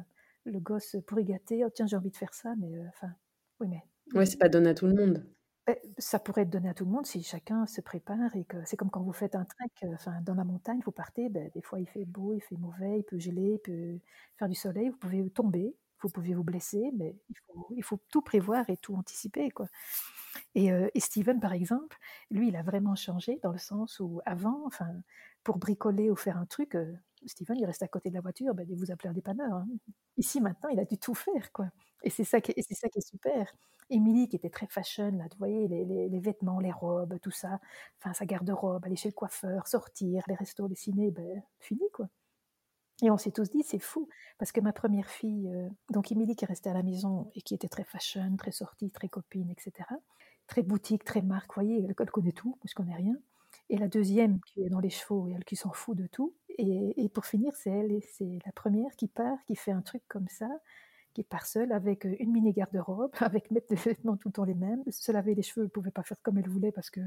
le 0.46 0.60
gosse 0.60 0.98
pour 1.08 1.20
y 1.20 1.26
gâter, 1.26 1.64
oh 1.66 1.70
tiens, 1.70 1.88
j'ai 1.88 1.96
envie 1.96 2.12
de 2.12 2.18
faire 2.18 2.34
ça, 2.34 2.56
mais 2.58 2.88
enfin, 2.88 3.14
oui, 3.60 3.68
mais 3.68 3.84
Ouais, 4.14 4.26
c'est 4.26 4.38
pas 4.38 4.50
donné 4.50 4.70
à 4.70 4.74
tout 4.74 4.88
le 4.88 4.96
monde. 4.96 5.24
Ben, 5.68 5.76
ça 5.98 6.18
pourrait 6.20 6.42
être 6.42 6.50
donné 6.50 6.70
à 6.70 6.74
tout 6.74 6.86
le 6.86 6.92
monde 6.92 7.06
si 7.06 7.22
chacun 7.22 7.68
se 7.68 7.82
prépare 7.82 8.36
et 8.36 8.44
que 8.46 8.58
c'est 8.66 8.76
comme 8.76 8.90
quand 8.90 9.04
vous 9.04 9.14
faites 9.14 9.36
un 9.36 9.46
trek, 9.46 9.70
euh, 9.84 9.94
enfin 9.94 10.20
dans 10.24 10.34
la 10.34 10.44
montagne, 10.44 10.80
vous 10.84 10.92
partez, 10.92 11.30
ben, 11.30 11.50
des 11.54 11.62
fois 11.62 11.80
il 11.80 11.88
fait 11.88 12.06
beau, 12.06 12.34
il 12.34 12.42
fait 12.42 12.58
mauvais, 12.58 13.00
il 13.00 13.04
peut 13.04 13.20
geler, 13.20 13.54
il 13.54 13.60
peut 13.60 14.00
faire 14.38 14.50
du 14.50 14.56
soleil, 14.56 14.90
vous 14.90 14.98
pouvez 14.98 15.30
tomber, 15.30 15.76
vous 16.02 16.10
pouvez 16.10 16.34
vous 16.34 16.44
blesser, 16.44 16.92
mais 16.96 17.16
il 17.76 17.84
faut, 17.84 18.00
tout 18.10 18.22
prévoir 18.22 18.70
et 18.70 18.78
tout 18.78 18.96
anticiper. 18.96 19.52
Quoi. 19.52 19.68
Et, 20.56 20.72
euh, 20.72 20.88
Steven, 20.98 21.40
par 21.40 21.54
exemple, 21.54 21.98
lui, 22.32 22.48
il 22.48 22.56
a 22.56 22.64
vraiment 22.64 22.96
changé 22.96 23.40
dans 23.44 23.52
le 23.52 23.58
sens 23.58 24.00
où 24.00 24.22
avant, 24.26 24.66
enfin, 24.66 24.90
pour 25.44 25.58
bricoler 25.58 26.10
ou 26.10 26.16
faire 26.16 26.38
un 26.38 26.46
truc, 26.46 26.76
euh, 26.76 26.94
Steven, 27.26 27.58
il 27.58 27.66
reste 27.66 27.84
à 27.84 27.88
côté 27.88 28.10
de 28.10 28.16
la 28.16 28.22
voiture, 28.22 28.54
ben, 28.54 28.66
vous 28.70 28.92
appelez 28.92 29.10
un 29.10 29.14
dépanneur. 29.14 29.54
Hein. 29.54 29.68
Ici, 30.18 30.42
maintenant, 30.42 30.70
il 30.70 30.80
a 30.80 30.86
dû 30.86 30.98
tout 30.98 31.16
faire. 31.16 31.52
quoi. 31.52 31.68
Et 32.04 32.10
c'est 32.10 32.24
ça, 32.24 32.42
qui 32.42 32.52
est, 32.52 33.02
super. 33.02 33.54
Émilie, 33.90 34.30
qui 34.30 34.36
était 34.36 34.50
très 34.50 34.68
fashion, 34.68 35.12
là, 35.12 35.28
tu 35.30 35.38
voyez, 35.38 35.68
les, 35.68 35.86
les, 35.86 36.20
vêtements, 36.20 36.60
les 36.60 36.72
robes, 36.72 37.20
tout 37.22 37.32
ça, 37.32 37.60
enfin, 38.00 38.14
sa 38.14 38.26
garde-robe, 38.26 38.86
aller 38.86 38.96
chez 38.96 39.10
le 39.10 39.14
coiffeur, 39.14 39.68
sortir, 39.68 40.24
les 40.28 40.36
restos, 40.36 40.68
les 40.68 40.76
ciné, 40.76 41.12
ben, 41.12 41.42
fini, 41.60 41.84
quoi. 41.94 42.08
Et 43.02 43.10
on 43.10 43.18
s'est 43.18 43.32
tous 43.32 43.50
dit, 43.50 43.64
c'est 43.64 43.80
fou, 43.80 44.10
parce 44.38 44.52
que 44.52 44.60
ma 44.60 44.74
première 44.74 45.10
fille, 45.10 45.50
euh, 45.50 45.70
donc 45.90 46.12
Émilie 46.12 46.36
qui 46.36 46.46
restait 46.46 46.70
à 46.70 46.74
la 46.74 46.84
maison 46.84 47.32
et 47.34 47.42
qui 47.42 47.54
était 47.54 47.70
très 47.70 47.86
fashion, 47.86 48.36
très 48.38 48.52
sortie, 48.52 48.92
très 48.92 49.08
copine, 49.08 49.50
etc., 49.50 49.88
très 50.48 50.64
boutique, 50.64 51.06
très 51.06 51.22
marque, 51.22 51.52
vous 51.56 51.62
voyez, 51.64 51.86
elle, 51.86 51.96
connaît 51.96 52.34
tout, 52.34 52.50
moi 52.50 52.66
je 52.66 52.74
connais 52.74 52.96
rien. 52.96 53.16
Et 53.70 53.78
la 53.78 53.88
deuxième 53.88 54.42
qui 54.42 54.64
est 54.64 54.70
dans 54.70 54.80
les 54.80 54.90
chevaux 54.90 55.28
et 55.30 55.34
elle 55.34 55.46
qui 55.46 55.56
s'en 55.56 55.72
fout 55.72 55.98
de 55.98 56.08
tout. 56.08 56.34
Et, 56.62 57.10
pour 57.10 57.26
finir, 57.26 57.56
c'est 57.56 57.70
elle, 57.70 58.02
c'est 58.12 58.40
la 58.46 58.52
première 58.52 58.94
qui 58.98 59.08
part, 59.08 59.38
qui 59.46 59.56
fait 59.56 59.72
un 59.72 59.82
truc 59.82 60.02
comme 60.10 60.28
ça, 60.28 60.50
qui 61.14 61.24
part 61.24 61.46
seule 61.46 61.72
avec 61.72 62.06
euh, 62.06 62.16
une 62.20 62.34
mini 62.34 62.52
garde-robe, 62.52 63.12
avec 63.22 63.50
mettre 63.50 63.68
des 63.70 63.76
vêtements 63.76 64.18
tout 64.18 64.28
le 64.28 64.34
temps 64.34 64.44
les 64.44 64.56
mêmes. 64.56 64.84
Se 64.90 65.12
laver 65.14 65.36
les 65.36 65.42
cheveux, 65.42 65.66
elle 65.66 65.72
pouvait 65.72 65.92
pas 65.92 66.04
faire 66.04 66.22
comme 66.22 66.38
elle 66.38 66.50
voulait 66.50 66.74
parce 66.74 66.90
que 66.90 67.00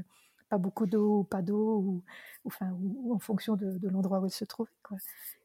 pas 0.49 0.57
beaucoup 0.57 0.87
d'eau 0.87 1.19
ou 1.19 1.23
pas 1.23 1.43
d'eau, 1.43 2.03
ou, 2.45 3.13
en 3.13 3.19
fonction 3.19 3.55
de, 3.55 3.87
l'endroit 3.89 4.19
où 4.19 4.25
elle 4.25 4.31
se 4.31 4.45
trouvait. 4.45 4.71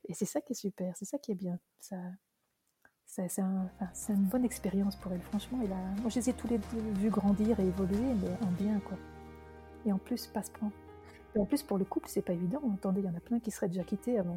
Et 0.08 0.14
c'est 0.14 0.24
ça 0.24 0.40
qui 0.40 0.52
est 0.52 0.56
super, 0.56 0.96
c'est 0.96 1.04
ça 1.04 1.18
qui 1.18 1.32
est 1.32 1.36
bien. 1.36 1.58
Ça, 1.80 1.96
c'est 3.04 3.40
un, 3.40 3.70
une 4.08 4.24
bonne 4.24 4.44
expérience 4.44 4.96
pour 4.96 5.12
elle, 5.12 5.20
franchement. 5.20 5.58
Moi, 5.58 6.08
je 6.08 6.16
les 6.16 6.30
ai 6.30 6.32
tous 6.32 6.48
les 6.48 6.58
deux 6.58 7.00
vus 7.00 7.10
grandir 7.10 7.60
et 7.60 7.66
évoluer, 7.66 8.14
mais 8.22 8.46
en 8.46 8.50
bien, 8.52 8.80
quoi. 8.80 8.98
Et 9.86 9.92
en 9.92 9.98
plus, 9.98 10.26
passe-prend. 10.26 10.70
Et 11.34 11.38
en 11.38 11.44
plus, 11.44 11.62
pour 11.62 11.78
le 11.78 11.84
couple, 11.84 12.08
c'est 12.08 12.22
pas 12.22 12.32
évident. 12.32 12.60
Attendez, 12.74 13.00
il 13.00 13.06
y 13.06 13.08
en 13.08 13.16
a 13.16 13.20
plein 13.20 13.38
qui 13.40 13.50
seraient 13.50 13.68
déjà 13.68 13.84
quittés 13.84 14.18
avant, 14.18 14.36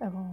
avant, 0.00 0.28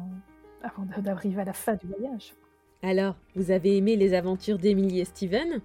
d'arriver 0.98 1.42
à 1.42 1.46
la 1.46 1.54
fin 1.54 1.76
du 1.76 1.88
voyage. 1.88 2.34
Alors, 2.82 3.16
vous 3.36 3.52
avez 3.52 3.78
aimé 3.78 3.96
les 3.96 4.14
aventures 4.14 4.60
d'Emily 4.60 5.00
et 5.00 5.06
Steven? 5.06 5.62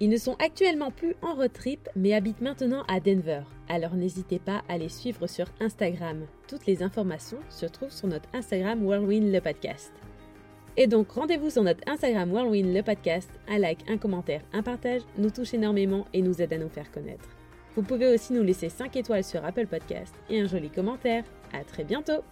Ils 0.00 0.10
ne 0.10 0.16
sont 0.16 0.34
actuellement 0.40 0.90
plus 0.90 1.14
en 1.22 1.34
road 1.34 1.52
trip, 1.52 1.88
mais 1.94 2.14
habitent 2.14 2.40
maintenant 2.40 2.82
à 2.88 2.98
Denver. 2.98 3.42
Alors 3.68 3.94
n'hésitez 3.94 4.40
pas 4.40 4.62
à 4.68 4.76
les 4.76 4.88
suivre 4.88 5.28
sur 5.28 5.46
Instagram. 5.60 6.26
Toutes 6.48 6.66
les 6.66 6.82
informations 6.82 7.38
se 7.48 7.64
trouvent 7.64 7.92
sur 7.92 8.08
notre 8.08 8.28
Instagram 8.34 8.84
Whirlwind 8.84 9.32
le 9.32 9.40
podcast. 9.40 9.92
Et 10.76 10.88
donc 10.88 11.12
rendez-vous 11.12 11.50
sur 11.50 11.62
notre 11.62 11.88
Instagram 11.88 12.32
Whirlwind 12.32 12.74
le 12.74 12.82
podcast. 12.82 13.30
Un 13.46 13.58
like, 13.58 13.88
un 13.88 13.96
commentaire, 13.96 14.42
un 14.52 14.62
partage 14.62 15.02
nous 15.16 15.30
touche 15.30 15.54
énormément 15.54 16.06
et 16.12 16.22
nous 16.22 16.42
aide 16.42 16.52
à 16.52 16.58
nous 16.58 16.68
faire 16.68 16.90
connaître. 16.90 17.28
Vous 17.76 17.82
pouvez 17.82 18.14
aussi 18.14 18.32
nous 18.32 18.42
laisser 18.42 18.68
5 18.68 18.96
étoiles 18.96 19.24
sur 19.24 19.44
Apple 19.44 19.66
Podcast 19.66 20.14
et 20.30 20.40
un 20.40 20.46
joli 20.46 20.70
commentaire. 20.70 21.24
À 21.52 21.64
très 21.64 21.84
bientôt 21.84 22.22